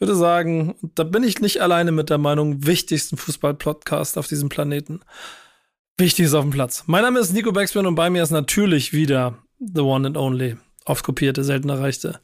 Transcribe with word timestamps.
ich 0.00 0.08
würde 0.08 0.18
sagen, 0.18 0.76
da 0.94 1.04
bin 1.04 1.22
ich 1.22 1.42
nicht 1.42 1.60
alleine 1.60 1.92
mit 1.92 2.08
der 2.08 2.16
Meinung, 2.16 2.66
wichtigsten 2.66 3.18
Fußball-Podcast 3.18 4.16
auf 4.16 4.26
diesem 4.26 4.48
Planeten. 4.48 5.00
Wichtig 5.98 6.24
ist 6.24 6.32
auf 6.32 6.42
dem 6.42 6.52
Platz. 6.52 6.84
Mein 6.86 7.02
Name 7.02 7.20
ist 7.20 7.34
Nico 7.34 7.52
Beckspin 7.52 7.84
und 7.84 7.96
bei 7.96 8.08
mir 8.08 8.22
ist 8.22 8.30
natürlich 8.30 8.94
wieder 8.94 9.36
the 9.58 9.82
one 9.82 10.06
and 10.06 10.16
only, 10.16 10.56
oft 10.86 11.04
kopierte, 11.04 11.44
selten 11.44 11.68
erreichte 11.68 12.18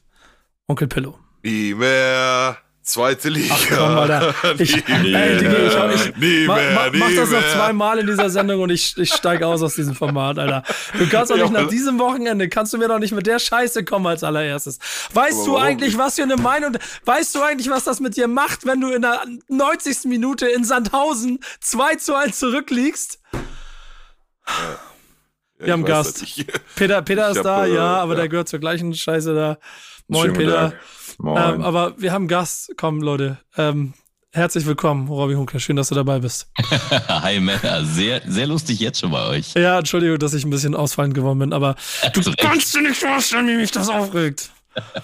Onkel 0.66 0.88
Pillow. 0.88 1.18
Nie 1.42 1.74
mehr 1.74 2.56
zweite 2.86 3.28
Liga. 3.28 3.54
Ach 3.54 3.66
komm, 3.68 3.98
Alter. 3.98 4.34
Ich, 4.58 4.74
nie 4.76 5.12
ey, 5.14 5.38
Digi, 5.38 5.54
ich, 5.54 5.74
mehr, 5.74 5.94
ich, 5.94 6.16
nie 6.16 6.46
ma, 6.46 6.54
mehr, 6.54 6.72
ma, 6.72 6.88
nie 6.88 6.98
mach 6.98 7.14
das 7.14 7.30
noch 7.30 7.46
zweimal 7.52 7.98
in 7.98 8.06
dieser 8.06 8.30
Sendung 8.30 8.60
und 8.62 8.70
ich, 8.70 8.96
ich 8.96 9.12
steige 9.12 9.46
aus 9.46 9.62
aus 9.62 9.74
diesem 9.74 9.94
Format, 9.94 10.38
Alter. 10.38 10.62
Du 10.98 11.08
kannst 11.08 11.30
doch 11.30 11.36
Ja, 11.36 11.44
nicht 11.44 11.52
nach 11.52 11.68
diesem 11.68 11.98
Wochenende, 11.98 12.48
kannst 12.48 12.72
du 12.72 12.78
mir 12.78 12.88
doch 12.88 12.98
nicht 12.98 13.12
mit 13.12 13.26
der 13.26 13.38
Scheiße 13.38 13.84
kommen 13.84 14.06
als 14.06 14.22
allererstes. 14.22 14.78
Weißt 15.12 15.40
Aber 15.40 15.44
du 15.44 15.56
eigentlich, 15.56 15.98
was 15.98 16.14
für 16.14 16.22
eine 16.22 16.36
Meinung, 16.36 16.78
weißt 17.04 17.34
du 17.34 17.42
eigentlich, 17.42 17.68
was 17.68 17.84
das 17.84 18.00
mit 18.00 18.16
dir 18.16 18.28
macht, 18.28 18.64
wenn 18.66 18.80
du 18.80 18.90
in 18.90 19.02
der 19.02 19.22
90. 19.48 20.04
Minute 20.04 20.46
in 20.46 20.64
Sandhausen 20.64 21.40
2 21.60 21.96
zu 21.96 22.14
1 22.14 22.38
zurückliegst? 22.38 23.20
Ja, 25.58 25.66
wir 25.66 25.72
haben 25.72 25.84
Gast. 25.84 26.24
Peter, 26.76 27.02
Peter 27.02 27.30
Ich 27.30 27.36
ist 27.36 27.42
da, 27.44 27.66
äh, 27.66 27.74
ja, 27.74 27.96
aber 27.96 28.12
ja. 28.12 28.20
der 28.20 28.28
gehört 28.28 28.48
zur 28.48 28.58
gleichen 28.58 28.94
Scheiße 28.94 29.34
da. 29.34 29.58
Moin, 30.08 30.26
Schönen 30.26 30.36
Peter. 30.36 30.70
Tag. 30.70 30.80
Moin. 31.18 31.54
Ähm, 31.54 31.62
aber 31.62 31.94
wir 32.00 32.12
haben 32.12 32.28
Gast. 32.28 32.72
Komm, 32.76 33.00
Leute. 33.00 33.38
Ähm, 33.56 33.94
herzlich 34.32 34.64
willkommen, 34.66 35.08
Robby 35.08 35.34
Hunke. 35.34 35.58
Schön, 35.58 35.74
dass 35.76 35.88
du 35.88 35.94
dabei 35.96 36.20
bist. 36.20 36.48
Hi 37.08 37.40
Männer, 37.40 37.84
sehr, 37.84 38.22
sehr 38.26 38.46
lustig 38.46 38.78
jetzt 38.78 39.00
schon 39.00 39.10
bei 39.10 39.26
euch. 39.26 39.54
Ja, 39.54 39.78
Entschuldigung, 39.78 40.18
dass 40.18 40.34
ich 40.34 40.44
ein 40.44 40.50
bisschen 40.50 40.76
ausfallend 40.76 41.14
geworden 41.14 41.40
bin, 41.40 41.52
aber 41.52 41.74
du 42.14 42.32
kannst 42.38 42.74
dir 42.74 42.82
nicht 42.82 43.00
vorstellen, 43.00 43.48
wie 43.48 43.56
mich 43.56 43.72
das 43.72 43.88
aufregt. 43.88 44.50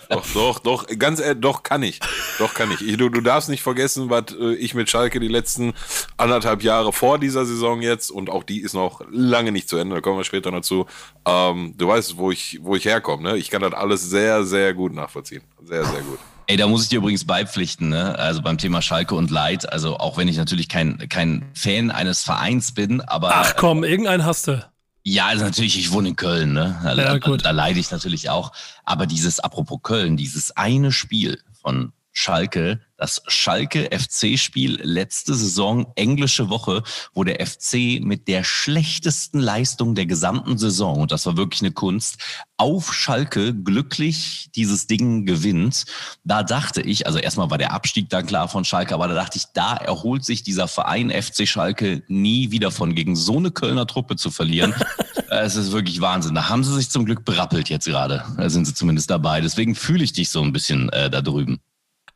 Doch, 0.09 0.27
doch, 0.34 0.59
doch, 0.59 0.87
ganz 0.98 1.20
ehrlich, 1.20 1.41
doch 1.41 1.62
kann 1.62 1.83
ich. 1.83 2.01
Doch 2.39 2.55
kann 2.55 2.70
ich. 2.70 2.87
ich 2.87 2.97
du, 2.97 3.09
du 3.09 3.20
darfst 3.20 3.48
nicht 3.48 3.62
vergessen, 3.62 4.11
was 4.11 4.25
äh, 4.39 4.55
ich 4.55 4.75
mit 4.75 4.91
Schalke 4.91 5.20
die 5.20 5.28
letzten 5.28 5.73
anderthalb 6.17 6.62
Jahre 6.62 6.92
vor 6.92 7.19
dieser 7.19 7.47
Saison 7.47 7.83
jetzt 7.83 8.11
und 8.11 8.31
auch 8.31 8.43
die 8.43 8.61
ist 8.61 8.75
noch 8.75 9.03
lange 9.11 9.53
nicht 9.53 9.69
zu 9.69 9.77
Ende, 9.77 9.95
da 9.95 10.00
kommen 10.00 10.19
wir 10.19 10.25
später 10.25 10.50
noch 10.50 10.61
zu. 10.61 10.87
Ähm, 11.27 11.75
du 11.77 11.89
weißt, 11.89 12.17
wo 12.19 12.31
ich, 12.31 12.59
wo 12.62 12.77
ich 12.77 12.84
herkomme, 12.84 13.23
ne? 13.23 13.37
Ich 13.39 13.50
kann 13.50 13.62
das 13.62 13.73
alles 13.73 14.03
sehr, 14.09 14.45
sehr 14.45 14.75
gut 14.75 14.93
nachvollziehen. 14.93 15.43
Sehr, 15.65 15.84
sehr 15.84 16.00
gut. 16.03 16.19
Ey, 16.47 16.56
da 16.56 16.67
muss 16.67 16.83
ich 16.83 16.89
dir 16.89 16.98
übrigens 16.98 17.25
beipflichten, 17.25 17.89
ne? 17.89 18.19
Also 18.19 18.43
beim 18.43 18.59
Thema 18.59 18.83
Schalke 18.83 19.15
und 19.15 19.31
Leid. 19.31 19.73
Also 19.73 19.97
auch 19.98 20.19
wenn 20.19 20.28
ich 20.28 20.37
natürlich 20.37 20.69
kein, 20.69 21.09
kein 21.09 21.50
Fan 21.55 21.91
eines 21.91 22.23
Vereins 22.23 22.73
bin, 22.73 23.00
aber 23.00 23.31
Ach 23.34 23.55
komm, 23.56 23.84
irgendeinen 23.84 24.25
hast 24.25 24.48
du. 24.48 24.72
Ja, 25.05 25.27
also 25.27 25.45
natürlich, 25.45 25.78
ich 25.78 25.91
wohne 25.92 26.11
in 26.11 26.17
Köln, 26.17 26.53
ne? 26.53 26.81
Da, 26.83 26.95
Ja, 26.95 27.19
da, 27.19 27.36
da 27.36 27.50
leide 27.50 27.81
ich 27.81 27.91
natürlich 27.91 28.31
auch. 28.31 28.53
Aber 28.84 29.06
dieses, 29.06 29.41
apropos 29.41 29.81
Köln, 29.83 30.17
dieses 30.17 30.56
eine 30.56 30.92
Spiel 30.92 31.41
von 31.61 31.92
Schalke, 32.12 32.81
das 32.98 33.22
Schalke 33.27 33.89
FC-Spiel 33.91 34.78
letzte 34.83 35.34
Saison, 35.34 35.86
englische 35.97 36.50
Woche, 36.50 36.83
wo 37.14 37.25
der 37.25 37.44
FC 37.44 38.00
mit 38.03 38.28
der 38.28 38.44
schlechtesten 38.44 39.41
Leistung 39.41 39.94
der 39.94 40.05
gesamten 40.05 40.59
Saison, 40.59 41.00
und 41.00 41.11
das 41.11 41.25
war 41.25 41.39
wirklich 41.39 41.62
eine 41.62 41.72
Kunst, 41.72 42.19
auf 42.59 42.92
Schalke 42.92 43.55
glücklich 43.55 44.50
dieses 44.55 44.87
Ding 44.87 45.25
gewinnt. 45.25 45.87
Da 46.22 46.43
dachte 46.43 46.82
ich, 46.82 47.06
also 47.06 47.19
erstmal 47.19 47.50
war 47.50 47.59
der 47.59 47.72
Abstieg 47.72 48.10
dann 48.10 48.26
klar 48.26 48.47
von 48.47 48.65
Schalke, 48.65 48.94
aber 48.94 49.09
da 49.09 49.15
dachte 49.15 49.38
ich, 49.38 49.47
da 49.55 49.75
erholt 49.75 50.25
sich 50.25 50.43
dieser 50.43 50.69
Verein 50.69 51.10
FC 51.10 51.49
Schalke 51.49 52.03
nie 52.09 52.50
wieder 52.50 52.71
von, 52.71 52.94
gegen 52.94 53.16
so 53.16 53.38
eine 53.38 53.50
Kölner 53.50 53.87
Truppe 53.87 54.16
zu 54.16 54.31
verlieren. 54.31 54.75
es 55.41 55.56
ist 55.56 55.72
wirklich 55.72 56.00
Wahnsinn. 56.00 56.34
Da 56.34 56.48
haben 56.48 56.65
sie 56.65 56.75
sich 56.75 56.91
zum 56.91 57.04
Glück 57.04 57.25
berappelt 57.25 57.69
jetzt 57.69 57.87
gerade. 57.87 58.25
Da 58.37 58.50
sind 58.50 58.66
sie 58.66 58.75
zumindest 58.75 59.10
dabei. 59.10 59.41
Deswegen 59.41 59.75
fühle 59.75 60.04
ich 60.04 60.12
dich 60.12 60.28
so 60.28 60.43
ein 60.43 60.53
bisschen 60.53 60.88
äh, 60.91 61.10
da 61.10 61.22
drüben. 61.22 61.60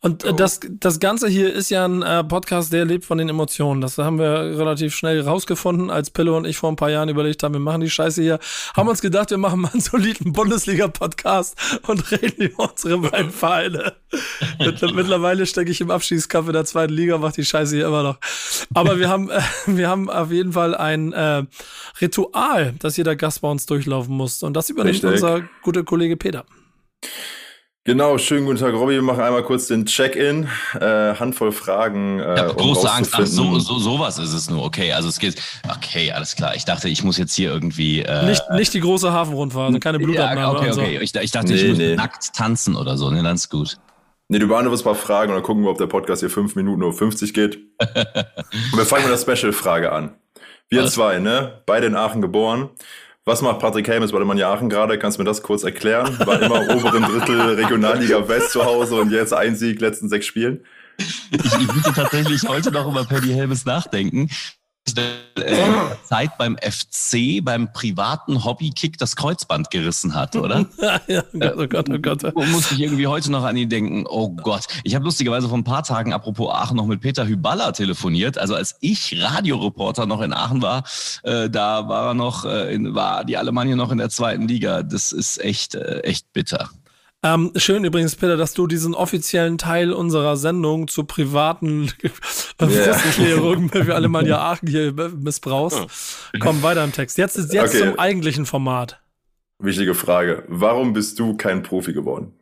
Und 0.02 0.24
Oh. 0.24 0.28
äh, 0.28 0.34
das, 0.34 0.60
das 0.68 1.00
Ganze 1.00 1.26
hier 1.26 1.52
ist 1.52 1.70
ja 1.70 1.84
ein 1.86 2.02
äh, 2.02 2.22
Podcast, 2.22 2.72
der 2.72 2.84
lebt 2.84 3.04
von 3.06 3.18
den 3.18 3.28
Emotionen. 3.28 3.80
Das 3.80 3.96
haben 3.98 4.18
wir 4.18 4.30
relativ 4.58 4.94
schnell 4.94 5.20
rausgefunden, 5.22 5.90
als 5.90 6.10
Pillow 6.10 6.36
und 6.36 6.44
ich 6.44 6.58
vor 6.58 6.70
ein 6.70 6.76
paar 6.76 6.90
Jahren 6.90 7.08
überlegt 7.08 7.42
haben, 7.42 7.54
wir 7.54 7.60
machen 7.60 7.80
die 7.80 7.90
Scheiße 7.90 8.22
hier. 8.22 8.38
Haben 8.76 8.88
uns 8.88 9.00
gedacht, 9.00 9.30
wir 9.30 9.38
machen 9.38 9.60
mal 9.60 9.70
einen 9.72 9.80
soliden 9.80 10.32
Bundesliga-Podcast 10.32 11.80
und 11.88 12.10
reden 12.12 12.42
über 12.42 12.70
unsere 12.70 12.98
beiden 12.98 13.30
Vereine. 13.30 13.94
Mittler- 14.60 14.92
Mittlerweile 14.94 15.46
stecke 15.46 15.70
ich 15.70 15.80
im 15.80 15.90
Abstiegskampf 15.90 16.46
in 16.48 16.52
der 16.52 16.64
zweiten 16.66 16.92
Liga, 16.92 17.18
mache 17.18 17.32
die 17.34 17.44
Scheiße 17.44 17.74
hier 17.76 17.86
immer 17.86 18.02
noch. 18.02 18.18
Aber 18.74 18.98
wir 18.98 19.08
haben, 19.08 19.30
äh, 19.30 19.40
wir 19.66 19.88
haben 19.88 20.08
auf 20.10 20.30
jeden 20.30 20.52
Fall 20.52 20.74
ein 20.74 21.12
äh, 21.14 21.42
Ritual, 22.00 22.74
das 22.78 22.96
jeder 22.96 23.16
Gast 23.16 23.40
bei 23.40 23.50
uns 23.50 23.66
durchlaufen 23.66 24.14
muss. 24.14 24.42
Und 24.42 24.54
das 24.54 24.68
übernimmt 24.70 24.96
Richtig. 25.02 25.10
unser 25.22 25.42
guter 25.62 25.82
Kollege 25.84 26.16
Peter. 26.16 26.44
Genau, 27.86 28.18
schönen 28.18 28.46
guten 28.46 28.58
Tag, 28.58 28.74
Robby. 28.74 28.94
Wir 28.94 29.02
machen 29.02 29.20
einmal 29.22 29.44
kurz 29.44 29.68
den 29.68 29.86
Check-in. 29.86 30.48
Äh, 30.80 31.14
Handvoll 31.14 31.52
Fragen. 31.52 32.18
Äh, 32.18 32.34
Ich 32.34 32.40
habe 32.40 32.50
um 32.54 32.56
große 32.56 32.90
Angst. 32.90 33.12
Ach, 33.14 33.24
so, 33.24 33.60
so, 33.60 33.78
sowas 33.78 34.18
ist 34.18 34.32
es 34.32 34.50
nur. 34.50 34.64
Okay, 34.64 34.92
also 34.92 35.08
es 35.08 35.20
geht. 35.20 35.40
Okay, 35.68 36.10
alles 36.10 36.34
klar. 36.34 36.56
Ich 36.56 36.64
dachte, 36.64 36.88
ich 36.88 37.04
muss 37.04 37.16
jetzt 37.16 37.32
hier 37.36 37.52
irgendwie. 37.52 38.02
Äh, 38.02 38.26
Nicht, 38.26 38.42
nicht 38.50 38.74
die 38.74 38.80
große 38.80 39.12
Hafenrundfahrt, 39.12 39.68
also 39.68 39.78
keine 39.78 40.00
Blutabnahme. 40.00 40.40
ja, 40.40 40.50
okay, 40.50 40.72
so. 40.72 40.80
okay. 40.80 40.98
Ich, 41.00 41.14
ich 41.14 41.30
dachte, 41.30 41.54
ich 41.54 41.62
Nee, 41.62 41.68
muss 41.68 41.78
nee. 41.78 41.94
nackt 41.94 42.34
tanzen 42.34 42.74
oder 42.74 42.96
so. 42.98 43.08
Ne, 43.10 43.22
dann 43.22 43.36
ist 43.36 43.48
gut. 43.50 43.78
Nee, 44.28 44.40
du 44.40 44.48
beantwortest 44.48 44.82
ein 44.82 44.92
paar 44.92 44.94
Fragen 44.96 45.30
und 45.30 45.36
dann 45.36 45.44
gucken 45.44 45.62
wir, 45.62 45.70
ob 45.70 45.78
der 45.78 45.86
Podcast 45.86 46.20
hier 46.22 46.30
fünf 46.30 46.56
Minuten 46.56 46.82
oder 46.82 46.92
50 46.92 47.32
geht. 47.32 47.56
und 47.80 48.76
wir 48.78 48.84
fangen 48.84 49.08
mit 49.08 49.12
der 49.12 49.18
Special-Frage 49.36 49.92
an. 49.92 50.16
Wir 50.68 50.82
Was? 50.82 50.94
zwei, 50.94 51.20
ne? 51.20 51.62
Beide 51.66 51.86
in 51.86 51.94
Aachen 51.94 52.20
geboren. 52.20 52.70
Was 53.28 53.42
macht 53.42 53.58
Patrick 53.58 53.88
Helmes 53.88 54.12
bei 54.12 54.20
dem 54.20 54.30
Aachen 54.30 54.68
gerade? 54.70 55.00
Kannst 55.00 55.18
du 55.18 55.22
mir 55.22 55.28
das 55.28 55.42
kurz 55.42 55.64
erklären? 55.64 56.16
War 56.20 56.40
immer 56.40 56.60
oberen 56.76 57.02
Drittel 57.02 57.40
Regionalliga 57.40 58.28
West 58.28 58.52
zu 58.52 58.64
Hause 58.64 58.94
und 59.00 59.10
jetzt 59.10 59.34
ein 59.34 59.56
Sieg, 59.56 59.80
letzten 59.80 60.08
sechs 60.08 60.26
Spielen. 60.26 60.64
Ich, 60.96 61.32
ich 61.32 61.74
musste 61.74 61.92
tatsächlich 61.92 62.48
heute 62.48 62.70
noch 62.70 62.88
über 62.88 63.04
Paddy 63.04 63.32
Helmes 63.32 63.64
nachdenken. 63.64 64.30
Äh, 64.94 65.96
Zeit 66.04 66.38
beim 66.38 66.56
FC, 66.56 67.44
beim 67.44 67.72
privaten 67.72 68.44
Hobbykick 68.44 68.96
das 68.98 69.16
Kreuzband 69.16 69.70
gerissen 69.70 70.14
hat, 70.14 70.36
oder? 70.36 70.66
ja, 71.06 71.22
oh 71.32 71.66
Gott, 71.66 71.88
oh 71.90 71.98
Gott, 71.98 72.24
oh 72.24 72.30
Gott. 72.30 72.34
Wo 72.34 72.44
Musste 72.44 72.74
ich 72.74 72.80
irgendwie 72.80 73.06
heute 73.06 73.30
noch 73.30 73.44
an 73.44 73.56
ihn 73.56 73.68
denken. 73.68 74.04
Oh 74.08 74.30
Gott. 74.30 74.64
Ich 74.84 74.94
habe 74.94 75.04
lustigerweise 75.04 75.48
vor 75.48 75.58
ein 75.58 75.64
paar 75.64 75.82
Tagen, 75.82 76.12
apropos 76.12 76.50
Aachen, 76.50 76.76
noch 76.76 76.86
mit 76.86 77.00
Peter 77.00 77.26
Hyballa 77.26 77.72
telefoniert. 77.72 78.38
Also 78.38 78.54
als 78.54 78.76
ich 78.80 79.20
Radioreporter 79.20 80.06
noch 80.06 80.22
in 80.22 80.32
Aachen 80.32 80.62
war, 80.62 80.84
äh, 81.22 81.50
da 81.50 81.88
war 81.88 82.08
er 82.08 82.14
noch, 82.14 82.44
äh, 82.44 82.74
in, 82.74 82.94
war 82.94 83.24
die 83.24 83.36
Alemannia 83.36 83.76
noch 83.76 83.92
in 83.92 83.98
der 83.98 84.08
zweiten 84.08 84.48
Liga. 84.48 84.82
Das 84.82 85.12
ist 85.12 85.38
echt, 85.42 85.74
äh, 85.74 86.00
echt 86.00 86.32
bitter. 86.32 86.70
Ähm, 87.26 87.50
schön 87.56 87.84
übrigens, 87.84 88.14
Peter, 88.14 88.36
dass 88.36 88.54
du 88.54 88.68
diesen 88.68 88.94
offiziellen 88.94 89.58
Teil 89.58 89.92
unserer 89.92 90.36
Sendung 90.36 90.86
zur 90.86 91.08
privaten 91.08 91.88
Frusterklärung 92.58 93.68
für 93.70 93.94
alle 93.96 94.08
mal 94.08 94.26
ja 94.26 94.38
Aachen 94.38 94.68
hier 94.68 94.92
missbrauchst. 94.92 95.86
Komm 96.38 96.62
weiter 96.62 96.84
im 96.84 96.92
Text. 96.92 97.18
Jetzt 97.18 97.36
ist 97.36 97.52
jetzt 97.52 97.74
Okay. 97.74 97.88
zum 97.88 97.98
eigentlichen 97.98 98.46
Format. 98.46 99.00
Wichtige 99.58 99.94
Frage. 99.94 100.44
Warum 100.48 100.92
bist 100.92 101.18
du 101.18 101.36
kein 101.36 101.62
Profi 101.64 101.92
geworden? 101.92 102.32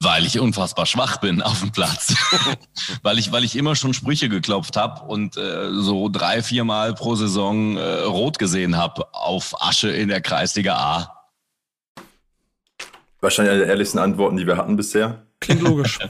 Weil 0.00 0.26
ich 0.26 0.38
unfassbar 0.38 0.84
schwach 0.86 1.16
bin 1.16 1.40
auf 1.40 1.60
dem 1.60 1.72
Platz. 1.72 2.14
weil 3.02 3.18
ich, 3.18 3.32
weil 3.32 3.42
ich 3.42 3.56
immer 3.56 3.74
schon 3.74 3.94
Sprüche 3.94 4.28
geklopft 4.28 4.76
habe 4.76 5.06
und 5.06 5.36
äh, 5.36 5.70
so 5.72 6.08
drei, 6.08 6.42
viermal 6.42 6.94
pro 6.94 7.14
Saison 7.14 7.76
äh, 7.76 8.02
rot 8.02 8.38
gesehen 8.38 8.76
habe 8.76 9.14
auf 9.14 9.60
Asche 9.62 9.88
in 9.88 10.08
der 10.08 10.20
Kreisliga 10.20 10.76
A. 10.76 11.17
Wahrscheinlich 13.20 13.52
eine 13.52 13.60
der 13.60 13.68
ehrlichsten 13.68 13.98
Antworten, 13.98 14.36
die 14.36 14.46
wir 14.46 14.56
hatten 14.56 14.76
bisher. 14.76 15.26
Klingt 15.40 15.62
logisch. 15.62 15.98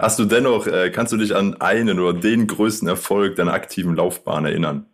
Hast 0.00 0.18
du 0.18 0.24
dennoch, 0.24 0.66
äh, 0.66 0.90
kannst 0.90 1.12
du 1.12 1.18
dich 1.18 1.36
an 1.36 1.60
einen 1.60 2.00
oder 2.00 2.18
den 2.18 2.46
größten 2.46 2.88
Erfolg 2.88 3.36
deiner 3.36 3.52
aktiven 3.52 3.94
Laufbahn 3.94 4.46
erinnern? 4.46 4.86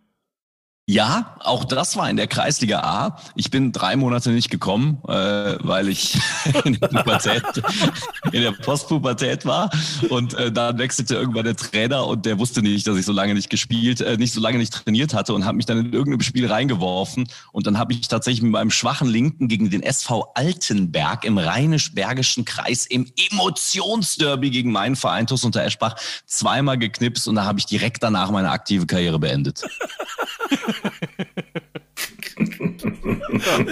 Ja, 0.89 1.35
auch 1.41 1.65
das 1.65 1.97
war 1.97 2.09
in 2.09 2.17
der 2.17 2.29
Kreisliga 2.29 2.79
A. 2.79 3.17
Ich 3.35 3.51
bin 3.51 3.73
drei 3.73 3.97
Monate 3.97 4.31
nicht 4.31 4.51
gekommen, 4.51 5.03
äh, 5.09 5.57
weil 5.59 5.89
ich 5.89 6.17
in 6.65 6.79
der, 6.79 6.87
Pubertät, 6.87 7.43
in 8.31 8.43
der 8.43 8.53
Postpubertät 8.53 9.45
war. 9.45 9.69
Und 10.11 10.35
äh, 10.35 10.53
dann 10.53 10.79
wechselte 10.79 11.17
irgendwann 11.17 11.43
der 11.43 11.57
Trainer 11.57 12.07
und 12.07 12.25
der 12.25 12.39
wusste 12.39 12.63
nicht, 12.63 12.87
dass 12.87 12.97
ich 12.97 13.05
so 13.05 13.13
lange 13.13 13.35
nicht 13.35 13.51
gespielt, 13.51 14.01
äh, 14.01 14.17
nicht 14.17 14.33
so 14.33 14.41
lange 14.41 14.59
nicht 14.59 14.73
trainiert 14.75 15.13
hatte 15.13 15.35
und 15.35 15.45
hat 15.45 15.57
mich 15.57 15.67
dann 15.67 15.79
in 15.79 15.93
irgendeinem 15.93 16.21
Spiel 16.21 16.47
reingeworfen. 16.47 17.27
Und 17.51 17.67
dann 17.67 17.79
habe 17.79 17.93
ich 17.93 18.07
tatsächlich 18.07 18.43
mit 18.43 18.53
meinem 18.53 18.71
schwachen 18.71 19.09
Linken 19.09 19.49
gegen 19.49 19.71
den 19.71 19.83
SV 19.83 20.31
Altenberg 20.37 21.25
im 21.25 21.37
rheinisch-bergischen 21.37 22.45
Kreis 22.45 22.87
im 22.87 23.11
Emotionsderby 23.33 24.51
gegen 24.51 24.71
meinen 24.71 24.95
Verein 24.95 25.27
TuS 25.27 25.43
unter 25.43 25.65
Eschbach 25.65 25.97
zweimal 26.27 26.79
geknipst 26.79 27.27
und 27.27 27.35
da 27.35 27.45
habe 27.45 27.59
ich 27.59 27.67
direkt 27.67 28.05
danach 28.05 28.31
meine 28.31 28.51
aktive 28.51 28.87
Karriere 28.87 29.19
beendet. 29.19 29.65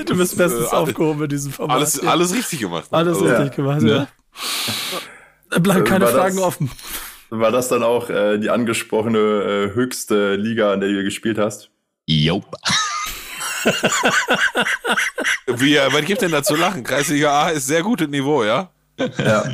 du 0.05 0.17
bist 0.17 0.37
bestens 0.37 0.73
äh, 0.73 0.75
aufgehoben 0.75 1.23
in 1.25 1.29
diesem 1.29 1.53
Format. 1.53 1.77
Alles, 1.77 2.01
alles 2.07 2.35
richtig 2.35 2.61
gemacht. 2.61 2.89
Alles 2.91 3.19
also, 3.19 3.29
richtig 3.29 3.47
ja. 3.47 3.55
gemacht, 3.55 3.83
ja. 3.83 4.09
ja. 5.51 5.59
Bleiben 5.59 5.85
keine 5.85 6.07
Fragen 6.07 6.37
das, 6.37 6.45
offen. 6.45 6.71
War 7.31 7.51
das 7.51 7.69
dann 7.69 7.83
auch 7.83 8.11
äh, 8.11 8.39
die 8.39 8.51
angesprochene 8.51 9.19
äh, 9.19 9.75
höchste 9.75 10.37
Liga, 10.37 10.75
in 10.75 10.81
der 10.81 10.91
du 10.91 11.03
gespielt 11.03 11.39
hast? 11.39 11.71
Jop. 12.07 12.47
Wie, 15.47 15.77
äh, 15.77 15.93
was 15.93 16.05
gibt 16.05 16.23
denn 16.23 16.33
da 16.33 16.43
zu 16.43 16.57
lachen? 16.57 16.85
Kreisliga 16.85 17.45
A 17.45 17.51
ist 17.51 17.67
sehr 17.67 17.83
gutes 17.83 18.09
Niveau, 18.09 18.45
ja? 18.45 18.71
Ja. 19.19 19.45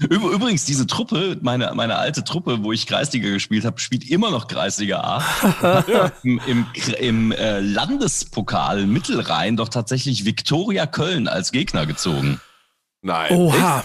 Übrigens, 0.00 0.64
diese 0.64 0.86
Truppe, 0.86 1.38
meine, 1.40 1.72
meine 1.74 1.96
alte 1.96 2.22
Truppe, 2.22 2.62
wo 2.62 2.72
ich 2.72 2.86
Kreisliga 2.86 3.30
gespielt 3.30 3.64
habe, 3.64 3.80
spielt 3.80 4.08
immer 4.08 4.30
noch 4.30 4.46
Kreisliga 4.46 5.00
A. 5.00 6.12
Im, 6.22 6.40
im, 6.46 6.66
im 7.00 7.32
äh, 7.32 7.60
Landespokal 7.60 8.86
Mittelrhein 8.86 9.56
doch 9.56 9.68
tatsächlich 9.68 10.24
Viktoria 10.24 10.86
Köln 10.86 11.26
als 11.26 11.52
Gegner 11.52 11.86
gezogen. 11.86 12.40
Nein. 13.02 13.32
Oha. 13.32 13.84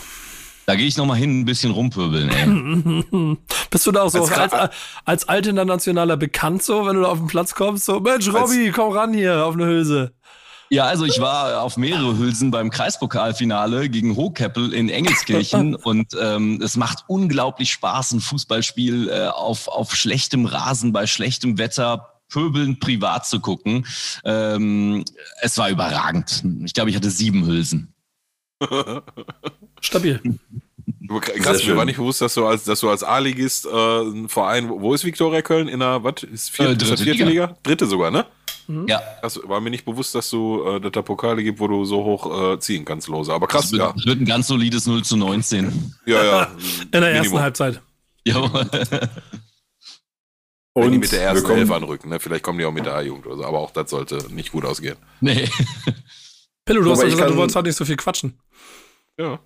Da 0.65 0.75
gehe 0.75 0.87
ich 0.87 0.95
noch 0.95 1.05
mal 1.05 1.15
hin, 1.15 1.41
ein 1.41 1.45
bisschen 1.45 1.71
rumpöbeln, 1.71 2.29
ey. 2.29 3.37
Bist 3.69 3.85
du 3.85 3.91
da 3.91 4.03
auch 4.03 4.09
so 4.09 4.23
als, 4.23 4.53
als, 4.53 4.73
als 5.03 5.27
alt 5.27 5.47
internationaler 5.47 6.15
bekannt 6.15 6.63
so, 6.63 6.85
wenn 6.85 6.95
du 6.95 7.01
da 7.01 7.09
auf 7.09 7.17
den 7.17 7.27
Platz 7.27 7.53
kommst, 7.53 7.85
so, 7.85 7.99
Mensch, 7.99 8.31
Robby, 8.31 8.71
komm 8.71 8.93
ran 8.93 9.13
hier 9.13 9.45
auf 9.45 9.55
eine 9.55 9.65
Hülse. 9.65 10.13
Ja, 10.73 10.85
also 10.85 11.05
ich 11.05 11.19
war 11.19 11.61
auf 11.61 11.77
mehrere 11.77 12.17
Hülsen 12.17 12.49
beim 12.49 12.71
Kreispokalfinale 12.71 13.89
gegen 13.89 14.15
Hochkeppel 14.15 14.73
in 14.73 14.89
Engelskirchen 14.89 15.75
und 15.83 16.17
ähm, 16.19 16.59
es 16.63 16.77
macht 16.77 17.03
unglaublich 17.05 17.71
Spaß, 17.73 18.13
ein 18.13 18.21
Fußballspiel 18.21 19.07
äh, 19.07 19.27
auf, 19.27 19.67
auf 19.67 19.95
schlechtem 19.95 20.47
Rasen 20.47 20.91
bei 20.91 21.05
schlechtem 21.05 21.59
Wetter 21.59 22.13
pöbeln 22.27 22.79
privat 22.79 23.27
zu 23.27 23.39
gucken. 23.39 23.85
Ähm, 24.25 25.05
es 25.41 25.59
war 25.59 25.69
überragend. 25.69 26.43
Ich 26.65 26.73
glaube, 26.73 26.89
ich 26.89 26.95
hatte 26.95 27.11
sieben 27.11 27.45
Hülsen. 27.45 27.93
Stabil. 29.79 30.39
Krass, 31.39 31.63
mir 31.67 31.77
war 31.77 31.85
nicht 31.85 31.97
bewusst, 31.97 32.21
dass 32.21 32.33
du 32.33 32.47
als, 32.47 32.63
dass 32.63 32.79
du 32.79 32.89
als 32.89 33.03
A-Ligist 33.03 33.67
äh, 33.67 34.01
ein 34.01 34.27
Verein, 34.27 34.69
wo 34.69 34.95
ist 34.95 35.05
Viktoria 35.05 35.43
Köln? 35.43 35.67
In 35.67 35.81
der, 35.81 36.03
was? 36.03 36.23
Ist 36.23 36.49
vier, 36.49 36.69
äh, 36.69 36.75
dritte, 36.75 36.97
vierte 36.97 37.25
Liga? 37.25 37.45
Liga? 37.45 37.57
Dritte 37.61 37.85
sogar, 37.85 38.09
ne? 38.09 38.25
Mhm. 38.67 38.87
Ja. 38.87 39.01
Das 39.21 39.39
war 39.43 39.59
mir 39.61 39.69
nicht 39.69 39.85
bewusst, 39.85 40.15
dass 40.15 40.29
du, 40.29 40.63
äh, 40.65 40.79
dass 40.81 40.91
da 40.91 41.01
Pokale 41.01 41.43
gibt, 41.43 41.59
wo 41.59 41.67
du 41.67 41.85
so 41.85 42.03
hoch 42.03 42.53
äh, 42.53 42.59
ziehen 42.59 42.85
kannst, 42.85 43.07
lose. 43.07 43.33
Aber 43.33 43.47
krass, 43.47 43.63
das 43.63 43.71
wird, 43.73 43.81
ja. 43.81 43.93
Das 43.93 44.05
wird 44.05 44.21
ein 44.21 44.25
ganz 44.25 44.47
solides 44.47 44.85
0 44.87 45.03
zu 45.03 45.17
19. 45.17 45.95
Ja, 46.05 46.23
ja. 46.23 46.43
In 46.83 46.91
der 46.91 47.01
Minimum. 47.01 47.23
ersten 47.23 47.39
Halbzeit. 47.39 47.81
Ja. 48.25 48.37
Und 50.75 50.85
Wenn 50.85 50.91
die 50.93 50.97
mit 50.97 51.11
der 51.11 51.21
ersten 51.21 51.51
Elf 51.51 51.69
anrücken, 51.69 52.09
ne? 52.09 52.19
Vielleicht 52.19 52.43
kommen 52.43 52.57
die 52.57 52.65
auch 52.65 52.71
mit 52.71 52.85
der 52.85 52.95
A-Jugend 52.95 53.27
oder 53.27 53.37
so, 53.37 53.45
aber 53.45 53.59
auch 53.59 53.69
das 53.71 53.91
sollte 53.91 54.33
nicht 54.33 54.51
gut 54.51 54.65
ausgehen. 54.65 54.97
Nee. 55.21 55.47
Pillow, 56.65 56.81
du 56.81 56.91
hast 56.91 57.03
ja 57.03 57.09
gesagt, 57.09 57.29
du 57.29 57.35
wolltest 57.35 57.55
halt 57.55 57.67
nicht 57.67 57.75
so 57.75 57.85
viel 57.85 57.97
quatschen. 57.97 58.39
Ja. 59.19 59.39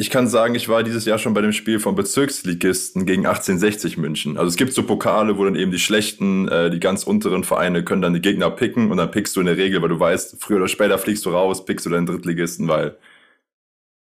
Ich 0.00 0.08
kann 0.08 0.28
sagen, 0.28 0.54
ich 0.54 0.66
war 0.70 0.82
dieses 0.82 1.04
Jahr 1.04 1.18
schon 1.18 1.34
bei 1.34 1.42
dem 1.42 1.52
Spiel 1.52 1.78
vom 1.78 1.94
Bezirksligisten 1.94 3.04
gegen 3.04 3.26
1860 3.26 3.98
München. 3.98 4.38
Also 4.38 4.48
es 4.48 4.56
gibt 4.56 4.72
so 4.72 4.82
Pokale, 4.82 5.36
wo 5.36 5.44
dann 5.44 5.56
eben 5.56 5.70
die 5.72 5.78
schlechten, 5.78 6.48
äh, 6.48 6.70
die 6.70 6.80
ganz 6.80 7.02
unteren 7.04 7.44
Vereine 7.44 7.84
können 7.84 8.00
dann 8.00 8.14
die 8.14 8.22
Gegner 8.22 8.50
picken 8.50 8.90
und 8.90 8.96
dann 8.96 9.10
pickst 9.10 9.36
du 9.36 9.40
in 9.40 9.46
der 9.46 9.58
Regel, 9.58 9.82
weil 9.82 9.90
du 9.90 10.00
weißt, 10.00 10.38
früher 10.40 10.56
oder 10.56 10.68
später 10.68 10.96
fliegst 10.96 11.26
du 11.26 11.30
raus, 11.30 11.66
pickst 11.66 11.84
du 11.84 11.90
deinen 11.90 12.06
Drittligisten, 12.06 12.66
weil 12.66 12.96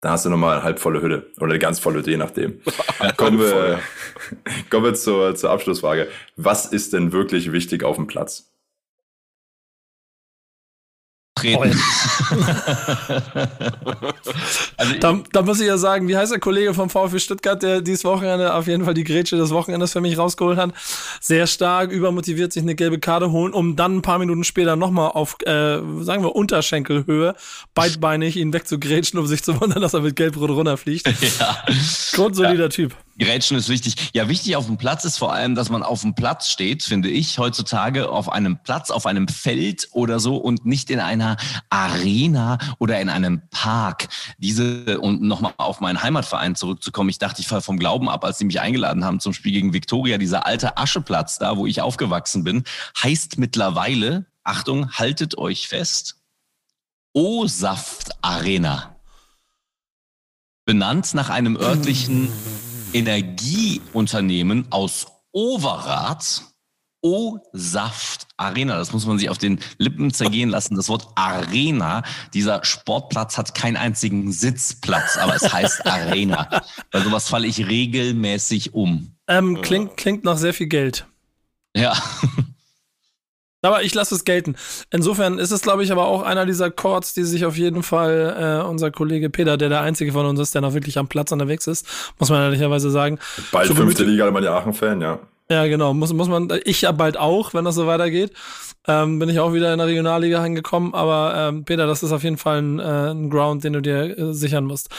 da 0.01 0.09
hast 0.09 0.25
du 0.25 0.31
nochmal 0.31 0.55
eine 0.55 0.63
halbvolle 0.63 0.99
Hütte 0.99 1.27
oder 1.37 1.51
eine 1.51 1.59
ganz 1.59 1.77
volle 1.77 1.99
Hütte, 1.99 2.09
je 2.09 2.17
nachdem. 2.17 2.59
kommen 3.17 3.37
wir, 3.37 3.79
kommen 4.71 4.85
wir 4.85 4.95
zur, 4.95 5.35
zur 5.35 5.51
Abschlussfrage. 5.51 6.07
Was 6.37 6.65
ist 6.65 6.93
denn 6.93 7.11
wirklich 7.11 7.51
wichtig 7.51 7.83
auf 7.83 7.97
dem 7.97 8.07
Platz? 8.07 8.51
Treten. 11.43 11.79
also 14.77 14.93
da, 14.99 15.19
da, 15.31 15.41
muss 15.41 15.59
ich 15.59 15.67
ja 15.67 15.77
sagen, 15.77 16.07
wie 16.07 16.15
heißt 16.17 16.31
der 16.31 16.39
Kollege 16.39 16.73
vom 16.73 16.89
VfB 16.89 17.19
Stuttgart, 17.19 17.61
der 17.61 17.81
dieses 17.81 18.05
Wochenende 18.05 18.53
auf 18.53 18.67
jeden 18.67 18.85
Fall 18.85 18.93
die 18.93 19.03
Grätsche 19.03 19.37
des 19.37 19.51
Wochenendes 19.51 19.91
für 19.91 20.01
mich 20.01 20.17
rausgeholt 20.17 20.57
hat. 20.57 20.71
Sehr 21.19 21.47
stark, 21.47 21.91
übermotiviert, 21.91 22.53
sich 22.53 22.63
eine 22.63 22.75
gelbe 22.75 22.99
Karte 22.99 23.31
holen, 23.31 23.53
um 23.53 23.75
dann 23.75 23.97
ein 23.97 24.01
paar 24.01 24.19
Minuten 24.19 24.43
später 24.43 24.75
nochmal 24.75 25.11
auf, 25.11 25.35
äh, 25.41 25.79
sagen 26.01 26.23
wir, 26.23 26.35
Unterschenkelhöhe, 26.35 27.35
beidbeinig 27.75 28.37
ihn 28.37 28.53
wegzugrätschen, 28.53 29.19
um 29.19 29.27
sich 29.27 29.43
zu 29.43 29.59
wundern, 29.59 29.81
dass 29.81 29.93
er 29.93 30.01
mit 30.01 30.15
Gelbrot 30.15 30.49
runterfliegt. 30.49 31.11
Ja. 31.39 31.57
Grundsolider 32.13 32.63
ja. 32.63 32.69
Typ. 32.69 32.95
Grätschen 33.19 33.57
ist 33.57 33.69
wichtig. 33.69 34.09
Ja, 34.13 34.27
wichtig 34.27 34.55
auf 34.55 34.65
dem 34.65 34.77
Platz 34.77 35.05
ist 35.05 35.17
vor 35.17 35.33
allem, 35.33 35.55
dass 35.55 35.69
man 35.69 35.83
auf 35.83 36.01
dem 36.01 36.15
Platz 36.15 36.49
steht, 36.49 36.83
finde 36.83 37.09
ich, 37.09 37.37
heutzutage 37.37 38.09
auf 38.09 38.29
einem 38.29 38.57
Platz, 38.63 38.89
auf 38.89 39.05
einem 39.05 39.27
Feld 39.27 39.89
oder 39.91 40.19
so 40.19 40.37
und 40.37 40.65
nicht 40.65 40.89
in 40.89 40.99
einer 40.99 41.37
Arena 41.69 42.57
oder 42.79 42.99
in 42.99 43.09
einem 43.09 43.43
Park. 43.49 44.07
Diese, 44.39 44.99
und 44.99 45.21
nochmal 45.21 45.53
auf 45.57 45.79
meinen 45.79 46.01
Heimatverein 46.01 46.55
zurückzukommen, 46.55 47.09
ich 47.09 47.19
dachte, 47.19 47.41
ich 47.41 47.47
falle 47.47 47.61
vom 47.61 47.77
Glauben 47.77 48.09
ab, 48.09 48.25
als 48.25 48.39
sie 48.39 48.45
mich 48.45 48.59
eingeladen 48.59 49.05
haben 49.05 49.19
zum 49.19 49.33
Spiel 49.33 49.51
gegen 49.51 49.73
Viktoria. 49.73 50.17
Dieser 50.17 50.45
alte 50.45 50.77
Ascheplatz 50.77 51.37
da, 51.37 51.57
wo 51.57 51.67
ich 51.67 51.81
aufgewachsen 51.81 52.43
bin, 52.43 52.63
heißt 53.01 53.37
mittlerweile, 53.37 54.25
Achtung, 54.43 54.91
haltet 54.91 55.37
euch 55.37 55.67
fest, 55.67 56.17
O-Saft 57.13 58.11
Arena. 58.23 58.95
Benannt 60.65 61.13
nach 61.13 61.29
einem 61.29 61.57
örtlichen 61.57 62.29
Energieunternehmen 62.93 64.67
aus 64.69 65.07
Overath, 65.31 66.43
O-Saft 67.01 68.27
Arena. 68.37 68.77
Das 68.77 68.93
muss 68.93 69.05
man 69.05 69.19
sich 69.19 69.29
auf 69.29 69.37
den 69.37 69.59
Lippen 69.77 70.13
zergehen 70.13 70.49
lassen. 70.49 70.75
Das 70.75 70.87
Wort 70.89 71.07
Arena. 71.15 72.03
Dieser 72.33 72.63
Sportplatz 72.63 73.37
hat 73.37 73.53
keinen 73.55 73.75
einzigen 73.75 74.31
Sitzplatz, 74.31 75.17
aber 75.17 75.35
es 75.35 75.51
heißt 75.51 75.85
Arena. 75.85 76.61
Bei 76.91 77.01
sowas 77.01 77.27
falle 77.27 77.47
ich 77.47 77.67
regelmäßig 77.67 78.73
um. 78.73 79.15
Ähm, 79.27 79.61
klingt, 79.61 79.97
klingt 79.97 80.23
nach 80.23 80.37
sehr 80.37 80.53
viel 80.53 80.67
Geld. 80.67 81.05
Ja. 81.75 81.93
Aber 83.63 83.81
ich 83.83 83.93
lasse 83.95 84.13
es 84.13 84.25
gelten. 84.25 84.55
Insofern 84.91 85.39
ist 85.39 85.51
es, 85.51 85.61
glaube 85.61 85.83
ich, 85.83 85.91
aber 85.91 86.05
auch 86.05 86.21
einer 86.21 86.45
dieser 86.45 86.69
Chords, 86.69 87.13
die 87.13 87.23
sich 87.23 87.45
auf 87.45 87.57
jeden 87.57 87.81
Fall 87.81 88.61
äh, 88.63 88.67
unser 88.67 88.91
Kollege 88.91 89.29
Peter, 89.29 89.57
der 89.57 89.69
der 89.69 89.81
einzige 89.81 90.11
von 90.11 90.25
uns 90.25 90.39
ist, 90.39 90.53
der 90.53 90.61
noch 90.61 90.73
wirklich 90.73 90.97
am 90.97 91.07
Platz 91.07 91.31
unterwegs 91.31 91.65
ist, 91.65 91.87
muss 92.19 92.29
man 92.29 92.41
ehrlicherweise 92.41 92.91
sagen. 92.91 93.19
Bald 93.51 93.71
fünfte 93.71 94.03
Liga, 94.03 94.29
man 94.29 94.43
ja 94.43 94.55
Aachen-Fan, 94.55 95.01
ja. 95.01 95.19
Ja, 95.53 95.67
genau. 95.67 95.93
Muss, 95.93 96.11
muss 96.13 96.27
man, 96.27 96.49
ich 96.65 96.81
ja 96.81 96.91
bald 96.91 97.15
auch, 97.15 97.53
wenn 97.53 97.63
das 97.63 97.75
so 97.75 97.85
weitergeht. 97.85 98.31
Ähm, 98.87 99.19
bin 99.19 99.29
ich 99.29 99.39
auch 99.39 99.53
wieder 99.53 99.71
in 99.71 99.77
der 99.77 99.87
Regionalliga 99.87 100.43
angekommen. 100.43 100.95
Aber 100.95 101.35
ähm, 101.37 101.63
Peter, 101.63 101.85
das 101.85 102.01
ist 102.01 102.11
auf 102.11 102.23
jeden 102.23 102.37
Fall 102.37 102.59
ein, 102.59 102.79
äh, 102.79 103.11
ein 103.11 103.29
Ground, 103.29 103.63
den 103.63 103.73
du 103.73 103.81
dir 103.81 104.17
äh, 104.17 104.33
sichern 104.33 104.65
musst. 104.65 104.89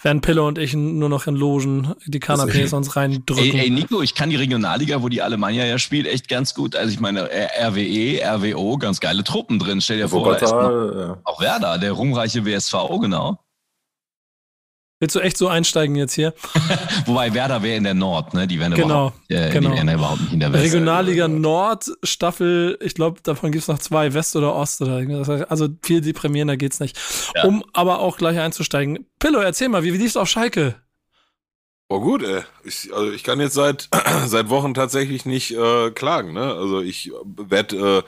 Während 0.00 0.22
Pille 0.22 0.44
und 0.44 0.56
ich 0.56 0.74
nur 0.74 1.08
noch 1.08 1.26
in 1.26 1.34
Logen 1.34 1.94
die 2.06 2.20
Kanapés 2.20 2.72
uns 2.76 2.94
reindrücken. 2.94 3.58
Ey, 3.58 3.64
ey, 3.64 3.70
Nico, 3.70 4.02
ich 4.02 4.14
kann 4.14 4.30
die 4.30 4.36
Regionalliga, 4.36 5.02
wo 5.02 5.08
die 5.08 5.20
Alemannia 5.20 5.66
ja 5.66 5.78
spielt, 5.78 6.06
echt 6.06 6.28
ganz 6.28 6.54
gut. 6.54 6.76
Also 6.76 6.92
ich 6.92 7.00
meine, 7.00 7.28
RWE, 7.28 8.20
RWO, 8.24 8.78
ganz 8.78 9.00
geile 9.00 9.24
Truppen 9.24 9.58
drin. 9.58 9.80
Stell 9.80 9.98
dir 9.98 10.08
vor, 10.08 10.38
ja. 10.40 11.18
auch 11.24 11.40
Werder, 11.40 11.78
der 11.78 11.92
ruhmreiche 11.92 12.46
WSV, 12.46 12.74
genau. 13.00 13.43
Willst 15.04 15.16
du 15.16 15.20
echt 15.20 15.36
so 15.36 15.48
einsteigen 15.48 15.96
jetzt 15.96 16.14
hier? 16.14 16.32
Wobei 17.04 17.34
Werder 17.34 17.62
wäre 17.62 17.76
in 17.76 17.84
der 17.84 17.92
Nord, 17.92 18.32
ne? 18.32 18.46
Die 18.46 18.58
wären 18.58 18.72
genau, 18.72 18.86
überhaupt, 18.86 19.16
äh, 19.28 19.50
genau. 19.50 19.68
Die 19.68 19.76
wären 19.76 19.88
überhaupt 19.90 20.20
nicht 20.22 20.32
in 20.32 20.40
der 20.40 20.50
West. 20.50 20.64
Regionalliga 20.64 21.28
Nord, 21.28 21.90
Staffel, 22.02 22.78
ich 22.80 22.94
glaube, 22.94 23.20
davon 23.22 23.52
gibt 23.52 23.60
es 23.60 23.68
noch 23.68 23.78
zwei, 23.78 24.14
West 24.14 24.34
oder 24.34 24.54
Ost 24.54 24.80
oder 24.80 25.50
also 25.50 25.68
viel 25.82 26.00
deprimierender 26.00 26.56
geht's 26.56 26.80
nicht. 26.80 26.98
Ja. 27.34 27.44
Um 27.44 27.66
aber 27.74 27.98
auch 27.98 28.16
gleich 28.16 28.38
einzusteigen. 28.38 29.04
Pillow, 29.18 29.40
erzähl 29.40 29.68
mal, 29.68 29.84
wie, 29.84 29.92
wie 29.92 29.98
lief's 29.98 30.16
auf 30.16 30.30
Schalke? 30.30 30.76
Oh 31.90 32.00
gut, 32.00 32.22
ey. 32.22 32.40
Ich, 32.64 32.90
also 32.94 33.12
ich 33.12 33.24
kann 33.24 33.40
jetzt 33.40 33.52
seit, 33.52 33.90
seit 34.24 34.48
Wochen 34.48 34.72
tatsächlich 34.72 35.26
nicht 35.26 35.50
äh, 35.50 35.90
klagen, 35.90 36.32
ne? 36.32 36.54
Also 36.54 36.80
ich 36.80 37.12
werde 37.36 37.98
äh, 37.98 38.02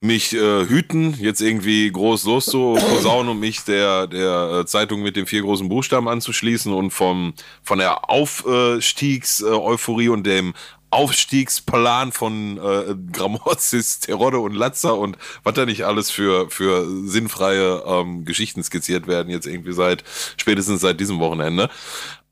mich 0.00 0.32
äh, 0.32 0.66
hüten, 0.66 1.14
jetzt 1.20 1.42
irgendwie 1.42 1.92
groß 1.92 2.24
loszuposaunen 2.24 3.32
und 3.32 3.40
mich 3.40 3.64
der, 3.64 4.06
der 4.06 4.60
äh, 4.60 4.66
Zeitung 4.66 5.02
mit 5.02 5.14
den 5.14 5.26
vier 5.26 5.42
großen 5.42 5.68
Buchstaben 5.68 6.08
anzuschließen 6.08 6.72
und 6.72 6.90
vom, 6.90 7.34
von 7.62 7.78
der 7.78 8.08
Aufstiegs-Euphorie 8.08 10.08
und 10.08 10.26
dem 10.26 10.54
Aufstiegsplan 10.90 12.12
von 12.12 12.58
äh, 12.58 12.94
Gramozis, 13.12 14.00
Terodde 14.00 14.38
und 14.38 14.54
Latzer 14.54 14.96
und 14.96 15.18
was 15.44 15.54
da 15.54 15.66
nicht 15.66 15.84
alles 15.84 16.10
für, 16.10 16.50
für 16.50 16.86
sinnfreie 17.06 17.84
ähm, 17.86 18.24
Geschichten 18.24 18.62
skizziert 18.62 19.06
werden, 19.06 19.30
jetzt 19.30 19.46
irgendwie 19.46 19.72
seit, 19.72 20.02
spätestens 20.38 20.80
seit 20.80 20.98
diesem 20.98 21.20
Wochenende. 21.20 21.68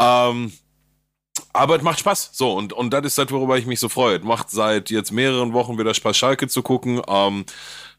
Ähm, 0.00 0.52
aber 1.52 1.76
es 1.76 1.83
macht 1.83 2.00
Spaß. 2.00 2.31
So, 2.33 2.52
und, 2.52 2.73
und 2.73 2.90
das 2.90 3.05
ist 3.05 3.19
das, 3.19 3.31
worüber 3.31 3.59
ich 3.59 3.67
mich 3.67 3.81
so 3.81 3.88
freue. 3.88 4.19
Es 4.19 4.25
macht 4.25 4.50
seit 4.50 4.90
jetzt 4.90 5.12
mehreren 5.12 5.52
Wochen 5.52 5.78
wieder 5.78 5.95
Spaß, 5.95 6.17
Schalke 6.17 6.49
zu 6.49 6.62
gucken. 6.62 7.02
Ähm, 7.09 7.45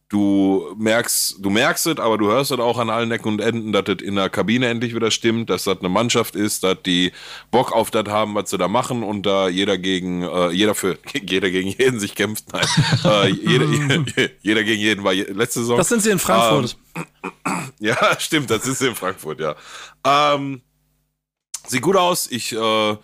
du 0.10 0.76
merkst, 0.78 1.36
du 1.40 1.50
merkst 1.50 1.88
es, 1.88 2.00
aber 2.00 2.18
du 2.18 2.28
hörst 2.28 2.52
es 2.52 2.60
auch 2.60 2.80
an 2.80 2.90
allen 2.90 3.12
Ecken 3.12 3.28
und 3.28 3.42
Enden, 3.42 3.72
dass 3.72 3.84
es 3.88 4.02
in 4.02 4.16
der 4.16 4.30
Kabine 4.30 4.68
endlich 4.68 4.96
wieder 4.96 5.12
stimmt, 5.12 5.50
dass 5.50 5.66
das 5.66 5.80
eine 5.80 5.90
Mannschaft 5.90 6.36
ist, 6.36 6.64
dass 6.64 6.78
die 6.84 7.12
Bock 7.52 7.72
auf 7.72 7.92
das 7.92 8.08
haben, 8.08 8.34
was 8.34 8.50
sie 8.50 8.58
da 8.58 8.68
machen 8.68 9.04
und 9.04 9.26
da 9.26 9.48
jeder 9.48 9.78
gegen, 9.78 10.24
äh, 10.24 10.50
jeder 10.50 10.74
für, 10.74 10.98
jeder 11.14 11.52
gegen 11.52 11.70
jeden 11.70 12.00
sich 12.00 12.16
kämpft. 12.16 12.46
Nein, 12.52 12.66
äh, 13.06 13.28
jeder, 13.30 13.66
jeder, 14.42 14.64
gegen 14.64 14.82
jeden 14.82 15.04
war 15.04 15.14
letzte 15.14 15.60
Saison. 15.60 15.78
Das 15.78 15.90
sind 15.90 16.02
sie 16.02 16.10
in 16.10 16.20
Frankfurt. 16.20 16.76
Ähm, 16.96 17.06
ja, 17.80 17.98
stimmt, 18.20 18.50
das 18.50 18.66
ist 18.66 18.82
in 18.82 18.96
Frankfurt, 18.96 19.40
ja. 19.40 19.56
Ähm, 20.04 20.62
sieht 21.68 21.82
gut 21.84 21.96
aus. 21.96 22.30
Ich, 22.32 22.52
äh, 22.52 22.98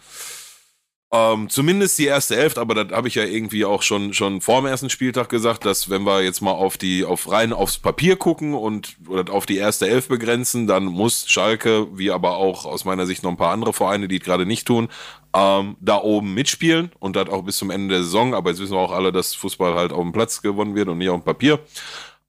ähm, 1.16 1.50
zumindest 1.50 1.98
die 1.98 2.06
erste 2.08 2.36
Elf, 2.36 2.58
aber 2.58 2.84
das 2.84 2.96
habe 2.96 3.08
ich 3.08 3.16
ja 3.16 3.24
irgendwie 3.24 3.64
auch 3.64 3.84
schon, 3.84 4.14
schon 4.14 4.42
vor 4.42 4.62
dem 4.62 4.66
ersten 4.66 4.90
Spieltag 4.90 5.30
gesagt, 5.30 5.64
dass 5.64 5.90
wenn 5.90 6.04
wir 6.04 6.22
jetzt 6.24 6.42
mal 6.42 6.52
auf 6.52 6.78
die, 6.78 7.06
auf 7.06 7.32
rein 7.32 7.54
aufs 7.54 7.78
Papier 7.78 8.18
gucken 8.18 8.54
und 8.54 8.98
oder 9.08 9.32
auf 9.32 9.46
die 9.46 9.58
erste 9.58 9.88
Elf 9.88 10.10
begrenzen, 10.10 10.68
dann 10.68 10.86
muss 10.86 11.26
Schalke, 11.28 11.88
wie 11.98 12.12
aber 12.12 12.36
auch 12.38 12.66
aus 12.66 12.84
meiner 12.84 13.06
Sicht 13.06 13.24
noch 13.24 13.32
ein 13.32 13.38
paar 13.38 13.54
andere 13.54 13.72
Vereine, 13.72 14.10
die 14.10 14.18
es 14.18 14.26
gerade 14.26 14.46
nicht 14.46 14.68
tun, 14.68 14.90
ähm, 15.34 15.78
da 15.80 16.02
oben 16.02 16.34
mitspielen 16.34 16.92
und 17.00 17.16
das 17.16 17.30
auch 17.30 17.44
bis 17.44 17.58
zum 17.58 17.70
Ende 17.70 17.96
der 17.96 18.04
Saison. 18.04 18.34
Aber 18.34 18.50
jetzt 18.50 18.60
wissen 18.60 18.74
wir 18.74 18.80
auch 18.80 18.92
alle, 18.92 19.14
dass 19.14 19.36
Fußball 19.36 19.76
halt 19.76 19.94
auf 19.94 20.02
dem 20.02 20.12
Platz 20.12 20.42
gewonnen 20.42 20.76
wird 20.76 20.90
und 20.90 20.98
nicht 20.98 21.10
auf 21.10 21.22
dem 21.22 21.26
Papier. 21.26 21.60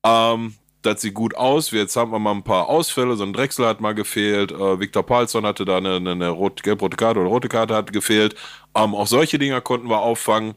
Ähm, 0.04 0.54
das 0.86 1.02
sieht 1.02 1.14
gut 1.14 1.36
aus. 1.36 1.70
Jetzt 1.72 1.96
haben 1.96 2.12
wir 2.12 2.18
mal 2.18 2.32
ein 2.32 2.44
paar 2.44 2.68
Ausfälle. 2.68 3.16
So 3.16 3.24
ein 3.24 3.32
Drechsel 3.32 3.66
hat 3.66 3.80
mal 3.80 3.94
gefehlt. 3.94 4.52
Äh, 4.52 4.80
Viktor 4.80 5.02
Palsson 5.02 5.44
hatte 5.44 5.64
da 5.64 5.78
eine, 5.78 5.96
eine, 5.96 6.12
eine 6.12 6.28
rot, 6.28 6.62
gelb-rote 6.62 6.96
Karte 6.96 7.20
oder 7.20 7.28
rote 7.28 7.48
Karte 7.48 7.74
hat 7.74 7.92
gefehlt. 7.92 8.36
Ähm, 8.74 8.94
auch 8.94 9.06
solche 9.06 9.38
Dinger 9.38 9.60
konnten 9.60 9.88
wir 9.88 10.00
auffangen. 10.00 10.54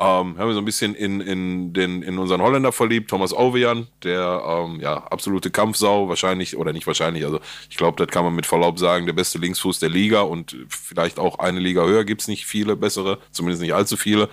Ähm, 0.00 0.38
haben 0.38 0.46
wir 0.46 0.54
so 0.54 0.60
ein 0.60 0.64
bisschen 0.64 0.94
in, 0.94 1.20
in, 1.20 1.72
den, 1.72 2.02
in 2.02 2.18
unseren 2.18 2.40
Holländer 2.40 2.70
verliebt, 2.70 3.10
Thomas 3.10 3.34
Ovejan, 3.34 3.88
der 4.04 4.44
ähm, 4.46 4.78
ja, 4.80 4.94
absolute 4.94 5.50
Kampfsau, 5.50 6.08
wahrscheinlich, 6.08 6.56
oder 6.56 6.72
nicht 6.72 6.86
wahrscheinlich, 6.86 7.24
also 7.24 7.40
ich 7.68 7.76
glaube, 7.76 7.96
das 7.96 8.14
kann 8.14 8.22
man 8.22 8.32
mit 8.32 8.46
Verlaub 8.46 8.78
sagen, 8.78 9.06
der 9.06 9.12
beste 9.12 9.38
Linksfuß 9.38 9.80
der 9.80 9.88
Liga 9.88 10.20
und 10.20 10.56
vielleicht 10.68 11.18
auch 11.18 11.40
eine 11.40 11.58
Liga 11.58 11.82
höher 11.82 12.04
gibt 12.04 12.20
es 12.20 12.28
nicht 12.28 12.46
viele 12.46 12.76
bessere, 12.76 13.18
zumindest 13.32 13.60
nicht 13.60 13.74
allzu 13.74 13.96
viele. 13.96 14.28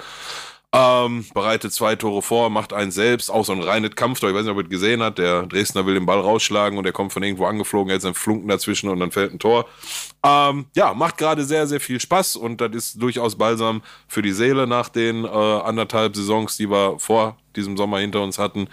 Ähm, 0.78 1.26
bereitet 1.34 1.72
zwei 1.72 1.96
Tore 1.96 2.22
vor, 2.22 2.50
macht 2.50 2.74
einen 2.74 2.92
selbst, 2.92 3.30
auch 3.32 3.46
so 3.46 3.54
ein 3.54 3.64
reines 3.64 3.96
Kampftor. 3.96 4.30
Ich 4.30 4.36
weiß 4.36 4.44
nicht, 4.44 4.52
ob 4.52 4.58
ihr 4.58 4.66
es 4.66 4.70
gesehen 4.70 5.02
hat. 5.02 5.18
Der 5.18 5.44
Dresdner 5.44 5.86
will 5.86 5.94
den 5.94 6.06
Ball 6.06 6.20
rausschlagen 6.20 6.78
und 6.78 6.84
der 6.84 6.92
kommt 6.92 7.14
von 7.14 7.24
irgendwo 7.24 7.46
angeflogen, 7.46 7.90
er 7.90 7.96
hat 7.96 8.02
seinen 8.02 8.14
Flunken 8.14 8.50
dazwischen 8.50 8.90
und 8.90 9.00
dann 9.00 9.12
fällt 9.12 9.34
ein 9.34 9.40
Tor. 9.40 9.68
Ähm, 10.22 10.66
ja, 10.76 10.94
macht 10.94 11.18
gerade 11.18 11.46
sehr, 11.46 11.66
sehr 11.66 11.80
viel 11.80 12.02
Spaß 12.02 12.36
und 12.36 12.60
das 12.60 12.72
ist 12.74 13.02
durchaus 13.02 13.38
balsam 13.38 13.84
für 14.10 14.22
die 14.22 14.34
Seele 14.34 14.68
nach 14.68 14.90
den 14.90 15.24
äh, 15.24 15.28
anderthalb 15.28 16.14
Saisons, 16.14 16.58
die 16.58 16.70
wir 16.70 17.00
vor 17.00 17.38
diesem 17.56 17.78
Sommer 17.78 18.00
hinter 18.00 18.22
uns 18.22 18.38
hatten. 18.38 18.68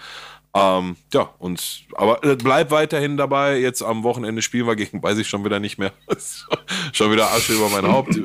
Ähm, 0.55 0.97
ja, 1.11 1.33
und 1.39 1.85
aber 1.95 2.23
äh, 2.23 2.35
bleib 2.35 2.69
weiterhin 2.69 3.17
dabei. 3.17 3.57
Jetzt 3.57 3.81
am 3.81 4.03
Wochenende 4.03 4.43
spielen 4.43 4.67
wir 4.67 4.75
gegen, 4.75 5.01
weiß 5.01 5.17
ich 5.17 5.27
schon 5.27 5.43
wieder 5.43 5.59
nicht 5.59 5.79
mehr. 5.79 5.91
schon 6.93 7.11
wieder 7.11 7.31
Asche 7.31 7.53
über 7.53 7.69
mein 7.69 7.87
Haupt. 7.87 8.19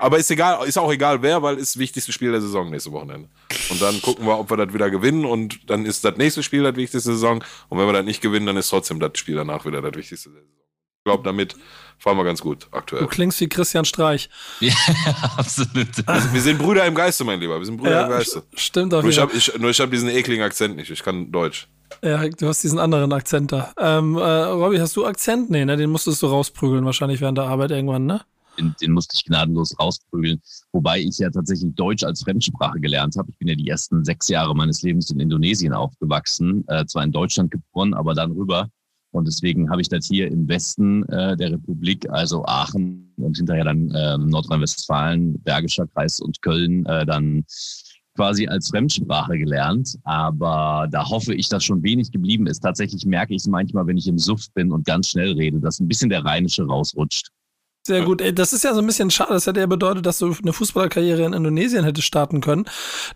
aber 0.00 0.16
ist 0.16 0.30
egal, 0.30 0.66
ist 0.66 0.78
auch 0.78 0.90
egal 0.90 1.20
wer, 1.20 1.42
weil 1.42 1.56
ist 1.56 1.74
das 1.74 1.80
wichtigste 1.80 2.12
Spiel 2.12 2.32
der 2.32 2.40
Saison 2.40 2.70
nächste 2.70 2.92
Wochenende. 2.92 3.28
Und 3.68 3.82
dann 3.82 4.00
gucken 4.00 4.24
wir, 4.26 4.38
ob 4.38 4.48
wir 4.50 4.56
das 4.56 4.72
wieder 4.72 4.88
gewinnen 4.88 5.26
und 5.26 5.68
dann 5.68 5.84
ist 5.84 6.02
das 6.02 6.16
nächste 6.16 6.42
Spiel 6.42 6.62
das 6.62 6.76
wichtigste 6.76 7.12
Saison. 7.12 7.44
Und 7.68 7.78
wenn 7.78 7.86
wir 7.86 7.92
das 7.92 8.06
nicht 8.06 8.22
gewinnen, 8.22 8.46
dann 8.46 8.56
ist 8.56 8.70
trotzdem 8.70 8.98
das 8.98 9.12
Spiel 9.16 9.34
danach 9.34 9.66
wieder 9.66 9.82
das 9.82 9.94
wichtigste 9.94 10.30
Saison. 10.30 10.48
Ich 10.98 11.04
glaube, 11.04 11.24
damit 11.24 11.56
fahren 11.98 12.16
wir 12.16 12.24
ganz 12.24 12.40
gut 12.40 12.68
aktuell. 12.72 13.02
Du 13.02 13.08
klingst 13.08 13.40
wie 13.40 13.48
Christian 13.48 13.84
Streich. 13.84 14.28
Ja, 14.60 14.72
absolut. 15.36 15.88
Also, 16.06 16.32
wir 16.32 16.40
sind 16.40 16.58
Brüder 16.58 16.86
im 16.86 16.94
Geiste, 16.94 17.24
mein 17.24 17.40
Lieber. 17.40 17.58
Wir 17.58 17.66
sind 17.66 17.76
Brüder 17.76 17.90
ja, 17.90 18.02
im 18.04 18.10
Geiste. 18.10 18.42
Stimmt 18.54 18.94
auch. 18.94 19.02
Nur 19.02 19.10
ich 19.10 19.18
habe 19.20 19.32
hab 19.34 19.90
diesen 19.90 20.08
ekligen 20.08 20.42
Akzent 20.42 20.76
nicht. 20.76 20.90
Ich 20.90 21.02
kann 21.02 21.30
Deutsch. 21.30 21.68
Ja, 22.02 22.26
du 22.28 22.48
hast 22.48 22.62
diesen 22.62 22.78
anderen 22.78 23.12
Akzent 23.12 23.52
da. 23.52 23.72
Ähm, 23.78 24.16
äh, 24.16 24.20
Robby, 24.20 24.78
hast 24.78 24.96
du 24.96 25.06
Akzent? 25.06 25.50
Nee, 25.50 25.64
ne? 25.64 25.76
Den 25.76 25.90
musstest 25.90 26.22
du 26.22 26.26
rausprügeln, 26.26 26.84
wahrscheinlich 26.84 27.20
während 27.20 27.38
der 27.38 27.46
Arbeit 27.46 27.70
irgendwann, 27.70 28.06
ne? 28.06 28.22
Den, 28.58 28.74
den 28.80 28.92
musste 28.92 29.14
ich 29.14 29.24
gnadenlos 29.24 29.78
rausprügeln. 29.78 30.40
Wobei 30.72 31.00
ich 31.00 31.18
ja 31.18 31.30
tatsächlich 31.30 31.74
Deutsch 31.74 32.04
als 32.04 32.22
Fremdsprache 32.22 32.80
gelernt 32.80 33.16
habe. 33.16 33.30
Ich 33.30 33.38
bin 33.38 33.48
ja 33.48 33.54
die 33.54 33.68
ersten 33.68 34.04
sechs 34.04 34.28
Jahre 34.28 34.54
meines 34.54 34.82
Lebens 34.82 35.10
in 35.10 35.20
Indonesien 35.20 35.72
aufgewachsen. 35.72 36.64
Äh, 36.68 36.86
zwar 36.86 37.04
in 37.04 37.12
Deutschland 37.12 37.50
geboren, 37.50 37.94
aber 37.94 38.14
dann 38.14 38.32
rüber 38.32 38.68
und 39.12 39.26
deswegen 39.26 39.70
habe 39.70 39.80
ich 39.80 39.88
das 39.88 40.06
hier 40.06 40.30
im 40.30 40.48
Westen 40.48 41.04
äh, 41.08 41.36
der 41.36 41.52
Republik, 41.52 42.08
also 42.10 42.44
Aachen 42.44 43.12
und 43.16 43.36
hinterher 43.36 43.64
dann 43.64 43.90
äh, 43.90 44.18
Nordrhein-Westfalen, 44.18 45.40
Bergischer 45.42 45.86
Kreis 45.86 46.20
und 46.20 46.42
Köln, 46.42 46.84
äh, 46.86 47.06
dann 47.06 47.44
quasi 48.14 48.46
als 48.46 48.68
Fremdsprache 48.68 49.38
gelernt. 49.38 49.96
Aber 50.04 50.88
da 50.90 51.08
hoffe 51.08 51.34
ich, 51.34 51.48
dass 51.48 51.64
schon 51.64 51.82
wenig 51.82 52.10
geblieben 52.10 52.46
ist. 52.46 52.60
Tatsächlich 52.60 53.06
merke 53.06 53.34
ich 53.34 53.42
es 53.42 53.46
manchmal, 53.46 53.86
wenn 53.86 53.98
ich 53.98 54.08
im 54.08 54.18
Suff 54.18 54.46
bin 54.54 54.72
und 54.72 54.84
ganz 54.84 55.10
schnell 55.10 55.32
rede, 55.32 55.60
dass 55.60 55.80
ein 55.80 55.88
bisschen 55.88 56.10
der 56.10 56.24
Rheinische 56.24 56.64
rausrutscht. 56.64 57.30
Sehr 57.86 58.02
gut. 58.02 58.20
Das 58.36 58.52
ist 58.52 58.64
ja 58.64 58.74
so 58.74 58.80
ein 58.80 58.86
bisschen 58.86 59.12
schade. 59.12 59.32
Das 59.32 59.46
hätte 59.46 59.60
ja 59.60 59.66
bedeutet, 59.66 60.06
dass 60.06 60.18
du 60.18 60.34
eine 60.42 60.52
Fußballerkarriere 60.52 61.22
in 61.22 61.32
Indonesien 61.32 61.84
hättest 61.84 62.08
starten 62.08 62.40
können. 62.40 62.64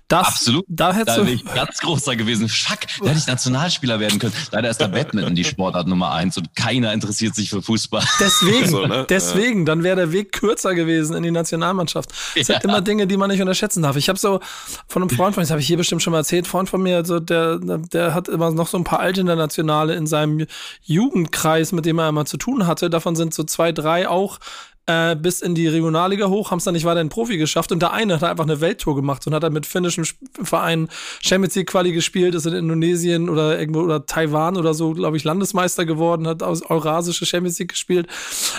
Das, 0.07 0.29
Absolut. 0.29 0.65
Da 0.69 0.93
hättest 0.93 1.19
da 1.19 1.27
wäre 1.27 1.35
ich 1.35 1.45
ganz 1.45 1.79
großer 1.79 2.15
gewesen. 2.15 2.49
Fuck, 2.49 2.79
da 3.01 3.09
hätte 3.09 3.19
ich 3.19 3.27
Nationalspieler 3.27 3.99
werden 3.99 4.21
können. 4.21 4.33
Leider 4.53 4.71
ist 4.71 4.81
der 4.81 4.87
Badminton 4.87 5.35
die 5.35 5.43
Sportart 5.43 5.89
Nummer 5.89 6.13
eins 6.13 6.39
und 6.39 6.55
keiner 6.55 6.93
interessiert 6.93 7.35
sich 7.35 7.51
für 7.51 7.63
Fußball. 7.63 8.05
Deswegen, 8.21 8.69
so, 8.69 8.87
ne? 8.87 9.07
deswegen, 9.09 9.67
dann 9.67 9.83
wäre 9.83 9.97
der 9.97 10.13
Weg 10.13 10.31
kürzer 10.31 10.77
gewesen 10.77 11.17
in 11.17 11.25
die 11.25 11.33
Nationalmannschaft. 11.33 12.13
Es 12.37 12.47
ja. 12.47 12.55
sind 12.55 12.65
immer 12.65 12.81
Dinge, 12.81 13.09
die 13.09 13.17
man 13.17 13.29
nicht 13.29 13.41
unterschätzen 13.41 13.83
darf. 13.83 13.97
Ich 13.97 14.09
habe 14.09 14.21
so 14.21 14.39
von 14.87 15.03
einem 15.03 15.11
Freund 15.11 15.35
von 15.35 15.41
mir, 15.41 15.47
das 15.47 15.51
habe 15.51 15.61
ich 15.61 15.67
hier 15.67 15.79
bestimmt 15.79 16.03
schon 16.03 16.13
mal 16.13 16.19
erzählt, 16.19 16.47
Freund 16.47 16.69
von 16.69 16.81
mir, 16.81 16.99
also 16.99 17.19
der, 17.19 17.59
der 17.59 18.15
hat 18.15 18.29
immer 18.29 18.53
noch 18.53 18.69
so 18.69 18.79
ein 18.79 18.85
paar 18.85 19.01
alte 19.01 19.21
Internationale 19.21 19.97
in 19.97 20.07
seinem 20.07 20.47
Jugendkreis, 20.83 21.73
mit 21.73 21.87
dem 21.87 21.99
er 21.99 22.09
immer 22.09 22.25
zu 22.25 22.37
tun 22.37 22.69
hatte. 22.69 22.89
Davon 22.89 23.17
sind 23.17 23.35
so 23.35 23.43
zwei, 23.43 23.73
drei 23.73 24.09
auch 24.09 24.39
äh, 24.87 25.15
bis 25.15 25.41
in 25.41 25.55
die 25.55 25.69
Regionalliga 25.69 26.29
hoch, 26.29 26.51
haben 26.51 26.59
es 26.59 26.65
dann 26.65 26.75
nicht 26.75 26.85
weiter 26.85 27.01
in 27.01 27.09
Profi 27.09 27.37
geschafft 27.37 27.73
und 27.73 27.81
der 27.81 27.93
eine 27.93 28.15
hat 28.15 28.25
einfach 28.25 28.45
eine 28.45 28.61
Welttour 28.61 28.97
gemacht 28.97 29.27
und 29.27 29.35
hat 29.35 29.43
dann 29.43 29.53
mit 29.53 29.67
finnischen 29.67 30.07
Vereinen 30.43 30.89
Champions 31.21 31.55
League 31.55 31.69
Quali 31.69 31.93
gespielt, 31.93 32.35
ist 32.35 32.47
in 32.47 32.55
Indonesien 32.55 33.29
oder 33.29 33.59
irgendwo 33.59 33.81
oder 33.81 34.07
Taiwan 34.07 34.57
oder 34.57 34.75
so, 34.75 34.93
glaube 34.93 35.17
ich, 35.17 35.25
Landesmeister 35.25 35.85
geworden, 35.85 36.27
hat 36.27 36.43
aus 36.43 36.63
Eurasische 36.69 37.27
Champions 37.27 37.59
League 37.59 37.71
gespielt. 37.71 38.07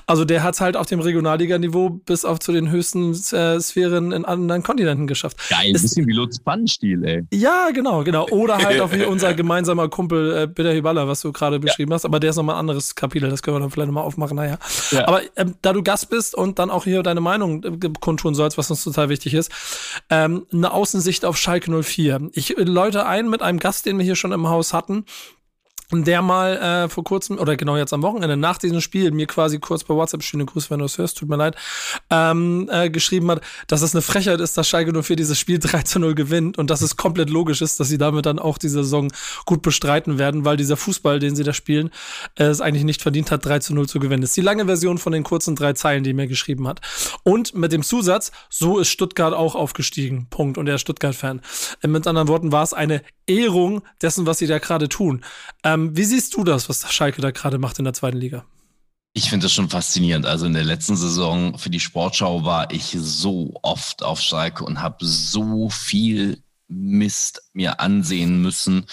Also 0.05 0.25
der 0.25 0.43
hat 0.43 0.55
es 0.55 0.61
halt 0.61 0.77
auf 0.77 0.85
dem 0.87 0.99
Regionalliga-Niveau 0.99 1.89
bis 1.89 2.23
auf 2.25 2.39
zu 2.39 2.51
den 2.51 2.69
höchsten 2.69 3.11
äh, 3.33 3.59
Sphären 3.59 4.11
in 4.11 4.25
anderen 4.25 4.63
Kontinenten 4.63 5.07
geschafft. 5.07 5.37
Geil, 5.49 5.67
ein 5.67 5.73
bisschen 5.73 6.07
wie 6.07 6.13
Lutz 6.13 6.39
Pannenstiel, 6.39 7.03
ey. 7.03 7.23
Ja, 7.33 7.69
genau, 7.73 8.03
genau. 8.03 8.27
Oder 8.29 8.57
halt 8.57 8.79
auch 8.79 8.91
wie 8.91 9.03
unser 9.05 9.33
gemeinsamer 9.33 9.89
Kumpel 9.89 10.33
äh, 10.33 10.47
Peter 10.47 10.71
Hiballa, 10.71 11.07
was 11.07 11.21
du 11.21 11.31
gerade 11.31 11.59
beschrieben 11.59 11.91
ja. 11.91 11.95
hast, 11.95 12.05
aber 12.05 12.19
der 12.19 12.29
ist 12.29 12.35
nochmal 12.35 12.55
ein 12.55 12.59
anderes 12.59 12.95
Kapitel, 12.95 13.29
das 13.29 13.41
können 13.41 13.57
wir 13.57 13.61
dann 13.61 13.71
vielleicht 13.71 13.87
nochmal 13.87 14.03
aufmachen, 14.03 14.37
naja. 14.37 14.57
Ja. 14.91 15.07
Aber 15.07 15.21
ähm, 15.35 15.55
da 15.61 15.73
du 15.73 15.83
Gast 15.83 16.09
bist 16.11 16.35
und 16.35 16.59
dann 16.59 16.69
auch 16.69 16.83
hier 16.83 17.01
deine 17.01 17.21
Meinung 17.21 17.63
äh, 17.63 17.89
kundtun 17.99 18.35
sollst, 18.35 18.59
was 18.59 18.69
uns 18.69 18.83
total 18.83 19.09
wichtig 19.09 19.33
ist. 19.33 19.51
Ähm, 20.11 20.45
eine 20.53 20.71
Außensicht 20.71 21.25
auf 21.25 21.37
Schalke 21.37 21.71
04. 21.83 22.29
Ich 22.33 22.55
läute 22.57 23.07
ein 23.07 23.27
mit 23.27 23.41
einem 23.41 23.57
Gast, 23.57 23.87
den 23.87 23.97
wir 23.97 24.05
hier 24.05 24.15
schon 24.15 24.31
im 24.31 24.47
Haus 24.47 24.73
hatten, 24.73 25.05
der 25.91 26.21
mal 26.21 26.57
äh, 26.57 26.89
vor 26.89 27.03
kurzem, 27.03 27.37
oder 27.39 27.55
genau 27.55 27.77
jetzt 27.77 27.93
am 27.93 28.01
Wochenende, 28.01 28.37
nach 28.37 28.57
diesem 28.57 28.81
Spiel, 28.81 29.11
mir 29.11 29.27
quasi 29.27 29.59
kurz 29.59 29.83
per 29.83 29.95
WhatsApp, 29.95 30.23
schöne 30.23 30.45
Grüße, 30.45 30.69
wenn 30.69 30.79
du 30.79 30.85
es 30.85 30.97
hörst, 30.97 31.17
tut 31.17 31.29
mir 31.29 31.37
leid, 31.37 31.55
ähm, 32.09 32.69
äh, 32.71 32.89
geschrieben 32.89 33.29
hat, 33.31 33.41
dass 33.67 33.81
es 33.81 33.93
eine 33.93 34.01
Frechheit 34.01 34.39
ist, 34.39 34.57
dass 34.57 34.67
Schalke 34.67 34.91
04 35.01 35.15
dieses 35.15 35.39
Spiel 35.39 35.59
3 35.61 35.83
zu 35.83 35.99
0 35.99 36.15
gewinnt 36.15 36.57
und 36.57 36.69
dass 36.69 36.81
es 36.81 36.97
komplett 36.97 37.29
logisch 37.29 37.61
ist, 37.61 37.79
dass 37.79 37.87
sie 37.87 37.97
damit 37.97 38.25
dann 38.25 38.39
auch 38.39 38.57
diese 38.57 38.83
Saison 38.83 39.11
gut 39.45 39.61
bestreiten 39.61 40.17
werden, 40.17 40.45
weil 40.45 40.57
dieser 40.57 40.77
Fußball, 40.77 41.19
den 41.19 41.35
sie 41.35 41.43
da 41.43 41.53
spielen, 41.53 41.91
äh, 42.35 42.45
es 42.45 42.61
eigentlich 42.61 42.83
nicht 42.83 43.01
verdient 43.01 43.31
hat, 43.31 43.45
3 43.45 43.59
zu 43.59 43.73
0 43.73 43.87
zu 43.87 43.99
gewinnen. 43.99 44.21
Das 44.21 44.31
ist 44.31 44.37
die 44.37 44.41
lange 44.41 44.65
Version 44.65 44.97
von 44.97 45.13
den 45.13 45.23
kurzen 45.23 45.55
drei 45.55 45.73
Zeilen, 45.73 46.03
die 46.03 46.13
mir 46.13 46.27
geschrieben 46.27 46.67
hat. 46.67 46.81
Und 47.23 47.55
mit 47.55 47.71
dem 47.71 47.83
Zusatz, 47.83 48.31
so 48.49 48.79
ist 48.79 48.89
Stuttgart 48.89 49.33
auch 49.33 49.55
aufgestiegen. 49.55 50.27
Punkt. 50.29 50.57
Und 50.57 50.67
er 50.67 50.75
ist 50.75 50.81
Stuttgart-Fan. 50.81 51.41
Äh, 51.81 51.87
mit 51.87 52.07
anderen 52.07 52.27
Worten 52.27 52.51
war 52.51 52.63
es 52.63 52.73
eine 52.73 53.01
Ehrung 53.31 53.81
dessen, 54.01 54.25
was 54.25 54.37
sie 54.37 54.47
da 54.47 54.59
gerade 54.59 54.89
tun. 54.89 55.23
Ähm, 55.63 55.95
wie 55.95 56.03
siehst 56.03 56.35
du 56.35 56.43
das, 56.43 56.69
was 56.69 56.91
Schalke 56.91 57.21
da 57.21 57.31
gerade 57.31 57.57
macht 57.57 57.79
in 57.79 57.85
der 57.85 57.93
zweiten 57.93 58.17
Liga? 58.17 58.45
Ich 59.13 59.29
finde 59.29 59.45
das 59.45 59.53
schon 59.53 59.69
faszinierend. 59.69 60.25
Also 60.25 60.45
in 60.45 60.53
der 60.53 60.63
letzten 60.63 60.95
Saison 60.95 61.57
für 61.57 61.69
die 61.69 61.81
Sportschau 61.81 62.45
war 62.45 62.71
ich 62.71 62.95
so 62.97 63.53
oft 63.61 64.03
auf 64.03 64.21
Schalke 64.21 64.63
und 64.63 64.81
habe 64.81 65.05
so 65.05 65.69
viel 65.69 66.41
Mist 66.67 67.41
mir 67.53 67.81
ansehen 67.81 68.41
müssen 68.41 68.85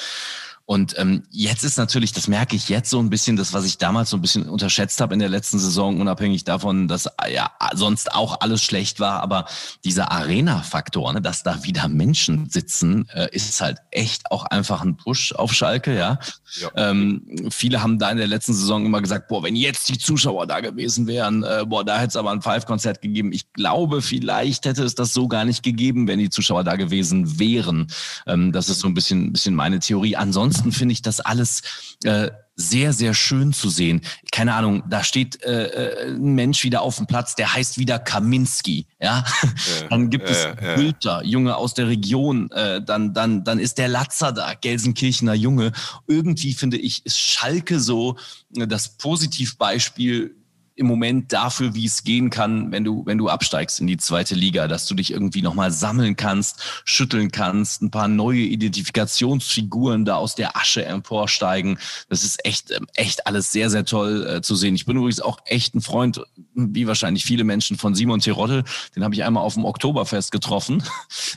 Und 0.70 0.98
ähm, 0.98 1.22
jetzt 1.30 1.64
ist 1.64 1.78
natürlich, 1.78 2.12
das 2.12 2.28
merke 2.28 2.54
ich 2.54 2.68
jetzt 2.68 2.90
so 2.90 2.98
ein 2.98 3.08
bisschen, 3.08 3.36
das, 3.36 3.54
was 3.54 3.64
ich 3.64 3.78
damals 3.78 4.10
so 4.10 4.18
ein 4.18 4.20
bisschen 4.20 4.46
unterschätzt 4.46 5.00
habe 5.00 5.14
in 5.14 5.18
der 5.18 5.30
letzten 5.30 5.58
Saison, 5.58 5.98
unabhängig 5.98 6.44
davon, 6.44 6.88
dass 6.88 7.08
ja 7.32 7.50
sonst 7.72 8.12
auch 8.12 8.42
alles 8.42 8.62
schlecht 8.62 9.00
war, 9.00 9.22
aber 9.22 9.46
dieser 9.82 10.12
Arena-Faktor, 10.12 11.14
ne, 11.14 11.22
dass 11.22 11.42
da 11.42 11.64
wieder 11.64 11.88
Menschen 11.88 12.50
sitzen, 12.50 13.08
äh, 13.14 13.28
ist 13.32 13.58
halt 13.62 13.78
echt 13.90 14.30
auch 14.30 14.44
einfach 14.44 14.82
ein 14.82 14.98
Push 14.98 15.32
auf 15.32 15.54
Schalke, 15.54 15.96
ja. 15.96 16.18
ja. 16.60 16.70
Ähm, 16.76 17.48
viele 17.48 17.82
haben 17.82 17.98
da 17.98 18.10
in 18.10 18.18
der 18.18 18.26
letzten 18.26 18.52
Saison 18.52 18.84
immer 18.84 19.00
gesagt, 19.00 19.28
boah, 19.28 19.42
wenn 19.42 19.56
jetzt 19.56 19.88
die 19.88 19.96
Zuschauer 19.96 20.46
da 20.46 20.60
gewesen 20.60 21.06
wären, 21.06 21.44
äh, 21.44 21.64
boah, 21.66 21.82
da 21.82 21.96
hätte 21.96 22.08
es 22.08 22.16
aber 22.16 22.30
ein 22.30 22.42
Five-Konzert 22.42 23.00
gegeben. 23.00 23.32
Ich 23.32 23.50
glaube, 23.54 24.02
vielleicht 24.02 24.66
hätte 24.66 24.84
es 24.84 24.94
das 24.94 25.14
so 25.14 25.28
gar 25.28 25.46
nicht 25.46 25.62
gegeben, 25.62 26.06
wenn 26.08 26.18
die 26.18 26.28
Zuschauer 26.28 26.62
da 26.62 26.76
gewesen 26.76 27.38
wären. 27.38 27.86
Ähm, 28.26 28.52
das 28.52 28.68
ist 28.68 28.80
so 28.80 28.86
ein 28.86 28.92
bisschen, 28.92 29.32
bisschen 29.32 29.54
meine 29.54 29.78
Theorie. 29.78 30.14
Ansonsten 30.14 30.57
ansonsten 30.58 30.72
finde 30.72 30.92
ich 30.92 31.02
das 31.02 31.20
alles 31.20 31.62
äh, 32.04 32.30
sehr, 32.56 32.92
sehr 32.92 33.14
schön 33.14 33.52
zu 33.52 33.68
sehen. 33.68 34.00
Keine 34.32 34.54
Ahnung, 34.54 34.82
da 34.88 35.04
steht 35.04 35.42
äh, 35.44 35.66
äh 35.66 36.14
ein 36.14 36.34
Mensch 36.34 36.64
wieder 36.64 36.82
auf 36.82 36.96
dem 36.96 37.06
Platz, 37.06 37.36
der 37.36 37.54
heißt 37.54 37.78
wieder 37.78 37.98
Kaminski. 37.98 38.86
Ja, 39.00 39.24
ja 39.42 39.88
dann 39.90 40.10
gibt 40.10 40.28
es 40.28 40.44
ja, 40.44 40.74
Gülter, 40.74 41.24
Junge 41.24 41.56
aus 41.56 41.74
der 41.74 41.86
Region. 41.86 42.50
Äh, 42.50 42.82
dann, 42.82 43.14
dann, 43.14 43.44
dann 43.44 43.58
ist 43.58 43.78
der 43.78 43.88
Latzer 43.88 44.32
da, 44.32 44.54
Gelsenkirchener 44.54 45.34
Junge. 45.34 45.72
Irgendwie 46.08 46.52
finde 46.52 46.78
ich, 46.78 47.06
ist 47.06 47.18
Schalke 47.18 47.78
so 47.78 48.16
äh, 48.56 48.66
das 48.66 48.96
Positivbeispiel 48.96 50.34
im 50.78 50.86
Moment 50.86 51.32
dafür, 51.32 51.74
wie 51.74 51.86
es 51.86 52.04
gehen 52.04 52.30
kann, 52.30 52.70
wenn 52.70 52.84
du, 52.84 53.04
wenn 53.04 53.18
du 53.18 53.28
absteigst 53.28 53.80
in 53.80 53.88
die 53.88 53.96
zweite 53.96 54.36
Liga, 54.36 54.68
dass 54.68 54.86
du 54.86 54.94
dich 54.94 55.12
irgendwie 55.12 55.42
nochmal 55.42 55.72
sammeln 55.72 56.14
kannst, 56.14 56.60
schütteln 56.84 57.32
kannst, 57.32 57.82
ein 57.82 57.90
paar 57.90 58.06
neue 58.06 58.42
Identifikationsfiguren 58.42 60.04
da 60.04 60.14
aus 60.14 60.36
der 60.36 60.56
Asche 60.56 60.84
emporsteigen. 60.84 61.80
Das 62.08 62.22
ist 62.22 62.44
echt, 62.46 62.70
ähm, 62.70 62.86
echt 62.94 63.26
alles 63.26 63.50
sehr, 63.50 63.70
sehr 63.70 63.84
toll 63.84 64.24
äh, 64.24 64.40
zu 64.40 64.54
sehen. 64.54 64.76
Ich 64.76 64.86
bin 64.86 64.96
übrigens 64.96 65.20
auch 65.20 65.40
echt 65.46 65.74
ein 65.74 65.80
Freund, 65.80 66.20
wie 66.54 66.86
wahrscheinlich 66.86 67.24
viele 67.24 67.42
Menschen 67.42 67.76
von 67.76 67.96
Simon 67.96 68.20
Terodde. 68.20 68.62
Den 68.94 69.02
habe 69.02 69.14
ich 69.14 69.24
einmal 69.24 69.42
auf 69.42 69.54
dem 69.54 69.64
Oktoberfest 69.64 70.30
getroffen. 70.30 70.84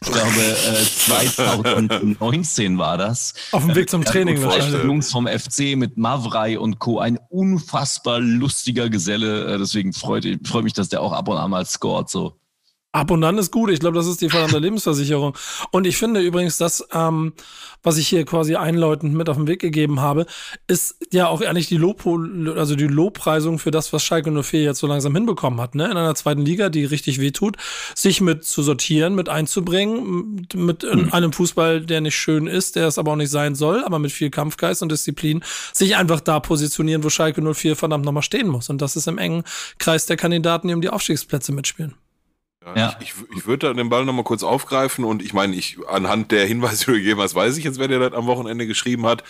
Ich 0.04 0.12
glaube, 0.12 0.40
äh, 0.40 0.84
2019 0.84 2.78
war 2.78 3.00
das. 3.00 3.34
Auf 3.52 3.66
dem 3.66 3.74
Weg 3.74 3.90
zum 3.90 4.06
Training 4.06 4.40
wahrscheinlich. 4.44 4.84
Jungs 4.84 5.12
vom 5.12 5.26
FC 5.26 5.76
mit 5.76 5.98
Mavrei 5.98 6.60
und 6.60 6.78
Co. 6.78 7.00
Ein 7.00 7.18
unfassbar 7.30 8.20
lustiger 8.20 8.90
Geselle 8.90 9.31
äh, 9.32 9.58
deswegen 9.58 9.94
freut, 9.94 10.26
freut 10.46 10.64
mich, 10.64 10.74
dass 10.74 10.90
der 10.90 11.02
auch 11.02 11.14
ab 11.14 11.28
und 11.28 11.38
an 11.38 11.50
mal 11.50 11.66
scoret. 11.66 12.10
So. 12.10 12.41
Ab 12.94 13.10
und 13.10 13.24
an 13.24 13.38
ist 13.38 13.52
gut. 13.52 13.70
Ich 13.70 13.80
glaube, 13.80 13.96
das 13.96 14.06
ist 14.06 14.22
die 14.22 14.30
verdammte 14.30 14.60
Lebensversicherung. 14.60 15.38
Und 15.72 15.88
ich 15.88 15.96
finde 15.96 16.20
übrigens, 16.20 16.58
dass, 16.58 16.86
ähm, 16.92 17.32
was 17.84 17.98
ich 17.98 18.10
hier 18.10 18.26
quasi 18.26 18.56
einläutend 18.56 19.14
mit 19.14 19.30
auf 19.30 19.38
den 19.38 19.48
Weg 19.48 19.62
gegeben 19.62 20.02
habe, 20.02 20.26
ist 20.68 20.98
ja 21.10 21.28
auch 21.28 21.42
ehrlich 21.42 21.68
die 21.68 21.78
Lob, 21.78 22.06
also 22.06 22.76
die 22.76 22.88
Lobpreisung 22.88 23.60
für 23.60 23.72
das, 23.72 23.94
was 23.94 24.04
Schalke 24.04 24.30
04 24.30 24.64
jetzt 24.64 24.80
so 24.80 24.88
langsam 24.88 25.16
hinbekommen 25.16 25.62
hat, 25.62 25.74
ne? 25.74 25.86
In 25.86 25.96
einer 25.96 26.16
zweiten 26.16 26.42
Liga, 26.42 26.68
die 26.68 26.84
richtig 26.84 27.22
wehtut, 27.22 27.56
sich 27.96 28.20
mit 28.20 28.44
zu 28.44 28.62
sortieren, 28.62 29.16
mit 29.16 29.30
einzubringen, 29.30 30.48
mit 30.54 30.84
mhm. 30.84 31.14
einem 31.14 31.32
Fußball, 31.32 31.86
der 31.86 32.02
nicht 32.02 32.18
schön 32.18 32.46
ist, 32.46 32.76
der 32.76 32.88
es 32.88 32.98
aber 32.98 33.14
auch 33.14 33.16
nicht 33.16 33.32
sein 33.32 33.56
soll, 33.56 33.86
aber 33.86 34.00
mit 34.00 34.12
viel 34.12 34.30
Kampfgeist 34.30 34.82
und 34.82 34.92
Disziplin, 34.92 35.44
sich 35.72 35.96
einfach 35.96 36.20
da 36.20 36.42
positionieren, 36.42 37.06
wo 37.06 37.10
Schalke 37.10 37.42
04 37.42 37.78
verdammt 37.78 38.04
nochmal 38.04 38.24
stehen 38.24 38.50
muss. 38.50 38.70
Und 38.70 38.82
das 38.82 38.98
ist 38.98 39.08
im 39.08 39.18
engen 39.18 39.44
Kreis 39.78 40.08
der 40.08 40.18
Kandidaten, 40.18 40.68
die 40.68 40.74
um 40.74 40.82
die 40.82 40.90
Aufstiegsplätze 40.90 41.54
mitspielen. 41.54 41.96
Ja, 42.64 42.76
ja. 42.76 42.98
Ich, 43.00 43.10
ich, 43.10 43.38
ich 43.38 43.48
würde 43.48 43.74
den 43.74 43.90
Ball 43.90 44.06
nochmal 44.06 44.24
kurz 44.24 44.44
aufgreifen 44.44 45.04
und 45.04 45.24
ich 45.24 45.34
meine, 45.34 45.56
ich 45.56 45.78
anhand 45.88 46.32
der 46.32 46.46
Hinweise, 46.46 46.86
die 46.86 46.92
du 46.92 46.98
gegeben 46.98 47.20
hast, 47.22 47.34
weiß 47.34 47.58
ich 47.58 47.64
jetzt, 47.64 47.80
wer 47.80 47.88
der 47.88 48.00
das 48.00 48.14
am 48.14 48.28
Wochenende 48.28 48.68
geschrieben 48.68 49.06
hat. 49.06 49.24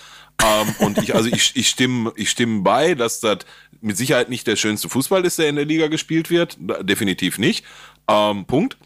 Ähm, 0.44 0.76
und 0.80 0.98
ich, 0.98 1.16
also 1.16 1.30
ich, 1.30 1.56
ich 1.56 1.70
stimme, 1.70 2.12
ich 2.16 2.30
stimme 2.30 2.62
bei, 2.62 2.94
dass 2.94 3.22
das 3.22 3.40
mit 3.80 3.96
Sicherheit 3.96 4.30
nicht 4.30 4.48
der 4.48 4.58
schönste 4.58 4.90
Fußball 4.90 5.26
ist, 5.26 5.40
der 5.40 5.50
in 5.50 5.56
der 5.56 5.66
Liga 5.66 5.88
gespielt 5.88 6.30
wird. 6.30 6.58
Definitiv 6.60 7.38
nicht. 7.38 7.66
Ähm, 8.10 8.46
Punkt. 8.46 8.78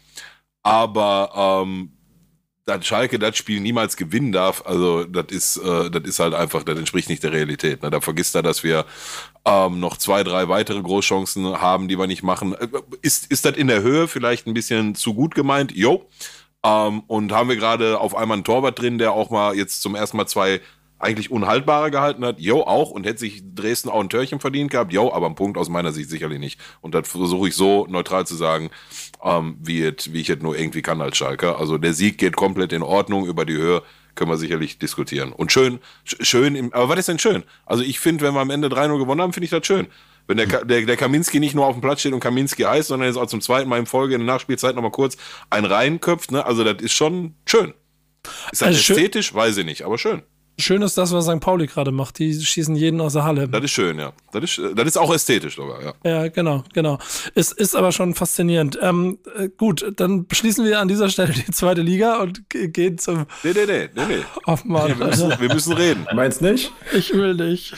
Aber 0.62 1.64
ähm, 1.64 1.95
dass 2.66 2.84
Schalke 2.84 3.18
das 3.18 3.36
Spiel 3.36 3.60
niemals 3.60 3.96
gewinnen 3.96 4.32
darf, 4.32 4.64
also 4.66 5.04
das 5.04 5.26
ist, 5.30 5.56
äh, 5.58 5.88
das 5.88 6.02
ist 6.02 6.18
halt 6.18 6.34
einfach, 6.34 6.64
das 6.64 6.76
entspricht 6.76 7.08
nicht 7.08 7.22
der 7.22 7.32
Realität. 7.32 7.82
Ne? 7.82 7.90
Da 7.90 8.00
vergisst 8.00 8.34
er, 8.34 8.42
dass 8.42 8.64
wir 8.64 8.84
ähm, 9.44 9.78
noch 9.78 9.96
zwei, 9.96 10.24
drei 10.24 10.48
weitere 10.48 10.82
Großchancen 10.82 11.60
haben, 11.60 11.86
die 11.86 11.96
wir 11.96 12.08
nicht 12.08 12.24
machen. 12.24 12.54
Äh, 12.54 12.66
ist, 13.02 13.30
ist 13.30 13.44
das 13.44 13.56
in 13.56 13.68
der 13.68 13.82
Höhe 13.82 14.08
vielleicht 14.08 14.48
ein 14.48 14.54
bisschen 14.54 14.96
zu 14.96 15.14
gut 15.14 15.36
gemeint? 15.36 15.72
Jo. 15.76 16.08
Ähm, 16.64 17.04
und 17.06 17.30
haben 17.30 17.48
wir 17.48 17.56
gerade 17.56 18.00
auf 18.00 18.16
einmal 18.16 18.34
einen 18.34 18.44
Torwart 18.44 18.80
drin, 18.80 18.98
der 18.98 19.12
auch 19.12 19.30
mal 19.30 19.54
jetzt 19.54 19.80
zum 19.80 19.94
ersten 19.94 20.16
Mal 20.16 20.26
zwei 20.26 20.60
eigentlich 20.98 21.30
unhaltbare 21.30 21.90
gehalten 21.90 22.24
hat, 22.24 22.40
jo, 22.40 22.62
auch, 22.62 22.90
und 22.90 23.06
hätte 23.06 23.20
sich 23.20 23.42
Dresden 23.54 23.90
auch 23.90 24.00
ein 24.00 24.08
Törchen 24.08 24.40
verdient 24.40 24.70
gehabt, 24.70 24.92
jo, 24.92 25.12
aber 25.12 25.26
ein 25.26 25.34
Punkt 25.34 25.58
aus 25.58 25.68
meiner 25.68 25.92
Sicht 25.92 26.08
sicherlich 26.08 26.38
nicht. 26.38 26.60
Und 26.80 26.94
das 26.94 27.08
versuche 27.08 27.48
ich 27.48 27.54
so 27.54 27.86
neutral 27.88 28.26
zu 28.26 28.34
sagen, 28.34 28.70
ähm, 29.22 29.56
wie, 29.60 29.82
it, 29.84 30.12
wie 30.12 30.20
ich 30.20 30.30
es 30.30 30.40
nur 30.40 30.58
irgendwie 30.58 30.82
kann 30.82 31.00
als 31.00 31.16
Schalker. 31.16 31.58
Also 31.58 31.76
der 31.78 31.92
Sieg 31.92 32.18
geht 32.18 32.36
komplett 32.36 32.72
in 32.72 32.82
Ordnung, 32.82 33.26
über 33.26 33.44
die 33.44 33.54
Höhe 33.54 33.82
können 34.14 34.30
wir 34.30 34.38
sicherlich 34.38 34.78
diskutieren. 34.78 35.32
Und 35.32 35.52
schön, 35.52 35.78
schön, 36.04 36.56
im, 36.56 36.72
aber 36.72 36.88
was 36.88 37.00
ist 37.00 37.08
denn 37.08 37.18
schön? 37.18 37.44
Also 37.66 37.82
ich 37.82 38.00
finde, 38.00 38.24
wenn 38.24 38.34
wir 38.34 38.40
am 38.40 38.50
Ende 38.50 38.68
3-0 38.68 38.98
gewonnen 38.98 39.20
haben, 39.20 39.32
finde 39.34 39.44
ich 39.44 39.50
das 39.50 39.66
schön. 39.66 39.88
Wenn 40.26 40.38
der, 40.38 40.64
der, 40.64 40.82
der 40.82 40.96
Kaminski 40.96 41.38
nicht 41.38 41.54
nur 41.54 41.66
auf 41.66 41.76
dem 41.76 41.82
Platz 41.82 42.00
steht 42.00 42.12
und 42.12 42.20
Kaminski 42.20 42.62
heißt, 42.62 42.88
sondern 42.88 43.08
jetzt 43.08 43.18
auch 43.18 43.26
zum 43.26 43.40
zweiten 43.40 43.68
Mal 43.68 43.78
in 43.78 43.86
Folge 43.86 44.14
in 44.14 44.20
der 44.22 44.34
Nachspielzeit 44.34 44.74
nochmal 44.74 44.90
kurz 44.90 45.16
einen 45.50 45.66
reinköpft, 45.66 46.32
ne? 46.32 46.44
Also 46.44 46.64
das 46.64 46.82
ist 46.82 46.94
schon 46.94 47.34
schön. 47.46 47.74
Ist 48.50 48.62
das 48.62 48.68
also 48.68 48.94
ästhetisch? 48.94 49.34
Weiß 49.34 49.56
ich 49.58 49.64
nicht, 49.64 49.82
aber 49.82 49.98
schön. 49.98 50.22
Schön 50.58 50.80
ist 50.80 50.96
das, 50.96 51.12
was 51.12 51.26
St. 51.26 51.40
Pauli 51.40 51.66
gerade 51.66 51.92
macht. 51.92 52.18
Die 52.18 52.32
schießen 52.34 52.74
jeden 52.76 53.00
aus 53.00 53.12
der 53.12 53.24
Halle. 53.24 53.46
Das 53.46 53.62
ist 53.62 53.72
schön, 53.72 53.98
ja. 53.98 54.12
Das 54.32 54.42
ist, 54.42 54.60
das 54.74 54.86
ist 54.86 54.96
auch 54.96 55.12
ästhetisch 55.12 55.56
sogar, 55.56 55.82
ja. 55.82 55.92
Ja, 56.04 56.28
genau, 56.28 56.64
genau. 56.72 56.98
Es 57.34 57.52
ist 57.52 57.76
aber 57.76 57.92
schon 57.92 58.14
faszinierend. 58.14 58.78
Ähm, 58.80 59.18
äh, 59.36 59.48
gut, 59.48 59.84
dann 59.96 60.26
beschließen 60.26 60.64
wir 60.64 60.80
an 60.80 60.88
dieser 60.88 61.10
Stelle 61.10 61.32
die 61.34 61.50
zweite 61.52 61.82
Liga 61.82 62.20
und 62.22 62.48
gehen 62.48 62.96
zum. 62.96 63.26
Nee, 63.44 63.52
nee, 63.54 63.66
nee, 63.66 63.88
nee, 63.94 64.02
nee. 64.08 64.24
Auf 64.44 64.64
Mann, 64.64 64.92
nee 64.92 64.98
wir, 64.98 65.06
müssen, 65.06 65.30
wir 65.38 65.54
müssen 65.54 65.72
reden. 65.74 66.06
Meinst 66.14 66.40
nicht? 66.40 66.72
Ich 66.94 67.12
will 67.12 67.34
nicht. 67.34 67.74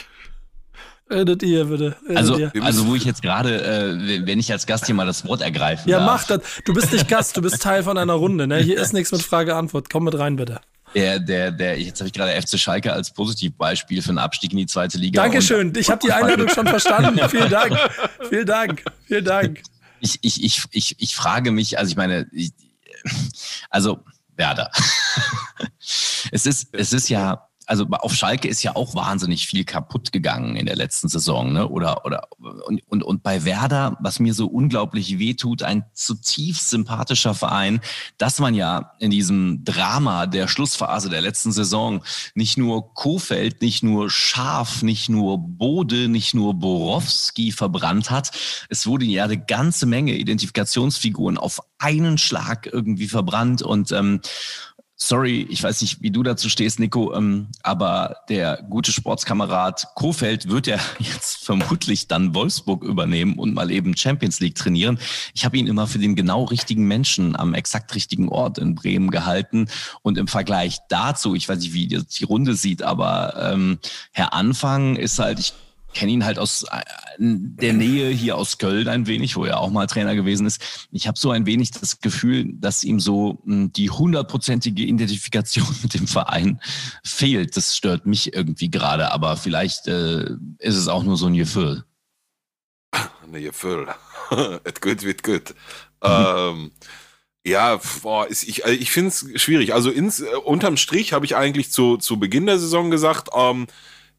Redet 1.10 1.42
ihr 1.42 1.64
bitte. 1.64 1.96
Redet 2.04 2.16
also, 2.16 2.38
ihr. 2.38 2.52
also 2.60 2.86
wo 2.86 2.94
ich 2.94 3.04
jetzt 3.04 3.22
gerade, 3.22 3.62
äh, 3.62 4.26
wenn 4.26 4.38
ich 4.38 4.52
als 4.52 4.66
Gast 4.66 4.86
hier 4.86 4.94
mal 4.94 5.06
das 5.06 5.26
Wort 5.26 5.40
ergreifen 5.40 5.88
Ja, 5.88 5.98
darf. 5.98 6.06
mach 6.06 6.24
das. 6.26 6.42
Du 6.64 6.74
bist 6.74 6.92
nicht 6.92 7.08
Gast, 7.08 7.36
du 7.36 7.42
bist 7.42 7.62
Teil 7.62 7.82
von 7.82 7.96
einer 7.96 8.12
Runde. 8.12 8.46
Ne? 8.46 8.58
Hier 8.58 8.78
ist 8.80 8.92
nichts 8.92 9.10
mit 9.10 9.22
Frage-Antwort. 9.22 9.88
Komm 9.90 10.04
mit 10.04 10.18
rein, 10.18 10.36
bitte. 10.36 10.60
Der, 10.94 11.18
der, 11.18 11.50
der, 11.50 11.80
jetzt 11.80 12.00
habe 12.00 12.08
ich 12.08 12.12
gerade 12.12 12.40
FC 12.40 12.58
Schalke 12.58 12.92
als 12.92 13.10
Positivbeispiel 13.12 14.02
für 14.02 14.10
einen 14.10 14.18
Abstieg 14.18 14.52
in 14.52 14.58
die 14.58 14.66
zweite 14.66 14.98
Liga. 14.98 15.22
Dankeschön, 15.22 15.72
ich 15.76 15.90
habe 15.90 16.00
die 16.04 16.12
Einladung 16.12 16.48
schon 16.48 16.66
verstanden. 16.66 17.20
Vielen 17.28 17.50
Dank. 17.50 17.76
Vielen 18.28 18.46
Dank. 18.46 18.84
Vielen 19.06 19.24
Dank. 19.24 19.62
Ich, 20.00 20.18
ich, 20.22 20.44
ich, 20.44 20.62
ich, 20.70 20.96
ich 20.98 21.16
frage 21.16 21.50
mich, 21.50 21.78
also 21.78 21.90
ich 21.90 21.96
meine, 21.96 22.26
ich, 22.32 22.52
also 23.70 24.04
Werder. 24.36 24.70
es 26.30 26.46
ist, 26.46 26.68
es 26.72 26.92
ist 26.92 27.08
ja 27.08 27.47
also 27.68 27.86
auf 27.90 28.14
Schalke 28.14 28.48
ist 28.48 28.62
ja 28.62 28.74
auch 28.76 28.94
wahnsinnig 28.94 29.46
viel 29.46 29.64
kaputt 29.64 30.10
gegangen 30.10 30.56
in 30.56 30.64
der 30.64 30.74
letzten 30.74 31.08
Saison, 31.08 31.52
ne? 31.52 31.68
Oder 31.68 32.06
oder 32.06 32.28
und 32.38 32.80
und, 32.88 33.02
und 33.02 33.22
bei 33.22 33.44
Werder, 33.44 33.98
was 34.00 34.20
mir 34.20 34.32
so 34.32 34.46
unglaublich 34.46 35.18
wehtut, 35.18 35.62
ein 35.62 35.84
zutiefst 35.92 36.70
sympathischer 36.70 37.34
Verein, 37.34 37.80
dass 38.16 38.38
man 38.38 38.54
ja 38.54 38.92
in 39.00 39.10
diesem 39.10 39.64
Drama 39.64 40.26
der 40.26 40.48
Schlussphase 40.48 41.10
der 41.10 41.20
letzten 41.20 41.52
Saison 41.52 42.02
nicht 42.34 42.56
nur 42.56 42.94
Kofeld, 42.94 43.60
nicht 43.60 43.82
nur 43.82 44.08
Schaf, 44.08 44.82
nicht 44.82 45.10
nur 45.10 45.36
Bode, 45.36 46.08
nicht 46.08 46.32
nur 46.32 46.54
Borowski 46.54 47.52
verbrannt 47.52 48.10
hat, 48.10 48.30
es 48.70 48.86
wurde 48.86 49.04
ja 49.04 49.24
eine 49.24 49.38
ganze 49.38 49.84
Menge 49.84 50.14
Identifikationsfiguren 50.14 51.36
auf 51.36 51.60
einen 51.76 52.16
Schlag 52.16 52.66
irgendwie 52.66 53.08
verbrannt 53.08 53.60
und 53.60 53.92
ähm, 53.92 54.20
Sorry, 55.00 55.46
ich 55.48 55.62
weiß 55.62 55.80
nicht, 55.82 56.02
wie 56.02 56.10
du 56.10 56.24
dazu 56.24 56.48
stehst, 56.48 56.80
Nico, 56.80 57.14
ähm, 57.14 57.46
aber 57.62 58.16
der 58.28 58.60
gute 58.68 58.90
Sportskamerad 58.90 59.94
Kofeld 59.94 60.48
wird 60.48 60.66
ja 60.66 60.78
jetzt 60.98 61.44
vermutlich 61.44 62.08
dann 62.08 62.34
Wolfsburg 62.34 62.82
übernehmen 62.82 63.38
und 63.38 63.54
mal 63.54 63.70
eben 63.70 63.96
Champions 63.96 64.40
League 64.40 64.56
trainieren. 64.56 64.98
Ich 65.34 65.44
habe 65.44 65.56
ihn 65.56 65.68
immer 65.68 65.86
für 65.86 66.00
den 66.00 66.16
genau 66.16 66.42
richtigen 66.44 66.88
Menschen 66.88 67.36
am 67.36 67.54
exakt 67.54 67.94
richtigen 67.94 68.28
Ort 68.28 68.58
in 68.58 68.74
Bremen 68.74 69.12
gehalten. 69.12 69.68
Und 70.02 70.18
im 70.18 70.26
Vergleich 70.26 70.80
dazu, 70.88 71.36
ich 71.36 71.48
weiß 71.48 71.60
nicht, 71.60 71.74
wie 71.74 71.86
die 71.86 72.24
Runde 72.24 72.54
sieht, 72.54 72.82
aber 72.82 73.52
ähm, 73.52 73.78
Herr 74.10 74.32
Anfang 74.32 74.96
ist 74.96 75.20
halt, 75.20 75.38
ich 75.38 75.54
kenne 75.94 76.12
ihn 76.12 76.24
halt 76.24 76.38
aus 76.38 76.64
äh, 76.64 76.82
der 77.18 77.72
Nähe 77.72 78.10
hier 78.10 78.36
aus 78.36 78.58
Köln 78.58 78.88
ein 78.88 79.06
wenig, 79.06 79.36
wo 79.36 79.44
er 79.44 79.60
auch 79.60 79.70
mal 79.70 79.86
Trainer 79.86 80.14
gewesen 80.14 80.46
ist. 80.46 80.88
Ich 80.92 81.08
habe 81.08 81.18
so 81.18 81.30
ein 81.30 81.46
wenig 81.46 81.70
das 81.72 82.00
Gefühl, 82.00 82.52
dass 82.54 82.84
ihm 82.84 83.00
so 83.00 83.40
hm, 83.44 83.72
die 83.72 83.90
hundertprozentige 83.90 84.82
Identifikation 84.82 85.66
mit 85.82 85.94
dem 85.94 86.06
Verein 86.06 86.60
fehlt. 87.04 87.56
Das 87.56 87.76
stört 87.76 88.06
mich 88.06 88.34
irgendwie 88.34 88.70
gerade, 88.70 89.12
aber 89.12 89.36
vielleicht 89.36 89.86
äh, 89.88 90.30
ist 90.58 90.76
es 90.76 90.88
auch 90.88 91.02
nur 91.02 91.16
so 91.16 91.26
ein 91.26 91.34
Gefühl. 91.34 91.84
Ein 92.92 93.42
Gefühl. 93.42 93.88
Et 94.64 94.80
gut 94.80 95.02
wird 95.02 95.22
gut. 95.22 95.54
ähm, 96.02 96.70
Ja, 97.44 97.80
boah, 98.02 98.26
ist, 98.26 98.42
ich, 98.44 98.64
also 98.66 98.78
ich 98.78 98.90
finde 98.90 99.08
es 99.08 99.40
schwierig. 99.40 99.72
Also 99.72 99.90
ins, 99.90 100.20
äh, 100.20 100.26
unterm 100.44 100.76
Strich 100.76 101.12
habe 101.12 101.24
ich 101.24 101.34
eigentlich 101.34 101.70
zu, 101.70 101.96
zu 101.96 102.18
Beginn 102.18 102.46
der 102.46 102.58
Saison 102.58 102.90
gesagt, 102.90 103.30
ähm, 103.34 103.66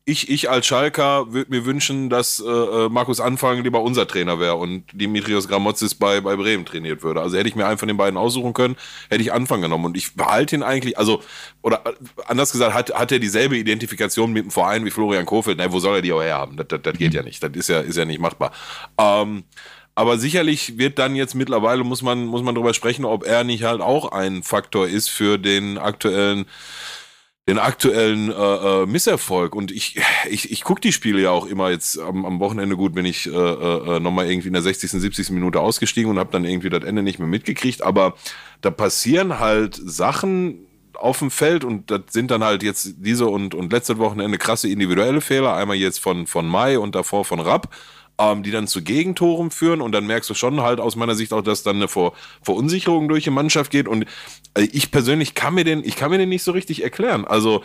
ich, 0.10 0.30
ich 0.30 0.50
als 0.50 0.66
Schalker 0.66 1.32
würde 1.32 1.52
mir 1.52 1.66
wünschen, 1.66 2.10
dass 2.10 2.40
äh, 2.40 2.50
äh, 2.50 2.90
Markus 2.90 3.20
Anfang 3.20 3.64
lieber 3.64 3.82
unser 3.82 4.08
Trainer 4.08 4.40
wäre 4.40 4.56
und 4.56 4.84
Dimitrios 4.92 5.48
Gramotzis 5.48 5.96
bei, 5.96 6.20
bei 6.22 6.36
Bremen 6.36 6.66
trainiert 6.66 7.04
würde. 7.04 7.22
Also 7.22 7.38
hätte 7.38 7.48
ich 7.48 7.56
mir 7.56 7.68
einen 7.68 7.78
von 7.78 7.88
den 7.88 7.98
beiden 7.98 8.18
aussuchen 8.18 8.54
können, 8.54 8.76
hätte 9.10 9.22
ich 9.22 9.32
Anfang 9.32 9.62
genommen. 9.62 9.86
Und 9.86 9.98
ich 9.98 10.16
behalte 10.16 10.56
ihn 10.56 10.64
eigentlich, 10.64 10.98
also, 10.98 11.22
oder 11.62 11.84
äh, 11.86 11.94
anders 12.26 12.52
gesagt, 12.52 12.74
hat, 12.74 12.94
hat 12.94 13.12
er 13.12 13.20
dieselbe 13.20 13.58
Identifikation 13.58 14.34
mit 14.34 14.46
dem 14.46 14.52
Verein 14.52 14.84
wie 14.86 14.92
Florian 14.92 15.26
Kofeld. 15.26 15.58
Na, 15.60 15.72
wo 15.72 15.80
soll 15.80 15.98
er 15.98 16.02
die 16.02 16.12
auch 16.12 16.22
herhaben? 16.22 16.58
Das, 16.58 16.68
das, 16.70 16.82
das 16.82 16.98
geht 16.98 17.14
ja 17.14 17.22
nicht. 17.22 17.44
Das 17.44 17.52
ist 17.54 17.70
ja, 17.70 17.80
ist 17.80 17.98
ja 17.98 18.06
nicht 18.06 18.20
machbar. 18.20 18.52
Ähm, 18.98 19.44
aber 19.96 20.18
sicherlich 20.18 20.78
wird 20.78 20.98
dann 20.98 21.16
jetzt 21.16 21.36
mittlerweile, 21.36 21.84
muss 21.84 22.02
man, 22.02 22.26
muss 22.26 22.42
man 22.42 22.56
darüber 22.56 22.74
sprechen, 22.74 23.06
ob 23.06 23.26
er 23.26 23.44
nicht 23.44 23.64
halt 23.64 23.82
auch 23.82 24.12
ein 24.12 24.44
Faktor 24.44 24.88
ist 24.88 25.10
für 25.10 25.38
den 25.38 25.78
aktuellen 25.78 26.46
den 27.50 27.58
aktuellen 27.58 28.32
äh, 28.32 28.34
äh, 28.34 28.86
Misserfolg. 28.86 29.56
Und 29.56 29.72
ich, 29.72 30.00
ich, 30.30 30.52
ich 30.52 30.64
gucke 30.64 30.82
die 30.82 30.92
Spiele 30.92 31.20
ja 31.20 31.32
auch 31.32 31.48
immer 31.48 31.72
jetzt 31.72 32.00
am, 32.00 32.24
am 32.24 32.40
Wochenende 32.40 32.78
gut, 32.78 32.94
bin 32.94 33.06
ich 33.06 33.26
äh, 33.26 33.32
äh, 33.32 34.00
nochmal 34.00 34.30
irgendwie 34.30 34.50
in 34.50 34.54
der 34.54 34.62
60., 34.62 34.92
70. 34.92 35.32
Minute 35.32 35.60
ausgestiegen 35.60 36.12
und 36.12 36.20
habe 36.20 36.32
dann 36.32 36.46
irgendwie 36.46 36.70
das 36.70 36.84
Ende 36.84 37.02
nicht 37.02 37.18
mehr 37.18 37.28
mitgekriegt. 37.28 37.82
Aber 37.82 38.14
da 38.62 38.70
passieren 38.70 39.40
halt 39.40 39.76
Sachen 39.84 40.68
auf 40.94 41.20
dem 41.20 41.32
Feld 41.32 41.64
und 41.64 41.90
das 41.90 42.02
sind 42.12 42.30
dann 42.30 42.44
halt 42.44 42.62
jetzt 42.62 42.96
diese 42.98 43.26
und, 43.26 43.56
und 43.56 43.72
letzte 43.72 43.98
Wochenende 43.98 44.38
krasse 44.38 44.70
individuelle 44.70 45.22
Fehler. 45.22 45.56
Einmal 45.56 45.78
jetzt 45.78 46.00
von, 46.00 46.28
von 46.28 46.48
Mai 46.48 46.78
und 46.78 46.94
davor 46.94 47.26
von 47.26 47.40
Rapp 47.40 47.70
ähm, 48.20 48.44
die 48.44 48.52
dann 48.52 48.68
zu 48.68 48.84
Gegentoren 48.84 49.50
führen 49.50 49.82
und 49.82 49.94
dann 49.94 50.06
merkst 50.06 50.30
du 50.30 50.34
schon 50.34 50.62
halt 50.62 50.80
aus 50.80 50.96
meiner 50.96 51.16
Sicht 51.16 51.32
auch, 51.32 51.42
dass 51.42 51.64
dann 51.64 51.78
eine 51.78 51.88
Ver 51.88 52.12
Verunsicherung 52.42 53.08
durch 53.08 53.24
die 53.24 53.30
Mannschaft 53.30 53.72
geht 53.72 53.88
und 53.88 54.04
äh, 54.56 54.68
ich 54.72 54.92
persönlich 54.92 55.34
kann 55.34 55.56
mir 55.56 55.64
den, 55.64 55.84
ich 55.84 55.96
kann 55.96 56.12
mir 56.12 56.18
den 56.18 56.30
nicht 56.30 56.44
so 56.44 56.52
richtig 56.52 56.84
erklären. 56.84 57.26
Also 57.26 57.64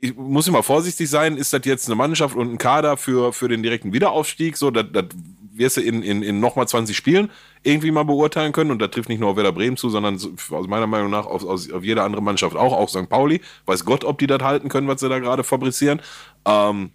ich 0.00 0.16
muss 0.16 0.48
immer 0.48 0.62
vorsichtig 0.62 1.10
sein, 1.10 1.36
ist 1.36 1.52
das 1.52 1.60
jetzt 1.64 1.86
eine 1.86 1.94
Mannschaft 1.94 2.34
und 2.36 2.52
ein 2.52 2.58
Kader 2.58 2.96
für, 2.96 3.32
für 3.32 3.48
den 3.48 3.62
direkten 3.62 3.92
Wiederaufstieg, 3.92 4.56
so, 4.56 4.70
das, 4.70 4.86
das 4.92 5.04
wirst 5.52 5.76
du 5.76 5.80
in, 5.80 6.02
in, 6.02 6.22
in 6.22 6.40
nochmal 6.40 6.68
20 6.68 6.96
Spielen 6.96 7.30
irgendwie 7.62 7.90
mal 7.90 8.04
beurteilen 8.04 8.52
können 8.52 8.70
und 8.70 8.80
da 8.80 8.88
trifft 8.88 9.08
nicht 9.08 9.20
nur 9.20 9.30
auf 9.30 9.36
Werder 9.36 9.52
Bremen 9.52 9.76
zu, 9.76 9.90
sondern 9.90 10.14
aus 10.16 10.66
meiner 10.68 10.86
Meinung 10.86 11.10
nach 11.10 11.26
auf, 11.26 11.44
auf, 11.44 11.72
auf 11.72 11.84
jede 11.84 12.02
andere 12.02 12.22
Mannschaft 12.22 12.56
auch, 12.56 12.72
auch 12.72 12.88
St. 12.88 13.08
Pauli. 13.08 13.40
Weiß 13.64 13.84
Gott, 13.84 14.04
ob 14.04 14.18
die 14.18 14.26
das 14.26 14.42
halten 14.42 14.68
können, 14.68 14.88
was 14.88 15.00
sie 15.00 15.08
da 15.08 15.18
gerade 15.18 15.44
fabrizieren. 15.44 16.00
Ähm, 16.46 16.92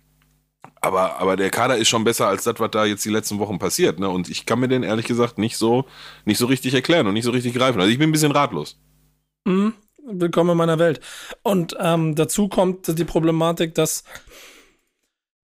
aber, 0.81 1.19
aber 1.19 1.35
der 1.35 1.49
Kader 1.49 1.77
ist 1.77 1.89
schon 1.89 2.03
besser 2.03 2.27
als 2.27 2.43
das, 2.43 2.59
was 2.59 2.71
da 2.71 2.85
jetzt 2.85 3.05
die 3.05 3.09
letzten 3.09 3.39
Wochen 3.39 3.59
passiert. 3.59 3.99
Ne? 3.99 4.09
Und 4.09 4.29
ich 4.29 4.45
kann 4.45 4.59
mir 4.59 4.67
den 4.67 4.83
ehrlich 4.83 5.05
gesagt 5.05 5.37
nicht 5.37 5.57
so, 5.57 5.85
nicht 6.25 6.37
so 6.37 6.47
richtig 6.47 6.73
erklären 6.73 7.07
und 7.07 7.13
nicht 7.13 7.23
so 7.23 7.31
richtig 7.31 7.53
greifen. 7.53 7.79
Also 7.79 7.91
ich 7.91 7.99
bin 7.99 8.09
ein 8.09 8.11
bisschen 8.11 8.31
ratlos. 8.31 8.79
Mhm. 9.45 9.73
Willkommen 10.03 10.51
in 10.51 10.57
meiner 10.57 10.79
Welt. 10.79 10.99
Und 11.43 11.75
ähm, 11.79 12.15
dazu 12.15 12.47
kommt 12.47 12.97
die 12.97 13.05
Problematik, 13.05 13.75
dass 13.75 14.03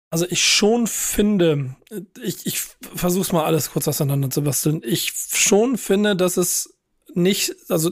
also 0.10 0.26
ich 0.30 0.44
schon 0.44 0.88
finde, 0.88 1.78
ich, 2.22 2.46
ich 2.46 2.60
versuche 2.60 3.22
es 3.22 3.32
mal 3.32 3.46
alles 3.46 3.72
kurz 3.72 3.88
auseinander 3.88 4.30
zu 4.30 4.44
basteln. 4.44 4.82
Ich 4.84 5.14
schon 5.16 5.78
finde, 5.78 6.18
dass 6.18 6.36
es 6.36 6.78
nicht, 7.14 7.56
also 7.70 7.92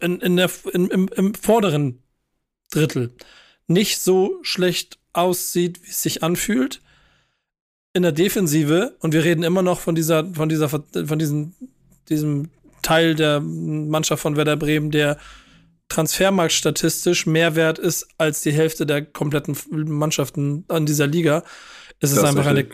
in, 0.00 0.20
in 0.20 0.36
der, 0.36 0.50
in, 0.72 0.88
im, 0.88 1.08
im 1.14 1.34
vorderen 1.34 2.02
Drittel 2.72 3.14
nicht 3.68 4.00
so 4.00 4.40
schlecht 4.42 4.99
aussieht, 5.12 5.80
wie 5.84 5.90
es 5.90 6.02
sich 6.02 6.22
anfühlt. 6.22 6.80
In 7.92 8.02
der 8.02 8.12
Defensive, 8.12 8.96
und 9.00 9.12
wir 9.12 9.24
reden 9.24 9.42
immer 9.42 9.62
noch 9.62 9.80
von 9.80 9.94
dieser, 9.94 10.32
von 10.34 10.48
dieser, 10.48 10.68
von 10.68 11.18
diesem, 11.18 11.54
diesem 12.08 12.50
Teil 12.82 13.14
der 13.14 13.40
Mannschaft 13.40 14.22
von 14.22 14.36
Werder 14.36 14.56
Bremen, 14.56 14.90
der 14.90 15.18
Transfermarkt 15.88 16.52
statistisch 16.52 17.26
mehr 17.26 17.56
wert 17.56 17.78
ist 17.78 18.06
als 18.16 18.42
die 18.42 18.52
Hälfte 18.52 18.86
der 18.86 19.04
kompletten 19.04 19.56
Mannschaften 19.70 20.64
an 20.68 20.86
dieser 20.86 21.08
Liga. 21.08 21.42
Es 21.98 22.12
ist 22.12 22.22
einfach 22.22 22.46
eine 22.46 22.66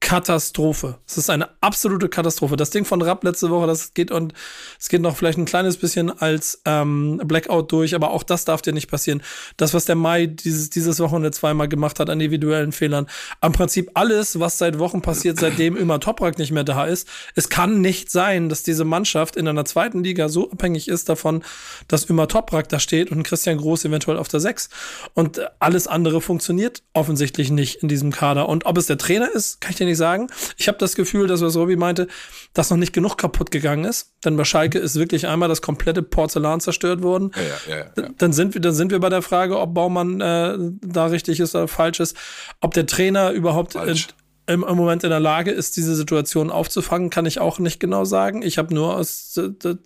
Katastrophe. 0.00 0.98
Es 1.06 1.18
ist 1.18 1.28
eine 1.28 1.50
absolute 1.60 2.08
Katastrophe. 2.08 2.56
Das 2.56 2.70
Ding 2.70 2.86
von 2.86 3.02
Rapp 3.02 3.22
letzte 3.22 3.50
Woche, 3.50 3.66
das 3.66 3.92
geht 3.92 4.10
und 4.10 4.32
es 4.78 4.88
geht 4.88 5.02
noch 5.02 5.16
vielleicht 5.16 5.38
ein 5.38 5.44
kleines 5.44 5.76
bisschen 5.76 6.10
als 6.10 6.62
ähm, 6.64 7.20
Blackout 7.24 7.70
durch, 7.70 7.94
aber 7.94 8.10
auch 8.10 8.22
das 8.22 8.46
darf 8.46 8.62
dir 8.62 8.72
nicht 8.72 8.90
passieren. 8.90 9.22
Das, 9.58 9.74
was 9.74 9.84
der 9.84 9.96
Mai 9.96 10.26
dieses, 10.26 10.70
dieses 10.70 10.98
Wochenende 11.00 11.30
zweimal 11.32 11.68
gemacht 11.68 12.00
hat 12.00 12.08
an 12.08 12.18
individuellen 12.18 12.72
Fehlern, 12.72 13.06
am 13.40 13.52
Prinzip 13.52 13.90
alles, 13.92 14.40
was 14.40 14.56
seit 14.56 14.78
Wochen 14.78 15.02
passiert, 15.02 15.38
seitdem 15.38 15.76
immer 15.76 16.00
Toprak 16.00 16.38
nicht 16.38 16.50
mehr 16.50 16.64
da 16.64 16.86
ist. 16.86 17.06
Es 17.34 17.50
kann 17.50 17.82
nicht 17.82 18.10
sein, 18.10 18.48
dass 18.48 18.62
diese 18.62 18.86
Mannschaft 18.86 19.36
in 19.36 19.46
einer 19.46 19.66
zweiten 19.66 20.02
Liga 20.02 20.30
so 20.30 20.50
abhängig 20.50 20.88
ist 20.88 21.10
davon, 21.10 21.44
dass 21.88 22.06
immer 22.06 22.26
Toprak 22.26 22.70
da 22.70 22.80
steht 22.80 23.12
und 23.12 23.22
Christian 23.22 23.58
Groß 23.58 23.84
eventuell 23.84 24.16
auf 24.16 24.28
der 24.28 24.40
6. 24.40 24.70
Und 25.12 25.40
alles 25.60 25.86
andere 25.86 26.22
funktioniert 26.22 26.82
offensichtlich 26.94 27.50
nicht 27.50 27.82
in 27.82 27.88
diesem 27.88 28.10
Kader. 28.10 28.48
Und 28.48 28.64
ob 28.64 28.78
es 28.78 28.86
der 28.86 28.98
Trainer 28.98 29.30
ist, 29.30 29.60
kann 29.60 29.70
ich 29.70 29.76
dir 29.76 29.86
nicht 29.86 29.89
sagen. 29.94 30.28
Ich 30.56 30.68
habe 30.68 30.78
das 30.78 30.94
Gefühl, 30.94 31.26
dass 31.26 31.40
was 31.40 31.56
Robbie 31.56 31.76
meinte, 31.76 32.08
dass 32.54 32.70
noch 32.70 32.76
nicht 32.76 32.92
genug 32.92 33.16
kaputt 33.16 33.50
gegangen 33.50 33.84
ist. 33.84 34.14
Denn 34.24 34.36
bei 34.36 34.44
Schalke 34.44 34.78
ist 34.78 34.96
wirklich 34.96 35.26
einmal 35.26 35.48
das 35.48 35.62
komplette 35.62 36.02
Porzellan 36.02 36.60
zerstört 36.60 37.02
worden. 37.02 37.32
Ja, 37.36 37.74
ja, 37.74 37.84
ja, 37.96 38.08
dann, 38.18 38.32
sind 38.32 38.54
wir, 38.54 38.60
dann 38.60 38.74
sind 38.74 38.90
wir 38.90 39.00
bei 39.00 39.08
der 39.08 39.22
Frage, 39.22 39.58
ob 39.58 39.74
Baumann 39.74 40.20
äh, 40.20 40.56
da 40.82 41.06
richtig 41.06 41.40
ist 41.40 41.54
oder 41.54 41.68
falsch 41.68 42.00
ist. 42.00 42.16
Ob 42.60 42.74
der 42.74 42.86
Trainer 42.86 43.30
überhaupt 43.30 43.74
Falsch 43.74 44.08
im, 44.46 44.64
im 44.64 44.76
Moment 44.76 45.04
in 45.04 45.10
der 45.10 45.20
Lage 45.20 45.50
ist, 45.50 45.76
diese 45.76 45.94
Situation 45.94 46.50
aufzufangen, 46.50 47.10
kann 47.10 47.26
ich 47.26 47.40
auch 47.40 47.58
nicht 47.58 47.78
genau 47.78 48.04
sagen. 48.04 48.42
Ich 48.42 48.58
habe 48.58 48.74
nur 48.74 48.96
aus 48.96 49.36
äh, 49.36 49.76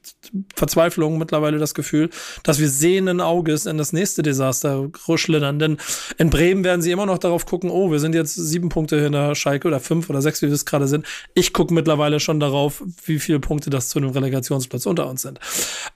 Verzweiflung 0.55 1.19
mittlerweile 1.19 1.59
das 1.59 1.75
Gefühl, 1.75 2.09
dass 2.43 2.59
wir 2.59 2.69
sehenden 2.69 3.21
Auges 3.21 3.67
in 3.67 3.77
das 3.77 3.93
nächste 3.93 4.23
Desaster 4.23 4.89
schlittern. 5.17 5.59
Denn 5.59 5.77
in 6.17 6.31
Bremen 6.31 6.65
werden 6.65 6.81
sie 6.81 6.93
immer 6.93 7.05
noch 7.05 7.19
darauf 7.19 7.45
gucken, 7.45 7.71
oh, 7.71 7.91
wir 7.91 7.99
sind 7.99 8.15
jetzt 8.15 8.35
sieben 8.35 8.71
Punkte 8.71 9.01
hinter 9.01 9.35
Schalke 9.35 9.69
oder 9.69 9.81
fünf 9.81 10.09
oder 10.09 10.23
sechs, 10.23 10.41
wie 10.41 10.47
wir 10.47 10.55
es 10.55 10.65
gerade 10.65 10.89
sind. 10.89 11.05
Ich 11.35 11.53
gucke 11.53 11.75
mittlerweile 11.75 12.19
schon 12.19 12.41
darauf, 12.41 12.83
wie 13.05 13.19
viele 13.19 13.41
Punkte 13.41 13.69
das 13.69 13.91
zu 13.91 13.99
einem 13.99 14.11
Relegationsplatz 14.11 14.87
unter 14.87 15.09
uns 15.09 15.23
sind. 15.23 15.41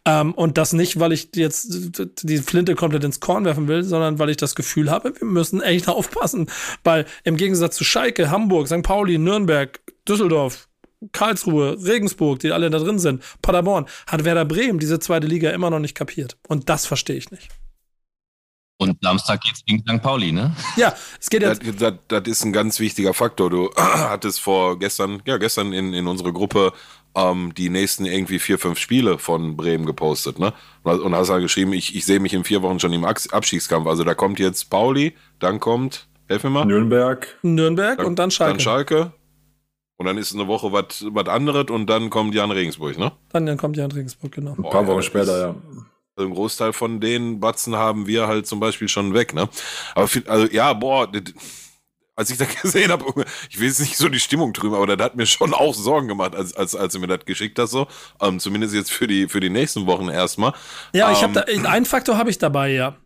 Ähm, 0.05 0.35
und 0.35 0.59
das 0.59 0.75
nicht, 0.75 1.01
weil 1.01 1.13
ich 1.13 1.31
jetzt 1.35 1.69
die 2.23 2.39
Flinte 2.39 2.75
komplett 2.75 3.05
ins 3.05 3.21
Korn 3.21 3.47
werfen 3.47 3.67
will, 3.67 3.83
sondern 3.83 4.19
weil 4.19 4.29
ich 4.29 4.37
das 4.37 4.55
Gefühl 4.55 4.91
habe, 4.91 5.15
wir 5.19 5.27
müssen 5.27 5.63
echt 5.63 5.89
aufpassen. 5.89 6.49
Weil 6.85 7.07
im 7.25 7.39
Gegensatz 7.39 7.77
zu 7.77 7.85
Schalke, 7.85 8.31
Hamburg, 8.31 8.48
Hamburg, 8.49 8.67
St. 8.67 8.83
Pauli, 8.83 9.19
Nürnberg, 9.19 9.79
Düsseldorf, 10.09 10.69
Karlsruhe, 11.13 11.77
Regensburg, 11.85 12.39
die 12.39 12.51
alle 12.51 12.71
da 12.71 12.79
drin 12.79 12.99
sind, 12.99 13.23
Paderborn, 13.43 13.85
hat 14.07 14.25
Werder 14.25 14.47
Bremen 14.47 14.79
diese 14.79 14.99
zweite 14.99 15.27
Liga 15.27 15.51
immer 15.51 15.69
noch 15.69 15.81
nicht 15.81 15.95
kapiert. 15.95 16.39
Und 16.49 16.71
das 16.71 16.87
verstehe 16.87 17.17
ich 17.17 17.31
nicht. 17.31 17.51
Und 18.79 18.97
Samstag 19.03 19.43
geht's 19.43 19.63
gegen 19.67 19.81
St. 19.81 20.03
Pauli, 20.03 20.33
ne? 20.33 20.57
Ja, 20.77 20.95
es 21.21 21.29
geht 21.29 21.43
jetzt. 21.43 21.63
Das, 21.63 21.77
das, 21.77 21.95
das, 22.09 22.23
ist 22.27 22.45
ein 22.45 22.55
ganz 22.55 22.81
wichtiger 22.81 23.13
Faktor. 23.13 23.51
Du 23.51 23.71
hattest 23.77 24.41
vor 24.41 24.79
gestern, 24.79 25.21
ja, 25.27 25.37
gestern 25.37 25.75
in, 25.75 25.93
in 25.93 26.07
unsere 26.07 26.33
Gruppe 26.33 26.73
ähm, 27.15 27.53
die 27.55 27.69
nächsten 27.69 28.07
irgendwie 28.07 28.39
vier, 28.39 28.59
fünf 28.59 28.79
Spiele 28.79 29.19
von 29.19 29.59
Bremen 29.59 29.85
gepostet, 29.85 30.39
ne? 30.39 30.55
Und 30.85 31.15
hast 31.15 31.29
halt 31.29 31.43
geschrieben, 31.43 31.75
ich, 31.75 31.95
ich 31.95 32.07
sehe 32.07 32.21
mich 32.21 32.33
in 32.33 32.45
vier 32.45 32.63
Wochen 32.63 32.81
schon 32.81 32.95
im 32.95 33.05
Abstiegskampf. 33.05 33.87
Also 33.87 34.05
da 34.05 34.15
kommt 34.15 34.39
jetzt 34.39 34.71
Pauli, 34.71 35.15
dann 35.39 35.61
kommt 35.61 36.08
Helf 36.29 36.45
mir 36.45 36.51
mal. 36.51 36.65
Nürnberg. 36.65 37.39
Nürnberg 37.43 37.99
dann, 37.99 38.07
und 38.07 38.19
dann 38.19 38.31
Schalke. 38.31 38.53
Dann 38.53 38.61
Schalke. 38.61 39.13
Und 39.97 40.07
dann 40.07 40.17
ist 40.17 40.29
es 40.29 40.35
eine 40.35 40.47
Woche 40.47 40.71
was 40.73 41.29
anderes 41.29 41.71
und 41.71 41.87
dann 41.87 42.09
kommt 42.09 42.33
Jan 42.35 42.53
Regensburg, 42.53 42.99
ne? 42.99 43.13
Dann, 43.31 43.47
dann 43.47 43.57
kommt 43.57 43.77
Jan 43.77 43.91
Regensburg, 43.91 44.31
genau. 44.31 44.55
Ein 44.57 44.63
paar 44.63 44.87
Wochen 44.87 45.03
später, 45.03 45.41
ja. 45.41 45.55
Also 46.15 46.29
ein 46.29 46.35
Großteil 46.35 46.73
von 46.73 47.01
den 47.01 47.41
Batzen 47.41 47.75
haben 47.75 48.07
wir 48.07 48.29
halt 48.29 48.47
zum 48.47 48.61
Beispiel 48.61 48.89
schon 48.89 49.13
weg, 49.15 49.35
ne? 49.35 49.49
Aber 49.97 50.09
also, 50.27 50.47
ja, 50.53 50.73
boah, 50.73 51.11
als 52.15 52.31
ich 52.31 52.39
das 52.39 52.49
gesehen 52.63 52.93
habe, 52.93 53.25
ich 53.51 53.59
will 53.59 53.67
jetzt 53.67 53.81
nicht 53.81 53.97
so 53.97 54.09
die 54.09 54.21
Stimmung 54.21 54.53
drüben, 54.53 54.75
aber 54.75 54.87
das 54.87 55.05
hat 55.05 55.17
mir 55.17 55.27
schon 55.27 55.53
auch 55.53 55.75
Sorgen 55.75 56.07
gemacht, 56.07 56.37
als, 56.37 56.55
als, 56.55 56.77
als 56.77 56.93
du 56.93 57.01
mir 57.01 57.09
das 57.09 57.25
geschickt 57.25 57.59
hast, 57.59 57.71
so. 57.71 57.89
Ähm, 58.21 58.39
zumindest 58.39 58.75
jetzt 58.75 58.93
für 58.93 59.09
die, 59.09 59.29
für 59.29 59.41
die 59.41 59.51
nächsten 59.51 59.87
Wochen 59.87 60.09
erstmal. 60.09 60.53
Ja, 60.93 61.09
ähm, 61.09 61.15
ich 61.15 61.23
habe 61.23 61.33
da, 61.33 61.71
einen 61.71 61.87
Faktor 61.87 62.19
habe 62.19 62.31
ich 62.31 62.39
dabei, 62.39 62.71
ja. 62.71 62.97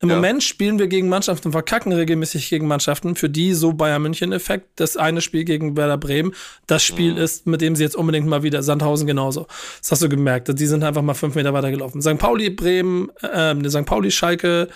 Im 0.00 0.10
ja. 0.10 0.16
Moment 0.16 0.42
spielen 0.42 0.78
wir 0.78 0.88
gegen 0.88 1.08
Mannschaften, 1.08 1.52
verkacken 1.52 1.90
regelmäßig 1.90 2.50
gegen 2.50 2.66
Mannschaften, 2.66 3.16
für 3.16 3.30
die 3.30 3.54
so 3.54 3.72
Bayern 3.72 4.02
München-Effekt. 4.02 4.68
Das 4.76 4.98
eine 4.98 5.22
Spiel 5.22 5.44
gegen 5.44 5.74
Werder 5.74 5.96
Bremen, 5.96 6.34
das 6.66 6.84
Spiel 6.84 7.12
mhm. 7.12 7.18
ist, 7.18 7.46
mit 7.46 7.62
dem 7.62 7.74
sie 7.76 7.84
jetzt 7.84 7.96
unbedingt 7.96 8.26
mal 8.26 8.42
wieder, 8.42 8.62
Sandhausen 8.62 9.06
genauso. 9.06 9.46
Das 9.80 9.92
hast 9.92 10.02
du 10.02 10.10
gemerkt. 10.10 10.48
Die 10.58 10.66
sind 10.66 10.84
einfach 10.84 11.00
mal 11.00 11.14
fünf 11.14 11.34
Meter 11.34 11.54
weiter 11.54 11.70
gelaufen. 11.70 12.02
St. 12.02 12.18
Pauli, 12.18 12.50
Bremen, 12.50 13.08
äh, 13.22 13.54
St. 13.70 13.86
Pauli, 13.86 14.10
Schalke, 14.10 14.68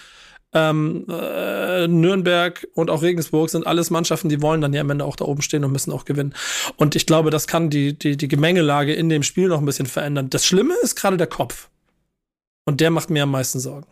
ähm, 0.53 1.05
äh, 1.09 1.87
Nürnberg 1.87 2.67
und 2.75 2.91
auch 2.91 3.03
Regensburg 3.03 3.51
sind 3.51 3.67
alles 3.67 3.91
Mannschaften, 3.91 4.29
die 4.29 4.43
wollen 4.43 4.61
dann 4.61 4.73
ja 4.73 4.81
am 4.81 4.91
Ende 4.91 5.05
auch 5.05 5.17
da 5.17 5.25
oben 5.27 5.43
stehen 5.43 5.65
und 5.65 5.73
müssen 5.73 5.93
auch 5.93 6.05
gewinnen. 6.05 6.35
Und 6.77 6.97
ich 6.97 7.07
glaube, 7.07 7.31
das 7.31 7.47
kann 7.47 7.69
die, 7.71 7.97
die, 7.97 8.17
die 8.17 8.29
Gemengelage 8.29 8.95
in 8.95 9.09
dem 9.09 9.23
Spiel 9.23 9.49
noch 9.49 9.59
ein 9.59 9.67
bisschen 9.67 9.87
verändern. 9.87 10.31
Das 10.31 10.47
Schlimme 10.47 10.75
ist 10.83 10.97
gerade 10.97 11.19
der 11.19 11.27
Kopf. 11.27 11.69
Und 12.65 12.81
der 12.81 12.91
macht 12.91 13.11
mir 13.11 13.25
am 13.25 13.31
meisten 13.31 13.61
Sorgen. 13.61 13.87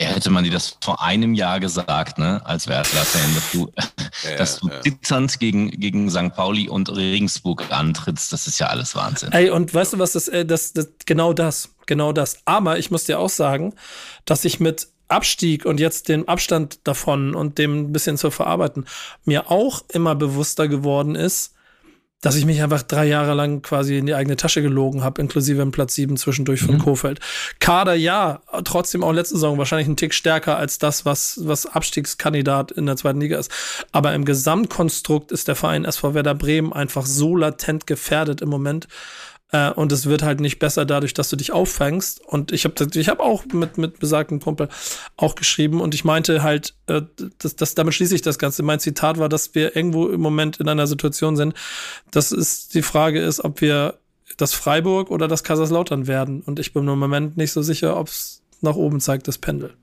Ja, 0.00 0.08
hätte 0.10 0.30
man 0.30 0.44
dir 0.44 0.52
das 0.52 0.76
vor 0.80 1.02
einem 1.02 1.34
Jahr 1.34 1.58
gesagt, 1.58 2.18
ne, 2.18 2.40
als 2.44 2.68
Werder-Fan, 2.68 3.34
dass 3.34 3.50
du, 3.50 3.72
ja, 4.30 4.36
dass 4.36 4.60
du 4.60 4.68
ja. 4.68 4.80
zitternd 4.80 5.40
gegen, 5.40 5.70
gegen 5.72 6.08
St. 6.08 6.34
Pauli 6.36 6.68
und 6.68 6.94
Regensburg 6.94 7.64
antrittst, 7.70 8.32
das 8.32 8.46
ist 8.46 8.60
ja 8.60 8.68
alles 8.68 8.94
Wahnsinn. 8.94 9.32
Ey, 9.32 9.50
und 9.50 9.74
weißt 9.74 9.94
du 9.94 9.98
was, 9.98 10.12
das, 10.12 10.28
äh, 10.28 10.46
das, 10.46 10.72
das, 10.72 10.88
genau 11.04 11.32
das, 11.32 11.70
genau 11.86 12.12
das. 12.12 12.38
Aber 12.44 12.78
ich 12.78 12.92
muss 12.92 13.06
dir 13.06 13.18
auch 13.18 13.28
sagen, 13.28 13.74
dass 14.24 14.44
ich 14.44 14.60
mit 14.60 14.86
Abstieg 15.08 15.64
und 15.64 15.80
jetzt 15.80 16.08
den 16.08 16.28
Abstand 16.28 16.86
davon 16.86 17.34
und 17.34 17.58
dem 17.58 17.78
ein 17.78 17.92
bisschen 17.92 18.16
zu 18.16 18.30
verarbeiten, 18.30 18.86
mir 19.24 19.50
auch 19.50 19.82
immer 19.88 20.14
bewusster 20.14 20.68
geworden 20.68 21.16
ist, 21.16 21.54
dass 22.20 22.34
ich 22.34 22.46
mich 22.46 22.62
einfach 22.62 22.82
drei 22.82 23.06
Jahre 23.06 23.34
lang 23.34 23.62
quasi 23.62 23.96
in 23.96 24.06
die 24.06 24.14
eigene 24.14 24.36
Tasche 24.36 24.60
gelogen 24.60 25.04
habe, 25.04 25.20
inklusive 25.20 25.62
im 25.62 25.70
Platz 25.70 25.94
sieben 25.94 26.16
zwischendurch 26.16 26.60
von 26.60 26.74
mhm. 26.74 26.80
Kofeld. 26.80 27.20
Kader 27.60 27.94
ja, 27.94 28.40
trotzdem 28.64 29.04
auch 29.04 29.12
letzte 29.12 29.36
Saison 29.36 29.56
wahrscheinlich 29.56 29.86
ein 29.86 29.96
Tick 29.96 30.12
stärker 30.12 30.56
als 30.56 30.78
das, 30.78 31.04
was, 31.04 31.40
was 31.44 31.66
Abstiegskandidat 31.66 32.72
in 32.72 32.86
der 32.86 32.96
zweiten 32.96 33.20
Liga 33.20 33.38
ist. 33.38 33.52
Aber 33.92 34.14
im 34.14 34.24
Gesamtkonstrukt 34.24 35.30
ist 35.30 35.46
der 35.46 35.54
Verein 35.54 35.84
SV 35.84 36.14
Werder 36.14 36.34
Bremen 36.34 36.72
einfach 36.72 37.06
so 37.06 37.36
latent 37.36 37.86
gefährdet 37.86 38.40
im 38.40 38.48
Moment, 38.48 38.88
äh, 39.50 39.70
und 39.70 39.92
es 39.92 40.06
wird 40.06 40.22
halt 40.22 40.40
nicht 40.40 40.58
besser 40.58 40.84
dadurch, 40.84 41.14
dass 41.14 41.30
du 41.30 41.36
dich 41.36 41.52
auffängst. 41.52 42.20
Und 42.24 42.52
ich 42.52 42.64
habe 42.64 42.86
ich 42.94 43.08
hab 43.08 43.20
auch 43.20 43.44
mit, 43.46 43.78
mit 43.78 43.98
besagtem 43.98 44.40
Kumpel 44.40 44.68
auch 45.16 45.34
geschrieben 45.34 45.80
und 45.80 45.94
ich 45.94 46.04
meinte 46.04 46.42
halt, 46.42 46.74
äh, 46.86 47.02
das, 47.38 47.56
das, 47.56 47.74
damit 47.74 47.94
schließe 47.94 48.14
ich 48.14 48.22
das 48.22 48.38
Ganze. 48.38 48.62
Mein 48.62 48.80
Zitat 48.80 49.18
war, 49.18 49.28
dass 49.28 49.54
wir 49.54 49.74
irgendwo 49.74 50.08
im 50.08 50.20
Moment 50.20 50.58
in 50.58 50.68
einer 50.68 50.86
Situation 50.86 51.36
sind, 51.36 51.54
dass 52.10 52.30
es 52.32 52.68
die 52.68 52.82
Frage 52.82 53.20
ist, 53.20 53.44
ob 53.44 53.60
wir 53.60 53.98
das 54.36 54.52
Freiburg 54.52 55.10
oder 55.10 55.28
das 55.28 55.44
Kaiserslautern 55.44 56.06
werden. 56.06 56.42
Und 56.42 56.58
ich 56.58 56.72
bin 56.72 56.86
im 56.86 56.98
Moment 56.98 57.36
nicht 57.36 57.52
so 57.52 57.62
sicher, 57.62 57.96
ob 57.96 58.08
es 58.08 58.42
nach 58.60 58.76
oben 58.76 59.00
zeigt, 59.00 59.28
das 59.28 59.38
Pendel. 59.38 59.74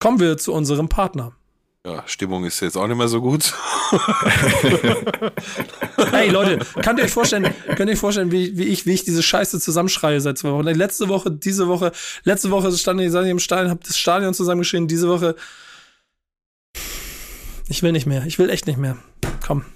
Kommen 0.00 0.20
wir 0.20 0.36
zu 0.38 0.52
unserem 0.52 0.88
Partner. 0.88 1.34
Ja, 1.86 2.02
Stimmung 2.06 2.46
ist 2.46 2.60
jetzt 2.60 2.78
auch 2.78 2.86
nicht 2.86 2.96
mehr 2.96 3.08
so 3.08 3.20
gut. 3.20 3.52
hey 6.12 6.30
Leute, 6.30 6.64
könnt 6.82 6.98
ihr 6.98 7.04
euch 7.04 7.12
vorstellen, 7.12 7.54
könnt 7.76 7.90
ihr 7.90 7.92
euch 7.92 7.98
vorstellen, 7.98 8.32
wie, 8.32 8.56
wie 8.56 8.64
ich, 8.64 8.86
wie 8.86 8.92
ich 8.92 9.04
diese 9.04 9.22
Scheiße 9.22 9.60
zusammenschreie 9.60 10.18
seit 10.22 10.38
zwei 10.38 10.50
Wochen? 10.52 10.64
Letzte 10.64 11.10
Woche, 11.10 11.30
diese 11.30 11.68
Woche, 11.68 11.92
letzte 12.22 12.50
Woche 12.50 12.72
stand 12.72 13.02
ich 13.02 13.12
im 13.12 13.38
Stadion, 13.38 13.70
hab 13.70 13.84
das 13.84 13.98
Stadion 13.98 14.32
zusammengeschrien, 14.32 14.88
diese 14.88 15.08
Woche. 15.08 15.36
Ich 17.68 17.82
will 17.82 17.92
nicht 17.92 18.06
mehr. 18.06 18.24
Ich 18.24 18.38
will 18.38 18.48
echt 18.48 18.66
nicht 18.66 18.78
mehr. 18.78 18.96
Komm. 19.46 19.66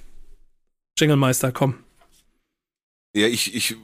Jinglemeister, 0.98 1.52
komm. 1.52 1.74
Ja, 3.18 3.26
ich, 3.26 3.54
ich, 3.54 3.76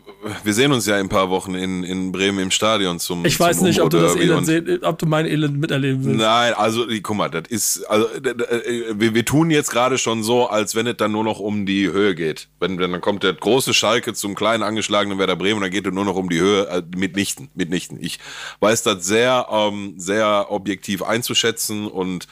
wir 0.44 0.54
sehen 0.54 0.70
uns 0.70 0.86
ja 0.86 0.94
in 0.94 1.06
ein 1.06 1.08
paar 1.08 1.28
Wochen 1.28 1.54
in, 1.54 1.82
in 1.82 2.12
Bremen 2.12 2.38
im 2.38 2.50
Stadion 2.52 3.00
zum. 3.00 3.24
Ich 3.24 3.38
weiß 3.38 3.58
zum 3.58 3.66
nicht, 3.66 3.80
ob 3.80 3.90
du 3.90 3.98
das 3.98 4.14
Elend 4.14 4.46
seh, 4.46 4.62
ob 4.82 4.98
du 4.98 5.06
mein 5.06 5.26
Elend 5.26 5.58
miterleben 5.58 6.04
willst. 6.04 6.20
Nein, 6.20 6.54
also 6.54 6.86
guck 7.02 7.16
mal, 7.16 7.28
das 7.28 7.48
ist, 7.48 7.84
also 7.84 8.06
wir, 8.22 9.14
wir 9.14 9.24
tun 9.24 9.50
jetzt 9.50 9.70
gerade 9.70 9.98
schon 9.98 10.22
so, 10.22 10.46
als 10.46 10.76
wenn 10.76 10.86
es 10.86 10.96
dann 10.98 11.10
nur 11.10 11.24
noch 11.24 11.40
um 11.40 11.66
die 11.66 11.90
Höhe 11.90 12.14
geht. 12.14 12.48
Wenn, 12.60 12.78
wenn 12.78 12.92
dann 12.92 13.00
kommt 13.00 13.24
der 13.24 13.34
große 13.34 13.74
Schalke 13.74 14.14
zum 14.14 14.36
kleinen 14.36 14.62
angeschlagenen 14.62 15.18
Werder 15.18 15.36
Bremen, 15.36 15.60
dann 15.60 15.70
geht 15.70 15.86
es 15.86 15.92
nur 15.92 16.04
noch 16.04 16.16
um 16.16 16.28
die 16.28 16.40
Höhe, 16.40 16.68
äh, 16.68 16.82
mitnichten, 16.96 17.50
mitnichten. 17.54 17.98
Ich 18.00 18.20
weiß 18.60 18.84
das 18.84 19.04
sehr, 19.04 19.48
ähm, 19.50 19.94
sehr 19.96 20.46
objektiv 20.50 21.02
einzuschätzen 21.02 21.88
und 21.88 22.28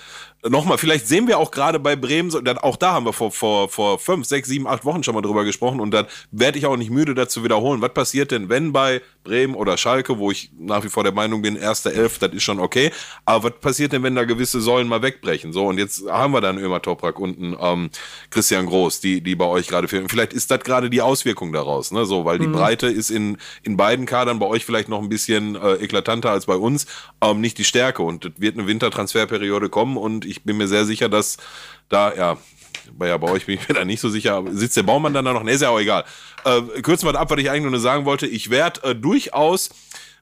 nochmal, 0.48 0.78
vielleicht 0.78 1.06
sehen 1.06 1.28
wir 1.28 1.38
auch 1.38 1.50
gerade 1.50 1.78
bei 1.78 1.96
Bremen, 1.96 2.30
auch 2.58 2.76
da 2.76 2.92
haben 2.92 3.06
wir 3.06 3.12
vor, 3.12 3.30
vor, 3.30 3.68
vor 3.68 3.98
fünf, 3.98 4.26
sechs, 4.26 4.48
sieben, 4.48 4.66
acht 4.66 4.84
Wochen 4.84 5.02
schon 5.02 5.14
mal 5.14 5.22
drüber 5.22 5.44
gesprochen 5.44 5.80
und 5.80 5.92
dann 5.92 6.06
werde 6.30 6.58
ich 6.58 6.66
auch 6.66 6.76
nicht 6.76 6.90
müde 6.90 7.14
dazu 7.14 7.44
wiederholen. 7.44 7.80
Was 7.80 7.94
passiert 7.94 8.30
denn, 8.30 8.48
wenn 8.48 8.72
bei 8.72 9.02
Bremen 9.24 9.54
oder 9.54 9.76
Schalke, 9.76 10.18
wo 10.18 10.30
ich 10.30 10.50
nach 10.58 10.82
wie 10.84 10.88
vor 10.88 11.04
der 11.04 11.12
Meinung 11.12 11.42
bin, 11.42 11.56
erster 11.56 11.92
Elf, 11.92 12.18
das 12.18 12.32
ist 12.32 12.42
schon 12.42 12.58
okay, 12.58 12.90
aber 13.24 13.44
was 13.44 13.60
passiert 13.60 13.92
denn, 13.92 14.02
wenn 14.02 14.14
da 14.14 14.24
gewisse 14.24 14.60
Säulen 14.60 14.88
mal 14.88 15.02
wegbrechen? 15.02 15.52
So, 15.52 15.66
und 15.66 15.78
jetzt 15.78 16.08
haben 16.08 16.32
wir 16.32 16.40
dann 16.40 16.58
Ömer 16.58 16.82
Toprak 16.82 17.20
und 17.20 17.38
einen, 17.38 17.56
ähm, 17.60 17.90
Christian 18.30 18.66
Groß, 18.66 19.00
die, 19.00 19.20
die 19.20 19.36
bei 19.36 19.46
euch 19.46 19.68
gerade 19.68 19.86
fehlen. 19.86 20.08
Vielleicht 20.08 20.32
ist 20.32 20.50
das 20.50 20.60
gerade 20.60 20.90
die 20.90 21.02
Auswirkung 21.02 21.52
daraus, 21.52 21.92
ne? 21.92 22.04
So, 22.04 22.24
weil 22.24 22.38
die 22.38 22.48
mhm. 22.48 22.52
Breite 22.52 22.88
ist 22.88 23.10
in, 23.10 23.36
in 23.62 23.76
beiden 23.76 24.06
Kadern 24.06 24.38
bei 24.38 24.46
euch 24.46 24.64
vielleicht 24.64 24.88
noch 24.88 25.00
ein 25.00 25.08
bisschen 25.08 25.54
äh, 25.54 25.74
eklatanter 25.74 26.30
als 26.30 26.46
bei 26.46 26.56
uns, 26.56 26.86
ähm, 27.20 27.40
nicht 27.40 27.58
die 27.58 27.64
Stärke. 27.64 28.02
Und 28.02 28.24
es 28.24 28.32
wird 28.38 28.58
eine 28.58 28.66
Wintertransferperiode 28.66 29.68
kommen 29.68 29.96
und 29.96 30.24
ich 30.24 30.31
bin 30.40 30.56
mir 30.56 30.68
sehr 30.68 30.84
sicher, 30.84 31.08
dass 31.08 31.36
da, 31.88 32.14
ja, 32.14 32.38
bei, 32.92 33.08
ja, 33.08 33.16
bei 33.16 33.30
euch 33.30 33.46
bin 33.46 33.58
ich 33.58 33.68
mir 33.68 33.74
da 33.74 33.84
nicht 33.84 34.00
so 34.00 34.08
sicher. 34.08 34.42
Sitzt 34.50 34.76
der 34.76 34.82
Baumann 34.82 35.12
dann 35.12 35.24
da 35.24 35.32
noch? 35.32 35.42
Ne, 35.42 35.52
ist 35.52 35.62
ja 35.62 35.70
auch 35.70 35.80
egal. 35.80 36.04
Äh, 36.44 36.82
kürzen 36.82 37.08
wir 37.08 37.18
ab, 37.18 37.30
was 37.30 37.38
ich 37.38 37.50
eigentlich 37.50 37.70
nur 37.70 37.80
sagen 37.80 38.04
wollte. 38.04 38.26
Ich 38.26 38.50
werde 38.50 38.82
äh, 38.90 38.94
durchaus 38.94 39.70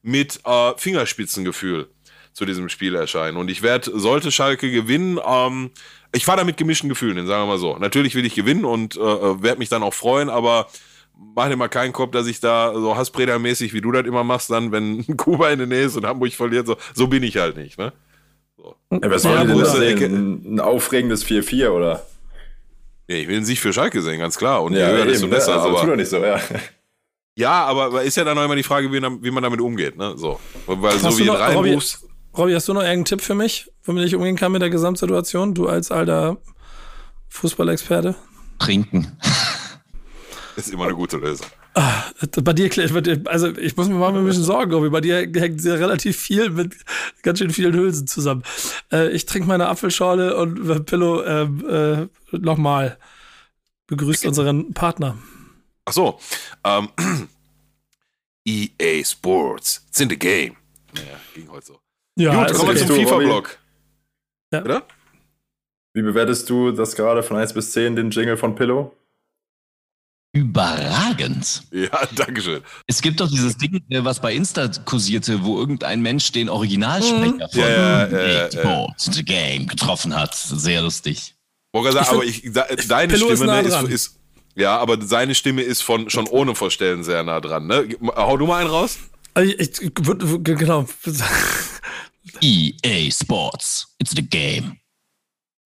mit 0.03 0.41
äh, 0.45 0.73
Fingerspitzengefühl 0.77 1.89
zu 2.33 2.45
diesem 2.45 2.69
Spiel 2.69 2.95
erscheinen. 2.95 3.37
Und 3.37 3.51
ich 3.51 3.63
werde, 3.63 3.99
sollte 3.99 4.31
Schalke 4.31 4.71
gewinnen, 4.71 5.19
ähm, 5.25 5.71
ich 6.13 6.25
fahre 6.25 6.39
da 6.39 6.45
mit 6.45 6.57
gemischten 6.57 6.89
Gefühlen, 6.89 7.27
sagen 7.27 7.43
wir 7.43 7.47
mal 7.47 7.59
so. 7.59 7.77
Natürlich 7.77 8.15
will 8.15 8.25
ich 8.25 8.35
gewinnen 8.35 8.65
und 8.65 8.97
äh, 8.97 9.01
äh 9.01 9.43
werde 9.43 9.59
mich 9.59 9.69
dann 9.69 9.83
auch 9.83 9.95
freuen, 9.95 10.29
aber 10.29 10.67
mach 11.35 11.49
dir 11.49 11.57
mal 11.57 11.69
keinen 11.69 11.93
Kopf, 11.93 12.13
dass 12.13 12.27
ich 12.27 12.41
da 12.41 12.73
so 12.75 12.97
Hasspreder-mäßig, 12.97 13.73
wie 13.73 13.81
du 13.81 13.93
das 13.93 14.07
immer 14.07 14.25
machst, 14.25 14.51
dann, 14.51 14.73
wenn 14.73 15.07
Kuba 15.17 15.51
in 15.51 15.59
der 15.59 15.67
Nähe 15.67 15.85
ist 15.85 15.97
und 15.97 16.07
Hamburg 16.07 16.33
verliert, 16.33 16.67
so, 16.67 16.77
so 16.95 17.07
bin 17.07 17.23
ich 17.23 17.37
halt 17.37 17.57
nicht, 17.57 17.79
ne? 17.79 17.93
Ja, 18.91 19.11
was 19.11 19.25
wollen 19.25 19.35
ja, 19.35 19.45
denn 19.45 19.99
da 19.99 20.05
Ein, 20.05 20.55
ein 20.55 20.61
aufregendes 20.61 21.25
4-4 21.25 21.71
oder? 21.71 22.07
Ja, 23.09 23.17
ich 23.17 23.29
will 23.29 23.37
einen 23.37 23.45
Sieg 23.45 23.59
für 23.59 23.73
Schalke 23.73 24.03
sehen, 24.03 24.19
ganz 24.19 24.37
klar. 24.37 24.63
Und 24.63 24.75
ja, 24.75 24.91
je 24.91 24.97
höher, 24.97 25.07
desto 25.07 25.27
ne? 25.27 25.35
besser. 25.35 25.55
Also, 25.55 25.69
aber, 25.69 25.81
tu 25.81 25.87
doch 25.87 25.97
nicht 25.97 26.11
so, 26.11 26.19
ja. 26.19 26.41
Ja, 27.37 27.65
aber 27.65 28.03
ist 28.03 28.17
ja 28.17 28.25
dann 28.25 28.37
auch 28.37 28.45
immer 28.45 28.57
die 28.57 28.63
Frage, 28.63 28.93
wie, 28.93 29.01
wie 29.01 29.31
man 29.31 29.43
damit 29.43 29.61
umgeht, 29.61 29.97
ne? 29.97 30.15
So. 30.17 30.41
Weil 30.67 30.93
hast 30.93 31.03
so 31.03 31.19
wie 31.19 31.25
du 31.25 31.33
noch, 31.33 31.55
Robby, 31.55 31.79
Robby, 32.37 32.53
hast 32.53 32.69
du 32.69 32.75
noch 32.75 32.83
irgendeinen 32.83 33.05
Tipp 33.07 33.23
für 33.23 33.35
mich, 33.35 33.71
womit 33.85 34.05
ich 34.05 34.15
umgehen 34.15 34.37
kann 34.37 34.53
mit 34.53 34.63
der 34.63 34.71
Gesamtsituation? 34.71 35.55
Du 35.55 35.67
als 35.67 35.91
alter 35.91 36.37
Fußballexperte? 37.29 38.15
Trinken. 38.59 39.17
ist 40.57 40.73
immer 40.73 40.85
eine 40.85 40.95
gute 40.95 41.17
Lösung. 41.17 41.47
Ah, 41.83 42.05
bei 42.43 42.53
dir, 42.53 42.71
also 43.25 43.57
ich 43.57 43.75
muss 43.75 43.89
mir 43.89 43.95
mal 43.95 44.15
ein 44.15 44.27
bisschen 44.27 44.45
Sorgen, 44.45 44.71
Robby. 44.71 44.91
Bei 44.91 45.01
dir 45.01 45.17
hängt 45.17 45.63
sehr 45.63 45.81
relativ 45.81 46.19
viel 46.19 46.51
mit 46.51 46.77
ganz 47.23 47.39
schön 47.39 47.49
vielen 47.49 47.73
Hülsen 47.73 48.07
zusammen. 48.07 48.43
Äh, 48.93 49.09
ich 49.13 49.25
trinke 49.25 49.49
meine 49.49 49.67
Apfelschorle 49.67 50.37
und 50.37 50.69
äh, 50.69 50.81
Pillow 50.81 51.23
äh, 51.23 52.03
äh, 52.03 52.09
nochmal. 52.33 52.99
Begrüßt 53.87 54.27
unseren 54.27 54.75
Partner. 54.75 55.17
Ach 55.87 55.95
so. 55.95 56.21
Ähm, 56.65 56.91
EA 58.47 59.03
Sports. 59.03 59.87
It's 59.89 60.01
in 60.01 60.11
the 60.11 60.19
game. 60.19 60.57
Naja, 60.95 61.19
ging 61.35 61.51
heute 61.51 61.67
so. 61.67 61.81
Ja, 62.17 62.45
Gut, 62.45 62.59
kommen 62.59 62.75
wir 62.75 62.87
zum 62.87 62.95
FIFA-Blog. 62.95 63.59
Ja. 64.53 64.63
Oder? 64.63 64.83
Wie 65.95 66.03
bewertest 66.03 66.51
du 66.51 66.73
das 66.73 66.95
gerade 66.95 67.23
von 67.23 67.39
1 67.39 67.55
bis 67.55 67.73
10, 67.73 67.97
den 67.97 68.11
Jingle 68.11 68.37
von 68.37 68.55
Pillow? 68.55 68.95
Überragend. 70.33 71.63
Ja, 71.73 72.07
danke 72.15 72.41
schön. 72.41 72.63
Es 72.87 73.03
gibt 73.03 73.21
doch 73.21 73.29
dieses 73.29 73.57
Ding, 73.57 73.83
äh, 73.91 74.05
was 74.05 74.21
bei 74.21 74.33
Insta 74.33 74.69
kursierte, 74.85 75.43
wo 75.45 75.59
irgendein 75.59 76.01
Mensch 76.03 76.31
den 76.31 76.49
Originalsprecher 76.49 77.33
mhm. 77.33 77.51
von 77.51 77.61
ja, 77.61 78.07
ja, 78.07 78.49
ja, 78.49 78.87
The 78.97 79.25
Game 79.25 79.67
getroffen 79.67 80.15
hat. 80.15 80.35
Sehr 80.35 80.83
lustig. 80.83 81.35
Sagen, 81.73 81.97
aber 81.99 82.25
ich, 82.25 82.51
deine 82.89 83.13
Pillow 83.13 83.35
Stimme 83.35 83.61
ist, 83.61 83.71
nah 83.71 83.81
ist, 83.81 83.89
ist, 83.89 84.19
ja, 84.57 84.77
aber 84.79 85.01
seine 85.05 85.35
Stimme 85.35 85.63
ist 85.63 85.83
von 85.83 86.11
schon 86.11 86.27
ohne 86.27 86.55
Verstellen 86.55 87.05
sehr 87.05 87.23
nah 87.23 87.41
dran. 87.41 87.67
Ne? 87.67 87.89
Hau 88.17 88.37
du 88.37 88.47
mal 88.47 88.61
einen 88.61 88.71
raus. 88.71 88.99
Ich, 89.39 89.59
ich, 89.59 89.95
genau. 89.95 90.87
EA 92.41 93.11
Sports. 93.11 93.95
It's 93.99 94.13
the 94.15 94.23
game. 94.23 94.80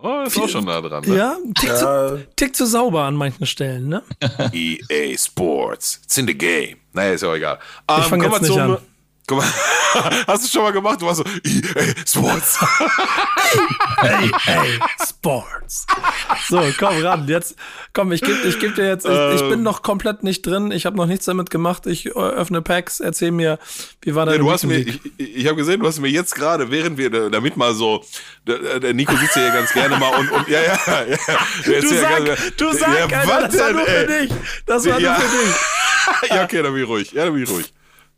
Oh, 0.07 0.23
ist 0.27 0.39
auch 0.39 0.49
schon 0.51 0.67
nah 0.67 0.83
dran. 0.83 1.03
Ne? 1.07 1.17
Ja, 1.17 1.37
tick, 1.59 1.71
ja. 1.71 1.77
Zu, 1.79 2.27
tick 2.37 2.55
zu 2.55 2.67
sauber 2.67 3.05
an 3.05 3.17
manchen 3.17 3.47
Stellen, 3.47 3.89
ne? 3.89 4.03
EA 4.53 5.17
Sports. 5.17 6.03
It's 6.05 6.19
in 6.19 6.27
the 6.27 6.37
game. 6.37 6.77
Naja, 6.93 7.15
ist 7.15 7.23
ja 7.23 7.31
auch 7.31 7.35
egal. 7.35 7.59
Um, 7.91 8.01
ich 8.01 8.05
fange 8.05 8.27
jetzt 8.27 8.43
nicht 8.43 8.53
zum, 8.53 8.61
an. 8.61 8.79
Guck 9.27 9.39
mal, 9.39 9.47
hast 10.27 10.45
du 10.45 10.49
schon 10.49 10.63
mal 10.63 10.73
gemacht? 10.73 11.01
Du 11.01 11.07
warst 11.07 11.19
so, 11.19 11.25
EA 11.25 11.95
Sports. 12.07 12.59
EA 14.03 14.65
Sports. 15.03 15.87
So, 16.47 16.63
komm 16.79 17.03
ran. 17.03 17.27
Jetzt, 17.27 17.57
komm, 17.95 18.13
ich 18.13 18.21
gebe 18.21 18.39
ich 18.47 18.59
geb 18.59 18.75
dir 18.75 18.87
jetzt, 18.87 19.07
ich, 19.07 19.13
ich, 19.13 19.41
bin 19.41 19.53
ähm. 19.53 19.63
noch 19.63 19.81
komplett 19.81 20.25
nicht 20.25 20.45
drin. 20.45 20.71
Ich 20.73 20.85
habe 20.85 20.97
noch 20.99 21.07
nichts 21.07 21.25
damit 21.25 21.49
gemacht. 21.49 21.87
Ich 21.87 22.07
äh, 22.07 22.11
öffne 22.11 22.61
Packs, 22.61 23.01
erzähl 23.01 23.31
mir, 23.31 23.59
wie 24.03 24.15
war 24.15 24.27
deine 24.27 24.37
ja, 24.37 24.43
du 24.43 24.51
hast 24.51 24.65
mir, 24.65 24.79
Ich, 24.79 25.01
ich 25.17 25.47
habe 25.47 25.57
gesehen, 25.57 25.81
du 25.81 25.87
hast 25.87 26.01
mir 26.01 26.09
jetzt 26.09 26.35
gerade, 26.35 26.71
während 26.71 26.99
wir, 26.99 27.31
damit 27.31 27.57
mal 27.57 27.75
so, 27.75 28.05
der, 28.47 28.79
der 28.81 28.93
Nico 28.93 29.17
sitzt 29.17 29.35
hier 29.35 29.51
ganz 29.51 29.73
gerne 29.73 29.97
mal 29.97 30.19
und, 30.19 30.31
und 30.33 30.49
ja, 30.49 30.61
ja, 30.61 30.77
ja. 30.87 31.17
Du 31.65 31.89
sag, 31.89 32.29
ja, 32.29 32.35
du 32.59 32.73
sag, 32.73 33.11
ja, 33.11 33.19
Alter, 33.19 33.49
das 33.49 33.59
war 33.59 33.73
nur 33.73 33.87
für 33.87 34.07
dich. 34.07 34.31
Das 34.67 34.87
war 34.87 35.01
nur 35.01 35.15
für 35.15 35.39
dich. 35.39 35.57
ja, 36.31 36.45
okay, 36.45 36.63
dann 36.63 36.75
bin 36.75 36.83
ich 36.83 36.89
ruhig. 36.89 37.13
Ja, 37.13 37.25
dann 37.25 37.33
bin 37.33 37.43
ich 37.43 37.49
ruhig. 37.49 37.73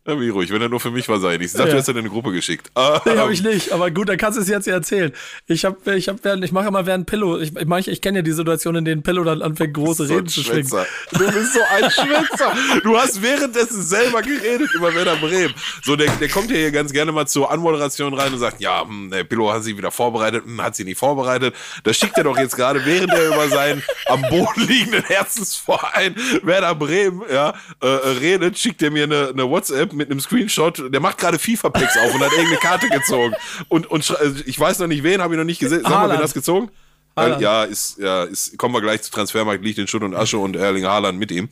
Ja, 0.06 0.20
wie 0.20 0.28
ruhig, 0.28 0.50
wenn 0.52 0.62
er 0.62 0.68
nur 0.68 0.78
für 0.80 0.90
mich 0.90 1.08
war, 1.08 1.18
sei 1.18 1.36
nicht. 1.36 1.46
Ich 1.46 1.52
dachte, 1.52 1.68
Ja. 1.68 1.74
du 1.74 1.80
hast 1.80 1.88
ihn 1.88 1.92
in 1.92 1.98
eine 2.00 2.08
Gruppe 2.10 2.32
geschickt. 2.32 2.70
Nee, 2.76 3.12
Ähm, 3.12 3.18
habe 3.18 3.32
ich 3.32 3.42
nicht, 3.42 3.72
aber 3.72 3.90
gut, 3.90 4.08
dann 4.08 4.16
kannst 4.16 4.38
du 4.38 4.42
es 4.42 4.48
jetzt 4.48 4.68
erzählen. 4.68 5.12
Ich 5.46 5.64
hab, 5.64 5.86
ich 5.88 6.08
hab, 6.08 6.24
während, 6.24 6.44
ich 6.44 6.52
mache 6.52 6.68
immer 6.68 6.86
während 6.86 7.06
Pillow, 7.06 7.38
ich, 7.38 7.48
ich, 7.56 7.66
manch- 7.66 7.88
ich 7.88 8.00
kenne 8.00 8.18
ja 8.18 8.22
die 8.22 8.32
Situation, 8.32 8.76
in 8.76 8.84
denen 8.84 9.02
Pillow 9.02 9.24
dann 9.24 9.42
anfängt, 9.42 9.74
große 9.74 10.06
so 10.06 10.14
Reden 10.14 10.28
zu 10.28 10.42
schwingen. 10.42 10.68
Du 11.12 11.18
bist 11.32 11.54
so 11.54 11.60
ein 11.74 11.90
Schwätzer. 11.90 12.52
Du 12.82 12.96
hast 12.96 13.20
währenddessen 13.22 13.82
selber 13.82 14.22
geredet 14.22 14.68
über 14.74 14.94
Werder 14.94 15.16
Bremen. 15.16 15.54
So, 15.82 15.96
der, 15.96 16.10
der 16.20 16.28
kommt 16.28 16.50
ja 16.50 16.56
hier 16.56 16.70
ganz 16.70 16.92
gerne 16.92 17.10
mal 17.12 17.26
zur 17.26 17.50
Anmoderation 17.50 18.14
rein 18.14 18.32
und 18.32 18.38
sagt, 18.38 18.60
ja, 18.60 18.82
hm, 18.86 19.10
der 19.10 19.24
Pillow 19.24 19.52
hat 19.52 19.64
sich 19.64 19.76
wieder 19.76 19.90
vorbereitet, 19.90 20.44
hm, 20.44 20.62
hat 20.62 20.76
sie 20.76 20.84
nicht 20.84 20.98
vorbereitet. 20.98 21.54
Das 21.84 21.96
schickt 21.96 22.16
er 22.18 22.24
doch 22.24 22.38
jetzt 22.38 22.56
gerade, 22.56 22.84
während 22.84 23.12
er 23.12 23.26
über 23.28 23.48
seinen 23.48 23.82
am 24.06 24.22
Boden 24.22 24.66
liegenden 24.68 25.02
Herzensverein 25.04 26.14
Werder 26.42 26.74
Bremen 26.74 27.22
ja, 27.32 27.54
äh, 27.80 27.86
redet, 27.86 28.58
schickt 28.58 28.82
er 28.82 28.90
mir 28.90 29.04
eine, 29.04 29.28
eine 29.28 29.48
WhatsApp 29.48 29.92
mit 29.96 30.10
einem 30.10 30.20
Screenshot. 30.20 30.92
Der 30.92 31.00
macht 31.00 31.18
gerade 31.18 31.38
FIFA-Packs 31.38 31.96
auf 31.96 32.14
und 32.14 32.20
hat 32.20 32.30
irgendeine 32.32 32.58
Karte 32.58 32.88
gezogen. 32.88 33.34
Und, 33.68 33.86
und 33.86 34.10
also 34.18 34.42
ich 34.46 34.58
weiß 34.58 34.78
noch 34.78 34.86
nicht 34.86 35.02
wen, 35.02 35.20
habe 35.20 35.34
ich 35.34 35.38
noch 35.38 35.44
nicht 35.44 35.58
gesehen. 35.58 35.82
Sag 35.82 35.90
mal, 35.90 35.96
wer 35.96 36.00
Haaland. 36.02 36.22
das 36.22 36.34
gezogen? 36.34 36.70
Haaland. 37.16 37.40
Ja, 37.40 37.64
ist, 37.64 37.98
ja, 37.98 38.24
ist, 38.24 38.58
kommen 38.58 38.74
wir 38.74 38.82
gleich 38.82 39.02
zu 39.02 39.10
Transfermarkt, 39.10 39.64
liegt 39.64 39.78
in 39.78 39.86
Schutt 39.86 40.02
und 40.02 40.14
Asche 40.14 40.38
und 40.38 40.54
Erling 40.54 40.84
Haaland 40.84 41.18
mit 41.18 41.30
ihm. 41.30 41.48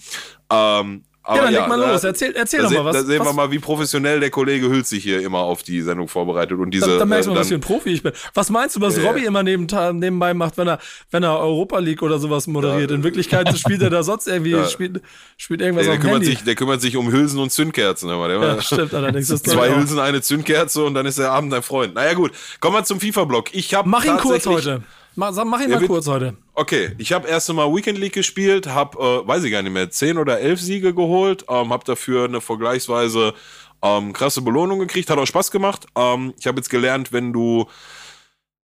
Ähm, 0.50 1.04
aber 1.26 1.36
Ja, 1.38 1.44
dann 1.44 1.54
ja, 1.54 1.60
leg 1.60 1.68
mal 1.68 1.80
da- 1.80 1.92
los. 1.92 2.04
Erzähl, 2.04 2.32
erzähl 2.36 2.60
da, 2.62 2.68
doch 2.68 2.74
mal 2.74 2.84
was. 2.84 2.96
da 2.96 3.02
sehen 3.04 3.18
was 3.20 3.26
wir 3.28 3.32
mal, 3.32 3.50
wie 3.50 3.58
professionell 3.58 4.20
der 4.20 4.30
Kollege 4.30 4.68
Hülz 4.68 4.90
sich 4.90 5.02
hier 5.02 5.20
immer 5.22 5.38
auf 5.38 5.62
die 5.62 5.80
Sendung 5.80 6.06
vorbereitet 6.06 6.58
und 6.58 6.70
diese. 6.70 6.86
da, 6.86 6.98
da 6.98 7.04
merkst 7.06 7.26
du 7.26 7.30
äh, 7.30 7.34
mal, 7.34 7.40
was 7.40 7.48
für 7.48 7.54
ein 7.54 7.60
Profi 7.60 7.90
ich 7.90 8.02
bin. 8.02 8.12
Was 8.34 8.50
meinst 8.50 8.76
du, 8.76 8.80
was 8.82 8.96
Ja, 8.98 9.04
Robby 9.04 9.22
ja. 9.22 9.28
immer 9.28 9.42
neben, 9.42 9.66
nebenbei 9.98 10.34
macht, 10.34 10.58
wenn 10.58 10.68
er, 10.68 10.78
wenn 11.10 11.22
er 11.22 11.38
Europa 11.38 11.78
League 11.78 12.02
oder 12.02 12.18
sowas 12.18 12.46
moderiert? 12.46 12.90
In 12.90 13.02
Wirklichkeit 13.02 13.48
spielt 13.58 13.80
er 13.82 13.90
da 13.90 14.02
sonst 14.02 14.28
irgendwie, 14.28 14.50
Ja. 14.50 14.66
spielt, 14.68 15.00
spielt 15.38 15.60
irgendwas 15.62 15.86
der, 15.86 15.94
der, 15.94 16.00
kümmert 16.00 16.16
Handy. 16.22 16.26
sich, 16.26 16.44
der 16.44 16.54
kümmert 16.54 16.80
sich 16.82 16.96
um 16.96 17.10
Hülsen 17.10 17.38
und 17.40 17.50
Zündkerzen. 17.50 18.10
Immer. 18.10 18.28
Der 18.28 18.38
ja, 18.40 18.60
stimmt 18.62 18.92
allerdings. 18.94 19.28
Das 19.34 19.42
Zwei 19.42 19.70
auch. 19.70 19.76
Hülsen, 19.76 19.98
eine 19.98 20.20
Zündkerze 20.20 20.84
und 20.84 20.94
dann 20.94 21.06
ist 21.06 21.18
der 21.18 21.32
Abend 21.32 21.52
dein 21.52 21.62
Freund. 21.62 21.94
Naja, 21.94 22.12
gut. 22.14 22.32
Kommen 22.60 22.76
wir 22.76 22.84
zum 22.84 23.00
FIFA-Block. 23.00 23.54
Ich 23.54 23.74
habe 23.74 23.88
Mach 23.88 24.04
ihn 24.04 24.16
kurz 24.18 24.46
heute. 24.46 24.82
Mach, 25.16 25.32
mach 25.44 25.60
ihn 25.60 25.70
mal 25.70 25.80
wird- 25.80 25.88
kurz 25.88 26.06
heute. 26.06 26.36
Okay, 26.54 26.92
ich 26.98 27.12
habe 27.12 27.28
erst 27.28 27.48
einmal 27.50 27.72
Weekend 27.74 27.98
League 27.98 28.12
gespielt, 28.14 28.66
habe, 28.66 28.98
äh, 28.98 29.28
weiß 29.28 29.44
ich 29.44 29.50
gar 29.52 29.62
nicht 29.62 29.72
mehr, 29.72 29.90
10 29.90 30.18
oder 30.18 30.40
11 30.40 30.60
Siege 30.60 30.94
geholt, 30.94 31.44
ähm, 31.48 31.72
habe 31.72 31.84
dafür 31.84 32.24
eine 32.24 32.40
vergleichsweise 32.40 33.34
ähm, 33.82 34.12
krasse 34.12 34.40
Belohnung 34.42 34.78
gekriegt, 34.78 35.10
hat 35.10 35.18
auch 35.18 35.26
Spaß 35.26 35.50
gemacht. 35.50 35.86
Ähm, 35.96 36.32
ich 36.38 36.46
habe 36.46 36.58
jetzt 36.58 36.70
gelernt, 36.70 37.12
wenn 37.12 37.32
du 37.32 37.66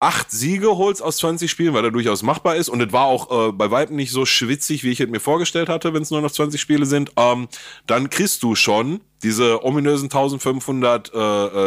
acht 0.02 0.30
Siege 0.30 0.78
holst 0.78 1.02
aus 1.02 1.18
20 1.18 1.50
Spielen, 1.50 1.74
weil 1.74 1.82
der 1.82 1.90
durchaus 1.90 2.22
machbar 2.22 2.56
ist 2.56 2.70
und 2.70 2.80
es 2.80 2.90
war 2.92 3.04
auch 3.04 3.48
äh, 3.48 3.52
bei 3.52 3.70
Weitem 3.70 3.96
nicht 3.96 4.12
so 4.12 4.24
schwitzig, 4.24 4.82
wie 4.82 4.90
ich 4.90 5.00
es 5.00 5.08
mir 5.10 5.20
vorgestellt 5.20 5.68
hatte, 5.68 5.92
wenn 5.92 6.02
es 6.02 6.10
nur 6.10 6.22
noch 6.22 6.30
20 6.30 6.58
Spiele 6.60 6.86
sind, 6.86 7.12
ähm, 7.16 7.48
dann 7.86 8.08
kriegst 8.08 8.42
du 8.42 8.54
schon 8.54 9.00
diese 9.22 9.62
ominösen 9.62 10.06
1500 10.06 11.12
äh, 11.12 11.18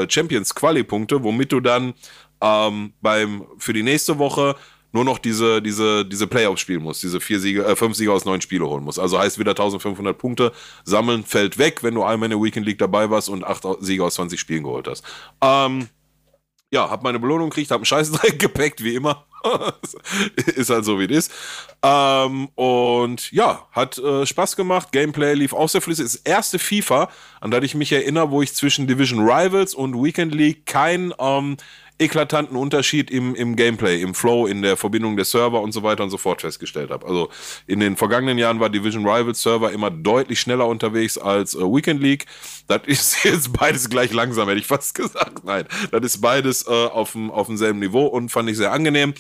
äh, 0.04 0.10
Champions 0.10 0.56
Quali 0.56 0.84
Punkte, 0.84 1.24
womit 1.24 1.52
du 1.52 1.60
dann 1.60 1.94
ähm, 2.44 2.94
beim 3.02 3.48
für 3.58 3.74
die 3.74 3.84
nächste 3.84 4.20
Woche 4.20 4.56
nur 4.92 5.06
noch 5.06 5.18
diese 5.18 5.62
diese 5.62 6.06
diese 6.06 6.28
Playoffs 6.28 6.62
spielen 6.62 6.84
musst, 6.84 7.02
diese 7.02 7.20
vier 7.20 7.40
Siege, 7.40 7.66
äh, 7.66 7.76
fünf 7.76 7.96
Siege 7.96 8.12
aus 8.12 8.26
neun 8.26 8.42
Spiele 8.42 8.68
holen 8.68 8.84
musst. 8.84 9.00
Also 9.00 9.18
heißt 9.18 9.40
wieder 9.40 9.52
1500 9.52 10.16
Punkte 10.18 10.52
sammeln 10.84 11.24
fällt 11.24 11.58
weg, 11.58 11.82
wenn 11.82 11.96
du 11.96 12.04
einmal 12.04 12.28
in 12.28 12.38
der 12.38 12.44
Weekend 12.44 12.66
League 12.66 12.78
dabei 12.78 13.10
warst 13.10 13.30
und 13.30 13.44
acht 13.44 13.66
Siege 13.80 14.04
aus 14.04 14.16
20 14.16 14.40
Spielen 14.40 14.64
geholt 14.64 14.88
hast. 14.88 15.04
Ähm, 15.42 15.88
ja, 16.74 16.90
hab 16.90 17.04
meine 17.04 17.20
Belohnung 17.20 17.50
gekriegt, 17.50 17.72
hab 17.72 17.78
einen 17.78 17.86
Scheißdreck 17.86 18.40
gepackt, 18.40 18.84
wie 18.84 18.96
immer. 18.96 19.26
ist 20.56 20.70
halt 20.70 20.86
so, 20.86 21.00
wie 21.00 21.06
es 21.06 21.28
ist. 21.28 21.32
Ähm, 21.84 22.48
und 22.56 23.32
ja, 23.32 23.68
hat 23.72 23.98
äh, 23.98 24.26
Spaß 24.26 24.56
gemacht. 24.56 24.92
Gameplay 24.92 25.34
lief 25.34 25.54
auch 25.54 25.70
sehr 25.70 25.82
flüssig. 25.82 26.06
Das 26.06 26.16
erste 26.16 26.60
FIFA, 26.60 27.10
an 27.42 27.52
das 27.52 27.64
ich 27.64 27.76
mich 27.76 27.92
erinnere, 27.92 28.32
wo 28.32 28.42
ich 28.42 28.54
zwischen 28.54 28.88
Division 28.88 29.20
Rivals 29.20 29.76
und 29.76 30.02
Weekend 30.02 30.34
League 30.34 30.66
keinen 30.66 31.14
ähm, 31.20 31.58
eklatanten 32.04 32.58
Unterschied 32.58 33.10
im, 33.10 33.36
im 33.36 33.56
Gameplay, 33.56 34.02
im 34.02 34.14
Flow, 34.14 34.46
in 34.46 34.62
der 34.62 34.78
Verbindung 34.78 35.16
der 35.16 35.26
Server 35.26 35.62
und 35.62 35.72
so 35.72 35.84
weiter 35.84 36.04
und 36.04 36.10
so 36.10 36.18
fort 36.18 36.42
festgestellt 36.42 36.92
habe. 36.92 37.06
Also 37.06 37.30
in 37.68 37.80
den 37.80 37.96
vergangenen 37.96 38.38
Jahren 38.38 38.60
war 38.60 38.70
Division 38.70 39.08
Rivals 39.08 39.42
Server 39.42 39.72
immer 39.72 39.90
deutlich 39.90 40.40
schneller 40.40 40.68
unterwegs 40.68 41.18
als 41.18 41.56
äh, 41.56 41.60
Weekend 41.60 42.02
League. 42.02 42.26
Das 42.68 42.82
ist 42.86 43.24
jetzt 43.24 43.54
beides 43.54 43.90
gleich 43.90 44.14
langsam, 44.14 44.48
hätte 44.48 44.60
ich 44.60 44.68
fast 44.68 44.96
gesagt. 44.96 45.44
Nein, 45.44 45.66
das 45.92 46.04
ist 46.04 46.22
beides 46.22 46.68
äh, 46.68 46.72
auf 46.72 47.14
dem 47.14 47.32
auf 47.32 47.48
demselben 47.48 47.80
Niveau 47.80 48.06
und 48.06 48.30
fand 48.30 48.50
ich 48.50 48.58
sehr 48.58 48.72
angenehm. 48.72 49.14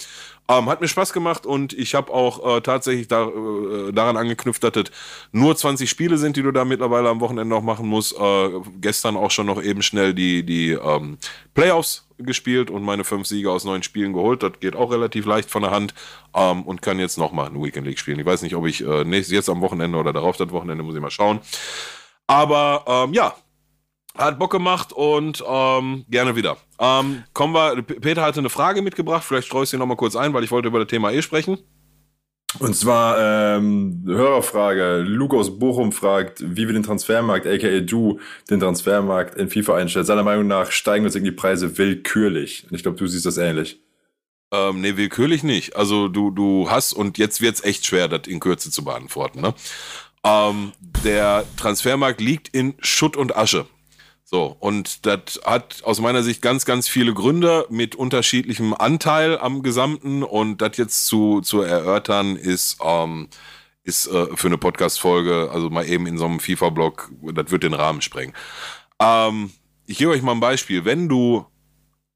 Ähm, 0.49 0.69
hat 0.69 0.81
mir 0.81 0.89
Spaß 0.89 1.13
gemacht 1.13 1.45
und 1.45 1.71
ich 1.71 1.95
habe 1.95 2.13
auch 2.13 2.57
äh, 2.57 2.61
tatsächlich 2.61 3.07
da, 3.07 3.27
äh, 3.27 3.93
daran 3.93 4.17
angeknüpft, 4.17 4.61
dass 4.61 4.75
es 4.75 4.91
nur 5.31 5.55
20 5.55 5.89
Spiele 5.89 6.17
sind, 6.17 6.35
die 6.35 6.43
du 6.43 6.51
da 6.51 6.65
mittlerweile 6.65 7.07
am 7.07 7.21
Wochenende 7.21 7.55
noch 7.55 7.63
machen 7.63 7.87
musst. 7.87 8.19
Äh, 8.19 8.49
gestern 8.81 9.15
auch 9.15 9.31
schon 9.31 9.45
noch 9.45 9.61
eben 9.63 9.81
schnell 9.81 10.13
die, 10.13 10.43
die 10.45 10.71
ähm, 10.71 11.17
Playoffs 11.53 12.07
gespielt 12.17 12.69
und 12.69 12.83
meine 12.83 13.05
fünf 13.05 13.25
Siege 13.25 13.51
aus 13.51 13.63
neun 13.63 13.83
Spielen 13.83 14.11
geholt. 14.11 14.43
Das 14.43 14.59
geht 14.59 14.75
auch 14.75 14.91
relativ 14.91 15.25
leicht 15.25 15.49
von 15.49 15.61
der 15.61 15.71
Hand 15.71 15.93
ähm, 16.35 16.63
und 16.63 16.81
kann 16.81 16.99
jetzt 16.99 17.17
nochmal 17.17 17.47
eine 17.47 17.63
Weekend 17.63 17.87
League 17.87 17.99
spielen. 17.99 18.19
Ich 18.19 18.25
weiß 18.25 18.41
nicht, 18.41 18.55
ob 18.55 18.65
ich 18.65 18.85
äh, 18.85 19.05
nächstes, 19.05 19.33
jetzt 19.33 19.49
am 19.49 19.61
Wochenende 19.61 19.97
oder 19.97 20.11
darauf 20.11 20.35
das 20.35 20.51
Wochenende, 20.51 20.83
muss 20.83 20.95
ich 20.95 21.01
mal 21.01 21.09
schauen. 21.09 21.39
Aber 22.27 22.83
ähm, 22.87 23.13
ja, 23.13 23.33
hat 24.17 24.39
Bock 24.39 24.51
gemacht 24.51 24.93
und 24.93 25.43
ähm, 25.47 26.05
gerne 26.09 26.35
wieder. 26.35 26.57
Ähm, 26.79 27.23
kommen 27.33 27.53
wir, 27.53 27.81
Peter 27.81 28.21
hatte 28.21 28.39
eine 28.39 28.49
Frage 28.49 28.81
mitgebracht, 28.81 29.23
vielleicht 29.23 29.47
streue 29.47 29.63
ich 29.63 29.69
sie 29.69 29.77
nochmal 29.77 29.97
kurz 29.97 30.15
ein, 30.15 30.33
weil 30.33 30.43
ich 30.43 30.51
wollte 30.51 30.67
über 30.67 30.79
das 30.79 30.87
Thema 30.87 31.11
eh 31.11 31.21
sprechen. 31.21 31.57
Und 32.59 32.75
zwar 32.75 33.57
ähm, 33.57 34.03
Hörerfrage. 34.05 34.99
Luke 34.99 35.35
aus 35.35 35.57
Bochum 35.57 35.91
fragt, 35.91 36.43
wie 36.55 36.67
wir 36.67 36.73
den 36.73 36.83
Transfermarkt, 36.83 37.47
aka 37.47 37.79
du, 37.79 38.19
den 38.49 38.59
Transfermarkt 38.59 39.35
in 39.35 39.49
FIFA 39.49 39.77
einstellt. 39.77 40.05
Seiner 40.05 40.23
Meinung 40.23 40.47
nach 40.47 40.71
steigen 40.71 41.05
uns 41.05 41.15
irgendwie 41.15 41.31
die 41.31 41.37
Preise 41.37 41.77
willkürlich. 41.77 42.67
Und 42.69 42.75
ich 42.75 42.83
glaube, 42.83 42.97
du 42.97 43.07
siehst 43.07 43.25
das 43.25 43.37
ähnlich. 43.37 43.79
Ähm, 44.51 44.81
nee, 44.81 44.97
willkürlich 44.97 45.41
nicht. 45.41 45.75
Also 45.75 46.07
du, 46.07 46.29
du 46.29 46.69
hast, 46.69 46.93
und 46.93 47.17
jetzt 47.17 47.41
wird's 47.41 47.63
echt 47.63 47.87
schwer, 47.87 48.07
das 48.07 48.27
in 48.27 48.39
Kürze 48.39 48.69
zu 48.69 48.83
beantworten. 48.83 49.41
Ne? 49.41 49.55
Ähm, 50.23 50.73
der 51.03 51.45
Transfermarkt 51.57 52.21
liegt 52.21 52.49
in 52.49 52.75
Schutt 52.79 53.17
und 53.17 53.35
Asche. 53.35 53.65
So, 54.25 54.55
und 54.59 55.05
das 55.05 55.41
hat 55.45 55.83
aus 55.83 55.99
meiner 55.99 56.23
Sicht 56.23 56.41
ganz, 56.41 56.65
ganz 56.65 56.87
viele 56.87 57.13
Gründe 57.13 57.65
mit 57.69 57.95
unterschiedlichem 57.95 58.73
Anteil 58.73 59.37
am 59.37 59.63
Gesamten. 59.63 60.23
Und 60.23 60.61
das 60.61 60.77
jetzt 60.77 61.05
zu, 61.05 61.41
zu 61.41 61.61
erörtern, 61.61 62.35
ist, 62.35 62.77
ähm, 62.83 63.27
ist 63.83 64.07
äh, 64.07 64.35
für 64.35 64.47
eine 64.47 64.57
Podcast-Folge, 64.57 65.49
also 65.51 65.69
mal 65.69 65.87
eben 65.87 66.07
in 66.07 66.17
so 66.17 66.25
einem 66.25 66.39
FIFA-Blog, 66.39 67.11
das 67.33 67.51
wird 67.51 67.63
den 67.63 67.73
Rahmen 67.73 68.01
sprengen. 68.01 68.33
Ähm, 68.99 69.51
ich 69.85 69.97
gebe 69.97 70.11
euch 70.11 70.21
mal 70.21 70.31
ein 70.31 70.39
Beispiel. 70.39 70.85
Wenn 70.85 71.09
du 71.09 71.45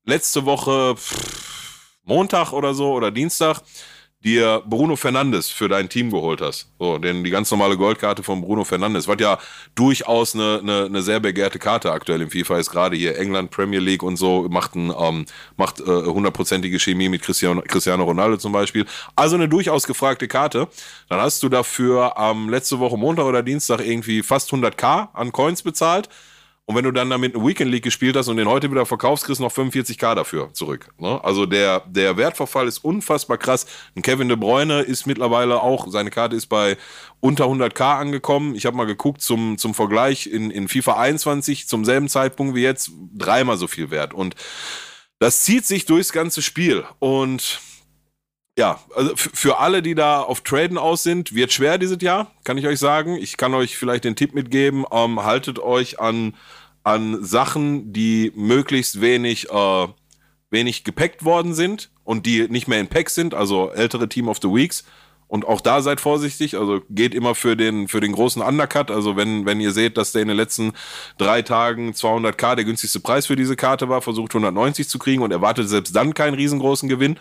letzte 0.06 0.46
Woche 0.46 0.96
Montag 2.04 2.54
oder 2.54 2.74
so 2.74 2.94
oder 2.94 3.12
Dienstag 3.12 3.62
dir 4.28 4.62
Bruno 4.66 4.98
Fernandes 4.98 5.50
für 5.50 5.70
dein 5.70 5.88
Team 5.88 6.12
geholt 6.12 6.42
hast. 6.42 6.68
So, 6.80 6.98
denn 6.98 7.24
die 7.24 7.30
ganz 7.30 7.50
normale 7.50 7.78
Goldkarte 7.78 8.24
von 8.24 8.42
Bruno 8.42 8.66
Fernandes, 8.66 9.08
was 9.08 9.18
ja 9.22 9.40
durchaus 9.74 10.36
eine, 10.36 10.60
eine, 10.62 10.86
eine 10.86 11.02
sehr 11.02 11.22
begehrte 11.22 11.60
Karte 11.60 11.92
aktuell 11.92 12.22
im 12.22 12.30
FIFA 12.30 12.58
ist, 12.60 12.70
gerade 12.70 12.98
hier 12.98 13.18
England 13.18 13.52
Premier 13.52 13.80
League 13.80 14.04
und 14.04 14.18
so, 14.18 14.48
macht 14.50 14.76
ein, 14.76 14.94
ähm, 15.00 15.26
macht 15.56 15.80
äh, 15.80 15.86
hundertprozentige 15.86 16.78
Chemie 16.78 17.08
mit 17.08 17.22
Cristiano, 17.22 17.62
Cristiano 17.62 18.04
Ronaldo 18.04 18.36
zum 18.38 18.52
Beispiel. 18.52 18.86
Also 19.16 19.36
eine 19.36 19.48
durchaus 19.48 19.88
gefragte 19.88 20.28
Karte. 20.28 20.68
Dann 21.08 21.22
hast 21.22 21.42
du 21.42 21.48
dafür 21.48 22.16
ähm, 22.18 22.50
letzte 22.50 22.80
Woche 22.80 22.98
Montag 22.98 23.26
oder 23.26 23.44
Dienstag 23.44 23.80
irgendwie 23.80 24.24
fast 24.24 24.52
100k 24.52 25.08
an 25.14 25.32
Coins 25.32 25.64
bezahlt. 25.64 26.10
Und 26.70 26.76
wenn 26.76 26.84
du 26.84 26.92
dann 26.92 27.10
damit 27.10 27.34
eine 27.34 27.48
Weekend 27.48 27.72
League 27.72 27.86
gespielt 27.86 28.18
hast 28.18 28.28
und 28.28 28.36
den 28.36 28.50
heute 28.50 28.70
wieder 28.70 28.86
verkaufst, 28.86 29.24
kriegst 29.24 29.40
du 29.40 29.44
noch 29.46 29.54
45k 29.54 30.16
dafür 30.16 30.54
zurück. 30.54 30.90
Ne? 31.00 31.24
Also 31.24 31.46
der, 31.46 31.80
der 31.88 32.18
Wertverfall 32.18 32.68
ist 32.68 32.80
unfassbar 32.80 33.38
krass. 33.38 33.66
Ein 33.96 34.02
Kevin 34.02 34.28
De 34.28 34.36
Bruyne 34.36 34.82
ist 34.82 35.06
mittlerweile 35.08 35.62
auch, 35.62 35.88
seine 35.90 36.10
Karte 36.10 36.36
ist 36.36 36.48
bei 36.48 36.76
unter 37.22 37.46
100k 37.46 38.00
angekommen. 38.00 38.54
Ich 38.54 38.66
habe 38.66 38.76
mal 38.76 38.86
geguckt 38.86 39.22
zum, 39.22 39.58
zum 39.58 39.74
Vergleich 39.74 40.28
in, 40.28 40.52
in 40.52 40.68
FIFA 40.68 40.98
21 40.98 41.70
zum 41.70 41.86
selben 41.86 42.10
Zeitpunkt 42.10 42.54
wie 42.54 42.64
jetzt 42.64 42.92
dreimal 43.16 43.56
so 43.56 43.68
viel 43.68 43.90
wert. 43.90 44.14
Und 44.14 44.36
das 45.20 45.44
zieht 45.44 45.66
sich 45.66 45.86
durchs 45.86 46.12
ganze 46.12 46.42
Spiel. 46.42 46.84
Und 47.00 47.62
ja, 48.58 48.80
also 48.96 49.14
für 49.16 49.60
alle, 49.60 49.82
die 49.82 49.96
da 49.96 50.22
auf 50.22 50.42
Traden 50.42 50.78
aus 50.78 51.04
sind, 51.04 51.34
wird 51.34 51.54
schwer 51.54 51.78
dieses 51.78 52.02
Jahr, 52.02 52.32
kann 52.44 52.58
ich 52.58 52.68
euch 52.68 52.80
sagen. 52.80 53.16
Ich 53.16 53.38
kann 53.38 53.54
euch 53.54 53.78
vielleicht 53.78 54.04
den 54.04 54.16
Tipp 54.16 54.34
mitgeben, 54.34 54.84
ähm, 54.92 55.24
haltet 55.24 55.60
euch 55.60 56.00
an, 56.00 56.34
an 56.88 57.22
Sachen, 57.22 57.92
die 57.92 58.32
möglichst 58.34 59.02
wenig, 59.02 59.50
äh, 59.50 59.88
wenig 60.50 60.86
gepackt 60.86 61.26
worden 61.26 61.54
sind 61.54 61.92
und 62.06 62.26
die 62.26 62.48
nicht 62.48 62.70
mehr 62.70 62.80
in 62.80 62.88
Pack 62.88 63.10
sind, 63.10 63.34
also 63.34 63.70
ältere 63.72 64.08
Team 64.08 64.30
of 64.30 64.38
the 64.42 64.48
Weeks. 64.48 64.86
Und 65.28 65.46
auch 65.46 65.60
da 65.60 65.82
seid 65.82 66.00
vorsichtig, 66.00 66.58
also 66.58 66.80
geht 66.90 67.14
immer 67.14 67.36
für 67.36 67.58
den, 67.58 67.90
für 67.90 68.00
den 68.00 68.14
großen 68.14 68.42
Undercut. 68.42 68.90
Also 68.90 69.18
wenn, 69.18 69.46
wenn 69.46 69.60
ihr 69.60 69.72
seht, 69.72 69.98
dass 69.98 70.14
der 70.14 70.22
in 70.22 70.30
den 70.30 70.38
letzten 70.38 70.72
drei 71.18 71.42
Tagen 71.42 71.92
200k 71.92 72.56
der 72.56 72.64
günstigste 72.64 73.02
Preis 73.02 73.26
für 73.26 73.36
diese 73.36 73.58
Karte 73.58 73.90
war, 73.90 74.02
versucht 74.02 74.32
190 74.32 74.88
zu 74.88 74.98
kriegen 74.98 75.24
und 75.24 75.32
erwartet 75.32 75.68
selbst 75.68 75.94
dann 75.94 76.14
keinen 76.14 76.36
riesengroßen 76.36 76.88
Gewinn. 76.88 77.20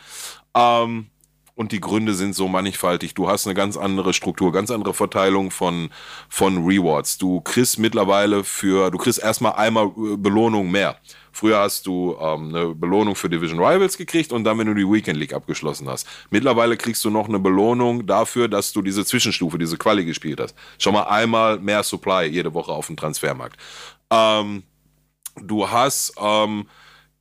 Ähm, 0.55 1.09
und 1.57 1.73
die 1.73 1.81
Gründe 1.81 2.15
sind 2.15 2.35
so 2.35 2.49
mannigfaltig. 2.49 3.15
Du 3.15 3.29
hast 3.29 3.47
eine 3.47 3.55
ganz 3.55 3.79
andere 3.79 4.13
Struktur, 4.13 4.53
ganz 4.53 4.71
andere 4.71 4.93
Verteilung 4.93 5.51
von, 5.51 5.91
von 6.29 6.65
Rewards. 6.67 7.17
Du 7.17 7.41
kriegst 7.41 7.79
mittlerweile 7.79 8.45
für, 8.45 8.91
du 8.91 8.99
kriegst 8.99 9.19
erstmal 9.19 9.55
einmal 9.55 9.87
äh, 9.87 10.17
Belohnung 10.19 10.71
mehr. 10.71 10.99
Früher 11.33 11.59
hast 11.59 11.87
du 11.87 12.15
ähm, 12.21 12.55
eine 12.55 12.75
Belohnung 12.75 13.17
für 13.17 13.31
Division 13.31 13.59
Rivals 13.59 13.97
gekriegt 13.97 14.33
und 14.33 14.45
dann, 14.45 14.59
wenn 14.59 14.67
du 14.67 14.75
die 14.75 14.87
Weekend 14.87 15.19
League 15.19 15.33
abgeschlossen 15.33 15.89
hast. 15.89 16.07
Mittlerweile 16.31 16.77
kriegst 16.77 17.03
du 17.07 17.11
noch 17.11 17.29
eine 17.29 17.39
Belohnung 17.39 18.07
dafür, 18.07 18.49
dass 18.49 18.73
du 18.73 18.83
diese 18.83 19.07
Zwischenstufe, 19.07 19.57
diese 19.57 19.79
Quali 19.79 20.05
gespielt 20.05 20.41
hast. 20.41 20.55
Schon 20.79 20.93
mal 20.93 21.05
einmal 21.05 21.59
mehr 21.59 21.83
Supply 21.83 22.27
jede 22.27 22.53
Woche 22.53 22.73
auf 22.73 22.89
dem 22.89 22.99
Transfermarkt. 22.99 23.59
Ähm, 24.11 24.63
du 25.41 25.71
hast 25.71 26.15
ähm, 26.21 26.67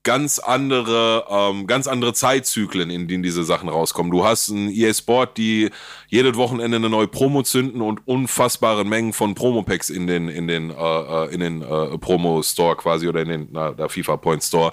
ganz 0.06 0.40
andere, 0.40 1.26
ähm, 1.30 1.68
ganz 1.68 1.88
andere 1.88 2.14
Zeitzyklen, 2.14 2.90
in 2.90 3.10
denen 3.10 3.24
diese 3.24 3.44
Sachen 3.44 3.68
rauskommen. 3.68 4.12
Du 4.12 4.24
hast 4.24 4.48
ein 4.48 4.70
EA 4.70 4.94
Sport, 4.94 5.38
die 5.38 5.72
jedes 6.08 6.38
Wochenende 6.38 6.78
eine 6.78 6.90
neue 6.90 7.08
Promo 7.08 7.42
zünden 7.42 7.82
und 7.82 8.08
unfassbare 8.08 8.86
Mengen 8.86 9.12
von 9.12 9.36
Promo-Packs 9.36 9.90
in 9.90 10.08
den, 10.08 10.30
in 10.30 10.48
den, 10.48 10.70
äh, 10.70 10.76
äh 10.76 11.34
in 11.34 11.42
den 11.42 11.62
äh, 11.62 11.98
Promo-Store 11.98 12.78
quasi 12.78 13.10
oder 13.10 13.24
in 13.24 13.30
den, 13.30 13.48
na, 13.52 13.72
der 13.72 13.90
FIFA 13.90 14.18
Point 14.18 14.44
Store 14.44 14.72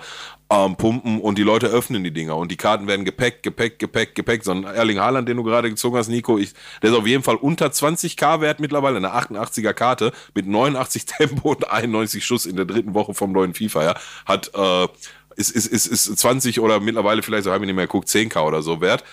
ähm, 0.52 0.76
pumpen 0.76 1.20
und 1.20 1.38
die 1.38 1.42
Leute 1.42 1.66
öffnen 1.68 2.04
die 2.04 2.10
Dinger 2.10 2.36
und 2.36 2.50
die 2.50 2.56
Karten 2.56 2.86
werden 2.86 3.04
gepackt, 3.04 3.42
gepackt, 3.42 3.78
gepackt, 3.78 4.14
gepackt. 4.14 4.44
So 4.44 4.52
ein 4.52 4.64
Erling 4.64 5.00
Haaland, 5.00 5.28
den 5.28 5.38
du 5.38 5.42
gerade 5.42 5.70
gezogen 5.70 5.96
hast, 5.96 6.08
Nico, 6.08 6.36
ich, 6.36 6.52
der 6.82 6.90
ist 6.90 6.96
auf 6.96 7.06
jeden 7.06 7.22
Fall 7.22 7.36
unter 7.36 7.68
20k 7.68 8.40
wert 8.40 8.60
mittlerweile, 8.60 8.98
eine 8.98 9.14
88er 9.14 9.72
Karte 9.72 10.12
mit 10.34 10.46
89 10.46 11.06
Tempo 11.06 11.52
und 11.52 11.70
91 11.70 12.24
Schuss 12.24 12.44
in 12.44 12.56
der 12.56 12.66
dritten 12.66 12.94
Woche 12.94 13.14
vom 13.14 13.32
neuen 13.32 13.54
FIFA, 13.54 13.82
ja, 13.82 13.94
hat, 14.26 14.50
äh, 14.54 14.88
ist, 15.36 15.50
ist, 15.50 15.66
ist, 15.66 15.86
ist 15.86 16.18
20 16.18 16.60
oder 16.60 16.80
mittlerweile 16.80 17.22
vielleicht, 17.22 17.44
so 17.44 17.52
habe 17.52 17.64
ich 17.64 17.66
nicht 17.66 17.76
mehr 17.76 17.86
geguckt, 17.86 18.08
10k 18.08 18.40
oder 18.42 18.62
so 18.62 18.80
wert. 18.80 19.04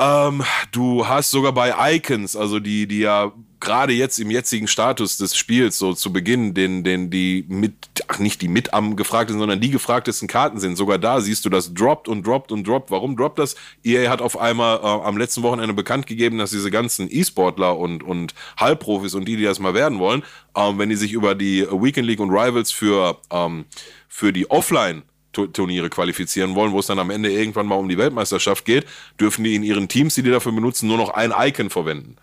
Ähm, 0.00 0.42
du 0.72 1.06
hast 1.06 1.30
sogar 1.30 1.52
bei 1.52 1.74
Icons, 1.96 2.34
also 2.34 2.58
die, 2.58 2.86
die 2.86 3.00
ja 3.00 3.32
gerade 3.60 3.92
jetzt 3.92 4.18
im 4.18 4.30
jetzigen 4.30 4.66
Status 4.66 5.18
des 5.18 5.36
Spiels, 5.36 5.78
so 5.78 5.92
zu 5.92 6.10
Beginn, 6.10 6.54
den, 6.54 6.82
den 6.82 7.10
die 7.10 7.44
mit, 7.48 7.74
ach 8.08 8.18
nicht 8.18 8.40
die 8.40 8.48
mit 8.48 8.72
am 8.72 8.96
gefragtesten, 8.96 9.38
sondern 9.38 9.60
die 9.60 9.70
gefragtesten 9.70 10.26
Karten 10.26 10.58
sind. 10.58 10.76
Sogar 10.76 10.96
da 10.96 11.20
siehst 11.20 11.44
du, 11.44 11.50
das 11.50 11.74
droppt 11.74 12.08
und 12.08 12.26
droppt 12.26 12.50
und 12.50 12.66
droppt. 12.66 12.90
Warum 12.90 13.14
droppt 13.14 13.38
das? 13.38 13.56
EA 13.84 14.10
hat 14.10 14.22
auf 14.22 14.38
einmal 14.38 14.78
äh, 14.78 15.06
am 15.06 15.18
letzten 15.18 15.42
Wochenende 15.42 15.74
bekannt 15.74 16.06
gegeben, 16.06 16.38
dass 16.38 16.50
diese 16.50 16.70
ganzen 16.70 17.06
E-Sportler 17.10 17.76
und, 17.76 18.02
und 18.02 18.34
Halbprofis 18.56 19.14
und 19.14 19.26
die, 19.26 19.36
die 19.36 19.44
das 19.44 19.60
mal 19.60 19.74
werden 19.74 19.98
wollen, 19.98 20.22
ähm, 20.56 20.78
wenn 20.78 20.88
die 20.88 20.96
sich 20.96 21.12
über 21.12 21.34
die 21.34 21.66
Weekend 21.70 22.06
League 22.06 22.20
und 22.20 22.30
Rivals 22.30 22.72
für, 22.72 23.18
ähm, 23.30 23.66
für 24.08 24.32
die 24.32 24.50
Offline 24.50 25.02
Turniere 25.32 25.90
qualifizieren 25.90 26.54
wollen, 26.54 26.72
wo 26.72 26.80
es 26.80 26.86
dann 26.86 26.98
am 26.98 27.10
Ende 27.10 27.30
irgendwann 27.30 27.66
mal 27.66 27.76
um 27.76 27.88
die 27.88 27.98
Weltmeisterschaft 27.98 28.64
geht, 28.64 28.86
dürfen 29.18 29.44
die 29.44 29.54
in 29.54 29.62
ihren 29.62 29.88
Teams, 29.88 30.14
die 30.14 30.22
die 30.22 30.30
dafür 30.30 30.52
benutzen, 30.52 30.88
nur 30.88 30.96
noch 30.98 31.10
ein 31.10 31.32
Icon 31.36 31.70
verwenden. 31.70 32.16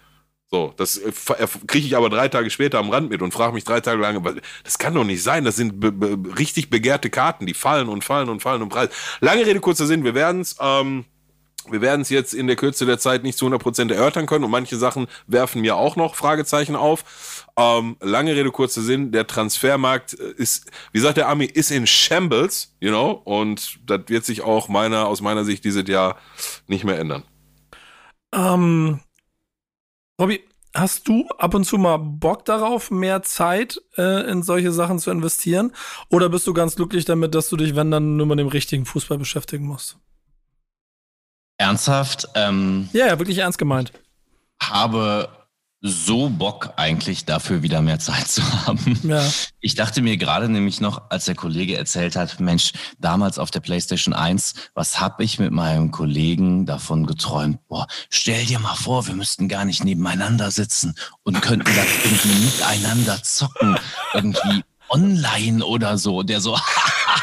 So, 0.49 0.73
das 0.77 0.97
äh, 0.97 1.11
kriege 1.67 1.85
ich 1.87 1.97
aber 1.97 2.09
drei 2.09 2.29
Tage 2.29 2.49
später 2.49 2.79
am 2.79 2.89
Rand 2.89 3.09
mit 3.09 3.21
und 3.21 3.33
frage 3.33 3.53
mich 3.53 3.65
drei 3.65 3.81
Tage 3.81 4.01
lang, 4.01 4.41
das 4.63 4.77
kann 4.77 4.93
doch 4.93 5.03
nicht 5.03 5.21
sein. 5.21 5.43
Das 5.43 5.57
sind 5.57 5.79
be 5.81 5.91
be 5.91 6.17
richtig 6.37 6.69
begehrte 6.69 7.09
Karten, 7.09 7.45
die 7.45 7.53
fallen 7.53 7.89
und 7.89 8.05
fallen 8.05 8.29
und 8.29 8.41
fallen 8.41 8.61
und 8.61 8.69
preis. 8.69 8.89
Lange 9.19 9.45
Rede, 9.45 9.59
kurzer 9.59 9.85
Sinn, 9.85 10.05
wir 10.05 10.15
werden 10.15 10.41
es. 10.41 10.55
Ähm, 10.61 11.05
wir 11.69 11.81
werden 11.81 12.01
es 12.01 12.09
jetzt 12.09 12.33
in 12.33 12.47
der 12.47 12.55
Kürze 12.55 12.85
der 12.85 12.97
Zeit 12.97 13.23
nicht 13.23 13.37
zu 13.37 13.45
100% 13.45 13.91
erörtern 13.91 14.25
können 14.25 14.45
und 14.45 14.51
manche 14.51 14.77
Sachen 14.77 15.07
werfen 15.27 15.61
mir 15.61 15.75
auch 15.75 15.97
noch 15.97 16.15
Fragezeichen 16.15 16.77
auf. 16.77 17.36
Ähm, 17.59 17.97
lange 18.01 18.35
Rede, 18.35 18.51
kurzer 18.51 18.81
Sinn, 18.83 19.11
der 19.11 19.25
Transfermarkt 19.25 20.13
ist, 20.13 20.69
wie 20.91 20.99
sagt 20.99 21.17
der 21.17 21.27
Army, 21.27 21.45
ist 21.45 21.71
in 21.71 21.87
Shambles, 21.87 22.75
you 22.79 22.91
know, 22.91 23.11
und 23.11 23.79
das 23.87 24.01
wird 24.07 24.25
sich 24.25 24.43
auch 24.43 24.67
meiner, 24.67 25.07
aus 25.07 25.21
meiner 25.21 25.43
Sicht 25.43 25.65
dieses 25.65 25.87
Jahr 25.87 26.17
nicht 26.67 26.83
mehr 26.83 26.99
ändern. 26.99 27.23
Ähm, 28.31 28.99
Robby, 30.21 30.43
hast 30.75 31.07
du 31.07 31.27
ab 31.39 31.55
und 31.55 31.65
zu 31.65 31.79
mal 31.79 31.97
Bock 31.97 32.45
darauf, 32.45 32.91
mehr 32.91 33.23
Zeit 33.23 33.81
äh, 33.97 34.29
in 34.29 34.43
solche 34.43 34.71
Sachen 34.71 34.99
zu 34.99 35.09
investieren? 35.09 35.73
Oder 36.09 36.29
bist 36.29 36.45
du 36.45 36.53
ganz 36.53 36.75
glücklich 36.75 37.05
damit, 37.05 37.33
dass 37.33 37.49
du 37.49 37.57
dich, 37.57 37.75
wenn 37.75 37.89
dann, 37.89 38.17
nur 38.17 38.27
mit 38.27 38.37
dem 38.37 38.49
richtigen 38.49 38.85
Fußball 38.85 39.17
beschäftigen 39.17 39.65
musst? 39.65 39.97
Ernsthaft? 41.57 42.27
Ähm, 42.35 42.89
ja, 42.93 43.07
ja, 43.07 43.17
wirklich 43.17 43.39
ernst 43.39 43.57
gemeint. 43.57 43.91
Habe 44.61 45.29
so 45.81 46.29
Bock 46.29 46.73
eigentlich 46.75 47.25
dafür 47.25 47.61
wieder 47.61 47.81
mehr 47.81 47.99
Zeit 47.99 48.27
zu 48.27 48.41
haben. 48.65 48.99
Ja. 49.03 49.23
Ich 49.59 49.75
dachte 49.75 50.01
mir 50.01 50.17
gerade 50.17 50.49
nämlich 50.49 50.81
noch, 50.81 51.09
als 51.09 51.25
der 51.25 51.35
Kollege 51.35 51.77
erzählt 51.77 52.15
hat, 52.15 52.39
Mensch, 52.39 52.71
damals 52.99 53.37
auf 53.37 53.51
der 53.51 53.59
PlayStation 53.59 54.13
1, 54.13 54.55
was 54.73 54.99
hab 54.99 55.21
ich 55.21 55.39
mit 55.39 55.51
meinem 55.51 55.91
Kollegen 55.91 56.65
davon 56.65 57.05
geträumt? 57.05 57.59
Boah, 57.67 57.87
stell 58.09 58.45
dir 58.45 58.59
mal 58.59 58.75
vor, 58.75 59.07
wir 59.07 59.15
müssten 59.15 59.47
gar 59.47 59.65
nicht 59.65 59.83
nebeneinander 59.83 60.49
sitzen 60.51 60.95
und 61.23 61.41
könnten 61.41 61.71
dann 61.75 61.87
irgendwie 62.03 62.45
miteinander 62.45 63.21
zocken, 63.21 63.77
irgendwie 64.13 64.63
online 64.89 65.63
oder 65.63 65.97
so. 65.97 66.23
Der 66.23 66.41
so, 66.41 66.57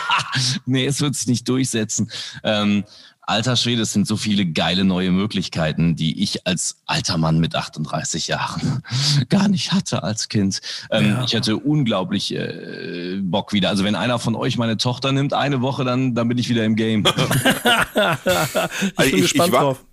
nee, 0.66 0.86
es 0.86 1.00
wird 1.00 1.16
sich 1.16 1.26
nicht 1.26 1.48
durchsetzen. 1.48 2.10
Ähm, 2.42 2.84
Alter 3.26 3.56
Schwede, 3.56 3.82
es 3.82 3.92
sind 3.92 4.06
so 4.06 4.16
viele 4.16 4.44
geile 4.44 4.84
neue 4.84 5.10
Möglichkeiten, 5.10 5.96
die 5.96 6.22
ich 6.22 6.46
als 6.46 6.76
alter 6.86 7.16
Mann 7.16 7.38
mit 7.38 7.54
38 7.54 8.28
Jahren 8.28 8.82
gar 9.30 9.48
nicht 9.48 9.72
hatte 9.72 10.02
als 10.02 10.28
Kind. 10.28 10.60
Ähm, 10.90 11.06
ja. 11.06 11.24
Ich 11.24 11.34
hatte 11.34 11.56
unglaublich 11.56 12.34
äh, 12.34 13.20
Bock 13.22 13.52
wieder. 13.52 13.70
Also 13.70 13.82
wenn 13.84 13.94
einer 13.94 14.18
von 14.18 14.34
euch 14.34 14.58
meine 14.58 14.76
Tochter 14.76 15.12
nimmt, 15.12 15.32
eine 15.32 15.62
Woche, 15.62 15.84
dann, 15.84 16.14
dann 16.14 16.28
bin 16.28 16.36
ich 16.36 16.50
wieder 16.50 16.64
im 16.64 16.76
Game. 16.76 17.04
ich 17.06 17.12
bin 17.12 18.92
also 18.96 19.16
ich, 19.16 19.22
gespannt 19.22 19.48
ich 19.48 19.52
war, 19.52 19.62
drauf. 19.62 19.84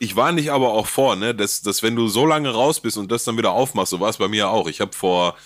Ich 0.00 0.16
war 0.16 0.32
nicht 0.32 0.50
aber 0.50 0.72
auch 0.72 0.86
vor, 0.86 1.14
ne, 1.14 1.34
dass, 1.34 1.62
dass 1.62 1.82
wenn 1.82 1.94
du 1.94 2.08
so 2.08 2.26
lange 2.26 2.50
raus 2.50 2.80
bist 2.80 2.96
und 2.96 3.12
das 3.12 3.22
dann 3.22 3.36
wieder 3.36 3.52
aufmachst, 3.52 3.90
so 3.90 4.00
war 4.00 4.08
es 4.08 4.16
bei 4.16 4.28
mir 4.28 4.48
auch. 4.48 4.66
Ich 4.66 4.80
habe 4.80 4.92
vor 4.94 5.36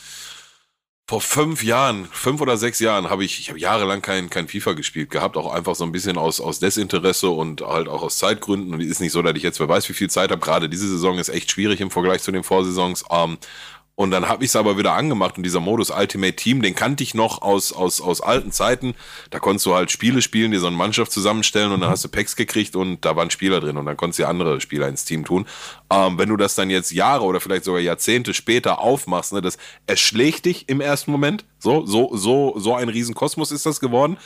vor 1.07 1.21
fünf 1.21 1.63
Jahren, 1.63 2.07
fünf 2.07 2.41
oder 2.41 2.57
sechs 2.57 2.79
Jahren 2.79 3.11
habe 3.11 3.25
ich, 3.25 3.39
ich 3.39 3.51
habe 3.51 3.59
jahrelang 3.59 4.01
kein, 4.01 4.31
kein 4.31 4.49
FIFA 4.49 4.73
gespielt 4.73 5.11
gehabt, 5.11 5.37
auch 5.37 5.53
einfach 5.53 5.75
so 5.75 5.85
ein 5.85 5.93
bisschen 5.93 6.17
aus, 6.17 6.41
aus 6.41 6.61
Desinteresse 6.61 7.29
und 7.29 7.61
halt 7.61 7.89
auch 7.89 8.03
aus 8.03 8.17
Zeitgründen. 8.17 8.73
Und 8.73 8.81
es 8.81 8.89
ist 8.89 9.01
nicht 9.01 9.13
so, 9.13 9.21
dass 9.21 9.37
ich 9.37 9.43
jetzt 9.43 9.61
wer 9.61 9.69
weiß, 9.69 9.87
wie 9.91 9.93
viel 9.93 10.09
Zeit 10.09 10.31
habe. 10.31 10.41
Gerade 10.41 10.71
diese 10.71 10.89
Saison 10.89 11.19
ist 11.19 11.29
echt 11.29 11.51
schwierig 11.51 11.83
im 11.83 11.91
Vergleich 11.91 12.23
zu 12.23 12.33
den 12.33 12.43
Vorsaisons. 12.43 13.05
Ähm, 13.11 13.37
und 13.97 14.11
dann 14.11 14.29
habe 14.29 14.43
ich 14.43 14.51
es 14.51 14.57
aber 14.57 14.77
wieder 14.77 14.95
angemacht 14.95 15.37
und 15.37 15.45
dieser 15.45 15.61
Modus 15.61 15.91
Ultimate 15.91 16.35
Team, 16.35 16.63
den 16.63 16.75
kannte 16.75 17.05
ich 17.05 17.15
noch 17.15 17.43
aus, 17.43 17.73
aus, 17.73 18.01
aus 18.01 18.21
alten 18.21 18.51
Zeiten. 18.51 18.95
Da 19.31 19.39
konntest 19.39 19.67
du 19.67 19.75
halt 19.75 19.93
Spiele 19.93 20.21
spielen, 20.21 20.51
dir 20.51 20.59
so 20.59 20.67
eine 20.67 20.77
Mannschaft 20.77 21.13
zusammenstellen 21.13 21.71
und 21.71 21.81
dann 21.81 21.91
hast 21.91 22.05
du 22.05 22.09
Packs 22.09 22.35
gekriegt 22.35 22.75
und 22.75 23.05
da 23.05 23.15
waren 23.15 23.31
Spieler 23.31 23.61
drin 23.61 23.77
und 23.77 23.87
dann 23.87 23.97
konntest 23.97 24.19
du 24.19 24.27
andere 24.27 24.61
Spieler 24.61 24.89
ins 24.89 25.05
Team 25.05 25.25
tun. 25.25 25.47
Ähm, 25.91 26.19
wenn 26.19 26.29
du 26.29 26.37
das 26.37 26.57
dann 26.57 26.71
jetzt 26.71 26.91
Jahre 26.91 27.25
oder 27.25 27.41
vielleicht 27.41 27.65
sogar 27.65 27.81
Jahrzehnte 27.81 28.35
später 28.35 28.81
aufmachst, 28.81 29.33
ne, 29.33 29.41
das 29.41 29.59
erschlägt 29.87 30.47
dich 30.47 30.69
im 30.69 30.81
ersten 30.81 31.13
Moment. 31.13 31.45
So, 31.61 31.87
so, 31.87 32.11
so, 32.17 32.59
so 32.59 32.75
ein 32.75 32.89
Riesenkosmos 32.89 33.53
ist 33.53 33.65
das 33.65 33.79
geworden. 33.79 34.19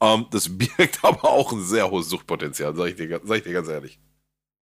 Ähm, 0.00 0.26
das 0.30 0.48
birgt 0.56 1.00
aber 1.02 1.24
auch 1.24 1.50
ein 1.52 1.64
sehr 1.64 1.90
hohes 1.90 2.08
Suchtpotenzial, 2.08 2.76
sag 2.76 2.90
ich 2.90 2.94
dir, 2.94 3.20
sag 3.24 3.38
ich 3.38 3.44
dir 3.44 3.52
ganz 3.52 3.68
ehrlich. 3.68 3.98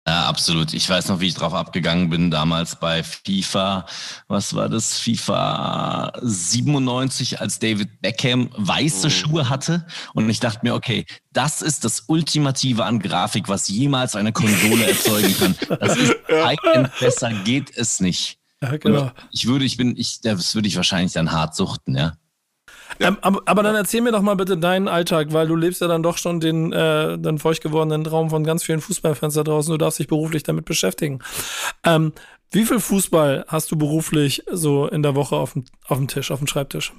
Ja, 0.08 0.26
absolut. 0.26 0.74
Ich 0.74 0.90
weiß 0.90 1.10
noch, 1.10 1.20
wie 1.20 1.28
ich 1.28 1.36
drauf 1.36 1.54
abgegangen 1.54 2.10
bin 2.10 2.32
damals 2.32 2.76
bei 2.76 3.04
FIFA. 3.04 3.86
Was 4.28 4.56
war 4.56 4.68
das? 4.68 4.98
FIFA 4.98 6.12
97, 6.24 7.40
als 7.40 7.60
David 7.60 8.02
Beckham 8.02 8.50
weiße 8.58 9.08
mhm. 9.08 9.12
Schuhe 9.12 9.50
hatte. 9.50 9.86
Und 10.16 10.28
ich 10.28 10.40
dachte 10.40 10.62
mir, 10.64 10.74
okay, 10.74 11.06
das 11.32 11.62
ist 11.62 11.86
das 11.86 12.06
Ultimative 12.08 12.84
an 12.84 13.00
Grafik, 13.00 13.48
was 13.48 13.68
jemals 13.68 14.16
eine 14.16 14.32
Konsole 14.32 14.90
erzeugen 14.90 15.36
kann. 15.38 15.56
Das 15.80 15.96
ist 15.96 16.16
High-End 16.30 16.90
besser 17.00 17.32
geht 17.44 17.78
es 17.78 18.00
nicht. 18.00 18.40
Ja, 18.64 18.78
genau. 18.78 19.12
ich 19.32 19.48
würde, 19.48 19.66
ich 19.66 19.78
bin, 19.78 19.96
ich, 19.98 20.22
das 20.22 20.56
würde 20.56 20.68
ich 20.68 20.76
wahrscheinlich 20.76 21.14
dann 21.14 21.32
hart 21.32 21.56
suchten, 21.56 21.96
ja. 21.96 22.14
Ähm, 23.00 23.18
aber, 23.22 23.42
aber, 23.46 23.64
dann 23.64 23.76
erzähl 23.76 24.02
mir 24.02 24.12
doch 24.12 24.22
mal 24.22 24.36
bitte 24.36 24.58
deinen 24.58 24.88
Alltag, 24.88 25.34
weil 25.34 25.48
du 25.48 25.56
lebst 25.56 25.82
ja 25.82 25.88
dann 25.88 26.04
doch 26.04 26.18
schon 26.18 26.40
den, 26.40 26.72
äh, 26.74 27.18
den 27.18 27.40
feucht 27.40 27.62
gewordenen 27.62 28.04
Traum 28.04 28.30
von 28.30 28.44
ganz 28.44 28.64
vielen 28.64 28.82
Fußballfans 28.82 29.34
da 29.34 29.44
draußen. 29.44 29.72
Du 29.72 29.78
darfst 29.78 30.00
dich 30.00 30.08
beruflich 30.08 30.44
damit 30.44 30.66
beschäftigen. 30.66 31.20
Ähm, 31.84 32.14
wie 32.52 32.66
viel 32.66 32.80
Fußball 32.80 33.46
hast 33.48 33.72
du 33.72 33.78
beruflich 33.78 34.44
so 34.52 34.88
in 34.88 35.04
der 35.04 35.16
Woche 35.16 35.36
auf 35.36 35.54
dem, 35.54 35.66
auf 35.88 35.98
dem 35.98 36.08
Tisch, 36.08 36.32
auf 36.32 36.40
dem 36.40 36.48
Schreibtisch? 36.48 36.94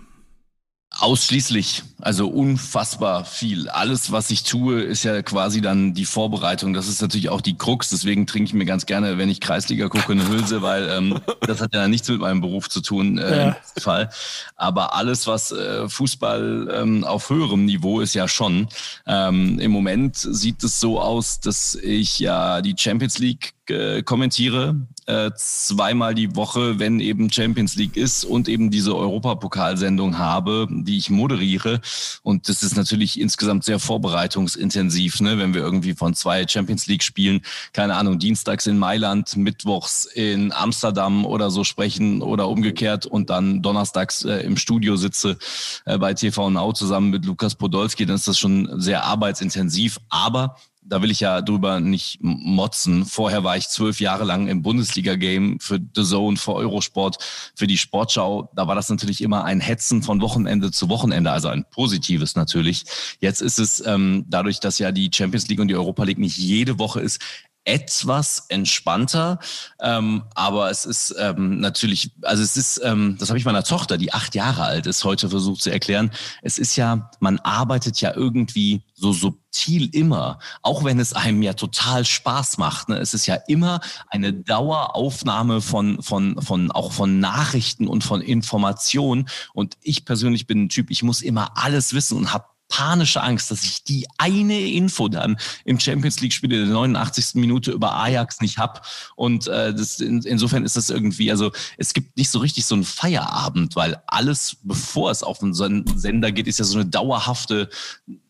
Ausschließlich, 0.98 1.82
also 2.00 2.28
unfassbar 2.28 3.24
viel. 3.24 3.68
Alles, 3.70 4.12
was 4.12 4.30
ich 4.30 4.42
tue, 4.42 4.82
ist 4.82 5.04
ja 5.04 5.22
quasi 5.22 5.60
dann 5.60 5.94
die 5.94 6.04
Vorbereitung. 6.04 6.74
Das 6.74 6.86
ist 6.86 7.00
natürlich 7.00 7.30
auch 7.30 7.40
die 7.40 7.56
Krux. 7.56 7.88
Deswegen 7.88 8.26
trinke 8.26 8.48
ich 8.48 8.54
mir 8.54 8.66
ganz 8.66 8.84
gerne, 8.84 9.16
wenn 9.16 9.30
ich 9.30 9.40
Kreisliga 9.40 9.88
gucke, 9.88 10.12
eine 10.12 10.28
Hülse, 10.28 10.60
weil 10.60 10.88
ähm, 10.90 11.18
das 11.40 11.60
hat 11.60 11.74
ja 11.74 11.88
nichts 11.88 12.08
mit 12.08 12.20
meinem 12.20 12.40
Beruf 12.40 12.68
zu 12.68 12.82
tun 12.82 13.18
äh, 13.18 13.36
ja. 13.36 13.56
im 13.74 13.82
Fall. 13.82 14.10
Aber 14.56 14.94
alles, 14.94 15.26
was 15.26 15.50
äh, 15.50 15.88
Fußball 15.88 16.68
ähm, 16.72 17.04
auf 17.04 17.30
höherem 17.30 17.64
Niveau 17.64 18.00
ist, 18.00 18.14
ja 18.14 18.28
schon. 18.28 18.68
Ähm, 19.06 19.58
Im 19.58 19.70
Moment 19.70 20.16
sieht 20.16 20.62
es 20.62 20.78
so 20.78 21.00
aus, 21.00 21.40
dass 21.40 21.74
ich 21.74 22.18
ja 22.18 22.60
die 22.60 22.74
Champions 22.76 23.18
League 23.18 23.54
äh, 23.70 24.02
kommentiere, 24.02 24.76
äh, 25.06 25.30
zweimal 25.36 26.14
die 26.14 26.36
Woche, 26.36 26.78
wenn 26.78 27.00
eben 27.00 27.30
Champions 27.30 27.76
League 27.76 27.96
ist 27.96 28.24
und 28.24 28.48
eben 28.48 28.70
diese 28.70 28.96
Europapokalsendung 28.96 30.18
habe, 30.18 30.68
die 30.70 30.96
ich 30.96 31.10
moderiere. 31.10 31.80
Und 32.22 32.48
das 32.48 32.62
ist 32.62 32.76
natürlich 32.76 33.20
insgesamt 33.20 33.64
sehr 33.64 33.78
vorbereitungsintensiv, 33.78 35.20
ne? 35.20 35.38
wenn 35.38 35.54
wir 35.54 35.62
irgendwie 35.62 35.94
von 35.94 36.14
zwei 36.14 36.46
Champions 36.46 36.86
League 36.86 37.02
Spielen, 37.02 37.40
keine 37.72 37.96
Ahnung, 37.96 38.18
dienstags 38.18 38.66
in 38.66 38.78
Mailand, 38.78 39.36
mittwochs 39.36 40.04
in 40.04 40.52
Amsterdam 40.52 41.24
oder 41.24 41.50
so 41.50 41.64
sprechen 41.64 42.22
oder 42.22 42.48
umgekehrt 42.48 43.06
und 43.06 43.30
dann 43.30 43.62
donnerstags 43.62 44.24
äh, 44.24 44.38
im 44.38 44.56
Studio 44.56 44.96
sitze 44.96 45.36
äh, 45.84 45.98
bei 45.98 46.14
TV 46.14 46.50
Now 46.50 46.72
zusammen 46.72 47.10
mit 47.10 47.24
Lukas 47.24 47.54
Podolski, 47.54 48.06
dann 48.06 48.16
ist 48.16 48.28
das 48.28 48.38
schon 48.38 48.80
sehr 48.80 49.04
arbeitsintensiv. 49.04 49.98
Aber 50.08 50.56
da 50.84 51.00
will 51.00 51.10
ich 51.10 51.20
ja 51.20 51.40
drüber 51.40 51.80
nicht 51.80 52.18
motzen. 52.20 53.04
Vorher 53.06 53.44
war 53.44 53.56
ich 53.56 53.68
zwölf 53.68 54.00
Jahre 54.00 54.24
lang 54.24 54.48
im 54.48 54.62
Bundesliga-Game 54.62 55.60
für 55.60 55.78
The 55.94 56.04
Zone, 56.04 56.36
für 56.36 56.54
Eurosport, 56.54 57.18
für 57.54 57.66
die 57.66 57.78
Sportschau. 57.78 58.50
Da 58.54 58.66
war 58.66 58.74
das 58.74 58.88
natürlich 58.88 59.22
immer 59.22 59.44
ein 59.44 59.60
Hetzen 59.60 60.02
von 60.02 60.20
Wochenende 60.20 60.70
zu 60.70 60.88
Wochenende, 60.88 61.30
also 61.30 61.48
ein 61.48 61.64
positives 61.70 62.34
natürlich. 62.34 62.84
Jetzt 63.20 63.42
ist 63.42 63.58
es 63.58 63.84
ähm, 63.86 64.24
dadurch, 64.28 64.60
dass 64.60 64.78
ja 64.78 64.92
die 64.92 65.10
Champions 65.12 65.48
League 65.48 65.60
und 65.60 65.68
die 65.68 65.76
Europa 65.76 66.04
League 66.04 66.18
nicht 66.18 66.36
jede 66.36 66.78
Woche 66.78 67.00
ist, 67.00 67.20
etwas 67.64 68.46
entspannter, 68.48 69.38
ähm, 69.80 70.24
aber 70.34 70.70
es 70.70 70.84
ist 70.84 71.14
ähm, 71.18 71.60
natürlich, 71.60 72.10
also 72.22 72.42
es 72.42 72.56
ist, 72.56 72.80
ähm, 72.84 73.16
das 73.18 73.28
habe 73.28 73.38
ich 73.38 73.44
meiner 73.44 73.62
Tochter, 73.62 73.98
die 73.98 74.12
acht 74.12 74.34
Jahre 74.34 74.64
alt 74.64 74.86
ist, 74.86 75.04
heute 75.04 75.28
versucht 75.28 75.62
zu 75.62 75.70
erklären. 75.70 76.10
Es 76.42 76.58
ist 76.58 76.76
ja, 76.76 77.10
man 77.20 77.38
arbeitet 77.40 78.00
ja 78.00 78.14
irgendwie 78.14 78.82
so 78.94 79.12
subtil 79.12 79.88
immer, 79.94 80.38
auch 80.62 80.84
wenn 80.84 80.98
es 80.98 81.12
einem 81.12 81.42
ja 81.42 81.54
total 81.54 82.04
Spaß 82.04 82.58
macht. 82.58 82.88
Ne? 82.88 82.98
Es 82.98 83.14
ist 83.14 83.26
ja 83.26 83.34
immer 83.46 83.80
eine 84.08 84.32
Daueraufnahme 84.32 85.60
von, 85.60 86.02
von, 86.02 86.40
von, 86.40 86.70
auch 86.70 86.92
von 86.92 87.20
Nachrichten 87.20 87.86
und 87.86 88.02
von 88.04 88.20
Informationen. 88.20 89.28
Und 89.52 89.76
ich 89.82 90.04
persönlich 90.04 90.46
bin 90.46 90.64
ein 90.64 90.68
Typ, 90.68 90.90
ich 90.90 91.02
muss 91.02 91.22
immer 91.22 91.56
alles 91.56 91.94
wissen 91.94 92.16
und 92.16 92.32
habe 92.32 92.46
panische 92.72 93.22
Angst, 93.22 93.50
dass 93.50 93.64
ich 93.64 93.84
die 93.84 94.06
eine 94.16 94.58
Info 94.58 95.08
dann 95.08 95.36
im 95.66 95.78
Champions 95.78 96.20
League-Spiel 96.20 96.50
in 96.52 96.64
der 96.64 96.74
89. 96.74 97.34
Minute 97.34 97.70
über 97.70 97.94
Ajax 97.94 98.40
nicht 98.40 98.56
hab. 98.56 98.86
Und 99.14 99.46
äh, 99.46 99.74
das, 99.74 100.00
in, 100.00 100.22
insofern 100.22 100.64
ist 100.64 100.76
das 100.76 100.88
irgendwie, 100.88 101.30
also 101.30 101.52
es 101.76 101.92
gibt 101.92 102.16
nicht 102.16 102.30
so 102.30 102.38
richtig 102.38 102.64
so 102.64 102.74
einen 102.74 102.84
Feierabend, 102.84 103.76
weil 103.76 104.00
alles, 104.06 104.56
bevor 104.62 105.10
es 105.10 105.22
auf 105.22 105.40
den 105.40 105.52
Sender 105.52 106.32
geht, 106.32 106.46
ist 106.46 106.60
ja 106.60 106.64
so 106.64 106.78
eine 106.78 106.86
dauerhafte 106.86 107.68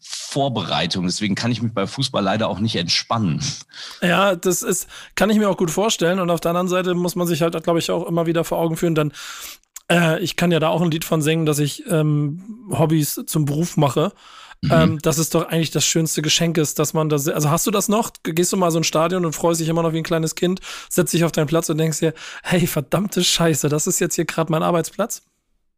Vorbereitung. 0.00 1.04
Deswegen 1.04 1.36
kann 1.36 1.52
ich 1.52 1.62
mich 1.62 1.72
bei 1.72 1.86
Fußball 1.86 2.24
leider 2.24 2.48
auch 2.48 2.58
nicht 2.58 2.74
entspannen. 2.74 3.40
Ja, 4.00 4.34
das 4.34 4.62
ist, 4.62 4.88
kann 5.14 5.30
ich 5.30 5.38
mir 5.38 5.48
auch 5.48 5.56
gut 5.56 5.70
vorstellen. 5.70 6.18
Und 6.18 6.30
auf 6.30 6.40
der 6.40 6.50
anderen 6.50 6.68
Seite 6.68 6.94
muss 6.94 7.14
man 7.14 7.28
sich 7.28 7.42
halt, 7.42 7.62
glaube 7.62 7.78
ich, 7.78 7.92
auch 7.92 8.08
immer 8.08 8.26
wieder 8.26 8.42
vor 8.42 8.58
Augen 8.58 8.76
führen, 8.76 8.96
dann 8.96 9.12
äh, 9.92 10.20
ich 10.20 10.36
kann 10.36 10.50
ja 10.50 10.60
da 10.60 10.68
auch 10.68 10.80
ein 10.80 10.90
Lied 10.90 11.04
von 11.04 11.22
singen, 11.22 11.46
dass 11.46 11.58
ich 11.58 11.84
ähm, 11.88 12.66
Hobbys 12.70 13.20
zum 13.26 13.44
Beruf 13.44 13.76
mache. 13.76 14.12
Mhm. 14.62 14.70
Ähm, 14.72 14.98
das 15.02 15.18
ist 15.18 15.34
doch 15.34 15.48
eigentlich 15.48 15.70
das 15.72 15.84
schönste 15.84 16.22
Geschenk 16.22 16.56
ist, 16.56 16.78
dass 16.78 16.94
man 16.94 17.08
das, 17.08 17.28
also 17.28 17.50
hast 17.50 17.66
du 17.66 17.70
das 17.70 17.88
noch? 17.88 18.10
Gehst 18.22 18.52
du 18.52 18.56
mal 18.56 18.70
so 18.70 18.78
ein 18.78 18.84
Stadion 18.84 19.26
und 19.26 19.32
freust 19.34 19.60
dich 19.60 19.68
immer 19.68 19.82
noch 19.82 19.92
wie 19.92 19.98
ein 19.98 20.04
kleines 20.04 20.34
Kind, 20.34 20.60
setzt 20.88 21.12
dich 21.12 21.24
auf 21.24 21.32
deinen 21.32 21.48
Platz 21.48 21.68
und 21.68 21.78
denkst 21.78 21.98
dir, 21.98 22.14
hey, 22.42 22.66
verdammte 22.66 23.22
Scheiße, 23.24 23.68
das 23.68 23.86
ist 23.86 23.98
jetzt 23.98 24.14
hier 24.14 24.24
gerade 24.24 24.50
mein 24.50 24.62
Arbeitsplatz? 24.62 25.22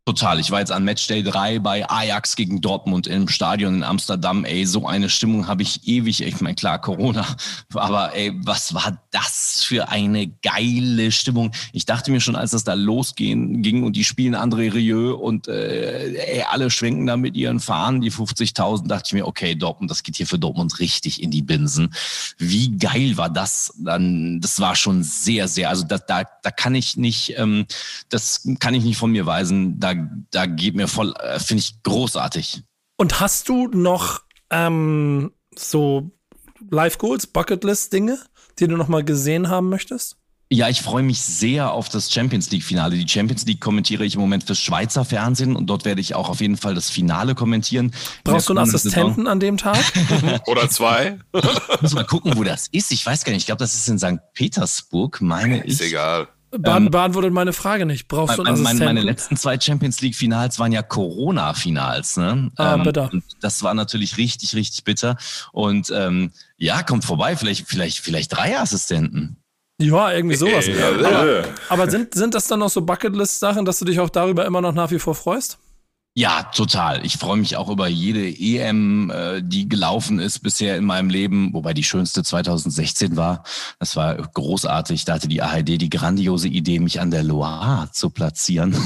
Total. 0.07 0.39
Ich 0.39 0.51
war 0.51 0.61
jetzt 0.61 0.71
an 0.71 0.85
Matchday 0.85 1.23
3 1.23 1.61
bei 1.61 1.89
Ajax 1.89 2.37
gegen 2.37 2.61
Dortmund 2.61 3.07
im 3.07 3.27
Stadion 3.27 3.77
in 3.77 3.83
Amsterdam. 3.83 4.45
Ey, 4.45 4.67
so 4.67 4.87
eine 4.87 5.09
Stimmung 5.09 5.49
habe 5.49 5.63
ich 5.63 5.89
ewig. 5.89 6.23
Ich 6.23 6.43
meine, 6.43 6.55
klar, 6.55 6.79
Corona. 6.79 7.27
Aber 7.75 8.15
ey, 8.15 8.33
was 8.45 8.75
war 8.75 9.03
das 9.15 9.65
für 9.65 9.89
eine 9.89 10.29
geile 10.43 11.13
Stimmung? 11.13 11.53
Ich 11.73 11.87
dachte 11.87 12.11
mir 12.11 12.21
schon, 12.21 12.37
als 12.37 12.51
das 12.51 12.65
da 12.65 12.75
losgehen 12.75 13.63
ging 13.63 13.85
und 13.85 13.97
die 13.97 14.05
spielen 14.05 14.35
André 14.35 14.73
Rieu 14.73 15.15
und 15.15 15.49
äh, 15.49 16.43
alle 16.51 16.71
schwenken 16.71 17.07
da 17.07 17.17
mit 17.17 17.37
ihren 17.37 17.61
Fahnen, 17.61 18.01
die 18.01 18.13
50.000, 18.13 18.87
dachte 18.87 19.05
ich 19.07 19.13
mir, 19.15 19.27
okay, 19.27 19.55
Dortmund, 19.55 19.91
das 19.91 20.03
geht 20.03 20.17
hier 20.17 20.27
für 20.27 20.39
Dortmund 20.39 20.79
richtig 20.81 21.23
in 21.23 21.31
die 21.31 21.43
Binsen. 21.43 21.95
Wie 22.39 22.77
geil 22.77 23.17
war 23.17 23.31
das? 23.31 23.73
Dann, 23.79 24.41
das 24.41 24.61
war 24.61 24.77
schon 24.77 25.03
sehr, 25.03 25.49
sehr, 25.49 25.71
also 25.71 25.85
da, 25.85 25.99
da, 25.99 26.25
da 26.43 26.51
kann 26.51 26.75
ich 26.75 26.97
nicht, 26.97 27.35
ähm, 27.39 27.67
das 28.09 28.47
kann 28.59 28.75
ich 28.75 28.85
nicht 28.85 28.99
von 28.99 29.13
mir 29.13 29.27
weisen. 29.27 29.79
Da 29.81 29.95
da, 30.31 30.47
geht 30.47 30.75
mir 30.75 30.89
voll, 30.89 31.15
äh, 31.21 31.39
finde 31.39 31.61
ich 31.63 31.83
großartig. 31.83 32.63
Und 32.97 33.21
hast 33.21 33.49
du 33.49 33.69
noch 33.69 34.23
ähm, 34.51 35.33
so 35.57 36.11
Live 36.71 36.99
Goals, 36.99 37.27
Bucketlist-Dinge, 37.27 38.19
die 38.59 38.69
du 38.69 38.77
noch 38.77 38.89
mal 38.89 39.05
gesehen 39.05 39.49
haben 39.49 39.69
möchtest? 39.69 40.17
Ja, 40.51 40.69
ich 40.69 40.83
freue 40.83 41.03
mich 41.03 41.21
sehr 41.21 41.73
auf 41.73 41.89
das 41.89 42.13
Champions 42.13 42.51
League-Finale. 42.51 42.97
Die 42.97 43.09
Champions 43.09 43.45
League 43.47 43.61
kommentiere 43.61 44.05
ich 44.05 44.15
im 44.15 44.21
Moment 44.21 44.45
fürs 44.45 44.61
Schweizer 44.61 45.05
Fernsehen 45.05 45.57
und 45.57 45.67
dort 45.67 45.85
werde 45.85 46.01
ich 46.01 46.15
auch 46.15 46.29
auf 46.29 46.41
jeden 46.41 46.57
Fall 46.57 46.75
das 46.75 46.91
Finale 46.91 47.35
kommentieren. 47.35 47.93
Brauchst 48.23 48.49
du 48.49 48.53
einen 48.53 48.59
Assistenten 48.61 49.15
Saison. 49.15 49.27
an 49.27 49.41
dem 49.41 49.57
Tag? 49.57 49.83
Oder 50.47 50.69
zwei? 50.69 51.19
Ich 51.33 51.83
muss 51.83 51.95
mal 51.95 52.05
gucken, 52.05 52.37
wo 52.37 52.45
das 52.45 52.69
ist. 52.69 52.93
Ich 52.93 53.05
weiß 53.05 53.25
gar 53.25 53.33
nicht. 53.33 53.43
Ich 53.43 53.47
glaube, 53.47 53.59
das 53.61 53.75
ist 53.75 53.89
in 53.89 53.99
St. 53.99 54.21
Petersburg, 54.35 55.21
meine 55.23 55.59
ist 55.59 55.65
ich. 55.65 55.73
Ist 55.73 55.81
egal. 55.81 56.29
Bahn, 56.59 56.85
ähm, 56.85 56.91
beantwortet 56.91 57.33
meine 57.33 57.53
Frage 57.53 57.87
nicht. 57.87 58.09
Brauchst 58.09 58.39
du 58.39 58.43
einen 58.43 58.55
Assistenten? 58.55 58.85
Meine, 58.85 59.01
meine 59.01 59.07
letzten 59.07 59.37
zwei 59.37 59.59
Champions 59.59 60.01
League 60.01 60.15
Finals 60.15 60.59
waren 60.59 60.73
ja 60.73 60.83
Corona-Finals. 60.83 62.17
Ne? 62.17 62.51
Ah, 62.57 62.75
ähm, 62.75 62.83
bitter. 62.83 63.11
das 63.41 63.63
war 63.63 63.75
natürlich 63.75 64.17
richtig, 64.17 64.55
richtig 64.55 64.85
bitter. 64.85 65.17
Und 65.53 65.91
ähm, 65.95 66.33
ja, 66.57 66.83
kommt 66.83 67.05
vorbei. 67.05 67.37
Vielleicht, 67.37 67.67
vielleicht, 67.69 67.99
vielleicht 67.99 68.37
drei 68.37 68.59
Assistenten. 68.59 69.37
Ja, 69.81 70.13
irgendwie 70.13 70.37
sowas. 70.37 70.69
aber, 70.69 71.45
aber 71.69 71.91
sind, 71.91 72.15
sind 72.15 72.35
das 72.35 72.47
dann 72.47 72.61
noch 72.61 72.71
so 72.71 72.83
Bucketlist-Sachen, 72.83 73.65
dass 73.65 73.81
du 73.81 73.85
dich 73.85 73.99
auch 73.99 74.11
darüber 74.11 74.45
immer 74.47 74.61
noch 74.61 74.73
nach 74.73 74.91
wie 74.91 75.01
vor 75.01 75.15
freust? 75.15 75.59
Ja, 76.17 76.45
total. 76.45 77.05
Ich 77.05 77.17
freue 77.17 77.39
mich 77.39 77.57
auch 77.57 77.69
über 77.69 77.89
jede 77.89 78.29
EM, 78.29 79.11
äh, 79.11 79.43
die 79.43 79.69
gelaufen 79.69 80.21
ist 80.21 80.45
bisher 80.45 80.77
in 80.77 80.85
meinem 80.85 81.11
Leben, 81.11 81.53
wobei 81.53 81.75
die 81.75 81.83
schönste 81.83 82.23
2016 82.23 83.17
war. 83.17 83.43
Das 83.81 83.97
war 83.97 84.15
großartig. 84.15 85.05
Da 85.07 85.15
hatte 85.15 85.27
die 85.27 85.43
ARD 85.43 85.71
die 85.71 85.91
grandiose 85.91 86.47
Idee, 86.47 86.79
mich 86.79 87.01
an 87.01 87.11
der 87.11 87.25
Loire 87.25 87.89
zu 87.91 88.11
platzieren. 88.11 88.77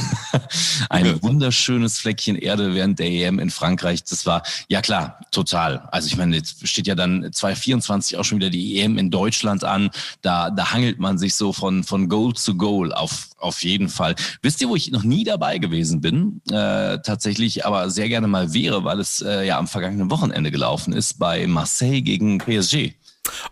Ein 0.88 1.22
wunderschönes 1.22 1.98
Fleckchen 1.98 2.36
Erde 2.36 2.74
während 2.74 2.98
der 2.98 3.10
EM 3.10 3.38
in 3.40 3.50
Frankreich. 3.50 4.04
Das 4.04 4.24
war, 4.24 4.42
ja 4.68 4.80
klar, 4.80 5.20
total. 5.30 5.86
Also 5.92 6.06
ich 6.06 6.16
meine, 6.16 6.34
jetzt 6.34 6.66
steht 6.66 6.86
ja 6.86 6.94
dann 6.94 7.30
2024 7.30 8.16
auch 8.16 8.24
schon 8.24 8.38
wieder 8.38 8.48
die 8.48 8.80
EM 8.80 8.96
in 8.96 9.10
Deutschland 9.10 9.64
an. 9.64 9.90
Da, 10.22 10.48
da 10.48 10.72
hangelt 10.72 10.98
man 10.98 11.18
sich 11.18 11.34
so 11.34 11.52
von, 11.52 11.84
von 11.84 12.08
Goal 12.08 12.32
zu 12.32 12.56
Goal 12.56 12.94
auf, 12.94 13.27
auf 13.38 13.62
jeden 13.62 13.88
Fall. 13.88 14.14
Wisst 14.42 14.60
ihr, 14.60 14.68
wo 14.68 14.76
ich 14.76 14.90
noch 14.90 15.04
nie 15.04 15.24
dabei 15.24 15.58
gewesen 15.58 16.00
bin? 16.00 16.42
Äh, 16.50 16.98
tatsächlich 16.98 17.64
aber 17.64 17.90
sehr 17.90 18.08
gerne 18.08 18.28
mal 18.28 18.52
wäre, 18.52 18.84
weil 18.84 19.00
es 19.00 19.22
äh, 19.22 19.46
ja 19.46 19.58
am 19.58 19.68
vergangenen 19.68 20.10
Wochenende 20.10 20.50
gelaufen 20.50 20.92
ist 20.92 21.18
bei 21.18 21.46
Marseille 21.46 22.02
gegen 22.02 22.38
PSG. 22.38 22.94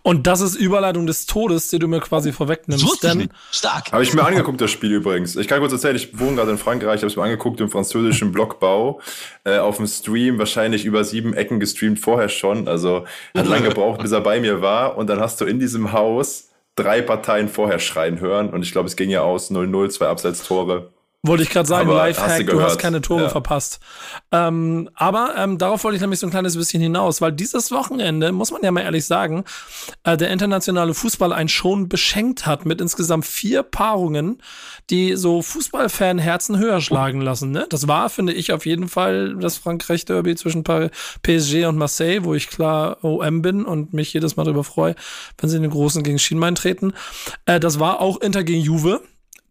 Und 0.02 0.26
das 0.26 0.40
ist 0.40 0.54
Überleitung 0.54 1.06
des 1.06 1.26
Todes, 1.26 1.68
die 1.68 1.78
du 1.78 1.88
mir 1.88 2.00
quasi 2.00 2.32
vorwegnimmst. 2.32 3.02
Denn 3.02 3.28
stark. 3.50 3.92
Habe 3.92 4.02
ich 4.02 4.14
mir 4.14 4.24
angeguckt, 4.24 4.60
das 4.60 4.70
Spiel 4.70 4.92
übrigens. 4.92 5.36
Ich 5.36 5.48
kann 5.48 5.60
kurz 5.60 5.72
erzählen, 5.72 5.96
ich 5.96 6.18
wohne 6.18 6.36
gerade 6.36 6.50
in 6.50 6.58
Frankreich, 6.58 7.00
habe 7.00 7.06
es 7.06 7.16
mir 7.16 7.22
angeguckt 7.22 7.60
im 7.60 7.68
französischen 7.68 8.32
Blockbau 8.32 9.00
äh, 9.44 9.58
auf 9.58 9.76
dem 9.76 9.86
Stream, 9.86 10.38
wahrscheinlich 10.38 10.84
über 10.84 11.04
sieben 11.04 11.34
Ecken 11.34 11.60
gestreamt 11.60 11.98
vorher 11.98 12.28
schon. 12.28 12.68
Also 12.68 13.04
hat 13.36 13.46
lange 13.48 13.68
gebraucht, 13.68 14.00
bis 14.00 14.12
er 14.12 14.20
bei 14.20 14.40
mir 14.40 14.62
war. 14.62 14.96
Und 14.96 15.08
dann 15.08 15.20
hast 15.20 15.40
du 15.40 15.44
in 15.44 15.58
diesem 15.58 15.92
Haus 15.92 16.48
drei 16.76 17.02
Parteien 17.02 17.48
vorher 17.48 17.78
schreien 17.78 18.20
hören. 18.20 18.50
Und 18.50 18.62
ich 18.62 18.72
glaube, 18.72 18.86
es 18.86 18.96
ging 18.96 19.10
ja 19.10 19.22
aus 19.22 19.50
0-0, 19.50 19.90
zwei 19.90 20.06
Abseitstore. 20.08 20.92
Wollte 21.26 21.42
ich 21.42 21.50
gerade 21.50 21.68
sagen, 21.68 21.88
Lifehack, 21.88 22.46
du, 22.46 22.52
du, 22.52 22.62
hast 22.62 22.78
keine 22.78 23.00
Tore 23.00 23.24
ja. 23.24 23.28
verpasst. 23.28 23.80
Ähm, 24.32 24.88
aber 24.94 25.34
ähm, 25.36 25.58
darauf 25.58 25.84
wollte 25.84 25.96
ich 25.96 26.00
nämlich 26.00 26.20
so 26.20 26.26
ein 26.26 26.30
kleines 26.30 26.56
bisschen 26.56 26.82
hinaus, 26.82 27.20
weil 27.20 27.32
dieses 27.32 27.70
Wochenende, 27.70 28.32
muss 28.32 28.50
man 28.50 28.62
ja 28.62 28.70
mal 28.70 28.82
ehrlich 28.82 29.06
sagen, 29.06 29.44
äh, 30.04 30.16
der 30.16 30.30
internationale 30.30 30.94
Fußball 30.94 31.32
einen 31.32 31.48
schon 31.48 31.88
beschenkt 31.88 32.46
hat 32.46 32.66
mit 32.66 32.80
insgesamt 32.80 33.26
vier 33.26 33.62
Paarungen, 33.62 34.42
die 34.90 35.16
so 35.16 35.42
Fußballfan-Herzen 35.42 36.58
höher 36.58 36.80
schlagen 36.80 37.20
lassen. 37.20 37.50
Ne? 37.50 37.66
Das 37.68 37.88
war, 37.88 38.10
finde 38.10 38.32
ich, 38.32 38.52
auf 38.52 38.66
jeden 38.66 38.88
Fall 38.88 39.36
das 39.36 39.56
Frankreich-Derby 39.56 40.36
zwischen 40.36 40.64
PSG 40.64 41.66
und 41.66 41.76
Marseille, 41.76 42.24
wo 42.24 42.34
ich 42.34 42.48
klar 42.48 43.02
OM 43.04 43.42
bin 43.42 43.64
und 43.64 43.92
mich 43.92 44.12
jedes 44.12 44.36
Mal 44.36 44.44
darüber 44.44 44.64
freue, 44.64 44.94
wenn 45.38 45.50
sie 45.50 45.56
in 45.56 45.62
den 45.62 45.70
Großen 45.70 46.02
gegen 46.02 46.18
Schienbein 46.18 46.54
treten. 46.54 46.92
Äh, 47.46 47.60
das 47.60 47.80
war 47.80 48.00
auch 48.00 48.20
Inter 48.20 48.44
gegen 48.44 48.62
Juve 48.62 49.00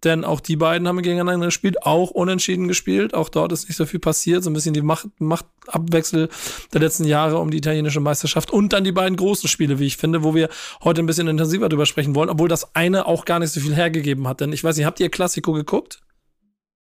denn 0.06 0.24
auch 0.24 0.40
die 0.40 0.56
beiden 0.56 0.88
haben 0.88 1.02
gegeneinander 1.02 1.48
gespielt, 1.48 1.84
auch 1.84 2.12
unentschieden 2.12 2.68
gespielt. 2.68 3.14
Auch 3.14 3.30
dort 3.30 3.52
ist 3.52 3.68
nicht 3.68 3.76
so 3.76 3.86
viel 3.86 4.00
passiert, 4.00 4.44
so 4.44 4.50
ein 4.50 4.54
bisschen 4.54 4.74
die 4.74 4.82
Macht, 4.82 5.08
Machtabwechsel 5.20 6.30
der 6.74 6.82
letzten 6.82 7.06
Jahre 7.06 7.40
um 7.40 7.52
die 7.52 7.58
italienische 7.58 8.00
Meisterschaft 8.00 8.52
und 8.52 8.72
dann 8.72 8.84
die 8.84 8.92
beiden 8.92 9.18
großen 9.18 9.50
Spiele, 9.50 9.80
wie 9.80 9.88
ich 9.88 9.98
finde, 9.98 10.24
wo 10.24 10.36
wir 10.36 10.50
heute 10.84 11.02
ein 11.02 11.06
bisschen 11.06 11.28
intensiver 11.28 11.68
drüber 11.68 11.86
sprechen 11.86 12.16
wollen, 12.16 12.30
obwohl 12.30 12.48
das 12.48 12.76
eine 12.76 13.08
auch 13.08 13.26
gar 13.26 13.40
nicht 13.40 13.52
so 13.52 13.60
viel 13.60 13.76
hergegeben 13.76 14.28
hat. 14.28 14.42
Denn 14.42 14.54
ich 14.54 14.64
weiß 14.64 14.78
nicht, 14.78 14.86
habt 14.86 15.00
ihr 15.00 15.10
Klassiko 15.10 15.54
geguckt? 15.54 16.02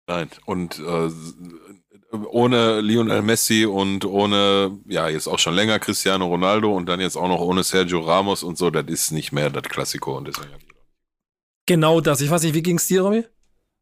Nein, 0.07 0.29
und 0.45 0.79
äh, 0.79 1.09
ohne 2.29 2.81
Lionel 2.81 3.21
Messi 3.21 3.65
und 3.65 4.05
ohne, 4.05 4.77
ja, 4.87 5.07
jetzt 5.07 5.27
auch 5.27 5.39
schon 5.39 5.53
länger 5.53 5.79
Cristiano 5.79 6.27
Ronaldo 6.27 6.75
und 6.75 6.87
dann 6.87 6.99
jetzt 6.99 7.15
auch 7.15 7.27
noch 7.27 7.39
ohne 7.39 7.63
Sergio 7.63 7.99
Ramos 8.01 8.43
und 8.43 8.57
so, 8.57 8.69
das 8.69 8.85
ist 8.87 9.11
nicht 9.11 9.31
mehr 9.31 9.49
das 9.49 9.63
Klassiko 9.63 10.17
und 10.17 10.27
deswegen. 10.27 10.70
Genau 11.71 12.01
das. 12.01 12.19
Ich 12.19 12.29
weiß 12.29 12.43
nicht, 12.43 12.53
wie 12.53 12.63
ging 12.63 12.75
es 12.75 12.87
dir, 12.87 13.01
Romy? 13.01 13.23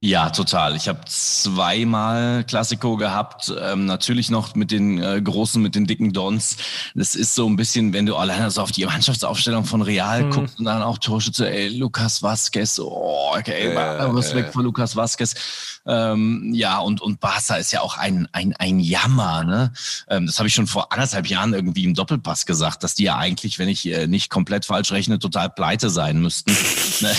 Ja, 0.02 0.30
total. 0.30 0.78
Ich 0.78 0.88
habe 0.88 1.02
zweimal 1.08 2.46
Klassiko 2.46 2.96
gehabt, 2.96 3.54
ähm, 3.62 3.86
natürlich 3.86 4.30
noch 4.30 4.56
mit 4.56 4.72
den 4.72 4.98
äh, 4.98 5.22
großen, 5.22 5.62
mit 5.62 5.76
den 5.76 5.88
dicken 5.88 6.14
Dons. 6.14 6.56
Das 6.96 7.16
ist 7.16 7.36
so 7.36 7.50
ein 7.50 7.58
bisschen, 7.58 7.92
wenn 7.92 8.06
du 8.06 8.16
alleine 8.16 8.50
so 8.50 8.62
auf 8.62 8.72
die 8.72 8.86
Mannschaftsaufstellung 8.86 9.66
von 9.66 9.82
Real 9.82 10.24
mhm. 10.24 10.32
guckst 10.32 10.58
und 10.58 10.64
dann 10.64 10.82
auch 10.84 11.00
Torschütze, 11.00 11.52
ey, 11.52 11.68
Lukas 11.68 12.24
Vasquez, 12.24 12.80
oh, 12.80 13.34
okay, 13.38 13.74
äh, 13.74 14.04
Respekt 14.04 14.50
äh. 14.50 14.52
vor 14.54 14.64
Lukas 14.64 14.96
Vasquez. 14.96 15.36
Ähm, 15.86 16.52
ja, 16.54 16.80
und, 16.80 17.02
und 17.02 17.20
Barca 17.20 17.56
ist 17.56 17.74
ja 17.74 17.82
auch 17.82 17.98
ein, 17.98 18.30
ein, 18.32 18.54
ein 18.58 18.80
Jammer. 18.80 19.44
Ne? 19.44 19.74
Ähm, 20.08 20.28
das 20.28 20.38
habe 20.40 20.48
ich 20.48 20.54
schon 20.54 20.68
vor 20.68 20.94
anderthalb 20.94 21.28
Jahren 21.28 21.54
irgendwie 21.54 21.84
im 21.84 21.94
Doppelpass 21.94 22.46
gesagt, 22.46 22.84
dass 22.84 22.96
die 22.96 23.04
ja 23.04 23.18
eigentlich, 23.18 23.60
wenn 23.60 23.68
ich 23.68 23.86
äh, 23.92 24.08
nicht 24.08 24.30
komplett 24.30 24.66
falsch 24.66 24.94
rechne, 24.94 25.20
total 25.20 25.50
pleite 25.50 25.90
sein 25.90 26.22
müssten. 26.22 26.56
Ne? 27.02 27.12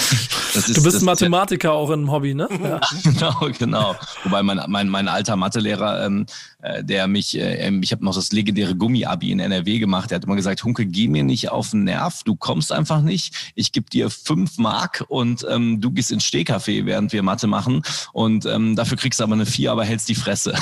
Ist, 0.55 0.77
du 0.77 0.83
bist 0.83 0.97
das, 0.97 1.03
Mathematiker 1.03 1.73
auch 1.73 1.89
im 1.89 2.11
Hobby, 2.11 2.35
ne? 2.35 2.47
Ja. 2.71 2.81
genau, 3.05 3.51
genau. 3.59 3.97
Wobei 4.25 4.43
mein, 4.43 4.61
mein, 4.69 4.89
mein 4.89 5.09
alter 5.09 5.37
Mathelehrer, 5.37 6.07
ähm, 6.07 6.27
äh, 6.63 6.85
der 6.85 7.09
mich, 7.09 7.37
äh, 7.37 7.67
ähm, 7.67 7.83
ich 7.83 7.93
habe 7.93 8.05
noch 8.05 8.15
das 8.15 8.33
legendäre 8.33 8.75
Gummi-Abi 8.75 9.33
in 9.33 9.41
NRW 9.41 9.79
gemacht, 9.79 10.11
der 10.11 10.17
hat 10.17 10.25
immer 10.25 10.37
gesagt, 10.37 10.63
Hunke, 10.63 10.87
geh 10.87 11.09
mir 11.09 11.25
nicht 11.25 11.51
auf 11.51 11.71
den 11.71 11.85
Nerv, 11.85 12.23
du 12.25 12.37
kommst 12.37 12.73
einfach 12.73 13.03
nicht. 13.03 13.53
Ich 13.55 13.73
gebe 13.73 13.91
dir 13.91 14.11
fünf 14.11 14.59
Mark 14.59 15.05
und 15.09 15.45
ähm, 15.49 15.81
du 15.81 15.91
gehst 15.91 16.13
ins 16.13 16.25
Stehcafé, 16.25 16.85
während 16.87 17.13
wir 17.13 17.23
Mathe 17.23 17.47
machen. 17.47 17.83
Und 18.13 18.47
ähm, 18.47 18.77
dafür 18.77 18.97
kriegst 18.97 19.21
du 19.21 19.25
aber 19.25 19.35
eine 19.35 19.47
vier, 19.47 19.73
aber 19.73 19.85
hältst 19.85 20.09
die 20.09 20.15
Fresse. 20.15 20.55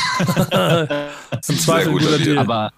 Zum 1.42 1.58
Zweifel 1.58 1.92
guter 1.92 2.18
Deal. 2.18 2.38
Aber 2.38 2.72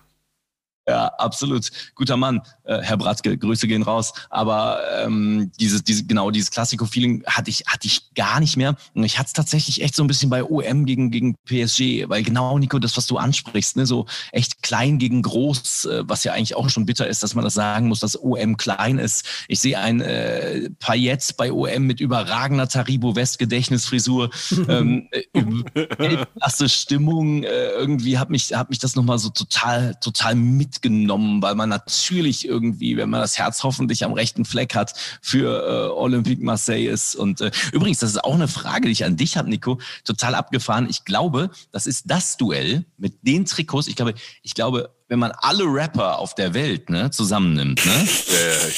ja, 0.91 1.07
absolut. 1.19 1.71
Guter 1.95 2.17
Mann, 2.17 2.43
äh, 2.65 2.81
Herr 2.83 2.97
Bratzke, 2.97 3.37
Grüße 3.39 3.67
gehen 3.67 3.83
raus. 3.83 4.13
Aber 4.29 4.81
ähm, 5.03 5.51
dieses, 5.59 5.83
diese, 5.85 6.05
genau, 6.05 6.31
dieses 6.31 6.51
Klassiko-Feeling 6.51 7.25
hatte 7.27 7.51
ich, 7.51 7.65
hatte 7.67 7.87
ich 7.87 8.13
gar 8.15 8.41
nicht 8.41 8.57
mehr. 8.57 8.77
Und 8.95 9.05
ich 9.05 9.19
hatte 9.19 9.29
es 9.29 9.33
tatsächlich 9.33 9.83
echt 9.83 9.95
so 9.95 10.03
ein 10.03 10.07
bisschen 10.07 10.31
bei 10.31 10.45
OM 10.45 10.85
gegen, 10.85 11.11
gegen 11.11 11.37
PSG, 11.45 12.09
weil 12.09 12.23
genau, 12.23 12.59
Nico, 12.59 12.79
das, 12.79 12.97
was 12.97 13.07
du 13.07 13.19
ansprichst, 13.19 13.77
ne, 13.77 13.87
so 13.87 14.07
echt 14.33 14.63
klein 14.63 14.99
gegen 14.99 15.23
groß, 15.23 15.85
äh, 15.87 16.03
was 16.07 16.25
ja 16.25 16.33
eigentlich 16.33 16.57
auch 16.57 16.69
schon 16.69 16.87
bitter 16.87 17.07
ist, 17.07 17.23
dass 17.23 17.35
man 17.35 17.45
das 17.45 17.55
sagen 17.55 17.89
muss, 17.89 18.01
dass 18.01 18.21
OM 18.21 18.57
klein 18.57 18.99
ist. 18.99 19.25
Ich 19.49 19.61
sehe 19.61 19.79
ein 19.79 20.01
äh, 20.01 20.71
Payet 20.79 21.37
bei 21.37 21.53
OM 21.53 21.87
mit 21.87 22.01
überragender 22.01 22.69
Taribo 22.69 23.15
West-Gedächtnisfrisur, 23.15 24.31
ähm, 24.69 25.09
äh, 25.13 26.69
Stimmung, 26.69 27.45
äh, 27.45 27.71
irgendwie 27.71 28.19
hat 28.19 28.31
mich, 28.31 28.53
hat 28.55 28.71
mich 28.71 28.79
das 28.79 28.97
nochmal 28.97 29.19
so 29.19 29.29
total, 29.29 29.95
total 30.01 30.35
mit 30.35 30.80
mitgenommen, 30.81 31.43
weil 31.43 31.55
man 31.55 31.69
natürlich 31.69 32.47
irgendwie, 32.47 32.97
wenn 32.97 33.11
man 33.11 33.21
das 33.21 33.39
Herz 33.39 33.63
hoffentlich 33.63 34.05
am 34.05 34.13
rechten 34.13 34.45
Fleck 34.45 34.75
hat, 34.75 34.95
für 35.21 35.91
äh, 35.91 35.91
Olympique 35.93 36.43
Marseille 36.43 36.89
ist. 36.89 37.15
Und 37.15 37.41
äh, 37.41 37.51
übrigens, 37.73 37.99
das 37.99 38.11
ist 38.11 38.25
auch 38.25 38.35
eine 38.35 38.49
Frage, 38.49 38.87
die 38.87 38.93
ich 38.93 39.05
an 39.05 39.17
dich 39.17 39.37
habe, 39.37 39.51
Nico, 39.51 39.79
total 40.05 40.35
abgefahren. 40.35 40.87
Ich 40.89 41.05
glaube, 41.05 41.51
das 41.73 41.87
ist 41.87 42.11
das 42.11 42.37
Duell 42.37 42.85
mit 42.97 43.15
den 43.23 43.45
Trikots. 43.45 43.89
Ich 43.89 43.97
glaube, 43.97 44.15
ich 44.43 44.55
glaube, 44.55 44.91
wenn 45.09 45.19
man 45.19 45.33
alle 45.39 45.65
Rapper 45.65 46.19
auf 46.19 46.35
der 46.35 46.55
Welt 46.55 46.89
ne, 46.89 47.11
zusammennimmt, 47.11 47.85
ne? 47.85 48.09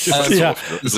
ja. 0.06 0.14
Also, 0.14 0.34
ja 0.34 0.54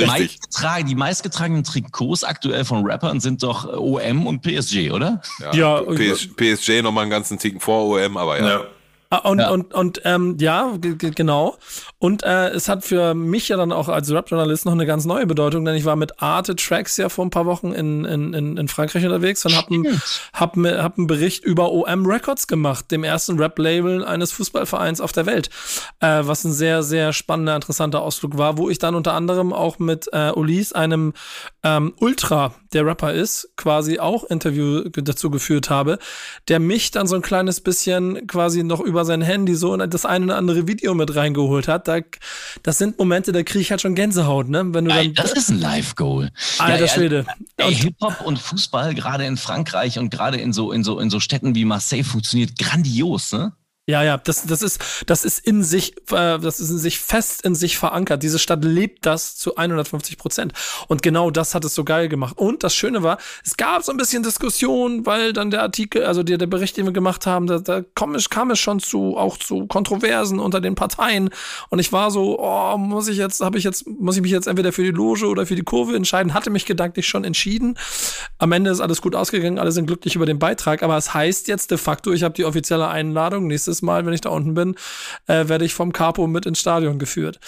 meistgetragen, 0.07 0.87
die 0.87 0.95
meistgetragenen 0.95 1.65
Trikots 1.65 2.23
aktuell 2.23 2.65
von 2.65 2.87
Rappern 2.87 3.19
sind 3.19 3.43
doch 3.43 3.67
OM 3.67 4.27
und 4.27 4.43
PSG, 4.43 4.93
oder? 4.93 5.21
Ja, 5.41 5.55
ja 5.55 5.81
PS, 5.83 6.29
PSG 6.37 6.83
nochmal 6.83 7.03
einen 7.03 7.11
ganzen 7.11 7.39
Ticken 7.39 7.61
vor 7.61 7.87
OM, 7.87 8.17
aber 8.17 8.39
ja. 8.39 8.49
ja. 8.49 8.67
Ah, 9.23 9.29
und, 9.29 9.39
ja. 9.39 9.51
und, 9.51 9.75
und 9.75 10.01
ähm, 10.05 10.37
ja, 10.41 10.73
genau. 10.81 11.57
Und 11.99 12.23
äh, 12.25 12.49
es 12.51 12.69
hat 12.69 12.85
für 12.85 13.15
mich 13.15 13.49
ja 13.49 13.57
dann 13.57 13.71
auch 13.71 13.89
als 13.89 14.11
Rap-Journalist 14.11 14.67
noch 14.67 14.73
eine 14.73 14.87
ganz 14.87 15.05
neue 15.05 15.27
Bedeutung, 15.27 15.65
denn 15.65 15.77
ich 15.77 15.85
war 15.85 15.95
mit 15.95 16.21
Arte 16.21 16.57
Tracks 16.57 16.97
ja 16.97 17.09
vor 17.09 17.25
ein 17.25 17.31
paar 17.31 17.47
Wochen 17.47 17.73
in, 17.73 18.05
in, 18.05 18.57
in, 18.57 18.69
Frankreich 18.69 19.05
unterwegs 19.05 19.45
und 19.47 19.57
habe 19.57 19.73
einen 19.73 20.03
hab, 20.33 20.57
hab 20.57 20.95
Bericht 20.97 21.45
über 21.45 21.71
OM 21.71 22.07
Records 22.07 22.47
gemacht, 22.47 22.91
dem 22.91 23.05
ersten 23.05 23.39
Rap-Label 23.39 24.05
eines 24.05 24.33
Fußballvereins 24.33 25.01
auf 25.01 25.13
der 25.13 25.27
Welt. 25.27 25.51
Äh, 26.01 26.23
was 26.23 26.45
ein 26.45 26.53
sehr, 26.53 26.83
sehr 26.83 27.13
spannender, 27.13 27.55
interessanter 27.55 28.03
Ausflug 28.03 28.37
war, 28.37 28.59
wo 28.59 28.69
ich 28.69 28.79
dann 28.79 28.95
unter 28.95 29.13
anderem 29.13 29.53
auch 29.53 29.79
mit 29.79 30.09
äh, 30.13 30.33
Ulis, 30.33 30.73
einem 30.73 31.13
ähm, 31.63 31.95
Ultra, 32.01 32.55
der 32.73 32.85
Rapper 32.85 33.13
ist, 33.13 33.51
quasi 33.57 33.99
auch 33.99 34.25
Interview 34.25 34.83
dazu 34.91 35.31
geführt 35.31 35.71
habe, 35.71 35.99
der 36.49 36.59
mich 36.59 36.91
dann 36.91 37.07
so 37.07 37.15
ein 37.17 37.23
kleines 37.23 37.61
bisschen 37.61 38.27
quasi 38.27 38.63
noch 38.65 38.81
über 38.81 39.04
sein 39.05 39.23
Handy 39.23 39.55
so 39.55 39.77
das 39.77 40.05
eine 40.05 40.27
oder 40.27 40.37
andere 40.37 40.67
Video 40.67 40.95
mit 40.95 41.15
reingeholt 41.15 41.69
hat. 41.69 41.89
Da, 41.89 42.01
das 42.63 42.79
sind 42.79 42.99
Momente, 42.99 43.33
da 43.33 43.43
kriege 43.43 43.61
ich 43.61 43.71
halt 43.71 43.81
schon 43.81 43.95
Gänsehaut, 43.95 44.49
ne? 44.49 44.63
Wenn 44.75 44.87
du 44.87 44.91
dann, 44.91 45.15
das 45.15 45.33
ist 45.33 45.51
ein 45.51 45.61
Live-Goal. 45.61 46.31
Alter 46.59 46.85
ja, 46.85 46.89
Schwede. 46.89 47.27
Hip-Hop 47.61 48.21
und 48.25 48.39
Fußball, 48.39 48.95
gerade 48.95 49.25
in 49.25 49.37
Frankreich 49.37 49.99
und 49.99 50.11
gerade 50.11 50.39
in 50.39 50.53
so, 50.53 50.73
in, 50.73 50.85
so, 50.85 50.99
in 51.01 51.11
so 51.11 51.21
Städten 51.21 51.55
wie 51.55 51.65
Marseille, 51.65 52.05
funktioniert 52.05 52.59
grandios, 52.59 53.33
ne? 53.33 53.53
Ja, 53.87 54.03
ja, 54.03 54.17
das, 54.17 54.47
das 54.47 54.63
ist, 54.63 54.81
das 55.05 55.27
ist 55.27 55.47
in 55.47 55.63
sich, 55.63 55.95
äh, 56.11 56.39
das 56.39 56.59
ist 56.59 56.71
in 56.71 56.79
sich 56.79 57.01
fest 57.01 57.45
in 57.45 57.55
sich 57.55 57.77
verankert. 57.77 58.23
Diese 58.23 58.39
Stadt 58.39 58.65
lebt 58.65 59.05
das 59.05 59.37
zu 59.37 59.57
150 59.57 60.17
Prozent. 60.17 60.55
Und 60.89 61.03
genau 61.03 61.31
das 61.31 61.55
hat 61.55 61.67
es 61.67 61.75
so 61.75 61.85
geil 61.85 62.09
gemacht. 62.09 62.39
Und 62.39 62.65
das 62.65 62.75
Schöne 62.75 63.03
war, 63.03 63.19
es 63.45 63.59
gab 63.59 63.83
so 63.83 63.93
ein 63.93 63.99
bisschen 63.99 64.23
Diskussion, 64.23 65.05
weil 65.05 65.35
dann 65.35 65.51
der 65.51 65.61
Artikel, 65.61 66.05
also 66.05 66.23
der, 66.23 66.39
der 66.39 66.47
Bericht, 66.47 66.79
den 66.79 66.87
wir 66.87 66.95
gemacht 66.95 67.27
haben, 67.27 67.47
da, 67.47 67.59
da 67.59 67.83
kam, 67.95 68.15
es, 68.15 68.31
kam 68.31 68.51
es 68.51 68.59
schon 68.59 68.81
zu, 68.81 69.19
auch 69.19 69.37
zu 69.37 69.67
Kontroversen 69.67 70.39
unter 70.39 70.63
den 70.63 70.77
Parteien. 70.77 71.29
Und 71.69 71.79
ich 71.79 71.93
war 71.93 72.11
so, 72.11 72.41
oh, 72.41 72.79
muss 72.79 73.09
ich 73.09 73.19
jetzt, 73.19 73.43
habe 73.43 73.59
ich 73.59 73.65
jetzt, 73.65 73.87
muss 73.87 74.17
ich 74.17 74.23
mich 74.23 74.33
jetzt 74.33 74.47
entweder 74.47 74.73
für 74.73 74.83
die 74.83 74.93
Loge 74.93 75.27
oder 75.27 75.45
für 75.45 75.57
die 75.57 75.63
Kurve 75.63 75.95
entscheiden? 75.95 76.33
Hatte 76.33 76.49
mich 76.49 76.65
gedanklich 76.65 77.07
schon 77.07 77.25
entschieden. 77.25 77.77
Am 78.39 78.51
Ende 78.53 78.71
ist 78.71 78.81
alles 78.81 79.03
gut 79.03 79.15
ausgegangen, 79.15 79.59
alle 79.59 79.73
sind 79.73 79.85
glücklich 79.85 80.17
über 80.17 80.25
den 80.25 80.39
Beitrag. 80.39 80.83
Aber 80.83 80.97
es 80.97 81.13
heißt 81.13 81.49
jetzt 81.49 81.71
de 81.71 81.77
facto, 81.77 82.13
ich 82.13 82.23
habe 82.23 82.33
die 82.33 82.47
offizielle 82.47 82.89
Einladung 82.89 83.47
nächstes 83.47 83.74
nächstes 83.75 83.83
Mal, 83.83 84.07
wenn 84.07 84.15
ich 84.15 84.21
da 84.21 84.31
unten 84.31 84.55
bin, 84.55 84.77
äh, 85.27 85.49
werde 85.49 85.65
ich 85.65 85.75
vom 85.75 85.93
Capo 85.93 86.27
mit 86.27 86.47
ins 86.47 86.61
Stadion 86.61 86.99
geführt. 86.99 87.41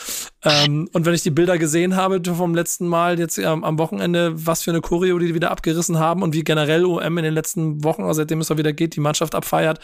Ähm, 0.43 0.89
und 0.93 1.07
wenn 1.07 1.15
ich 1.15 1.23
die 1.23 1.31
Bilder 1.31 1.59
gesehen 1.59 1.97
habe 1.97 2.21
vom 2.25 2.55
letzten 2.55 2.89
Mal, 2.89 3.19
jetzt 3.19 3.39
ähm, 3.39 3.65
am 3.65 3.79
Wochenende, 3.79 4.33
was 4.35 4.63
für 4.63 4.71
eine 4.71 4.81
Choreo 4.81 5.19
die 5.19 5.35
wieder 5.35 5.51
abgerissen 5.51 5.99
haben 5.99 6.23
und 6.23 6.35
wie 6.35 6.43
generell 6.43 6.85
OM 6.85 7.19
in 7.19 7.25
den 7.25 7.35
letzten 7.35 7.85
Wochen, 7.85 8.03
also 8.03 8.15
seitdem 8.15 8.41
es 8.41 8.51
wieder 8.51 8.73
geht, 8.73 8.97
die 8.97 9.01
Mannschaft 9.01 9.35
abfeiert, 9.35 9.81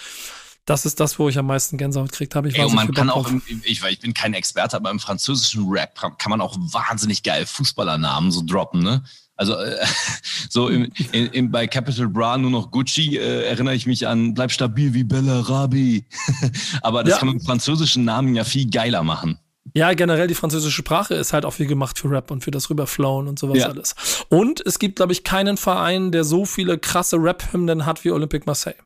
das 0.65 0.87
ist 0.87 1.01
das, 1.01 1.19
wo 1.19 1.29
ich 1.29 1.39
am 1.39 1.47
meisten 1.47 1.77
Gänsehaut 1.77 2.13
gekriegt 2.13 2.37
habe. 2.37 2.49
Ich, 2.49 2.59
Ey, 2.59 2.71
man 2.71 2.93
kann 2.95 3.11
auch, 3.11 3.29
im, 3.29 3.43
ich, 3.65 3.83
ich 3.83 3.99
bin 3.99 4.15
kein 4.15 4.33
Experte, 4.35 4.77
aber 4.77 4.91
im 4.91 5.01
französischen 5.01 5.69
Rap 5.69 6.01
kann 6.19 6.31
man 6.31 6.41
auch 6.41 6.57
wahnsinnig 6.57 7.23
geil 7.23 7.47
Fußballernamen 7.47 8.31
so 8.31 8.43
droppen, 8.45 8.83
ne? 8.83 9.03
Also 9.37 9.55
äh, 9.55 9.85
so 10.51 10.69
im, 10.69 10.91
in, 11.13 11.27
in, 11.29 11.51
bei 11.51 11.67
Capital 11.67 12.09
Bra 12.09 12.39
nur 12.39 12.51
noch 12.51 12.71
Gucci 12.71 13.17
äh, 13.17 13.47
erinnere 13.47 13.75
ich 13.75 13.87
mich 13.87 14.07
an 14.07 14.35
Bleib 14.35 14.53
stabil 14.53 14.95
wie 14.95 15.05
Bella 15.05 15.41
Rabi. 15.41 16.05
Aber 16.83 17.03
das 17.03 17.13
ja. 17.13 17.19
kann 17.19 17.29
man 17.29 17.37
mit 17.37 17.45
französischen 17.45 18.05
Namen 18.05 18.35
ja 18.35 18.45
viel 18.45 18.71
geiler 18.71 19.03
machen. 19.03 19.39
Ja, 19.75 19.95
generell 19.95 20.27
die 20.27 20.35
französische 20.35 20.77
Sprache 20.77 21.15
ist 21.15 21.33
halt 21.33 21.45
auch 21.45 21.53
viel 21.53 21.67
gemacht 21.67 21.99
für 21.99 22.11
Rap 22.11 22.31
und 22.31 22.45
für 22.45 22.51
das 22.51 22.69
Rüberflowen 22.69 23.29
und 23.29 23.39
sowas 23.39 23.59
ja. 23.59 23.69
alles. 23.69 23.95
Und 24.29 24.61
es 24.67 24.79
gibt, 24.79 24.97
glaube 24.97 25.13
ich, 25.13 25.25
keinen 25.25 25.57
Verein, 25.57 26.13
der 26.13 26.25
so 26.25 26.45
viele 26.45 26.79
krasse 26.79 27.17
Rap-Hymnen 27.17 27.87
hat 27.87 28.05
wie 28.05 28.11
Olympique 28.11 28.45
Marseille. 28.45 28.77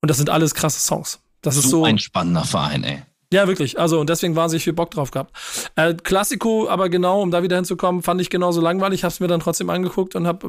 Und 0.00 0.10
das 0.10 0.16
sind 0.16 0.30
alles 0.30 0.54
krasse 0.54 0.80
Songs. 0.80 1.20
Das 1.42 1.54
so 1.54 1.60
ist 1.60 1.70
so 1.70 1.84
ein 1.84 1.98
spannender 1.98 2.44
Verein, 2.44 2.82
ey. 2.84 3.02
Ja, 3.32 3.46
wirklich. 3.46 3.78
Also, 3.78 4.00
und 4.00 4.10
deswegen 4.10 4.34
wahnsinnig 4.34 4.64
viel 4.64 4.72
Bock 4.72 4.90
drauf 4.90 5.12
gehabt. 5.12 5.36
Äh, 5.76 5.94
Klassiko, 5.94 6.68
aber 6.68 6.88
genau, 6.88 7.22
um 7.22 7.30
da 7.30 7.42
wieder 7.44 7.56
hinzukommen, 7.56 8.02
fand 8.02 8.20
ich 8.20 8.28
genauso 8.28 8.60
langweilig. 8.60 9.04
Hab's 9.04 9.20
mir 9.20 9.28
dann 9.28 9.40
trotzdem 9.40 9.70
angeguckt 9.70 10.16
und 10.16 10.26
hab, 10.26 10.44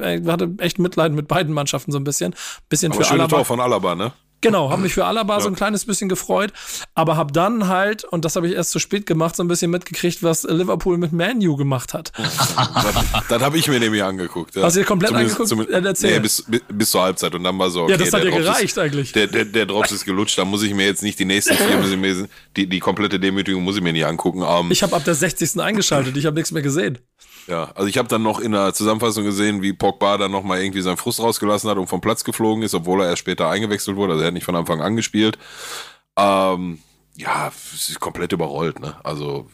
äh, 0.00 0.22
hatte 0.26 0.54
echt 0.58 0.78
Mitleid 0.78 1.12
mit 1.12 1.26
beiden 1.26 1.52
Mannschaften 1.52 1.90
so 1.90 1.98
ein 1.98 2.04
bisschen. 2.04 2.34
Bisschen 2.68 2.92
aber 2.92 3.04
für 3.04 3.10
Alaba. 3.10 3.36
Tor 3.36 3.44
von 3.44 3.60
Alaba, 3.60 3.96
ne? 3.96 4.12
Genau, 4.40 4.70
habe 4.70 4.82
mich 4.82 4.94
für 4.94 5.04
Alaba 5.04 5.34
ja. 5.34 5.40
so 5.40 5.48
ein 5.48 5.54
kleines 5.54 5.84
bisschen 5.84 6.08
gefreut, 6.08 6.52
aber 6.94 7.16
habe 7.16 7.32
dann 7.32 7.68
halt, 7.68 8.04
und 8.04 8.24
das 8.24 8.36
habe 8.36 8.48
ich 8.48 8.54
erst 8.54 8.70
zu 8.70 8.78
spät 8.78 9.06
gemacht, 9.06 9.36
so 9.36 9.42
ein 9.42 9.48
bisschen 9.48 9.70
mitgekriegt, 9.70 10.22
was 10.22 10.44
Liverpool 10.44 10.96
mit 10.96 11.12
Manu 11.12 11.56
gemacht 11.56 11.92
hat. 11.92 12.12
das 12.18 13.04
das 13.28 13.42
habe 13.42 13.58
ich 13.58 13.68
mir 13.68 13.80
nämlich 13.80 14.02
angeguckt. 14.02 14.56
Ja. 14.56 14.62
Hast 14.62 14.76
du 14.76 14.80
dir 14.80 14.86
komplett 14.86 15.10
zumindest, 15.10 15.40
angeguckt? 15.40 15.68
Zumindest, 15.68 16.02
nee, 16.02 16.18
bis, 16.18 16.44
bis 16.68 16.90
zur 16.90 17.02
Halbzeit 17.02 17.34
und 17.34 17.44
dann 17.44 17.58
war 17.58 17.70
so, 17.70 17.82
okay, 17.82 17.92
Ja, 17.92 17.98
das 17.98 18.12
hat 18.12 18.22
dir 18.22 18.30
gereicht 18.30 18.64
ist, 18.64 18.78
eigentlich. 18.78 19.12
Der, 19.12 19.26
der, 19.26 19.44
der 19.44 19.66
Drops 19.66 19.92
ist 19.92 20.04
gelutscht, 20.04 20.38
da 20.38 20.44
muss 20.44 20.62
ich 20.62 20.74
mir 20.74 20.86
jetzt 20.86 21.02
nicht 21.02 21.18
die 21.18 21.24
nächsten 21.24 21.54
vier, 21.54 22.28
die, 22.56 22.66
die 22.66 22.80
komplette 22.80 23.20
Demütigung 23.20 23.62
muss 23.62 23.76
ich 23.76 23.82
mir 23.82 23.92
nicht 23.92 24.06
angucken. 24.06 24.42
Um, 24.42 24.66
ähm, 24.66 24.72
ich 24.72 24.82
habe 24.82 24.96
ab 24.96 25.04
der 25.04 25.14
60. 25.14 25.60
eingeschaltet, 25.60 26.16
ich 26.16 26.26
habe 26.26 26.36
nichts 26.36 26.52
mehr 26.52 26.62
gesehen. 26.62 26.98
Ja, 27.50 27.72
also 27.74 27.88
ich 27.88 27.98
habe 27.98 28.06
dann 28.06 28.22
noch 28.22 28.38
in 28.38 28.52
der 28.52 28.72
Zusammenfassung 28.72 29.24
gesehen, 29.24 29.60
wie 29.60 29.72
Pogba 29.72 30.18
dann 30.18 30.30
nochmal 30.30 30.62
irgendwie 30.62 30.82
seinen 30.82 30.96
Frust 30.96 31.18
rausgelassen 31.18 31.68
hat 31.68 31.78
und 31.78 31.88
vom 31.88 32.00
Platz 32.00 32.22
geflogen 32.22 32.62
ist, 32.62 32.74
obwohl 32.74 33.00
er 33.00 33.08
erst 33.08 33.18
später 33.18 33.50
eingewechselt 33.50 33.96
wurde. 33.96 34.12
Also 34.12 34.22
er 34.22 34.28
hat 34.28 34.34
nicht 34.34 34.44
von 34.44 34.54
Anfang 34.54 34.80
an 34.80 34.94
gespielt. 34.94 35.36
Ähm, 36.16 36.78
ja, 37.16 37.50
komplett 37.98 38.30
überrollt. 38.30 38.78
Ne? 38.78 38.94
Also 39.02 39.50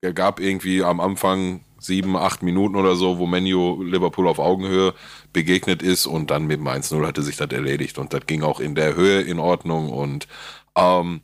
er 0.00 0.12
gab 0.14 0.40
irgendwie 0.40 0.82
am 0.82 0.98
Anfang 0.98 1.60
sieben, 1.78 2.16
acht 2.16 2.42
Minuten 2.42 2.74
oder 2.74 2.96
so, 2.96 3.18
wo 3.18 3.26
Menu 3.26 3.84
Liverpool 3.84 4.26
auf 4.26 4.40
Augenhöhe 4.40 4.92
begegnet 5.32 5.82
ist 5.82 6.06
und 6.06 6.32
dann 6.32 6.46
mit 6.46 6.58
dem 6.58 6.66
1-0 6.66 7.06
hatte 7.06 7.22
sich 7.22 7.36
das 7.36 7.50
erledigt 7.52 7.98
und 7.98 8.14
das 8.14 8.26
ging 8.26 8.42
auch 8.42 8.58
in 8.58 8.74
der 8.74 8.96
Höhe 8.96 9.20
in 9.20 9.38
Ordnung 9.38 9.90
und 9.90 10.26
ähm, 10.74 11.20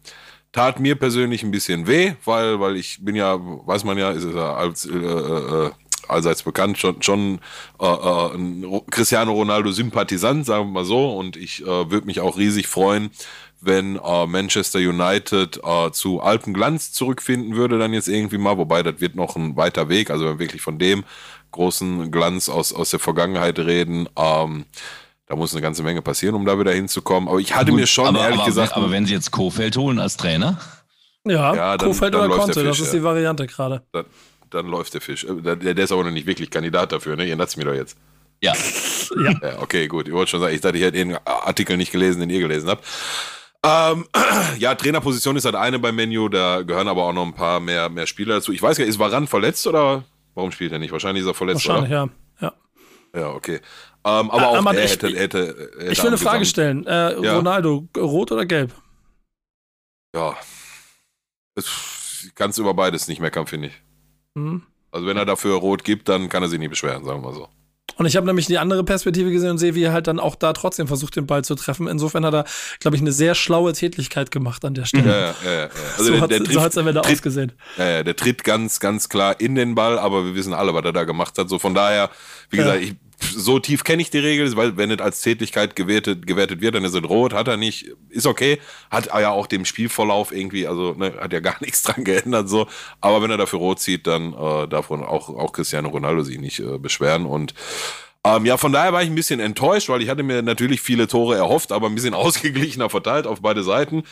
tat 0.53 0.81
mir 0.81 0.97
persönlich 0.97 1.43
ein 1.43 1.51
bisschen 1.51 1.87
weh, 1.87 2.13
weil, 2.25 2.61
weil 2.61 2.77
ich 2.77 2.99
bin 3.03 3.17
ja, 3.17 3.39
weiß 3.41 3.85
man 3.85 3.99
ja, 3.99 4.11
ist 4.11 4.25
es 4.25 4.35
ja 4.35 4.55
als 4.55 4.87
äh, 4.87 4.97
äh, 4.97 5.71
allseits 6.09 6.43
bekannt, 6.43 6.79
schon, 6.79 7.01
schon 7.03 7.41
äh, 7.81 7.87
äh, 7.87 8.35
ein 8.35 8.83
Cristiano 8.91 9.33
Ronaldo-Sympathisant, 9.33 10.47
sagen 10.47 10.67
wir 10.67 10.73
mal 10.73 10.85
so. 10.85 11.17
Und 11.17 11.37
ich 11.37 11.63
äh, 11.63 11.91
würde 11.91 12.07
mich 12.07 12.21
auch 12.21 12.37
riesig 12.37 12.69
freuen, 12.69 13.11
wenn 13.61 13.97
äh, 13.97 14.27
Manchester 14.27 14.79
United 14.79 15.61
äh, 15.65 15.91
zu 15.93 16.21
Alpenglanz 16.21 16.93
zurückfinden 16.93 17.57
würde, 17.57 17.79
dann 17.79 17.95
jetzt 17.95 18.09
irgendwie 18.09 18.39
mal, 18.39 18.59
wobei 18.59 18.83
das 18.83 19.01
wird 19.01 19.15
noch 19.15 19.37
ein 19.37 19.57
weiter 19.57 19.89
Weg, 19.89 20.11
also 20.11 20.25
wenn 20.25 20.35
wir 20.35 20.41
wirklich 20.41 20.63
von 20.63 20.79
dem 20.79 21.05
großen 21.53 22.11
Glanz 22.11 22.49
aus, 22.49 22.73
aus 22.73 22.91
der 22.91 22.99
Vergangenheit 22.99 23.59
reden, 23.59 24.09
ähm, 24.17 24.65
da 25.27 25.37
muss 25.37 25.53
eine 25.53 25.63
ganze 25.63 25.83
Menge 25.83 26.03
passieren, 26.03 26.35
um 26.35 26.45
da 26.45 26.59
wieder 26.59 26.73
hinzukommen. 26.73 27.29
Aber 27.29 27.39
ich 27.39 27.55
hatte 27.55 27.71
Gut, 27.71 27.81
mir 27.81 27.87
schon 27.87 28.09
aber, 28.09 28.21
ehrlich 28.21 28.41
aber, 28.41 28.47
gesagt. 28.47 28.77
Aber 28.77 28.91
wenn 28.91 29.07
sie 29.07 29.15
jetzt 29.15 29.31
Kofeld 29.31 29.77
holen 29.77 29.99
als 29.99 30.17
Trainer? 30.17 30.59
Ja, 31.25 31.55
ja 31.55 31.77
dann, 31.77 31.89
Kofeld 31.89 32.15
dann 32.15 32.31
oder 32.31 32.39
Conte, 32.39 32.65
das 32.65 32.81
ist 32.81 32.93
die 32.93 33.03
Variante 33.03 33.47
gerade. 33.47 33.83
Dann, 33.93 34.07
dann, 34.51 34.67
läuft 34.67 34.95
der 34.95 35.01
Fisch. 35.01 35.25
Äh, 35.25 35.41
der, 35.41 35.57
der, 35.57 35.79
ist 35.79 35.93
aber 35.93 36.05
noch 36.05 36.11
nicht 36.11 36.27
wirklich 36.27 36.51
Kandidat 36.51 36.93
dafür, 36.93 37.17
ne? 37.17 37.25
Ihr 37.25 37.37
natzt 37.37 37.57
mir 37.57 37.65
doch 37.65 37.75
jetzt. 37.75 37.97
Ja. 38.43 38.55
ja. 39.25 39.35
ja. 39.41 39.59
Okay, 39.61 39.87
gut. 39.87 40.09
Ich 40.09 40.15
wollte 40.15 40.33
schon 40.33 40.41
sagen, 40.41 40.55
ich 40.55 40.61
dachte, 40.61 40.77
ich 40.77 40.83
hätte 40.83 40.99
den 40.99 41.17
Artikel 41.25 41.77
nicht 41.77 41.93
gelesen, 41.93 42.21
den 42.21 42.31
ihr 42.31 42.41
gelesen 42.41 42.69
habt. 42.69 42.85
Ähm, 43.65 44.07
ja, 44.59 44.75
Trainerposition 44.75 45.37
ist 45.37 45.45
halt 45.45 45.55
eine 45.55 45.79
beim 45.79 45.95
Menu, 45.95 46.29
da 46.29 46.63
gehören 46.63 46.89
aber 46.89 47.05
auch 47.05 47.13
noch 47.13 47.25
ein 47.25 47.35
paar 47.35 47.61
mehr, 47.61 47.89
mehr 47.89 48.07
Spieler 48.07 48.35
dazu. 48.37 48.53
Ich 48.53 48.61
weiß 48.61 48.77
gar 48.77 48.85
nicht, 48.85 48.91
ist 48.91 48.99
Varan 48.99 49.29
verletzt 49.29 49.67
oder 49.67 50.05
warum 50.35 50.51
spielt 50.51 50.73
er 50.73 50.81
nicht? 50.81 50.91
Wahrscheinlich 50.91 51.23
ist 51.23 51.29
er 51.29 51.35
verletzt, 51.35 51.69
Wahrscheinlich, 51.69 51.93
oder? 51.93 52.11
ja. 52.41 52.53
Ja, 53.15 53.21
ja 53.21 53.29
okay. 53.29 53.61
Ähm, 54.05 54.31
aber 54.31 54.49
auch 54.49 54.57
aber 54.57 54.75
er 54.75 54.85
ich, 54.85 54.93
hätte, 54.93 55.09
hätte, 55.09 55.47
hätte, 55.79 55.93
Ich 55.93 55.99
will 56.01 56.09
eine 56.09 56.19
Frage 56.19 56.45
stellen. 56.45 56.87
Äh, 56.87 57.23
ja. 57.23 57.37
Ronaldo, 57.37 57.89
rot 57.97 58.33
oder 58.33 58.47
gelb? 58.47 58.73
Ja. 60.15 60.37
Kannst 62.35 62.59
über 62.59 62.75
beides 62.75 63.09
nicht 63.09 63.21
meckern, 63.21 63.47
finde 63.47 63.69
ich. 63.69 63.83
Mhm. 64.35 64.63
Also 64.91 65.07
wenn 65.07 65.17
er 65.17 65.25
dafür 65.25 65.57
rot 65.57 65.85
gibt, 65.85 66.09
dann 66.09 66.29
kann 66.29 66.43
er 66.43 66.49
sich 66.49 66.59
nicht 66.59 66.71
beschweren, 66.71 67.05
sagen 67.05 67.23
wir 67.23 67.31
mal 67.31 67.35
so. 67.35 67.49
Und 67.97 68.07
ich 68.07 68.17
habe 68.17 68.27
nämlich 68.27 68.47
die 68.47 68.59
andere 68.59 68.85
Perspektive 68.85 69.31
gesehen 69.31 69.51
und 69.51 69.59
sehe, 69.59 69.75
wie 69.75 69.83
er 69.83 69.93
halt 69.93 70.07
dann 70.07 70.19
auch 70.19 70.35
da 70.35 70.53
trotzdem 70.53 70.87
versucht, 70.87 71.15
den 71.17 71.27
Ball 71.27 71.45
zu 71.45 71.55
treffen. 71.55 71.89
Insofern 71.89 72.25
hat 72.25 72.35
er, 72.35 72.45
glaube 72.81 72.97
ich, 72.97 73.03
eine 73.03 73.13
sehr 73.13 73.35
schlaue 73.35 73.73
Tätigkeit 73.75 74.31
gemacht 74.31 74.65
an 74.65 74.75
der 74.75 74.87
Stelle. 74.87 75.11
Ja, 75.11 75.35
ja, 75.45 75.61
ja. 75.65 75.69
Also 75.99 76.15
so 76.15 76.61
hat 76.61 76.73
es 76.73 76.79
am 76.79 76.87
Ende 76.87 77.03
tritt, 77.03 77.13
ausgesehen. 77.13 77.53
Ja, 77.77 77.91
ja, 77.91 78.03
der 78.03 78.17
tritt 78.17 78.45
ganz, 78.45 78.81
ganz 78.81 79.09
klar 79.09 79.41
in 79.41 79.55
den 79.55 79.75
Ball, 79.75 79.99
aber 79.99 80.25
wir 80.25 80.35
wissen 80.35 80.55
alle, 80.55 80.75
was 80.75 80.85
er 80.85 80.93
da 80.93 81.05
gemacht 81.05 81.37
hat. 81.39 81.49
So 81.49 81.59
von 81.59 81.75
daher, 81.75 82.11
wie 82.51 82.57
gesagt, 82.57 82.83
ich 82.83 82.95
so 83.23 83.59
tief 83.59 83.85
kenne 83.85 84.03
ich 84.03 84.11
die 84.11 84.19
Regel, 84.19 84.55
weil 84.57 84.77
wenn 84.77 84.91
es 84.91 85.01
als 85.01 85.21
Tätigkeit 85.21 85.77
gewertet, 85.77 86.27
gewertet 86.27 86.61
wird, 86.61 86.75
dann 86.75 86.85
ist 86.85 86.95
es 86.95 87.05
rot, 87.05 87.33
hat 87.33 87.49
er 87.49 87.57
nicht, 87.57 87.91
ist 88.09 88.27
okay, 88.27 88.59
hat 88.91 89.07
ja 89.07 89.31
auch 89.31 89.47
dem 89.47 89.65
Spielverlauf 89.65 90.33
irgendwie, 90.33 90.67
also 90.67 90.95
ne, 90.95 91.15
hat 91.21 91.33
ja 91.33 91.41
gar 91.41 91.57
nichts 91.61 91.83
dran 91.83 92.05
geändert 92.05 92.49
so, 92.49 92.67
aber 93.01 93.23
wenn 93.23 93.31
er 93.31 93.37
dafür 93.37 93.59
rot 93.59 93.81
zieht, 93.81 94.07
dann 94.07 94.33
äh, 94.33 94.69
darf 94.69 94.91
auch, 94.91 95.29
auch 95.29 95.53
Cristiano 95.53 95.89
Ronaldo 95.89 96.23
sich 96.23 96.39
nicht 96.39 96.61
äh, 96.61 96.79
beschweren. 96.79 97.27
Und 97.27 97.55
ähm, 98.25 98.47
ja, 98.47 98.57
von 98.57 98.73
daher 98.73 98.93
war 98.93 99.03
ich 99.03 99.09
ein 99.09 99.17
bisschen 99.17 99.41
enttäuscht, 99.41 99.89
weil 99.89 100.01
ich 100.01 100.09
hatte 100.09 100.23
mir 100.23 100.43
natürlich 100.43 100.81
viele 100.81 101.09
Tore 101.09 101.37
erhofft, 101.37 101.73
aber 101.73 101.89
ein 101.89 101.95
bisschen 101.95 102.15
ausgeglichener 102.15 102.89
verteilt 102.89 103.27
auf 103.27 103.41
beide 103.41 103.65
Seiten. 103.65 104.05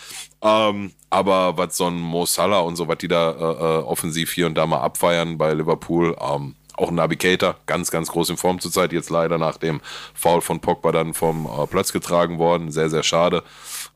Ähm, 0.43 0.93
aber 1.11 1.57
was 1.57 1.77
so 1.77 1.87
ein 1.87 1.99
Mo 1.99 2.27
Salah 2.27 2.61
und 2.61 2.77
so, 2.77 2.89
was 2.89 2.99
die 2.99 3.09
da 3.09 3.31
äh, 3.31 3.35
äh 3.35 3.83
offensiv 3.85 4.33
hier 4.33 4.47
und 4.47 4.55
da 4.55 4.67
mal 4.67 4.81
abfeiern 4.81 5.39
bei 5.39 5.53
Liverpool, 5.55 6.17
ähm, 6.21 6.57
auch 6.81 6.89
ein 6.89 6.95
Navigator, 6.95 7.57
ganz, 7.66 7.91
ganz 7.91 8.09
groß 8.11 8.31
in 8.31 8.37
Form 8.37 8.61
zurzeit. 8.61 8.93
Jetzt 8.93 9.11
leider 9.11 9.39
nach 9.39 9.59
dem 9.59 9.81
Foul 10.14 10.41
von 10.41 10.61
Pogba 10.61 10.93
dann 10.93 11.14
vom 11.14 11.47
äh, 11.47 11.66
Platz 11.66 11.93
getragen 11.93 12.39
worden. 12.39 12.70
Sehr, 12.70 12.91
sehr 12.91 13.03
schade. 13.03 13.43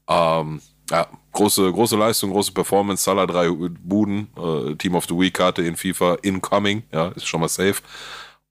Ähm, 0.09 0.61
ja, 0.91 1.07
große, 1.33 1.73
große 1.73 1.97
Leistung, 1.97 2.31
große 2.31 2.53
Performance. 2.53 3.03
Salah 3.03 3.27
drei 3.27 3.49
Buden, 3.51 4.29
äh, 4.37 4.75
Team 4.77 4.95
of 4.95 5.07
the 5.07 5.19
Week 5.19 5.33
Karte 5.33 5.63
in 5.63 5.77
FIFA 5.77 6.19
incoming. 6.23 6.83
Ja, 6.93 7.09
ist 7.09 7.27
schon 7.27 7.41
mal 7.41 7.49
safe. 7.49 7.77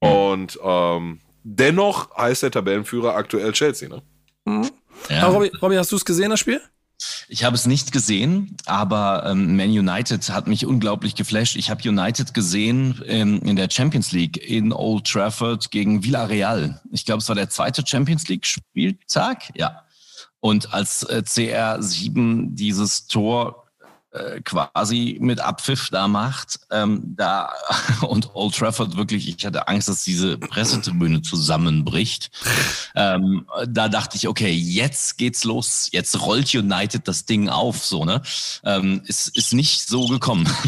Und 0.00 0.58
ähm, 0.62 1.20
dennoch 1.44 2.14
heißt 2.16 2.42
der 2.42 2.50
Tabellenführer 2.50 3.14
aktuell 3.14 3.52
Chelsea, 3.52 3.88
ne? 3.88 4.02
Mhm. 4.44 4.68
Ja. 5.08 5.28
Robby, 5.28 5.50
Robby, 5.62 5.76
hast 5.76 5.92
du 5.92 5.96
es 5.96 6.04
gesehen, 6.04 6.30
das 6.30 6.40
Spiel? 6.40 6.60
Ich 7.28 7.44
habe 7.44 7.56
es 7.56 7.66
nicht 7.66 7.92
gesehen, 7.92 8.56
aber 8.66 9.24
ähm, 9.26 9.56
Man 9.56 9.70
United 9.70 10.28
hat 10.30 10.46
mich 10.46 10.66
unglaublich 10.66 11.14
geflasht. 11.14 11.56
Ich 11.56 11.70
habe 11.70 11.88
United 11.88 12.34
gesehen 12.34 13.02
ähm, 13.06 13.40
in 13.44 13.56
der 13.56 13.70
Champions 13.70 14.12
League 14.12 14.36
in 14.36 14.72
Old 14.72 15.06
Trafford 15.06 15.70
gegen 15.70 16.04
Villarreal. 16.04 16.80
Ich 16.90 17.04
glaube, 17.04 17.20
es 17.20 17.28
war 17.28 17.36
der 17.36 17.50
zweite 17.50 17.84
Champions 17.86 18.28
League 18.28 18.46
Spieltag. 18.46 19.50
Ja. 19.56 19.84
Und 20.40 20.74
als 20.74 21.02
äh, 21.04 21.22
CR7 21.24 22.54
dieses 22.54 23.06
Tor 23.06 23.63
äh, 24.14 24.40
quasi 24.42 25.18
mit 25.20 25.40
Abpfiff 25.40 25.90
da 25.90 26.06
macht, 26.06 26.60
ähm, 26.70 27.02
da 27.16 27.52
und 28.02 28.30
Old 28.34 28.54
Trafford 28.54 28.96
wirklich, 28.96 29.28
ich 29.28 29.44
hatte 29.44 29.66
Angst, 29.66 29.88
dass 29.88 30.04
diese 30.04 30.38
Pressetribüne 30.38 31.22
zusammenbricht. 31.22 32.30
Ähm, 32.94 33.46
da 33.66 33.88
dachte 33.88 34.16
ich, 34.16 34.28
okay, 34.28 34.52
jetzt 34.52 35.18
geht's 35.18 35.42
los, 35.42 35.88
jetzt 35.92 36.20
rollt 36.20 36.54
United 36.54 37.08
das 37.08 37.24
Ding 37.24 37.48
auf, 37.48 37.84
so 37.84 38.04
ne, 38.04 38.22
ähm, 38.64 39.02
ist 39.06 39.36
ist 39.36 39.52
nicht 39.52 39.88
so 39.88 40.06
gekommen. 40.06 40.48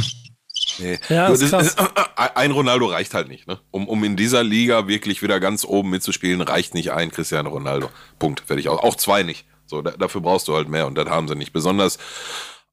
Nee. 0.79 0.99
Ja, 1.09 1.29
ist 1.29 1.49
krass. 1.49 1.77
Ein 2.17 2.51
Ronaldo 2.51 2.87
reicht 2.87 3.15
halt 3.15 3.29
nicht, 3.29 3.47
ne? 3.47 3.59
Um, 3.71 3.89
um 3.89 4.03
in 4.05 4.17
dieser 4.17 4.43
Liga 4.43 4.89
wirklich 4.89 5.23
wieder 5.23 5.41
ganz 5.41 5.65
oben 5.65 5.91
mitzuspielen, 5.91 6.41
reicht 6.41 6.75
nicht 6.75 6.93
ein 6.93 7.11
Cristiano 7.11 7.51
Ronaldo. 7.51 7.89
Punkt. 8.19 8.41
Fertig 8.41 8.69
aus. 8.69 8.81
Auch 8.81 8.97
zwei 8.97 9.23
nicht. 9.23 9.47
So, 9.67 9.81
da, 9.81 9.93
dafür 9.93 10.21
brauchst 10.21 10.49
du 10.49 10.55
halt 10.55 10.69
mehr 10.69 10.87
und 10.87 10.97
das 10.97 11.09
haben 11.09 11.29
sie 11.29 11.35
nicht. 11.35 11.53
Besonders 11.53 11.99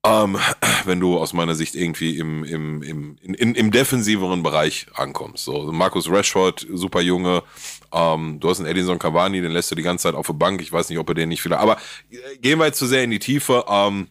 ähm, 0.05 0.37
wenn 0.85 0.99
du 0.99 1.17
aus 1.17 1.33
meiner 1.33 1.55
Sicht 1.55 1.75
irgendwie 1.75 2.17
im, 2.17 2.43
im, 2.43 2.83
im, 2.83 3.17
in, 3.21 3.55
im 3.55 3.71
defensiveren 3.71 4.43
Bereich 4.43 4.87
ankommst. 4.93 5.45
So, 5.45 5.71
Markus 5.71 6.09
Rashford, 6.09 6.67
super 6.73 7.01
Junge. 7.01 7.43
Ähm, 7.91 8.39
du 8.39 8.49
hast 8.49 8.59
einen 8.59 8.69
Edinson 8.69 8.99
Cavani, 8.99 9.41
den 9.41 9.51
lässt 9.51 9.71
du 9.71 9.75
die 9.75 9.83
ganze 9.83 10.03
Zeit 10.03 10.15
auf 10.15 10.27
der 10.27 10.33
Bank. 10.33 10.61
Ich 10.61 10.71
weiß 10.71 10.89
nicht, 10.89 10.99
ob 10.99 11.09
er 11.09 11.15
den 11.15 11.29
nicht 11.29 11.41
vielleicht. 11.41 11.61
Aber 11.61 11.77
äh, 12.09 12.37
gehen 12.37 12.59
wir 12.59 12.65
jetzt 12.65 12.79
zu 12.79 12.85
sehr 12.85 13.03
in 13.03 13.11
die 13.11 13.19
Tiefe. 13.19 13.65
Ähm, 13.67 14.07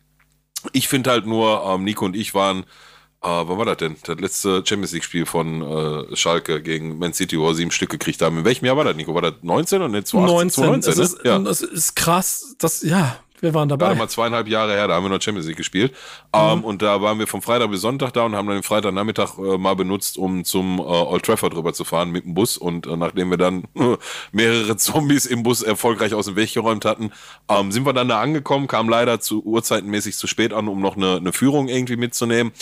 ich 0.72 0.88
finde 0.88 1.11
halt 1.11 1.26
nur, 1.26 1.64
ähm, 1.66 1.84
Nico 1.84 2.05
und 2.05 2.16
ich 2.16 2.34
waren, 2.34 2.61
äh, 3.22 3.28
wann 3.28 3.59
war 3.59 3.64
das 3.64 3.78
denn? 3.78 3.97
Das 4.05 4.18
letzte 4.18 4.62
Champions 4.64 4.93
League-Spiel 4.93 5.26
von 5.26 5.62
äh, 5.62 6.16
Schalke 6.16 6.62
gegen 6.62 6.99
Man 6.99 7.12
City, 7.12 7.38
wo 7.38 7.49
er 7.49 7.55
sieben 7.55 7.70
Stück 7.70 7.90
gekriegt 7.90 8.22
haben. 8.22 8.38
In 8.38 8.45
welchem 8.45 8.64
Jahr 8.64 8.76
war 8.76 8.84
das, 8.84 8.97
Nico? 8.97 9.14
War 9.14 9.22
das 9.22 9.34
19 9.43 9.78
oder 9.78 9.88
nicht? 9.88 10.07
2018, 10.07 10.64
19. 10.64 10.82
2019, 10.82 11.03
das, 11.03 11.12
ist, 11.12 11.24
ja. 11.24 11.38
das 11.38 11.61
ist 11.61 11.97
krass. 11.97 12.57
Das, 12.59 12.82
ja, 12.82 13.18
wir 13.43 13.55
waren 13.55 13.68
dabei. 13.68 13.86
Gerade 13.86 13.99
mal 13.99 14.09
zweieinhalb 14.09 14.47
Jahre 14.47 14.72
her, 14.72 14.86
da 14.86 14.95
haben 14.95 15.05
wir 15.05 15.11
noch 15.11 15.20
Champions 15.20 15.49
League 15.49 15.57
gespielt. 15.57 15.93
Mhm. 16.34 16.40
Um, 16.40 16.64
und 16.64 16.80
da 16.80 17.03
waren 17.03 17.18
wir 17.18 17.26
vom 17.26 17.43
Freitag 17.43 17.70
bis 17.70 17.80
Sonntag 17.80 18.12
da 18.12 18.22
und 18.22 18.36
haben 18.36 18.47
dann 18.47 18.59
den 18.59 18.62
Freitagnachmittag 18.62 19.36
äh, 19.38 19.59
mal 19.59 19.74
benutzt, 19.74 20.16
um 20.16 20.45
zum 20.45 20.78
äh, 20.78 20.82
Old 20.82 21.24
Trafford 21.24 21.55
rüber 21.57 21.72
zu 21.72 21.84
fahren 21.84 22.11
mit 22.11 22.24
dem 22.24 22.34
Bus. 22.34 22.57
Und 22.57 22.86
äh, 22.86 22.97
nachdem 22.97 23.30
wir 23.30 23.38
dann 23.38 23.64
mehrere 24.32 24.76
Zombies 24.76 25.26
im 25.26 25.43
Bus 25.43 25.62
erfolgreich 25.62 26.14
aus 26.14 26.26
dem 26.26 26.36
Weg 26.36 26.55
geräumt 26.55 26.84
hatten, 26.84 27.11
ähm, 27.49 27.72
sind 27.72 27.84
wir 27.84 27.93
dann 27.93 28.09
da 28.09 28.20
angekommen, 28.20 28.68
kamen 28.68 28.88
leider 28.88 29.18
zu 29.18 29.45
Uhrzeitenmäßig 29.45 30.16
zu 30.16 30.28
spät 30.28 30.53
an, 30.53 30.68
um 30.68 30.80
noch 30.80 30.97
eine, 30.97 31.16
eine 31.16 31.32
Führung 31.32 31.66
irgendwie 31.66 31.97
mitzunehmen. 31.97 32.53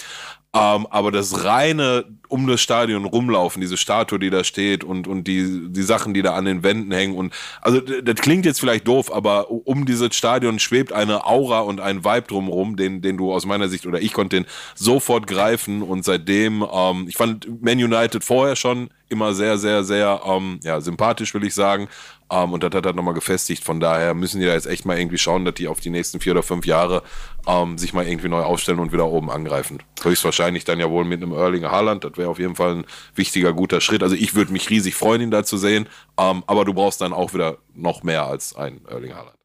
Ähm, 0.53 0.89
aber 0.91 1.13
das 1.13 1.45
reine 1.45 2.05
um 2.29 2.47
das 2.49 2.61
Stadion 2.61 3.05
rumlaufen, 3.05 3.61
diese 3.61 3.77
Statue, 3.77 4.19
die 4.19 4.31
da 4.31 4.43
steht 4.43 4.83
und, 4.83 5.07
und 5.07 5.29
die, 5.29 5.69
die 5.71 5.83
Sachen, 5.83 6.13
die 6.13 6.23
da 6.23 6.35
an 6.35 6.45
den 6.45 6.65
Wänden 6.65 6.91
hängen 6.91 7.17
und, 7.17 7.33
also, 7.61 7.81
das 7.81 8.17
klingt 8.17 8.45
jetzt 8.47 8.59
vielleicht 8.59 8.89
doof, 8.89 9.13
aber 9.13 9.51
um 9.51 9.87
dieses 9.87 10.15
Stadion 10.17 10.59
schwebt 10.59 10.93
eine 10.93 11.25
Aura 11.25 11.61
und 11.61 11.81
ein 11.81 12.05
Vibe 12.05 12.27
drumherum, 12.27 12.75
den, 12.75 13.01
den 13.01 13.17
du 13.17 13.33
aus 13.33 13.47
meiner 13.47 13.69
Sicht 13.69 13.87
oder 13.87 14.01
ich 14.01 14.13
konnte 14.13 14.37
den 14.37 14.47
sofort 14.75 15.29
greifen 15.29 15.83
und 15.83 16.05
seitdem, 16.05 16.67
ähm, 16.73 17.07
ich 17.09 17.17
fand 17.17 17.63
Man 17.63 17.79
United 17.79 18.25
vorher 18.25 18.57
schon 18.57 18.91
immer 19.11 19.35
sehr, 19.35 19.59
sehr, 19.59 19.85
sehr, 19.85 20.21
ähm, 20.25 20.61
ja, 20.63 20.81
sympathisch, 20.81 21.35
will 21.35 21.45
ich 21.45 21.55
sagen. 21.55 21.89
Ähm, 22.31 22.53
und 22.53 22.63
das 22.63 22.73
hat 22.73 22.87
er 22.87 22.93
nochmal 22.93 23.15
gefestigt. 23.15 23.65
Von 23.65 23.81
daher 23.81 24.15
müssen 24.15 24.41
die 24.41 24.47
da 24.47 24.53
jetzt 24.53 24.67
echt 24.67 24.87
mal 24.87 24.99
irgendwie 24.99 25.19
schauen, 25.19 25.45
dass 25.45 25.55
die 25.55 25.69
auf 25.69 25.81
die 25.81 25.91
nächsten 25.91 26.21
vier 26.21 26.33
oder 26.33 26.45
fünf 26.45 26.65
Jahre 26.65 27.03
ähm, 27.47 27.79
sich 27.79 27.93
mal 27.93 28.07
irgendwie 28.07 28.29
neu 28.29 28.43
aufstellen 28.43 28.79
und 28.79 28.93
wieder 28.93 29.07
oben 29.07 29.31
angreifen. 29.31 29.83
Höchstwahrscheinlich 30.03 30.65
dann 30.65 30.81
ja 30.81 30.91
wohl 30.91 31.05
mit 31.05 31.23
einem 31.23 31.33
Erlinger 31.33 31.71
Haaland. 31.71 32.05
Das 32.05 32.17
wäre 32.17 32.29
auf 32.29 32.39
jeden 32.39 32.57
Fall 32.57 32.77
ein 32.77 32.85
wichtiger, 33.15 33.53
guter 33.53 33.81
Schritt. 33.81 34.03
Also 34.03 34.15
ich 34.15 34.35
würde 34.35 34.53
mich 34.53 34.71
riesig 34.71 34.95
freuen, 34.95 35.21
ihn 35.23 35.31
da 35.31 35.45
zu 35.45 35.57
sehen. 35.57 35.89
Ähm, 36.19 36.45
aber 36.47 36.65
du 36.65 36.75
brauchst 36.75 37.01
dann 37.01 37.13
auch 37.13 37.35
wieder 37.35 37.59
noch 37.75 38.03
mehr 38.03 38.27
als 38.27 38.55
ein 38.55 38.81
Erlinger 38.87 39.17
Haaland. 39.17 39.39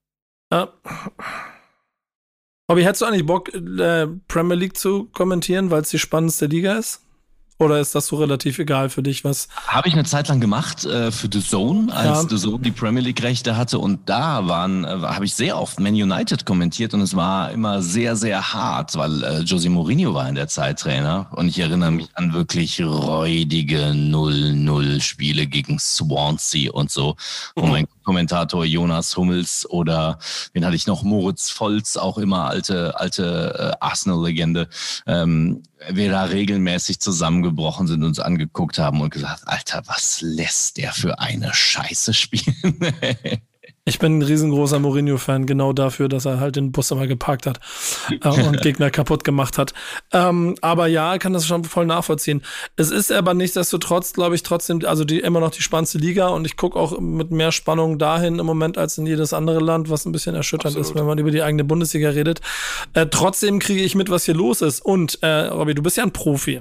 Ja. 0.52 0.74
Bobby, 2.68 2.84
hättest 2.84 3.02
du 3.02 3.06
eigentlich 3.06 3.26
Bock, 3.26 3.54
äh, 3.54 4.08
Premier 4.28 4.56
League 4.56 4.78
zu 4.78 5.06
kommentieren, 5.14 5.70
weil 5.70 5.82
es 5.82 5.90
die 5.90 6.00
spannendste 6.00 6.48
Liga 6.48 6.78
ist? 6.78 7.05
Oder 7.58 7.80
ist 7.80 7.96
das 7.96 8.08
so 8.08 8.18
relativ 8.18 8.60
egal 8.60 8.90
für 8.90 9.02
dich, 9.02 9.24
was? 9.24 9.48
Habe 9.68 9.88
ich 9.88 9.94
eine 9.94 10.04
Zeit 10.04 10.28
lang 10.28 10.42
gemacht 10.42 10.84
äh, 10.84 11.10
für 11.10 11.30
The 11.32 11.42
Zone, 11.42 11.94
als 11.94 12.24
ja. 12.24 12.30
The 12.30 12.36
Zone 12.36 12.60
die 12.60 12.72
Premier 12.72 13.02
League 13.02 13.24
Rechte 13.24 13.56
hatte 13.56 13.80
und 13.80 14.10
da 14.10 14.48
waren, 14.48 14.84
äh, 14.84 14.88
habe 14.88 15.24
ich 15.24 15.36
sehr 15.36 15.58
oft 15.58 15.80
Man 15.80 15.94
United 15.94 16.46
kommentiert 16.46 16.94
und 16.94 17.00
es 17.00 17.16
war 17.16 17.52
immer 17.52 17.82
sehr, 17.82 18.18
sehr 18.18 18.54
hart, 18.54 18.98
weil 18.98 19.24
äh, 19.24 19.40
Jose 19.40 19.70
Mourinho 19.70 20.14
war 20.14 20.28
in 20.28 20.36
der 20.36 20.50
Zeit 20.50 20.80
Trainer 20.80 21.28
und 21.32 21.48
ich 21.48 21.58
erinnere 21.60 21.92
mich 21.92 22.10
an 22.16 22.34
wirklich 22.34 22.82
räudige 22.82 23.92
0-0 23.92 25.02
Spiele 25.02 25.48
gegen 25.48 25.80
Swansea 25.80 26.74
und 26.74 26.92
so, 26.92 27.16
wo 27.56 27.66
mhm. 27.66 27.72
mein 27.72 27.88
Kommentator 28.06 28.64
Jonas 28.64 29.18
Hummels 29.18 29.70
oder 29.70 30.20
wen 30.54 30.66
hatte 30.66 30.76
ich 30.76 30.88
noch, 30.88 31.04
Moritz 31.04 31.50
Volz, 31.50 31.98
auch 31.98 32.18
immer 32.18 32.50
alte, 32.50 32.98
alte 33.00 33.74
äh, 33.82 33.86
Arsenal-Legende, 33.86 34.70
ähm, 35.06 35.64
wir 35.90 36.10
da 36.10 36.24
regelmäßig 36.24 37.00
zusammengebrochen 37.00 37.88
sind, 37.88 38.04
uns 38.04 38.20
angeguckt 38.20 38.80
haben 38.80 39.02
und 39.02 39.10
gesagt, 39.10 39.44
Alter, 39.46 39.84
was 39.86 40.22
lässt 40.22 40.78
der 40.78 40.94
für 40.94 41.20
eine 41.20 41.54
Scheiße 41.54 42.14
spielen? 42.14 42.56
Ich 43.88 44.00
bin 44.00 44.18
ein 44.18 44.22
riesengroßer 44.24 44.80
Mourinho-Fan, 44.80 45.46
genau 45.46 45.72
dafür, 45.72 46.10
dass 46.10 46.26
er 46.26 46.40
halt 46.40 46.56
den 46.56 46.72
Bus 46.72 46.90
immer 46.90 47.06
geparkt 47.06 47.46
hat 47.46 47.60
äh, 48.10 48.28
und 48.48 48.60
Gegner 48.62 48.90
kaputt 48.90 49.24
gemacht 49.24 49.60
hat. 49.60 49.76
Ähm, 50.12 50.56
aber 50.62 50.88
ja, 50.88 51.20
kann 51.20 51.34
das 51.34 51.46
schon 51.46 51.64
voll 51.66 51.86
nachvollziehen. 51.86 52.42
Es 52.78 52.90
ist 52.90 53.12
aber 53.12 53.36
nichtsdestotrotz, 53.36 54.14
glaube 54.14 54.34
ich, 54.34 54.42
trotzdem, 54.42 54.84
also 54.86 55.06
die 55.06 55.20
immer 55.20 55.40
noch 55.40 55.52
die 55.52 55.62
spannendste 55.62 56.00
Liga 56.00 56.30
und 56.30 56.46
ich 56.46 56.58
gucke 56.58 56.80
auch 56.80 57.00
mit 57.00 57.30
mehr 57.30 57.52
Spannung 57.52 58.00
dahin 58.00 58.40
im 58.40 58.46
Moment 58.48 58.80
als 58.80 58.98
in 58.98 59.06
jedes 59.06 59.34
andere 59.34 59.60
Land, 59.60 59.88
was 59.88 60.06
ein 60.08 60.12
bisschen 60.12 60.34
erschütternd 60.34 60.76
Absolut. 60.76 60.88
ist, 60.88 60.96
wenn 60.96 61.06
man 61.06 61.20
über 61.20 61.30
die 61.30 61.44
eigene 61.44 61.64
Bundesliga 61.64 62.10
redet. 62.10 62.42
Äh, 62.94 63.06
trotzdem 63.06 63.60
kriege 63.60 63.84
ich 63.84 63.94
mit, 63.94 64.10
was 64.10 64.26
hier 64.26 64.34
los 64.34 64.62
ist. 64.62 64.84
Und 64.84 65.22
äh, 65.22 65.28
Robby, 65.28 65.76
du 65.76 65.84
bist 65.84 65.98
ja 65.98 66.04
ein 66.04 66.12
Profi. 66.12 66.60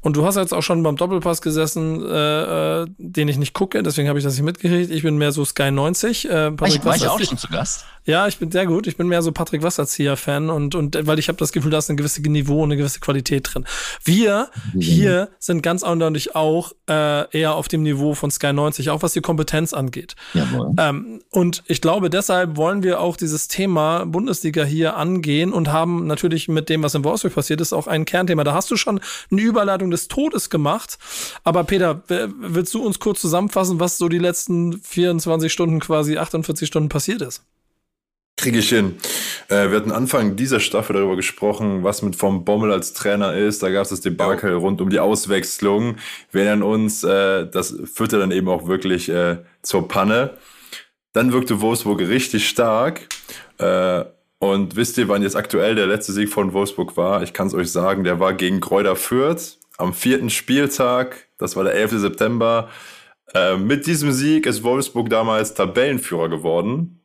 Und 0.00 0.16
du 0.16 0.24
hast 0.24 0.36
jetzt 0.36 0.52
auch 0.54 0.62
schon 0.62 0.82
beim 0.82 0.96
Doppelpass 0.96 1.42
gesessen, 1.42 2.04
äh, 2.04 2.82
äh, 2.82 2.86
den 2.98 3.28
ich 3.28 3.38
nicht 3.38 3.54
gucke, 3.54 3.82
deswegen 3.82 4.08
habe 4.08 4.18
ich 4.18 4.24
das 4.24 4.34
nicht 4.34 4.44
mitgekriegt. 4.44 4.90
Ich 4.90 5.02
bin 5.02 5.18
mehr 5.18 5.32
so 5.32 5.44
Sky 5.44 5.70
90. 5.70 6.28
Äh, 6.28 6.50
Patrick 6.52 6.76
ich, 6.76 6.84
war 6.84 6.96
ich 6.96 7.08
auch 7.08 7.20
schon 7.20 7.38
zu 7.38 7.48
Gast? 7.48 7.84
Ja, 8.04 8.26
ich 8.26 8.38
bin 8.38 8.50
sehr 8.50 8.66
gut. 8.66 8.88
Ich 8.88 8.96
bin 8.96 9.06
mehr 9.06 9.22
so 9.22 9.30
Patrick 9.30 9.62
Wasserzieher-Fan 9.62 10.50
und, 10.50 10.74
und 10.74 11.06
weil 11.06 11.20
ich 11.20 11.28
habe 11.28 11.38
das 11.38 11.52
Gefühl, 11.52 11.70
da 11.70 11.78
ist 11.78 11.88
ein 11.88 11.96
gewisses 11.96 12.22
Niveau 12.24 12.58
und 12.62 12.72
eine 12.72 12.76
gewisse 12.76 12.98
Qualität 12.98 13.50
drin. 13.52 13.64
Wir 14.02 14.48
hier 14.76 15.28
sind 15.38 15.62
ganz 15.62 15.84
eindeutig 15.84 16.34
auch 16.34 16.72
äh, 16.88 17.30
eher 17.30 17.54
auf 17.54 17.68
dem 17.68 17.84
Niveau 17.84 18.14
von 18.14 18.30
Sky 18.32 18.52
90, 18.52 18.90
auch 18.90 19.02
was 19.02 19.12
die 19.12 19.20
Kompetenz 19.20 19.72
angeht. 19.72 20.16
Jawohl. 20.34 20.72
Ähm, 20.78 21.22
und 21.30 21.62
ich 21.68 21.80
glaube, 21.80 22.10
deshalb 22.10 22.56
wollen 22.56 22.82
wir 22.82 23.00
auch 23.00 23.16
dieses 23.16 23.46
Thema 23.46 24.04
Bundesliga 24.04 24.64
hier 24.64 24.96
angehen 24.96 25.52
und 25.52 25.70
haben 25.70 26.06
natürlich 26.08 26.48
mit 26.48 26.68
dem, 26.68 26.82
was 26.82 26.96
in 26.96 27.04
Wolfsburg 27.04 27.34
passiert 27.34 27.60
ist, 27.60 27.72
auch 27.72 27.86
ein 27.86 28.04
Kernthema. 28.04 28.42
Da 28.42 28.52
hast 28.52 28.70
du 28.70 28.76
schon 28.76 29.00
eine 29.42 29.48
Überleitung 29.48 29.90
des 29.90 30.08
Todes 30.08 30.50
gemacht. 30.50 30.98
Aber 31.44 31.64
Peter, 31.64 32.02
willst 32.08 32.74
du 32.74 32.82
uns 32.84 32.98
kurz 32.98 33.20
zusammenfassen, 33.20 33.80
was 33.80 33.98
so 33.98 34.08
die 34.08 34.18
letzten 34.18 34.80
24 34.80 35.52
Stunden, 35.52 35.80
quasi 35.80 36.18
48 36.18 36.66
Stunden 36.66 36.88
passiert 36.88 37.22
ist? 37.22 37.42
Kriege 38.36 38.58
ich 38.58 38.70
hin. 38.70 38.96
Äh, 39.48 39.70
wir 39.70 39.76
hatten 39.76 39.92
Anfang 39.92 40.36
dieser 40.36 40.58
Staffel 40.58 40.94
darüber 40.94 41.16
gesprochen, 41.16 41.84
was 41.84 42.02
mit 42.02 42.16
vom 42.16 42.44
Bommel 42.44 42.72
als 42.72 42.92
Trainer 42.92 43.34
ist. 43.34 43.62
Da 43.62 43.70
gab 43.70 43.82
es 43.82 43.90
das 43.90 44.00
Debakel 44.00 44.54
rund 44.54 44.80
um 44.80 44.90
die 44.90 44.98
Auswechslung. 44.98 45.96
Wir 46.32 46.44
erinnern 46.44 46.62
uns, 46.62 47.04
äh, 47.04 47.46
das 47.46 47.76
führte 47.84 48.18
dann 48.18 48.32
eben 48.32 48.48
auch 48.48 48.66
wirklich 48.66 49.08
äh, 49.10 49.38
zur 49.62 49.86
Panne. 49.86 50.38
Dann 51.12 51.32
wirkte 51.32 51.60
Wolfsburg 51.60 52.00
richtig 52.00 52.48
stark. 52.48 53.06
Und 54.42 54.74
wisst 54.74 54.98
ihr, 54.98 55.06
wann 55.06 55.22
jetzt 55.22 55.36
aktuell 55.36 55.76
der 55.76 55.86
letzte 55.86 56.12
Sieg 56.12 56.28
von 56.28 56.52
Wolfsburg 56.52 56.96
war? 56.96 57.22
Ich 57.22 57.32
kann 57.32 57.46
es 57.46 57.54
euch 57.54 57.70
sagen, 57.70 58.02
der 58.02 58.18
war 58.18 58.34
gegen 58.34 58.58
Kräuter 58.60 58.96
Fürth 58.96 59.58
am 59.78 59.94
vierten 59.94 60.30
Spieltag. 60.30 61.28
Das 61.38 61.54
war 61.54 61.62
der 61.62 61.74
11. 61.74 62.00
September. 62.00 62.68
Äh, 63.34 63.56
mit 63.56 63.86
diesem 63.86 64.10
Sieg 64.10 64.46
ist 64.46 64.64
Wolfsburg 64.64 65.10
damals 65.10 65.54
Tabellenführer 65.54 66.28
geworden 66.28 66.98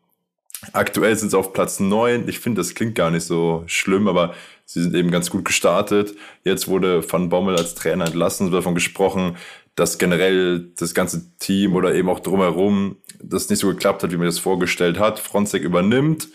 Aktuell 0.74 1.16
sind 1.16 1.30
sie 1.30 1.38
auf 1.38 1.54
Platz 1.54 1.80
9. 1.80 2.28
Ich 2.28 2.40
finde, 2.40 2.62
das 2.62 2.74
klingt 2.74 2.96
gar 2.96 3.12
nicht 3.12 3.24
so 3.24 3.64
schlimm, 3.68 4.08
aber 4.08 4.34
sie 4.66 4.82
sind 4.82 4.96
eben 4.96 5.12
ganz 5.12 5.30
gut 5.30 5.46
gestartet. 5.46 6.16
Jetzt 6.44 6.68
wurde 6.68 7.04
Van 7.10 7.30
Bommel 7.30 7.56
als 7.56 7.76
Trainer 7.76 8.08
entlassen. 8.08 8.52
Davon 8.52 8.74
gesprochen, 8.74 9.38
dass 9.76 10.00
generell 10.00 10.72
das 10.76 10.96
ganze 10.96 11.38
Team 11.38 11.76
oder 11.76 11.94
eben 11.94 12.10
auch 12.10 12.20
drumherum 12.20 12.98
das 13.22 13.50
nicht 13.50 13.60
so 13.60 13.68
geklappt 13.68 14.02
hat, 14.02 14.12
wie 14.12 14.18
man 14.18 14.26
das 14.26 14.40
vorgestellt 14.40 14.98
hat. 14.98 15.20
Fronzek 15.20 15.64
übernimmt 15.64 16.30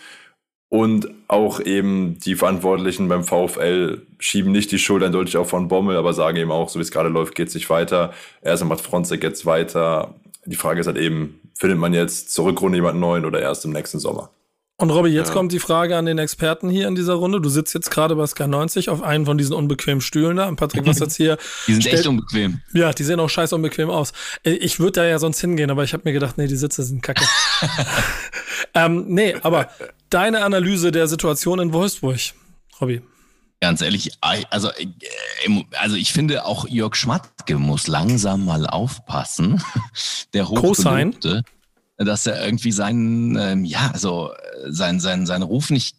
und 0.73 1.11
auch 1.29 1.61
eben 1.61 2.19
die 2.19 2.35
Verantwortlichen 2.35 3.07
beim 3.07 3.25
VfL 3.25 4.07
schieben 4.19 4.53
nicht 4.53 4.73
die 4.73 4.79
Schuld 4.79 5.03
eindeutig 5.03 5.37
auf 5.37 5.53
Van 5.53 5.69
Bommel, 5.69 5.99
aber 5.99 6.15
sagen 6.15 6.39
eben 6.39 6.51
auch, 6.51 6.71
so 6.71 6.79
wie 6.79 6.83
es 6.83 6.91
gerade 6.91 7.11
läuft, 7.11 7.35
geht 7.35 7.49
es 7.49 7.55
nicht 7.55 7.69
weiter. 7.69 8.15
Erst 8.41 8.65
macht 8.65 8.81
Fronzek 8.81 9.23
jetzt 9.23 9.45
weiter. 9.45 10.15
Die 10.47 10.57
Frage 10.57 10.81
ist 10.81 10.87
halt 10.87 10.97
eben, 10.97 11.41
findet 11.53 11.79
man 11.79 11.93
jetzt 11.93 12.33
zur 12.33 12.47
Rückrunde 12.47 12.79
jemanden 12.79 13.01
neuen 13.01 13.27
oder 13.27 13.43
erst 13.43 13.67
im 13.67 13.73
nächsten 13.73 13.99
Sommer? 13.99 14.31
Und 14.83 14.91
Robby, 14.91 15.11
jetzt 15.11 15.29
ja. 15.29 15.35
kommt 15.35 15.53
die 15.53 15.61
Frage 15.61 15.97
an 15.97 16.07
den 16.07 16.19
Experten 16.19 16.69
hier 16.69 16.89
in 16.89 16.97
dieser 16.97 17.15
Runde. 17.15 17.41
Du 17.41 17.49
sitzt 17.49 17.73
jetzt 17.73 17.93
gerade 17.93 18.17
bei 18.17 18.27
Sky 18.27 18.49
90 18.49 18.89
auf 18.89 19.01
einem 19.01 19.27
von 19.27 19.39
diesen 19.39 19.55
unbequemen 19.55 20.01
Stühlen 20.01 20.39
da. 20.39 20.49
Und 20.49 20.57
Patrick, 20.57 20.85
was 20.87 20.99
jetzt 20.99 21.15
hier? 21.15 21.39
die 21.69 21.75
sind 21.75 21.83
stellt, 21.83 21.99
echt 21.99 22.09
unbequem. 22.09 22.63
Ja, 22.75 22.93
die 22.93 23.05
sehen 23.05 23.21
auch 23.21 23.31
scheiß 23.31 23.53
unbequem 23.53 23.91
aus. 23.91 24.13
Ich 24.43 24.81
würde 24.81 25.03
da 25.03 25.05
ja 25.05 25.21
sonst 25.21 25.41
hingehen, 25.41 25.71
aber 25.71 25.85
ich 25.85 25.93
habe 25.93 26.03
mir 26.05 26.13
gedacht, 26.13 26.37
nee, 26.37 26.49
die 26.49 26.57
Sitze 26.57 26.83
sind 26.83 27.01
kacke. 27.01 27.25
ähm, 28.75 29.05
nee, 29.07 29.37
aber 29.43 29.69
deine 30.11 30.43
Analyse 30.43 30.91
der 30.91 31.07
Situation 31.07 31.61
in 31.61 31.73
Wolfsburg, 31.73 32.19
Robby. 32.81 33.03
Ganz 33.61 33.83
ehrlich, 33.83 34.11
also, 34.21 34.69
äh, 34.71 35.65
also 35.79 35.95
ich 35.95 36.13
finde 36.13 36.45
auch 36.45 36.67
Jörg 36.67 36.97
Schmatke 36.97 37.57
muss 37.57 37.87
langsam 37.87 38.47
mal 38.47 38.67
aufpassen. 38.67 39.63
Der 40.35 40.49
Hochgelobte, 40.49 41.45
dass 42.05 42.27
er 42.27 42.45
irgendwie 42.45 42.73
seinen, 42.73 43.37
ähm, 43.37 43.65
ja, 43.65 43.91
also 43.93 44.33
äh, 44.33 44.71
sein, 44.71 45.01
sein, 45.01 45.27
seinen 45.27 45.43
Ruf 45.43 45.71
nicht 45.71 45.97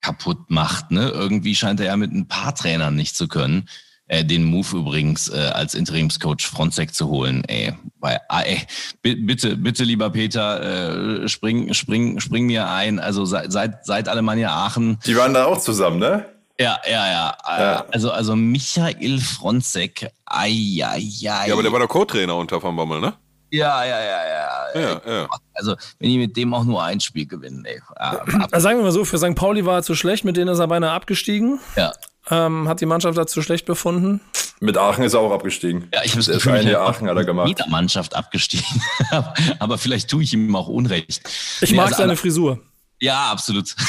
kaputt 0.00 0.50
macht. 0.50 0.90
Ne? 0.90 1.08
Irgendwie 1.08 1.54
scheint 1.54 1.80
er 1.80 1.86
ja 1.86 1.96
mit 1.96 2.12
ein 2.12 2.28
paar 2.28 2.54
Trainern 2.54 2.94
nicht 2.94 3.16
zu 3.16 3.28
können. 3.28 3.68
Äh, 4.08 4.24
den 4.24 4.44
Move 4.44 4.76
übrigens 4.76 5.28
äh, 5.28 5.50
als 5.54 5.74
Interimscoach 5.74 6.42
Fronzek 6.42 6.92
zu 6.92 7.08
holen. 7.08 7.44
Ey, 7.46 7.72
bei, 7.98 8.18
ah, 8.28 8.42
ey, 8.42 8.60
bitte, 9.00 9.56
bitte, 9.56 9.84
lieber 9.84 10.10
Peter, 10.10 11.22
äh, 11.22 11.28
spring, 11.28 11.72
spring, 11.72 12.20
spring 12.20 12.46
mir 12.46 12.68
ein. 12.68 12.98
Also 12.98 13.24
seit, 13.24 13.52
seit, 13.52 14.08
Alemannia 14.08 14.50
Aachen. 14.50 14.98
Die 15.06 15.16
waren 15.16 15.32
da 15.32 15.46
auch 15.46 15.58
zusammen, 15.58 15.98
ne? 15.98 16.26
Ja, 16.60 16.78
ja, 16.84 17.06
ja, 17.10 17.36
ja. 17.46 17.86
Also, 17.90 18.10
also 18.10 18.36
Michael 18.36 19.18
Fronzek, 19.18 20.10
ai, 20.26 20.82
ai, 20.84 21.10
ai. 21.30 21.46
Ja, 21.46 21.52
aber 21.52 21.62
der 21.62 21.72
war 21.72 21.78
der 21.78 21.88
Co-Trainer 21.88 22.36
unter 22.36 22.62
Van 22.62 22.76
Bommel, 22.76 23.00
ne? 23.00 23.14
Ja, 23.52 23.84
ja, 23.84 24.00
ja, 24.00 24.24
ja. 24.26 24.80
ja, 24.80 25.00
ja. 25.06 25.28
Also, 25.52 25.76
wenn 25.98 26.08
die 26.08 26.16
mit 26.16 26.36
dem 26.38 26.54
auch 26.54 26.64
nur 26.64 26.82
ein 26.82 27.00
Spiel 27.00 27.26
gewinnen, 27.26 27.66
ey. 27.66 27.82
Also 27.94 28.60
sagen 28.60 28.78
wir 28.78 28.84
mal 28.84 28.92
so, 28.92 29.04
für 29.04 29.18
St. 29.18 29.34
Pauli 29.34 29.66
war 29.66 29.76
er 29.76 29.82
zu 29.82 29.94
schlecht, 29.94 30.24
mit 30.24 30.38
denen 30.38 30.48
ist 30.48 30.58
er 30.58 30.68
beinahe 30.68 30.92
abgestiegen. 30.92 31.60
Ja. 31.76 31.92
Ähm, 32.30 32.66
hat 32.66 32.80
die 32.80 32.86
Mannschaft 32.86 33.18
dazu 33.18 33.42
schlecht 33.42 33.66
befunden? 33.66 34.22
Mit 34.60 34.78
Aachen 34.78 35.04
ist 35.04 35.12
er 35.12 35.20
auch 35.20 35.32
abgestiegen. 35.32 35.88
Ja, 35.92 36.02
ich 36.02 36.12
habe 36.12 36.24
das 36.24 36.28
Gefühl, 36.28 36.76
Aachen 36.76 37.08
hat 37.08 37.16
er 37.16 37.24
gemacht. 37.24 37.48
Mit 37.48 37.58
der 37.58 37.68
Mannschaft 37.68 38.16
abgestiegen. 38.16 38.82
aber 39.58 39.76
vielleicht 39.76 40.08
tue 40.08 40.22
ich 40.22 40.32
ihm 40.32 40.54
auch 40.56 40.68
Unrecht. 40.68 41.20
Ich 41.60 41.72
nee, 41.72 41.76
mag 41.76 41.88
also 41.88 41.98
seine 41.98 42.16
Frisur. 42.16 42.58
Ja, 43.00 43.30
absolut. 43.30 43.74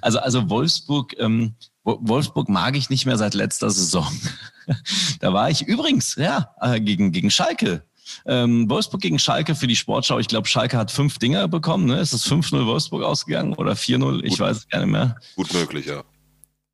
Also, 0.00 0.18
also 0.20 0.48
Wolfsburg, 0.48 1.14
ähm, 1.18 1.54
Wolfsburg 1.84 2.48
mag 2.48 2.74
ich 2.74 2.88
nicht 2.88 3.04
mehr 3.04 3.18
seit 3.18 3.34
letzter 3.34 3.68
Saison. 3.68 4.06
da 5.20 5.34
war 5.34 5.50
ich 5.50 5.60
übrigens, 5.66 6.14
ja, 6.14 6.54
äh, 6.62 6.80
gegen, 6.80 7.12
gegen 7.12 7.30
Schalke. 7.30 7.82
Ähm, 8.26 8.68
Wolfsburg 8.68 9.00
gegen 9.00 9.18
Schalke 9.18 9.54
für 9.54 9.66
die 9.66 9.76
Sportschau. 9.76 10.18
Ich 10.18 10.28
glaube, 10.28 10.48
Schalke 10.48 10.76
hat 10.76 10.90
fünf 10.90 11.18
Dinger 11.18 11.48
bekommen. 11.48 11.86
Ne? 11.86 12.00
Ist 12.00 12.12
es 12.12 12.26
5-0 12.26 12.66
Wolfsburg 12.66 13.02
ausgegangen 13.02 13.54
oder 13.54 13.72
4-0? 13.72 14.22
Ich 14.24 14.38
weiß 14.38 14.56
es 14.58 14.68
gar 14.68 14.80
nicht 14.80 14.90
mehr. 14.90 15.16
Gut 15.36 15.52
möglich, 15.52 15.86
ja. 15.86 16.02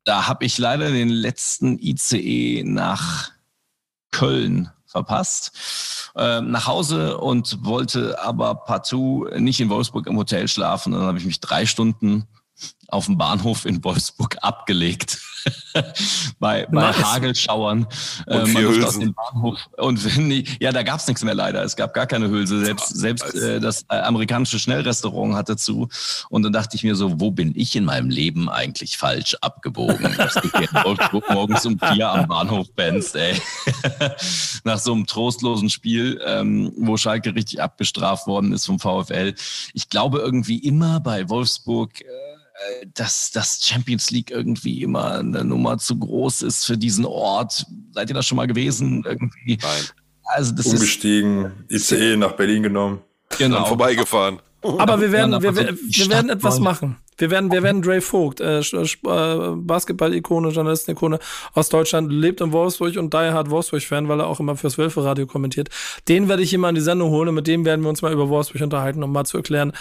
Da 0.05 0.27
habe 0.27 0.45
ich 0.45 0.57
leider 0.57 0.91
den 0.91 1.09
letzten 1.09 1.79
ICE 1.79 2.63
nach 2.63 3.31
Köln 4.11 4.69
verpasst. 4.85 6.11
Äh, 6.15 6.41
nach 6.41 6.67
Hause 6.67 7.17
und 7.17 7.65
wollte 7.65 8.21
aber 8.21 8.55
partout 8.55 9.27
nicht 9.37 9.59
in 9.59 9.69
Wolfsburg 9.69 10.07
im 10.07 10.15
Hotel 10.15 10.47
schlafen. 10.47 10.93
dann 10.93 11.01
habe 11.01 11.17
ich 11.17 11.25
mich 11.25 11.41
drei 11.41 11.65
Stunden 11.65 12.27
auf 12.87 13.05
dem 13.05 13.17
Bahnhof 13.17 13.65
in 13.65 13.83
Wolfsburg 13.83 14.37
abgelegt. 14.41 15.19
bei, 16.39 16.65
bei 16.65 16.81
nice. 16.81 17.03
Hagelschauern. 17.03 17.87
Und, 18.25 18.55
äh, 18.55 18.83
aus 18.83 18.99
dem 18.99 19.13
Bahnhof. 19.13 19.59
und 19.77 20.17
nee, 20.17 20.43
ja, 20.59 20.71
da 20.71 20.83
gab's 20.83 21.07
nichts 21.07 21.23
mehr 21.23 21.35
leider. 21.35 21.63
Es 21.63 21.75
gab 21.75 21.93
gar 21.93 22.07
keine 22.07 22.29
Hülse. 22.29 22.65
Selbst, 22.65 22.89
selbst 22.89 23.35
äh, 23.35 23.59
das 23.59 23.85
äh, 23.89 23.97
amerikanische 23.97 24.59
Schnellrestaurant 24.59 25.35
hatte 25.35 25.57
zu. 25.57 25.87
Und 26.29 26.43
dann 26.43 26.53
dachte 26.53 26.75
ich 26.75 26.83
mir 26.83 26.95
so, 26.95 27.19
wo 27.19 27.31
bin 27.31 27.53
ich 27.55 27.75
in 27.75 27.85
meinem 27.85 28.09
Leben 28.09 28.49
eigentlich 28.49 28.97
falsch 28.97 29.35
abgebogen? 29.41 30.15
Das 30.17 30.35
geht 30.35 30.53
in 30.55 30.83
Wolfsburg 30.83 31.29
morgens 31.29 31.65
um 31.65 31.79
vier 31.79 32.09
am 32.09 32.27
Bahnhof 32.27 32.71
Benz, 32.73 33.13
ey. 33.15 33.39
Nach 34.63 34.79
so 34.79 34.93
einem 34.93 35.05
trostlosen 35.05 35.69
Spiel, 35.69 36.21
ähm, 36.25 36.71
wo 36.77 36.97
Schalke 36.97 37.35
richtig 37.35 37.61
abgestraft 37.61 38.27
worden 38.27 38.51
ist 38.53 38.65
vom 38.65 38.79
VfL. 38.79 39.35
Ich 39.73 39.89
glaube 39.89 40.19
irgendwie 40.19 40.57
immer 40.57 40.99
bei 40.99 41.29
Wolfsburg, 41.29 42.01
äh, 42.01 42.34
dass 42.93 43.31
das 43.31 43.59
Champions 43.65 44.11
League 44.11 44.31
irgendwie 44.31 44.83
immer 44.83 45.19
eine 45.19 45.43
Nummer 45.43 45.77
zu 45.77 45.97
groß 45.97 46.43
ist 46.43 46.65
für 46.65 46.77
diesen 46.77 47.05
Ort. 47.05 47.65
Seid 47.93 48.09
ihr 48.09 48.13
da 48.13 48.23
schon 48.23 48.37
mal 48.37 48.47
gewesen? 48.47 49.03
Irgendwie? 49.05 49.57
Nein. 49.61 49.83
Also 50.23 50.53
das 50.53 50.67
Umgestiegen, 50.67 51.51
ist, 51.67 51.91
ICE 51.91 52.17
nach 52.17 52.33
Berlin 52.33 52.63
genommen. 52.63 53.01
Genau. 53.37 53.57
Dann 53.57 53.65
vorbeigefahren. 53.65 54.39
Aber 54.79 55.01
wir 55.01 55.11
werden, 55.11 55.41
wir, 55.41 55.55
wir, 55.55 55.77
wir 55.77 56.09
werden 56.09 56.29
etwas 56.29 56.59
machen. 56.59 56.97
Wir 57.17 57.31
werden, 57.31 57.51
wir 57.51 57.63
werden 57.63 57.81
Dre 57.81 58.01
Vogt, 58.01 58.41
äh, 58.41 58.59
äh, 58.59 59.55
Basketball-Ikone, 59.55 60.49
Journalisten-Ikone 60.49 61.19
aus 61.53 61.69
Deutschland, 61.69 62.11
lebt 62.11 62.41
in 62.41 62.51
Wolfsburg 62.51 62.97
und 62.97 63.13
Die 63.13 63.17
Hard 63.17 63.49
Wolfsburg-Fan, 63.49 64.09
weil 64.09 64.19
er 64.19 64.27
auch 64.27 64.41
immer 64.41 64.57
fürs 64.57 64.77
Wölfe-Radio 64.77 65.25
kommentiert. 65.25 65.69
Den 66.09 66.27
werde 66.27 66.43
ich 66.43 66.49
hier 66.49 66.59
mal 66.59 66.69
in 66.69 66.75
die 66.75 66.81
Sendung 66.81 67.11
holen 67.11 67.29
und 67.29 67.35
mit 67.35 67.47
dem 67.47 67.63
werden 67.63 67.81
wir 67.83 67.89
uns 67.89 68.01
mal 68.01 68.11
über 68.11 68.27
Wolfsburg 68.27 68.61
unterhalten, 68.61 69.01
um 69.01 69.13
mal 69.13 69.25
zu 69.25 69.37
erklären, 69.37 69.71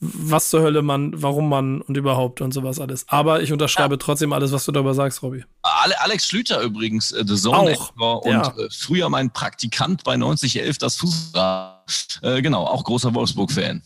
was 0.00 0.50
zur 0.50 0.62
Hölle 0.62 0.82
man, 0.82 1.12
warum 1.22 1.48
man 1.48 1.80
und 1.80 1.96
überhaupt 1.96 2.40
und 2.40 2.52
sowas 2.52 2.80
alles. 2.80 3.04
Aber 3.08 3.40
ich 3.40 3.52
unterschreibe 3.52 3.94
ja. 3.94 3.98
trotzdem 3.98 4.32
alles, 4.32 4.50
was 4.50 4.64
du 4.64 4.72
darüber 4.72 4.94
sagst, 4.94 5.22
Robby. 5.22 5.44
Alex 5.62 6.26
Schlüter 6.26 6.60
übrigens, 6.60 7.12
äh, 7.12 7.22
The 7.24 7.36
Zone 7.36 7.76
auch, 7.98 8.22
und 8.22 8.32
ja. 8.32 8.48
äh, 8.48 8.68
früher 8.70 9.08
mein 9.08 9.32
Praktikant 9.32 10.02
bei 10.02 10.16
9011, 10.16 10.78
das 10.78 10.96
Fußball. 10.96 11.76
Äh, 12.22 12.42
genau, 12.42 12.64
auch 12.64 12.82
großer 12.82 13.14
Wolfsburg-Fan. 13.14 13.82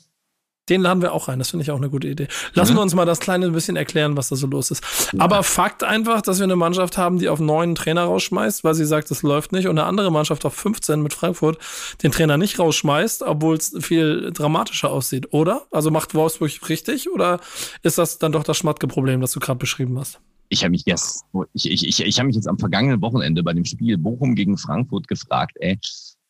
Den 0.71 0.81
laden 0.81 1.03
wir 1.03 1.13
auch 1.13 1.29
rein. 1.29 1.39
Das 1.39 1.51
finde 1.51 1.63
ich 1.63 1.71
auch 1.71 1.77
eine 1.77 1.91
gute 1.91 2.09
Idee. 2.09 2.27
Lassen 2.55 2.73
mhm. 2.73 2.79
wir 2.79 2.83
uns 2.83 2.95
mal 2.95 3.05
das 3.05 3.21
kleine 3.21 3.51
bisschen 3.51 3.77
erklären, 3.77 4.17
was 4.17 4.31
da 4.31 4.37
so 4.37 4.47
los 4.47 4.71
ist. 4.71 4.83
Ja. 5.13 5.21
Aber 5.21 5.43
Fakt 5.43 5.85
einfach, 5.85 6.23
dass 6.23 6.39
wir 6.39 6.45
eine 6.45 6.57
Mannschaft 6.57 6.97
haben, 6.97 7.19
die 7.19 7.29
auf 7.29 7.39
neun 7.39 7.75
Trainer 7.75 8.05
rausschmeißt, 8.05 8.65
weil 8.65 8.75
sie 8.75 8.87
sagt, 8.87 9.11
es 9.11 9.23
läuft 9.23 9.53
nicht. 9.53 9.69
Und 9.69 9.79
eine 9.79 9.87
andere 9.87 10.11
Mannschaft 10.11 10.47
auf 10.47 10.55
15 10.55 11.03
mit 11.03 11.13
Frankfurt 11.13 11.59
den 12.03 12.13
Trainer 12.13 12.39
nicht 12.39 12.59
rausschmeißt, 12.59 13.23
obwohl 13.25 13.57
es 13.57 13.77
viel 13.81 14.31
dramatischer 14.33 14.91
aussieht. 14.91 15.35
Oder? 15.35 15.67
Also 15.71 15.91
macht 15.91 16.15
Wolfsburg 16.15 16.51
richtig? 16.69 17.11
Oder 17.11 17.41
ist 17.83 17.99
das 17.99 18.19
dann 18.19 18.33
doch 18.33 18.43
das 18.43 18.57
Schmatke-Problem, 18.57 19.21
das 19.21 19.33
du 19.33 19.41
gerade 19.41 19.59
beschrieben 19.59 19.99
hast? 19.99 20.21
Ich 20.49 20.63
habe 20.63 20.71
mich 20.71 20.85
jetzt, 20.87 21.25
ich, 21.53 21.71
ich, 21.71 21.87
ich, 21.87 22.01
ich 22.01 22.19
habe 22.19 22.27
mich 22.27 22.37
jetzt 22.37 22.49
am 22.49 22.59
vergangenen 22.59 23.03
Wochenende 23.03 23.43
bei 23.43 23.53
dem 23.53 23.65
Spiel 23.65 23.99
Bochum 23.99 24.35
gegen 24.35 24.57
Frankfurt 24.57 25.09
gefragt, 25.09 25.57
ey, 25.61 25.79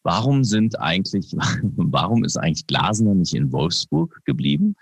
Warum 0.05 0.45
sind 0.45 0.79
eigentlich, 0.79 1.35
warum 1.63 2.25
ist 2.25 2.37
eigentlich 2.37 2.67
Glasner 2.67 3.15
nicht 3.15 3.35
in 3.35 3.51
Wolfsburg 3.53 4.21
geblieben? 4.25 4.77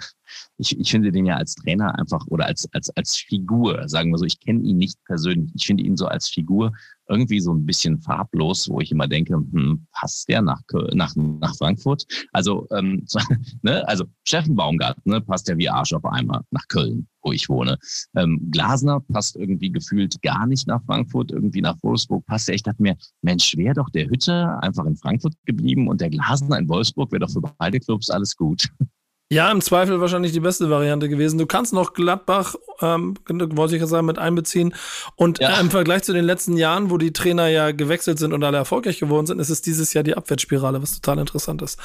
Ich, 0.59 0.79
ich 0.79 0.91
finde 0.91 1.13
den 1.13 1.27
ja 1.27 1.37
als 1.37 1.55
Trainer 1.55 1.99
einfach 1.99 2.27
oder 2.27 2.47
als, 2.47 2.69
als, 2.73 2.91
als 2.97 3.17
Figur, 3.17 3.89
sagen 3.89 4.11
wir 4.11 4.19
so, 4.19 4.25
ich 4.25 4.41
kenne 4.41 4.63
ihn 4.63 4.79
nicht 4.79 5.03
persönlich. 5.05 5.53
Ich 5.55 5.67
finde 5.67 5.85
ihn 5.85 5.97
so 5.97 6.07
als 6.07 6.29
Figur 6.29 6.73
irgendwie 7.13 7.41
so 7.41 7.53
ein 7.53 7.67
bisschen 7.67 8.01
farblos, 8.01 8.69
wo 8.69 8.81
ich 8.81 8.91
immer 8.91 9.07
denke, 9.07 9.35
hm, 9.35 9.87
passt 9.93 10.29
der 10.29 10.43
nach, 10.43 10.63
nach, 10.93 11.15
nach 11.15 11.55
Frankfurt? 11.57 12.05
Also, 12.33 12.67
ähm, 12.73 13.07
ne, 13.63 13.87
also 13.87 14.05
Steffen 14.27 14.57
Baumgart, 14.57 15.05
ne, 15.07 15.21
passt 15.21 15.49
ja 15.49 15.59
wie 15.59 15.69
Arsch 15.69 15.93
auf 15.93 16.05
einmal 16.05 16.41
nach 16.51 16.67
Köln, 16.69 17.07
wo 17.23 17.33
ich 17.33 17.49
wohne. 17.49 17.79
Ähm, 18.17 18.49
Glasner 18.51 19.01
passt 19.01 19.37
irgendwie 19.37 19.71
gefühlt 19.71 20.21
gar 20.23 20.47
nicht 20.47 20.67
nach 20.67 20.83
Frankfurt, 20.85 21.31
irgendwie 21.31 21.61
nach 21.61 21.77
Wolfsburg 21.83 22.25
passt 22.27 22.49
er. 22.49 22.55
Ich 22.55 22.63
dachte 22.63 22.83
mir, 22.83 22.97
Mensch, 23.21 23.57
wäre 23.57 23.75
doch 23.75 23.91
der 23.91 24.09
Hütte 24.09 24.59
einfach 24.63 24.87
in 24.87 24.97
Frankfurt 24.97 25.35
geblieben 25.45 25.89
und 25.89 26.01
der 26.01 26.11
Glasner 26.11 26.59
in 26.59 26.69
Wolfsburg 26.69 27.13
wäre 27.13 27.21
doch 27.21 27.31
für 27.31 27.43
beide 27.59 27.79
Clubs 27.79 28.11
alles 28.11 28.37
gut. 28.37 28.69
Ja, 29.33 29.51
im 29.51 29.63
Zweifel 29.63 29.99
wahrscheinlich 29.99 30.33
die 30.33 30.41
beste 30.41 30.69
Variante 30.69 31.09
gewesen. 31.09 31.39
Du 31.39 31.47
kannst 31.47 31.73
noch 31.73 31.95
Gladbach, 31.95 32.55
ähm, 32.83 33.17
wollte 33.27 33.75
ich 33.75 33.81
ja 33.81 33.87
sagen, 33.87 34.05
mit 34.05 34.19
einbeziehen. 34.19 34.75
Und 35.17 35.39
ja. 35.39 35.57
äh, 35.57 35.61
im 35.61 35.71
Vergleich 35.71 36.03
zu 36.03 36.13
den 36.13 36.27
letzten 36.27 36.59
Jahren, 36.59 36.91
wo 36.91 36.99
die 36.99 37.15
Trainer 37.15 37.49
ja 37.49 37.71
gewechselt 37.71 38.19
sind 38.19 38.35
und 38.35 38.45
alle 38.45 38.59
erfolgreich 38.59 38.99
geworden 38.99 39.25
sind, 39.25 39.39
ist 39.39 39.49
es 39.49 39.63
dieses 39.63 39.95
Jahr 39.95 40.05
die 40.05 40.19
Abwärtsspirale, 40.19 40.83
was 40.83 41.01
total 41.01 41.19
interessant 41.19 41.63
ist. 41.63 41.79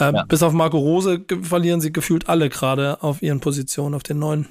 Ähm, 0.00 0.14
ja. 0.14 0.24
Bis 0.24 0.42
auf 0.42 0.54
Marco 0.54 0.78
Rose 0.78 1.22
verlieren 1.42 1.82
sie 1.82 1.92
gefühlt 1.92 2.30
alle 2.30 2.48
gerade 2.48 3.02
auf 3.02 3.20
ihren 3.20 3.40
Positionen, 3.40 3.94
auf 3.94 4.02
den 4.02 4.18
neuen. 4.18 4.48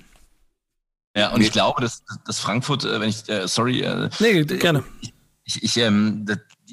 Ja, 1.16 1.34
und 1.34 1.42
ich 1.42 1.52
glaube, 1.52 1.82
dass, 1.82 2.04
dass 2.28 2.40
Frankfurt, 2.40 2.86
äh, 2.86 3.02
wenn 3.02 3.10
ich, 3.10 3.28
äh, 3.30 3.48
sorry. 3.48 3.82
Äh, 3.82 4.12
nee, 4.20 4.44
gerne. 4.44 4.84
Ich, 5.44 5.64
ich, 5.64 5.78
ähm, 5.78 6.28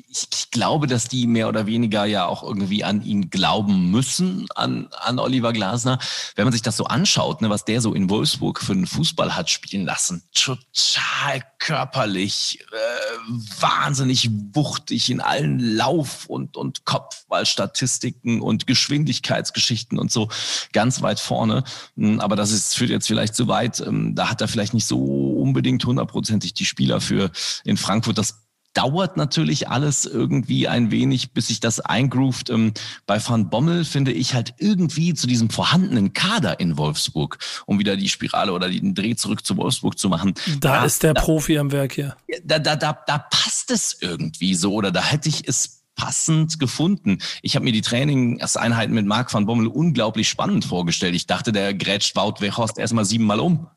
ich, 0.09 0.26
ich, 0.32 0.51
glaube, 0.51 0.86
dass 0.86 1.09
die 1.09 1.26
mehr 1.26 1.49
oder 1.49 1.66
weniger 1.66 2.05
ja 2.05 2.26
auch 2.26 2.42
irgendwie 2.42 2.84
an 2.84 3.03
ihn 3.03 3.30
glauben 3.30 3.90
müssen, 3.90 4.47
an, 4.55 4.88
an 5.01 5.18
Oliver 5.18 5.53
Glasner. 5.53 5.99
Wenn 6.36 6.45
man 6.45 6.53
sich 6.53 6.62
das 6.62 6.76
so 6.76 6.84
anschaut, 6.84 7.42
ne, 7.42 7.51
was 7.51 7.64
der 7.64 7.80
so 7.80 7.95
in 7.95 8.11
Wolfsburg 8.11 8.61
für 8.61 8.72
einen 8.72 8.86
Fußball 8.86 9.36
hat 9.36 9.51
spielen 9.51 9.84
lassen, 9.84 10.22
total 10.34 11.42
körperlich, 11.59 12.61
äh, 12.72 13.61
wahnsinnig 13.61 14.30
wuchtig 14.53 15.11
in 15.11 15.20
allen 15.20 15.59
Lauf- 15.59 16.26
und, 16.26 16.57
und 16.57 16.84
Kopfballstatistiken 16.84 18.40
und 18.40 18.66
Geschwindigkeitsgeschichten 18.66 19.99
und 19.99 20.11
so 20.11 20.28
ganz 20.72 21.03
weit 21.03 21.20
vorne. 21.20 21.64
Hm, 21.97 22.20
aber 22.20 22.36
das 22.36 22.51
ist, 22.51 22.74
führt 22.74 22.90
jetzt 22.90 23.07
vielleicht 23.07 23.34
zu 23.34 23.49
weit. 23.49 23.80
Ähm, 23.80 24.14
da 24.14 24.30
hat 24.30 24.40
er 24.40 24.49
vielleicht 24.49 24.74
nicht 24.74 24.86
so 24.86 24.99
unbedingt 24.99 25.84
hundertprozentig 25.84 26.55
die 26.55 26.64
Spieler 26.64 27.01
für 27.01 27.30
in 27.64 27.76
Frankfurt. 27.76 28.18
Das 28.18 28.43
dauert 28.75 29.16
natürlich 29.16 29.68
alles 29.68 30.05
irgendwie 30.05 30.68
ein 30.68 30.91
wenig, 30.91 31.33
bis 31.33 31.47
sich 31.47 31.61
das 31.61 31.81
eingroovt. 31.81 32.51
Ähm, 32.51 32.72
bei 33.07 33.25
Van 33.25 33.49
Bommel 33.49 33.85
finde 33.85 34.12
ich 34.12 34.35
halt 34.35 34.55
irgendwie 34.59 35.14
zu 35.14 35.27
diesem 35.27 35.49
vorhandenen 35.49 36.12
Kader 36.12 36.61
in 36.61 36.77
Wolfsburg, 36.77 37.39
um 37.66 37.79
wieder 37.79 37.97
die 37.97 38.09
Spirale 38.09 38.53
oder 38.53 38.68
den 38.68 38.95
Dreh 38.95 39.14
zurück 39.14 39.47
zu 39.47 39.57
Wolfsburg 39.57 39.99
zu 39.99 40.09
machen. 40.09 40.35
Da, 40.61 40.79
da 40.79 40.85
ist 40.85 41.03
der 41.03 41.14
da, 41.14 41.22
Profi 41.22 41.59
am 41.59 41.72
Werk 41.72 41.95
hier. 41.95 42.16
Da, 42.45 42.59
da, 42.59 42.77
da, 42.77 42.99
da 43.07 43.18
passt 43.18 43.70
es 43.70 43.97
irgendwie 44.01 44.55
so 44.55 44.75
oder 44.75 44.91
da 44.91 45.03
hätte 45.03 45.29
ich 45.29 45.47
es 45.49 45.85
passend 45.95 46.59
gefunden. 46.59 47.18
Ich 47.43 47.55
habe 47.55 47.64
mir 47.64 47.72
die 47.72 47.81
Trainingseinheiten 47.81 48.95
mit 48.95 49.07
Marc 49.07 49.33
van 49.33 49.47
Bommel 49.47 49.68
unglaublich 49.68 50.29
spannend 50.29 50.64
vorgestellt. 50.64 51.14
Ich 51.14 51.27
dachte, 51.27 51.53
der 51.53 51.72
grätscht 51.72 52.16
Wout 52.16 52.41
Weghorst 52.41 52.79
erstmal 52.79 53.05
siebenmal 53.05 53.39
um 53.39 53.68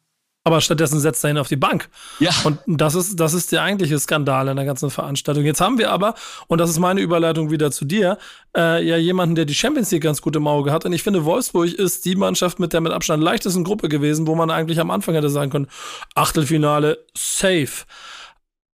aber 0.48 0.62
stattdessen 0.62 1.00
setzt 1.02 1.24
er 1.26 1.32
ihn 1.32 1.38
auf 1.38 1.50
die 1.50 1.58
Bank. 1.58 1.90
Ja. 2.20 2.32
Und 2.46 2.60
das 2.66 2.96
ist, 2.96 3.20
das 3.20 3.34
ist 3.34 3.52
der 3.52 3.64
eigentliche 3.64 4.00
Skandal 4.00 4.48
in 4.48 4.56
der 4.56 4.66
ganzen 4.66 4.90
Veranstaltung. 4.90 5.44
Jetzt 5.44 5.60
haben 5.60 5.78
wir 5.78 5.92
aber, 5.92 6.16
und 6.48 6.60
das 6.60 6.70
ist 6.70 6.80
meine 6.80 7.02
Überleitung 7.02 7.52
wieder 7.52 7.70
zu 7.70 7.84
dir, 7.84 8.18
äh, 8.56 8.82
ja 8.82 8.96
jemanden, 8.96 9.36
der 9.36 9.44
die 9.44 9.54
Champions 9.54 9.92
League 9.92 10.04
ganz 10.04 10.22
gut 10.22 10.38
im 10.38 10.48
Auge 10.48 10.72
hat. 10.72 10.86
Und 10.86 10.94
ich 10.94 11.04
finde, 11.04 11.26
Wolfsburg 11.26 11.74
ist 11.74 12.06
die 12.06 12.16
Mannschaft 12.16 12.60
mit 12.60 12.72
der 12.72 12.80
mit 12.80 12.94
Abstand 12.94 13.22
leichtesten 13.22 13.66
Gruppe 13.66 13.90
gewesen, 13.90 14.26
wo 14.26 14.36
man 14.36 14.50
eigentlich 14.50 14.80
am 14.80 14.90
Anfang 14.90 15.16
hätte 15.16 15.30
sagen 15.30 15.52
können, 15.52 15.68
Achtelfinale, 16.16 16.98
safe. 17.14 17.84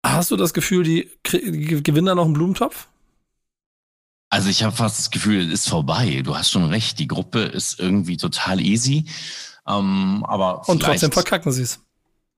Hast 0.05 0.29
du 0.31 0.35
das 0.35 0.53
Gefühl, 0.53 0.83
die, 0.83 1.09
die 1.31 1.81
gewinnen 1.81 2.07
da 2.07 2.15
noch 2.15 2.25
einen 2.25 2.33
Blumentopf? 2.33 2.87
Also 4.29 4.49
ich 4.49 4.63
habe 4.63 4.75
fast 4.75 4.99
das 4.99 5.11
Gefühl, 5.11 5.47
es 5.47 5.61
ist 5.61 5.69
vorbei. 5.69 6.21
Du 6.23 6.35
hast 6.35 6.51
schon 6.51 6.65
recht, 6.65 6.99
die 6.99 7.07
Gruppe 7.07 7.43
ist 7.43 7.79
irgendwie 7.79 8.17
total 8.17 8.59
easy. 8.59 9.05
Ähm, 9.71 10.25
aber 10.27 10.67
und 10.67 10.81
trotzdem 10.81 11.11
verkacken 11.11 11.51
sie 11.51 11.63
es. 11.63 11.79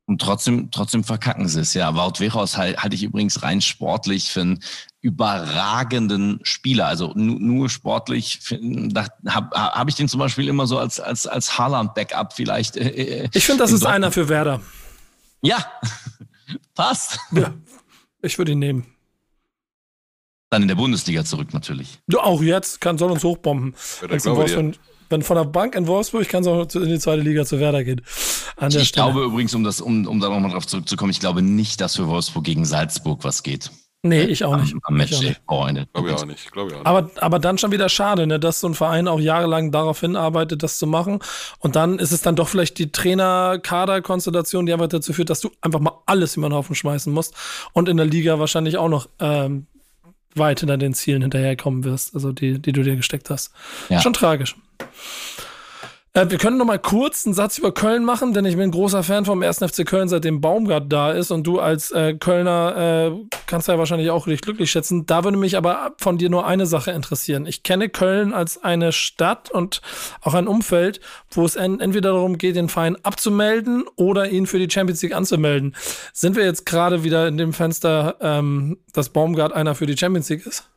Und 0.06 0.20
trotzdem, 0.20 0.70
trotzdem 0.70 1.06
verkacken 1.06 1.48
sie 1.48 1.62
es, 1.62 1.74
ja. 1.74 1.96
Wout 1.96 2.20
Weghorst 2.20 2.58
halte 2.58 2.82
halt 2.82 2.94
ich 2.94 3.04
übrigens 3.04 3.42
rein 3.42 3.62
sportlich 3.62 4.32
für 4.32 4.42
einen 4.42 4.64
überragenden 5.00 6.42
Spieler. 6.44 6.88
Also 6.88 7.14
nur, 7.16 7.40
nur 7.40 7.70
sportlich 7.70 8.42
habe 9.28 9.56
hab 9.56 9.88
ich 9.88 9.96
den 9.96 10.10
zum 10.10 10.20
Beispiel 10.20 10.50
immer 10.50 10.68
so 10.68 10.78
als, 10.78 11.00
als, 11.00 11.26
als 11.26 11.58
Haaland-Backup 11.58 12.34
vielleicht. 12.34 12.76
Äh, 12.76 12.90
äh 12.90 13.30
ich 13.34 13.46
finde, 13.46 13.64
das 13.64 13.72
ist 13.72 13.84
Dortmund. 13.84 13.96
einer 13.96 14.12
für 14.12 14.28
Werder. 14.28 14.60
Ja, 15.42 15.66
passt. 16.76 17.20
Ja, 17.32 17.54
ich 18.22 18.38
würde 18.38 18.52
ihn 18.52 18.60
nehmen. 18.60 18.86
Dann 20.50 20.64
in 20.64 20.68
der 20.68 20.76
Bundesliga 20.76 21.24
zurück 21.24 21.54
natürlich. 21.54 22.00
Du 22.08 22.20
auch 22.20 22.42
jetzt, 22.42 22.82
kann 22.82 22.98
soll 22.98 23.10
uns 23.10 23.24
hochbomben. 23.24 23.74
Ja, 24.02 24.10
wenn 24.10 24.76
von 25.22 25.38
der 25.38 25.46
Bank 25.46 25.76
in 25.76 25.88
Wolfsburg 25.88 26.28
kann 26.28 26.42
es 26.42 26.48
auch 26.48 26.68
in 26.76 26.90
die 26.90 27.00
zweite 27.00 27.22
Liga 27.22 27.46
zu 27.46 27.60
Werder 27.60 27.84
gehen. 27.84 28.02
ich 28.04 28.66
Stelle. 28.66 28.86
glaube 28.92 29.24
übrigens, 29.24 29.54
um 29.54 29.64
das, 29.64 29.82
um, 29.82 30.08
um 30.08 30.20
da 30.20 30.30
nochmal 30.30 30.52
drauf 30.52 30.68
zurückzukommen, 30.68 31.12
ich 31.12 31.20
glaube 31.20 31.42
nicht, 31.42 31.82
dass 31.82 31.96
für 31.96 32.08
Wolfsburg 32.08 32.44
gegen 32.44 32.66
Salzburg 32.66 33.24
was 33.24 33.44
geht. 33.44 33.72
Nee, 34.06 34.24
ich 34.24 34.44
auch 34.44 34.58
nicht. 34.58 34.74
Am, 34.74 34.82
am 34.84 34.96
Match 34.96 35.14
ich 35.14 35.38
auch 35.48 35.72
nicht. 35.72 35.94
Glaube 35.94 36.10
ich 36.10 36.16
auch 36.16 36.26
nicht. 36.26 36.52
Glaube 36.52 36.72
ich 36.72 36.76
auch 36.76 36.80
nicht. 36.80 36.88
Aber, 36.88 37.10
aber 37.16 37.40
dann 37.40 37.58
schon 37.58 37.72
wieder 37.72 37.88
schade, 37.88 38.28
ne, 38.28 38.38
dass 38.38 38.60
so 38.60 38.68
ein 38.68 38.74
Verein 38.74 39.08
auch 39.08 39.20
jahrelang 39.20 39.72
darauf 39.72 40.02
hinarbeitet, 40.02 40.62
das 40.62 40.78
zu 40.78 40.88
machen. 40.88 41.20
Und 41.60 41.78
dann 41.78 42.00
ist 42.00 42.12
es 42.12 42.22
dann 42.22 42.36
doch 42.36 42.50
vielleicht 42.50 42.80
die 42.80 42.92
Trainer-Kader-Konstellation, 42.92 44.66
die 44.66 44.74
einfach 44.74 44.90
dazu 44.90 45.14
führt, 45.14 45.30
dass 45.30 45.40
du 45.40 45.52
einfach 45.62 45.80
mal 45.80 46.02
alles 46.06 46.36
über 46.36 46.50
den 46.50 46.54
Haufen 46.54 46.76
schmeißen 46.76 47.14
musst. 47.14 47.34
Und 47.72 47.88
in 47.88 47.96
der 47.96 48.06
Liga 48.06 48.40
wahrscheinlich 48.40 48.76
auch 48.76 48.90
noch 48.90 49.08
ähm, 49.20 49.68
weit 50.36 50.60
hinter 50.60 50.78
den 50.78 50.94
Zielen 50.94 51.22
hinterherkommen 51.22 51.84
wirst, 51.84 52.16
also 52.16 52.32
die, 52.32 52.60
die 52.60 52.72
du 52.72 52.84
dir 52.84 52.96
gesteckt 52.96 53.30
hast. 53.30 53.54
Ja. 53.90 54.02
Schon 54.02 54.14
tragisch. 54.14 54.56
Äh, 56.16 56.30
wir 56.30 56.38
können 56.38 56.58
noch 56.58 56.66
mal 56.66 56.78
kurz 56.78 57.26
einen 57.26 57.34
Satz 57.34 57.58
über 57.58 57.74
Köln 57.74 58.06
machen, 58.06 58.34
denn 58.34 58.46
ich 58.46 58.56
bin 58.56 58.70
großer 58.70 59.02
Fan 59.02 59.26
vom 59.26 59.42
1. 59.42 59.60
FC 59.60 59.84
Köln, 59.84 60.08
seitdem 60.08 60.42
Baumgart 60.42 60.92
da 60.94 61.12
ist 61.12 61.32
und 61.32 61.46
du 61.46 61.60
als 61.60 61.90
äh, 61.92 62.14
Kölner 62.14 63.12
äh, 63.12 63.38
kannst 63.48 63.68
ja 63.68 63.80
wahrscheinlich 63.80 64.12
auch 64.12 64.26
dich 64.26 64.42
glücklich 64.42 64.70
schätzen. 64.70 65.08
Da 65.08 65.24
würde 65.24 65.38
mich 65.40 65.58
aber 65.58 65.96
von 65.98 66.20
dir 66.20 66.30
nur 66.30 66.46
eine 66.46 66.68
Sache 66.68 66.92
interessieren. 66.92 67.48
Ich 67.48 67.64
kenne 67.64 67.90
Köln 67.90 68.32
als 68.32 68.64
eine 68.64 68.92
Stadt 68.92 69.50
und 69.50 69.82
auch 70.22 70.36
ein 70.36 70.48
Umfeld, 70.48 71.02
wo 71.32 71.46
es 71.46 71.56
en 71.56 71.80
entweder 71.80 72.12
darum 72.12 72.38
geht, 72.38 72.58
den 72.58 72.70
Verein 72.70 72.96
abzumelden 73.04 73.86
oder 73.96 74.30
ihn 74.30 74.46
für 74.46 74.60
die 74.60 74.70
Champions 74.70 75.02
League 75.02 75.16
anzumelden. 75.16 75.76
Sind 76.14 76.36
wir 76.36 76.46
jetzt 76.46 76.68
gerade 76.68 77.04
wieder 77.04 77.28
in 77.28 77.38
dem 77.38 77.54
Fenster, 77.54 78.18
ähm, 78.22 78.78
dass 78.94 79.10
Baumgart 79.10 79.52
einer 79.52 79.74
für 79.74 79.88
die 79.88 79.98
Champions 79.98 80.30
League 80.30 80.46
ist? 80.46 80.70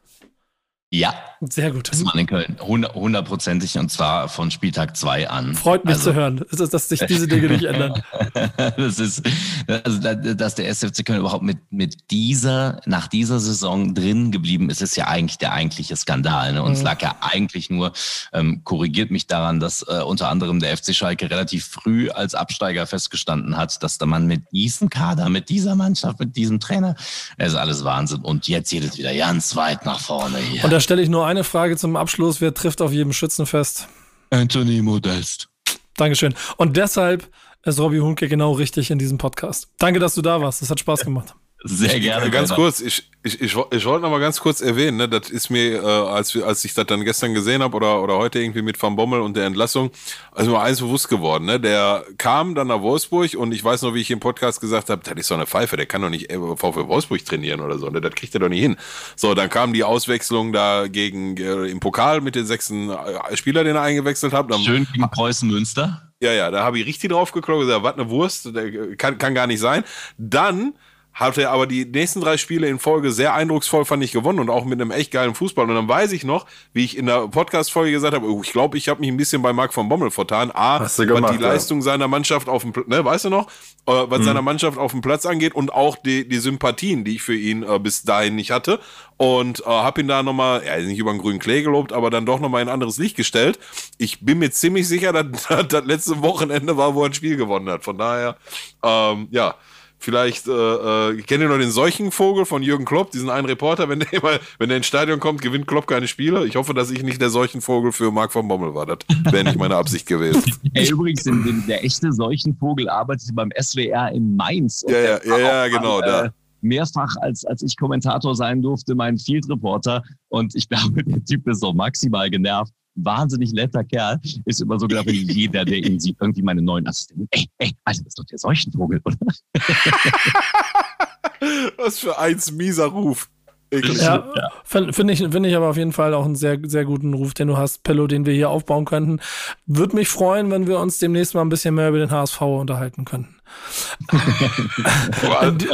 Ja. 0.89 1.14
Sehr 1.41 1.70
gut. 1.70 1.91
Das 1.93 2.03
war 2.05 2.14
in 2.14 2.26
Köln. 2.26 2.57
Hundertprozentig 2.61 3.78
und 3.78 3.91
zwar 3.91 4.28
von 4.28 4.51
Spieltag 4.51 4.97
2 4.97 5.28
an. 5.28 5.55
Freut 5.55 5.84
mich 5.84 5.95
also, 5.95 6.11
zu 6.11 6.14
hören, 6.14 6.45
dass, 6.51 6.70
dass 6.70 6.89
sich 6.89 7.01
diese 7.01 7.28
Dinge 7.28 7.49
nicht 7.49 7.64
ändern. 7.64 8.03
das 8.76 8.99
ist, 8.99 9.22
also, 9.66 9.99
dass 10.34 10.55
der 10.55 10.68
SFC 10.68 11.05
Köln 11.05 11.20
überhaupt 11.20 11.43
mit, 11.43 11.59
mit 11.70 12.11
dieser, 12.11 12.80
nach 12.87 13.07
dieser 13.07 13.39
Saison 13.39 13.95
drin 13.95 14.32
geblieben 14.32 14.70
ist, 14.70 14.80
ist 14.80 14.97
ja 14.97 15.09
eigentlich 15.09 15.37
der 15.37 15.53
eigentliche 15.53 15.95
Skandal. 15.97 16.55
Ne? 16.55 16.62
Und 16.62 16.70
mhm. 16.70 16.76
es 16.76 16.82
lag 16.82 17.03
ja 17.03 17.16
eigentlich 17.20 17.68
nur, 17.68 17.93
ähm, 18.32 18.62
korrigiert 18.64 19.11
mich 19.11 19.26
daran, 19.26 19.61
dass 19.61 19.82
äh, 19.82 20.01
unter 20.03 20.30
anderem 20.30 20.61
der 20.61 20.74
FC 20.74 20.95
Schalke 20.95 21.30
relativ 21.30 21.66
früh 21.66 22.09
als 22.09 22.34
Absteiger 22.34 22.87
festgestanden 22.87 23.59
hat, 23.59 23.82
dass 23.82 23.99
der 23.99 24.07
Mann 24.07 24.26
mit 24.26 24.51
diesem 24.53 24.89
Kader, 24.89 25.28
mit 25.28 25.51
dieser 25.51 25.74
Mannschaft, 25.74 26.18
mit 26.18 26.34
diesem 26.34 26.61
Trainer, 26.61 26.95
es 27.37 27.49
ist 27.53 27.59
alles 27.59 27.84
Wahnsinn. 27.84 28.22
Und 28.22 28.49
jetzt 28.49 28.70
geht 28.70 28.84
es 28.84 28.97
wieder 28.97 29.14
ganz 29.14 29.55
weit 29.55 29.84
nach 29.84 30.01
vorne 30.01 30.39
hier. 30.39 30.64
Und 30.64 30.72
da 30.72 30.80
stelle 30.80 31.03
ich 31.03 31.11
nur 31.11 31.26
eine 31.37 31.45
Frage 31.45 31.76
zum 31.76 31.97
Abschluss. 31.97 32.41
Wer 32.41 32.55
trifft 32.55 32.80
auf 32.80 32.93
jedem 32.93 33.12
Schützenfest? 33.12 33.89
Anthony 34.30 34.82
Modest. 34.82 35.49
Dankeschön. 35.97 36.34
Und 36.57 36.76
deshalb 36.76 37.28
ist 37.62 37.78
Robbie 37.78 38.01
Hunke 38.01 38.28
genau 38.28 38.53
richtig 38.53 38.91
in 38.91 38.99
diesem 38.99 39.18
Podcast. 39.18 39.68
Danke, 39.78 40.01
dass 40.01 40.14
du 40.14 40.22
da 40.22 40.41
warst. 40.41 40.62
Das 40.62 40.70
hat 40.70 40.80
Spaß 40.80 41.05
gemacht. 41.05 41.34
Sehr 41.65 41.99
gerne. 42.01 42.31
Ganz 42.31 42.55
kurz, 42.55 42.81
ich, 42.81 43.11
ich, 43.23 43.41
ich, 43.41 43.57
ich 43.57 43.85
wollte 43.87 44.03
noch 44.03 44.11
mal 44.11 44.21
ganz 44.21 44.41
kurz 44.41 44.61
erwähnen, 44.61 44.99
ne, 44.99 45.09
das 45.09 45.31
ist 45.31 45.51
mir, 45.51 45.83
äh, 45.83 45.87
als, 45.87 46.37
als 46.37 46.65
ich 46.65 46.75
das 46.75 46.87
dann 46.87 47.03
gestern 47.05 47.35
gesehen 47.35 47.63
habe 47.63 47.77
oder, 47.77 48.03
oder 48.03 48.19
heute 48.19 48.39
irgendwie 48.39 48.63
mit 48.63 48.81
Van 48.81 48.95
Bommel 48.95 49.21
und 49.21 49.37
der 49.37 49.47
Entlassung, 49.47 49.91
also 50.33 50.53
mir 50.53 50.61
eins 50.61 50.81
bewusst 50.81 51.09
geworden. 51.09 51.47
Ne? 51.47 51.59
Der 51.59 52.05
kam 52.19 52.55
dann 52.55 52.69
nach 52.69 52.83
Wolfsburg 52.83 53.35
und 53.35 53.53
ich 53.53 53.65
weiß 53.65 53.83
noch, 53.83 53.95
wie 53.95 54.01
ich 54.01 54.11
im 54.11 54.21
Podcast 54.21 54.61
gesagt 54.61 54.91
habe, 54.91 55.03
das 55.03 55.15
ist 55.17 55.29
so 55.29 55.35
eine 55.35 55.47
Pfeife, 55.47 55.77
der 55.77 55.87
kann 55.87 56.03
doch 56.03 56.11
nicht 56.11 56.31
VfL 56.31 56.89
Wolfsburg 56.89 57.25
trainieren 57.25 57.61
oder 57.61 57.79
so, 57.79 57.89
ne? 57.89 58.01
das 58.01 58.15
kriegt 58.15 58.35
er 58.35 58.41
doch 58.41 58.49
nicht 58.49 58.61
hin. 58.61 58.77
So, 59.17 59.35
dann 59.35 59.49
kam 59.49 59.73
die 59.73 59.83
Auswechslung 59.83 60.53
da 60.53 60.87
gegen 60.87 61.37
äh, 61.39 61.67
im 61.67 61.81
Pokal 61.81 62.21
mit 62.21 62.35
den 62.35 62.47
sechsten 62.47 62.91
äh, 62.91 63.37
Spieler, 63.37 63.65
den 63.65 63.77
er 63.77 63.83
eingewechselt 63.83 64.33
hat. 64.33 64.51
Dann, 64.51 64.61
Schön 64.61 64.87
gegen 64.93 65.11
Preußen 65.11 65.49
Münster. 65.51 66.13
Ja, 66.21 66.33
ja, 66.33 66.51
da 66.51 66.63
habe 66.63 66.79
ich 66.79 66.87
richtig 66.87 67.11
drauf 67.11 67.33
geklopft, 67.33 67.67
gesagt, 67.67 67.83
was 67.83 67.95
eine 67.95 68.09
Wurst, 68.09 68.55
der 68.55 68.97
kann, 68.97 69.19
kann 69.19 69.35
gar 69.35 69.47
nicht 69.47 69.61
sein. 69.61 69.85
Dann 70.17 70.75
hat 71.17 71.39
er 71.39 71.51
aber 71.51 71.67
die 71.67 71.87
nächsten 71.87 72.21
drei 72.21 72.37
Spiele 72.37 72.69
in 72.69 72.79
Folge 72.79 73.11
sehr 73.11 73.33
eindrucksvoll, 73.33 73.87
fand 73.87 74.05
ich, 74.05 74.12
gewonnen 74.12 74.39
und 74.39 74.51
auch 74.51 74.67
mit 74.67 74.79
einem 74.79 74.91
echt 74.91 75.11
geilen 75.11 75.35
Fußball. 75.35 75.67
Und 75.67 75.75
dann 75.75 75.89
weiß 75.89 76.12
ich 76.12 76.25
noch, 76.25 76.45
wie 76.75 76.85
ich 76.85 76.95
in 76.95 77.07
der 77.07 77.29
Podcast-Folge 77.29 77.91
gesagt 77.91 78.14
habe, 78.14 78.31
oh, 78.31 78.43
ich 78.45 78.53
glaube, 78.53 78.77
ich 78.77 78.91
habe 78.91 79.01
mich 79.01 79.09
ein 79.09 79.17
bisschen 79.17 79.41
bei 79.41 79.55
Marc 79.55 79.73
von 79.73 79.89
Bommel 79.89 80.11
vertan. 80.11 80.51
A, 80.53 80.79
was 80.79 80.99
gemacht, 80.99 81.33
die 81.33 81.43
ja. 81.43 81.49
Leistung 81.49 81.81
seiner 81.81 82.07
Mannschaft 82.07 82.51
auf 82.51 82.64
dem, 82.64 82.75
ne, 82.87 83.03
weißt 83.03 83.25
du 83.25 83.31
noch, 83.31 83.47
äh, 83.87 83.93
was 83.93 84.19
mhm. 84.19 84.25
seiner 84.25 84.43
Mannschaft 84.43 84.77
auf 84.77 84.93
dem 84.93 85.01
Platz 85.01 85.25
angeht 85.25 85.55
und 85.55 85.73
auch 85.73 85.97
die, 85.97 86.29
die 86.29 86.37
Sympathien, 86.37 87.03
die 87.03 87.14
ich 87.14 87.23
für 87.23 87.35
ihn 87.35 87.62
äh, 87.62 87.79
bis 87.79 88.03
dahin 88.03 88.35
nicht 88.35 88.51
hatte. 88.51 88.79
Und 89.17 89.61
äh, 89.61 89.64
habe 89.64 90.03
ihn 90.03 90.09
da 90.09 90.23
nochmal, 90.23 90.67
ja, 90.67 90.77
nicht 90.77 90.99
über 90.99 91.12
den 91.12 91.19
grünen 91.23 91.39
Klee 91.39 91.62
gelobt, 91.62 91.95
aber 91.95 92.11
dann 92.11 92.27
doch 92.27 92.41
nochmal 92.41 92.61
in 92.61 92.69
ein 92.69 92.75
anderes 92.75 92.99
Licht 92.99 93.17
gestellt. 93.17 93.59
Ich 93.97 94.21
bin 94.21 94.39
mir 94.39 94.51
ziemlich 94.51 94.87
sicher, 94.87 95.12
dass 95.23 95.49
das 95.69 95.85
letzte 95.87 96.21
Wochenende 96.21 96.77
war, 96.77 96.95
wo 96.95 97.05
er 97.05 97.07
ein 97.07 97.14
Spiel 97.14 97.39
gewonnen 97.39 97.71
hat. 97.71 97.85
Von 97.85 97.97
daher, 97.97 98.37
ähm, 98.83 99.29
ja, 99.31 99.55
Vielleicht 99.99 100.47
äh, 100.47 100.53
äh, 100.53 101.23
kennt 101.23 101.43
ihr 101.43 101.49
noch 101.49 101.59
den 101.59 101.71
Seuchenvogel 101.71 102.45
von 102.45 102.63
Jürgen 102.63 102.85
Klopp, 102.85 103.11
diesen 103.11 103.31
einen 103.31 103.47
Reporter, 103.47 103.89
wenn 103.89 104.01
der 104.01 104.13
immer, 104.13 104.39
wenn 104.59 104.69
der 104.69 104.79
ins 104.79 104.87
Stadion 104.87 105.21
kommt, 105.21 105.43
gewinnt 105.43 105.67
Klopp 105.67 105.87
keine 105.87 106.07
Spiele. 106.07 106.47
Ich 106.47 106.57
hoffe, 106.57 106.75
dass 106.75 106.91
ich 106.91 107.03
nicht 107.03 107.21
der 107.21 107.31
Seuchenvogel 107.31 107.93
für 107.93 108.11
Marc 108.11 108.33
von 108.33 108.47
Bommel 108.47 108.75
war. 108.75 108.87
Das 108.87 108.99
wäre 109.31 109.45
nicht 109.45 109.59
meine 109.59 109.77
Absicht 109.77 110.07
gewesen. 110.07 110.43
Ey, 110.75 110.89
übrigens, 110.91 111.25
den, 111.25 111.43
den, 111.45 111.67
der 111.67 111.85
echte 111.85 112.13
Seuchenvogel 112.13 112.89
arbeitet 112.89 113.35
beim 113.35 113.51
SWR 113.61 114.13
in 114.13 114.37
Mainz. 114.37 114.85
Ja, 114.87 114.99
ja, 114.99 115.19
ja, 115.25 115.39
ja, 115.39 115.69
genau, 115.69 116.01
da. 116.01 116.27
Äh, 116.27 116.31
mehrfach, 116.61 117.15
als, 117.21 117.45
als 117.45 117.63
ich 117.63 117.77
Kommentator 117.77 118.35
sein 118.35 118.63
durfte, 118.63 118.95
mein 118.95 119.19
Field 119.19 119.49
Reporter. 119.49 120.03
Und 120.29 120.55
ich 120.55 120.69
glaube, 120.69 121.03
der 121.05 121.25
Typ 121.25 121.49
ist 121.49 121.61
so 121.61 121.73
maximal 121.73 122.29
genervt 122.31 122.73
wahnsinnig 122.97 123.53
netter 123.53 123.85
Kerl, 123.85 124.19
ist 124.45 124.61
immer 124.61 124.79
so 124.79 124.89
gedacht, 124.89 125.11
jeder, 125.11 125.65
der 125.65 125.79
ihn 125.79 126.01
sieht, 126.01 126.17
irgendwie 126.21 126.43
meine 126.43 126.63
neuen 126.63 126.87
Assistenten. 126.87 127.29
Ey, 127.31 127.49
ey, 127.59 127.73
Alter, 127.85 128.03
das 128.03 128.09
ist 128.09 128.19
doch 128.19 128.25
der 128.25 128.39
Seuchenvogel, 128.39 129.01
oder? 129.05 129.17
Was 131.77 131.99
für 131.99 132.19
eins 132.19 132.51
mieser 132.51 132.87
Ruf. 132.87 133.31
Ja, 133.73 134.25
ja. 134.35 134.51
finde 134.64 135.12
ich, 135.12 135.19
find 135.19 135.47
ich 135.47 135.57
aber 135.57 135.69
auf 135.69 135.77
jeden 135.77 135.93
Fall 135.93 136.14
auch 136.14 136.25
einen 136.25 136.37
sehr, 136.37 136.59
sehr 136.64 136.85
guten 136.85 137.14
Ruf, 137.14 137.35
den 137.35 137.49
du 137.49 137.57
hast, 137.57 137.83
Pello, 137.83 138.07
den 138.07 138.25
wir 138.25 138.33
hier 138.33 138.51
aufbauen 138.51 138.85
könnten. 138.85 139.21
Würde 139.67 139.97
mich 139.97 140.09
freuen, 140.09 140.51
wenn 140.51 140.67
wir 140.67 140.79
uns 140.79 140.99
demnächst 140.99 141.35
mal 141.35 141.41
ein 141.43 141.49
bisschen 141.49 141.75
mehr 141.75 141.89
über 141.89 141.99
den 141.99 142.11
HSV 142.11 142.41
unterhalten 142.41 143.05
könnten. 143.05 143.37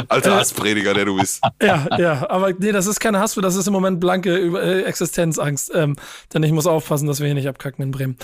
Alter 0.07 0.35
Hassprediger, 0.35 0.93
der 0.93 1.05
du 1.05 1.17
bist. 1.17 1.41
Ja, 1.61 1.87
ja, 1.97 2.29
aber 2.29 2.53
nee, 2.53 2.71
das 2.71 2.87
ist 2.87 2.99
keine 2.99 3.19
Hass, 3.19 3.35
das 3.35 3.55
ist 3.55 3.67
im 3.67 3.73
Moment 3.73 3.99
blanke 3.99 4.37
äh, 4.37 4.83
Existenzangst. 4.83 5.71
Ähm, 5.73 5.95
denn 6.33 6.43
ich 6.43 6.51
muss 6.51 6.67
aufpassen, 6.67 7.07
dass 7.07 7.19
wir 7.19 7.27
hier 7.27 7.35
nicht 7.35 7.47
abkacken 7.47 7.83
in 7.83 7.91
Bremen. 7.91 8.17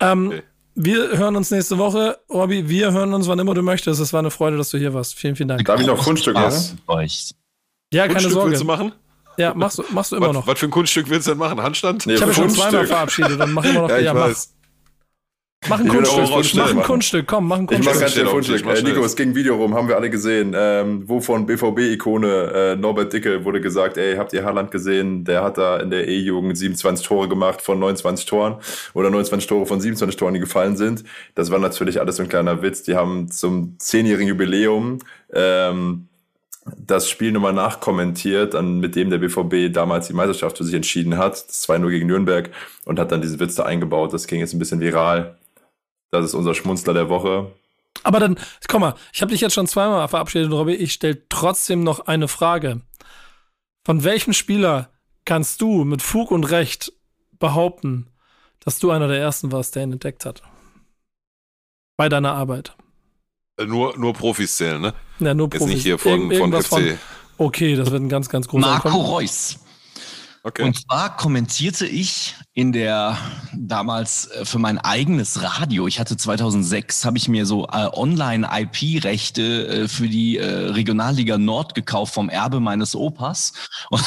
Ähm, 0.00 0.28
okay. 0.28 0.42
Wir 0.74 1.18
hören 1.18 1.36
uns 1.36 1.50
nächste 1.50 1.76
Woche. 1.76 2.18
Robby, 2.30 2.68
wir 2.68 2.92
hören 2.92 3.12
uns, 3.12 3.28
wann 3.28 3.38
immer 3.38 3.52
du 3.52 3.62
möchtest. 3.62 4.00
Es 4.00 4.12
war 4.14 4.20
eine 4.20 4.30
Freude, 4.30 4.56
dass 4.56 4.70
du 4.70 4.78
hier 4.78 4.94
warst. 4.94 5.14
Vielen, 5.14 5.36
vielen 5.36 5.50
Dank. 5.50 5.64
Darf 5.66 5.80
ich 5.80 5.86
noch 5.86 6.02
Kunststück 6.02 6.34
machen? 6.34 6.80
Ja, 7.92 8.08
keine 8.08 8.30
Sorge. 8.30 8.50
willst 8.50 8.62
du 8.62 8.66
machen? 8.66 8.92
Ja, 9.42 9.54
machst 9.54 9.78
du, 9.78 9.84
machst 9.90 10.12
du 10.12 10.16
immer 10.16 10.28
was, 10.28 10.34
noch. 10.34 10.46
Was 10.46 10.58
für 10.60 10.66
ein 10.66 10.70
Kunststück 10.70 11.10
willst 11.10 11.26
du 11.26 11.32
denn 11.32 11.38
machen? 11.38 11.60
Handstand? 11.60 12.06
Nee, 12.06 12.14
ich 12.14 12.22
habe 12.22 12.32
schon 12.32 12.48
zweimal 12.48 12.86
verabschiedet, 12.86 13.40
dann 13.40 13.52
mach 13.52 13.64
immer 13.64 13.82
noch 13.82 13.90
ja, 13.90 13.98
ich 13.98 14.04
ja, 14.04 14.14
weiß. 14.14 14.54
Mach 15.68 15.80
ein 15.80 15.88
Kunststück, 15.88 16.54
mach 16.54 16.70
ein 16.70 16.82
Kunststück, 16.82 17.26
komm, 17.26 17.48
mach 17.48 17.58
ein 17.58 17.66
Kunststück. 17.66 17.88
Ich 17.88 17.94
mach 17.94 18.00
ganz 18.00 18.12
schnell 18.12 18.26
ein 18.26 18.32
Kunststück. 18.32 18.66
Äh, 18.66 18.82
Nico, 18.82 19.04
es 19.04 19.16
ging 19.16 19.34
Video 19.34 19.56
rum, 19.56 19.74
haben 19.74 19.88
wir 19.88 19.96
alle 19.96 20.10
gesehen, 20.10 20.54
ähm, 20.56 21.02
wo 21.08 21.20
von 21.20 21.44
BVB-Ikone 21.46 22.52
äh, 22.54 22.76
Norbert 22.76 23.12
Dickel 23.12 23.44
wurde 23.44 23.60
gesagt, 23.60 23.96
ey, 23.96 24.16
habt 24.16 24.32
ihr 24.32 24.44
Haaland 24.44 24.70
gesehen? 24.70 25.24
Der 25.24 25.42
hat 25.42 25.58
da 25.58 25.78
in 25.78 25.90
der 25.90 26.06
E-Jugend 26.06 26.56
27 26.56 27.06
Tore 27.06 27.28
gemacht 27.28 27.62
von 27.62 27.78
29 27.80 28.26
Toren 28.26 28.56
oder 28.94 29.10
29 29.10 29.48
Tore 29.48 29.66
von 29.66 29.80
27 29.80 30.16
Toren, 30.16 30.34
die 30.34 30.40
gefallen 30.40 30.76
sind. 30.76 31.02
Das 31.34 31.50
war 31.50 31.58
natürlich 31.58 32.00
alles 32.00 32.16
so 32.16 32.22
ein 32.22 32.28
kleiner 32.28 32.62
Witz. 32.62 32.82
Die 32.84 32.94
haben 32.94 33.30
zum 33.30 33.76
zehnjährigen 33.78 34.28
Jubiläum 34.28 34.98
ähm, 35.32 36.08
das 36.64 37.08
Spiel 37.08 37.32
nochmal 37.32 37.52
nachkommentiert, 37.52 38.54
an, 38.54 38.78
mit 38.78 38.94
dem 38.94 39.10
der 39.10 39.18
BVB 39.18 39.72
damals 39.72 40.06
die 40.06 40.12
Meisterschaft 40.12 40.58
für 40.58 40.64
sich 40.64 40.74
entschieden 40.74 41.18
hat. 41.18 41.32
Das 41.32 41.68
2-0 41.68 41.90
gegen 41.90 42.06
Nürnberg 42.06 42.50
und 42.84 42.98
hat 42.98 43.10
dann 43.12 43.22
diesen 43.22 43.40
Witz 43.40 43.56
da 43.56 43.64
eingebaut. 43.64 44.12
Das 44.12 44.26
ging 44.26 44.40
jetzt 44.40 44.52
ein 44.52 44.58
bisschen 44.58 44.80
viral. 44.80 45.38
Das 46.10 46.24
ist 46.24 46.34
unser 46.34 46.54
Schmunzler 46.54 46.94
der 46.94 47.08
Woche. 47.08 47.50
Aber 48.04 48.20
dann, 48.20 48.38
komm 48.68 48.82
mal, 48.82 48.94
ich 49.12 49.22
habe 49.22 49.32
dich 49.32 49.40
jetzt 49.40 49.54
schon 49.54 49.66
zweimal 49.66 50.06
verabschiedet, 50.08 50.50
Robby. 50.50 50.74
Ich 50.74 50.92
stelle 50.92 51.22
trotzdem 51.28 51.82
noch 51.82 52.06
eine 52.06 52.28
Frage. 52.28 52.82
Von 53.84 54.04
welchem 54.04 54.32
Spieler 54.32 54.90
kannst 55.24 55.60
du 55.60 55.84
mit 55.84 56.02
Fug 56.02 56.30
und 56.30 56.44
Recht 56.44 56.92
behaupten, 57.38 58.08
dass 58.60 58.78
du 58.78 58.90
einer 58.90 59.08
der 59.08 59.18
ersten 59.18 59.50
warst, 59.50 59.74
der 59.74 59.84
ihn 59.84 59.92
entdeckt 59.92 60.24
hat? 60.24 60.42
Bei 61.96 62.08
deiner 62.08 62.32
Arbeit. 62.32 62.76
Äh, 63.58 63.66
nur, 63.66 63.98
nur 63.98 64.12
Profis 64.12 64.56
zählen, 64.56 64.80
ne? 64.80 64.94
Ja, 65.22 65.34
nur 65.34 65.48
Profis. 65.48 65.66
Jetzt 65.66 65.74
nicht 65.74 65.82
hier 65.84 65.98
von, 65.98 66.32
von 66.32 66.52
FC. 66.52 66.66
Von, 66.66 66.98
okay, 67.38 67.76
das 67.76 67.90
wird 67.90 68.02
ein 68.02 68.08
ganz, 68.08 68.28
ganz 68.28 68.48
großer 68.48 68.66
Marco 68.66 68.88
Reus. 68.88 69.58
Okay. 70.44 70.64
Und 70.64 70.80
zwar 70.80 71.16
kommentierte 71.16 71.86
ich 71.86 72.34
in 72.54 72.72
der 72.72 73.16
damals 73.54 74.26
äh, 74.26 74.44
für 74.44 74.58
mein 74.58 74.78
eigenes 74.78 75.42
Radio, 75.42 75.86
ich 75.86 75.98
hatte 75.98 76.18
2006, 76.18 77.06
habe 77.06 77.16
ich 77.16 77.28
mir 77.28 77.46
so 77.46 77.66
äh, 77.66 77.88
Online-IP-Rechte 77.92 79.66
äh, 79.68 79.88
für 79.88 80.06
die 80.06 80.36
äh, 80.36 80.44
Regionalliga 80.44 81.38
Nord 81.38 81.74
gekauft 81.74 82.12
vom 82.12 82.28
Erbe 82.28 82.60
meines 82.60 82.94
Opas 82.94 83.54
und, 83.90 84.04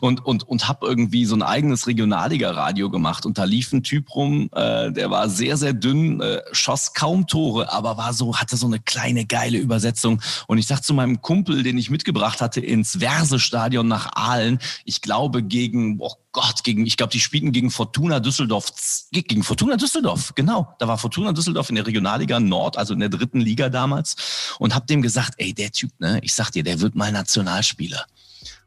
und, 0.00 0.24
und, 0.24 0.42
und 0.44 0.68
habe 0.68 0.86
irgendwie 0.86 1.24
so 1.24 1.34
ein 1.34 1.42
eigenes 1.42 1.88
Regionalliga-Radio 1.88 2.90
gemacht. 2.90 3.26
Und 3.26 3.38
da 3.38 3.44
lief 3.44 3.72
ein 3.72 3.82
Typ 3.82 4.14
rum, 4.14 4.50
äh, 4.54 4.92
der 4.92 5.10
war 5.10 5.28
sehr, 5.28 5.56
sehr 5.56 5.72
dünn, 5.72 6.20
äh, 6.20 6.42
schoss 6.52 6.94
kaum 6.94 7.26
Tore, 7.26 7.72
aber 7.72 7.96
war 7.96 8.12
so, 8.12 8.36
hatte 8.36 8.56
so 8.56 8.66
eine 8.66 8.78
kleine 8.78 9.26
geile 9.26 9.58
Übersetzung. 9.58 10.22
Und 10.46 10.58
ich 10.58 10.68
sag 10.68 10.84
zu 10.84 10.94
meinem 10.94 11.22
Kumpel, 11.22 11.64
den 11.64 11.76
ich 11.76 11.90
mitgebracht 11.90 12.40
hatte 12.40 12.60
ins 12.60 12.98
Verse-Stadion 13.00 13.88
nach 13.88 14.12
Aalen, 14.14 14.60
ich 14.84 15.00
glaube 15.00 15.42
gegen 15.42 15.96
oh 15.98 16.14
Gott, 16.32 16.62
gegen, 16.62 16.86
ich 16.86 16.96
glaube, 16.96 17.12
die 17.12 17.18
spielten 17.18 17.50
gegen 17.50 17.70
Fortuna 17.70 18.20
Düsseldorf, 18.20 18.72
gegen 19.10 19.42
Fortuna 19.42 19.76
Düsseldorf, 19.76 20.32
genau. 20.36 20.74
Da 20.78 20.86
war 20.86 20.96
Fortuna 20.96 21.32
Düsseldorf 21.32 21.70
in 21.70 21.74
der 21.74 21.86
Regionalliga 21.86 22.38
Nord, 22.38 22.78
also 22.78 22.94
in 22.94 23.00
der 23.00 23.08
dritten 23.08 23.40
Liga 23.40 23.68
damals 23.68 24.54
und 24.60 24.74
hab 24.74 24.86
dem 24.86 25.02
gesagt, 25.02 25.34
ey, 25.38 25.52
der 25.52 25.72
Typ, 25.72 25.90
ne, 25.98 26.20
ich 26.22 26.32
sag 26.32 26.50
dir, 26.50 26.62
der 26.62 26.80
wird 26.80 26.94
mal 26.94 27.10
Nationalspieler. 27.10 28.06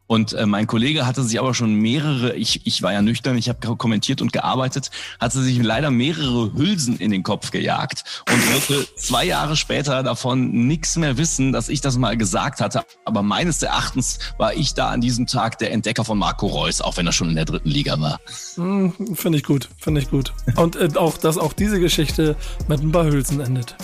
Und 0.06 0.34
äh, 0.34 0.44
mein 0.44 0.66
Kollege 0.66 1.06
hatte 1.06 1.22
sich 1.22 1.40
aber 1.40 1.54
schon 1.54 1.74
mehrere, 1.74 2.34
ich, 2.34 2.66
ich 2.66 2.82
war 2.82 2.92
ja 2.92 3.00
nüchtern, 3.00 3.38
ich 3.38 3.48
habe 3.48 3.76
kommentiert 3.76 4.20
und 4.20 4.32
gearbeitet, 4.32 4.90
hatte 5.18 5.42
sich 5.42 5.62
leider 5.62 5.90
mehrere 5.90 6.52
Hülsen 6.54 6.98
in 6.98 7.10
den 7.10 7.22
Kopf 7.22 7.50
gejagt 7.50 8.04
und 8.30 8.52
wollte 8.52 8.86
zwei 8.96 9.24
Jahre 9.24 9.56
später 9.56 10.02
davon 10.02 10.66
nichts 10.66 10.96
mehr 10.96 11.16
wissen, 11.16 11.52
dass 11.52 11.68
ich 11.68 11.80
das 11.80 11.96
mal 11.96 12.16
gesagt 12.16 12.60
hatte. 12.60 12.82
Aber 13.04 13.22
meines 13.22 13.62
Erachtens 13.62 14.18
war 14.36 14.54
ich 14.54 14.74
da 14.74 14.90
an 14.90 15.00
diesem 15.00 15.26
Tag 15.26 15.58
der 15.58 15.72
Entdecker 15.72 16.04
von 16.04 16.18
Marco 16.18 16.46
Reus, 16.46 16.80
auch 16.80 16.96
wenn 16.98 17.06
er 17.06 17.12
schon 17.12 17.30
in 17.30 17.36
der 17.36 17.46
dritten 17.46 17.70
Liga 17.70 17.98
war. 17.98 18.20
Hm, 18.56 18.92
finde 19.14 19.38
ich 19.38 19.44
gut, 19.44 19.70
finde 19.78 20.02
ich 20.02 20.10
gut. 20.10 20.32
Und 20.56 20.76
äh, 20.76 20.90
auch, 20.96 21.16
dass 21.16 21.38
auch 21.38 21.54
diese 21.54 21.80
Geschichte 21.80 22.36
mit 22.68 22.82
ein 22.82 22.92
paar 22.92 23.04
Hülsen 23.04 23.40
endet. 23.40 23.74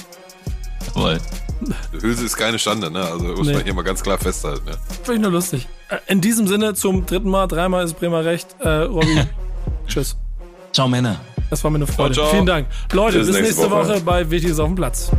Jawohl. 0.94 1.18
Hülse 2.00 2.24
ist 2.24 2.36
keine 2.36 2.58
Schande, 2.58 2.90
ne? 2.90 3.00
Also 3.00 3.24
muss 3.24 3.46
nee. 3.46 3.54
man 3.54 3.64
hier 3.64 3.74
mal 3.74 3.82
ganz 3.82 4.02
klar 4.02 4.18
festhalten. 4.18 4.68
Ja. 4.68 4.74
Finde 5.02 5.14
ich 5.14 5.20
nur 5.20 5.30
lustig. 5.30 5.68
In 6.06 6.20
diesem 6.20 6.46
Sinne 6.46 6.74
zum 6.74 7.06
dritten 7.06 7.30
Mal, 7.30 7.46
dreimal 7.46 7.84
ist 7.84 7.98
Bremer 7.98 8.24
recht. 8.24 8.48
Äh, 8.60 8.68
Robby, 8.68 9.22
tschüss. 9.86 10.16
Ciao 10.72 10.88
Männer. 10.88 11.20
Das 11.50 11.64
war 11.64 11.70
mir 11.70 11.76
eine 11.76 11.86
Freude. 11.86 12.14
Ciao, 12.14 12.24
ciao. 12.26 12.34
Vielen 12.34 12.46
Dank. 12.46 12.68
Leute, 12.92 13.18
Bis 13.18 13.26
bis, 13.26 13.36
nächste 13.36 13.62
nächste 13.62 13.70
Woche, 13.70 13.88
Woche 13.88 14.00
bei 14.02 14.30
Wichtiges 14.30 14.58
auf 14.60 14.68
dem 14.68 14.76
Platz. 14.76 15.10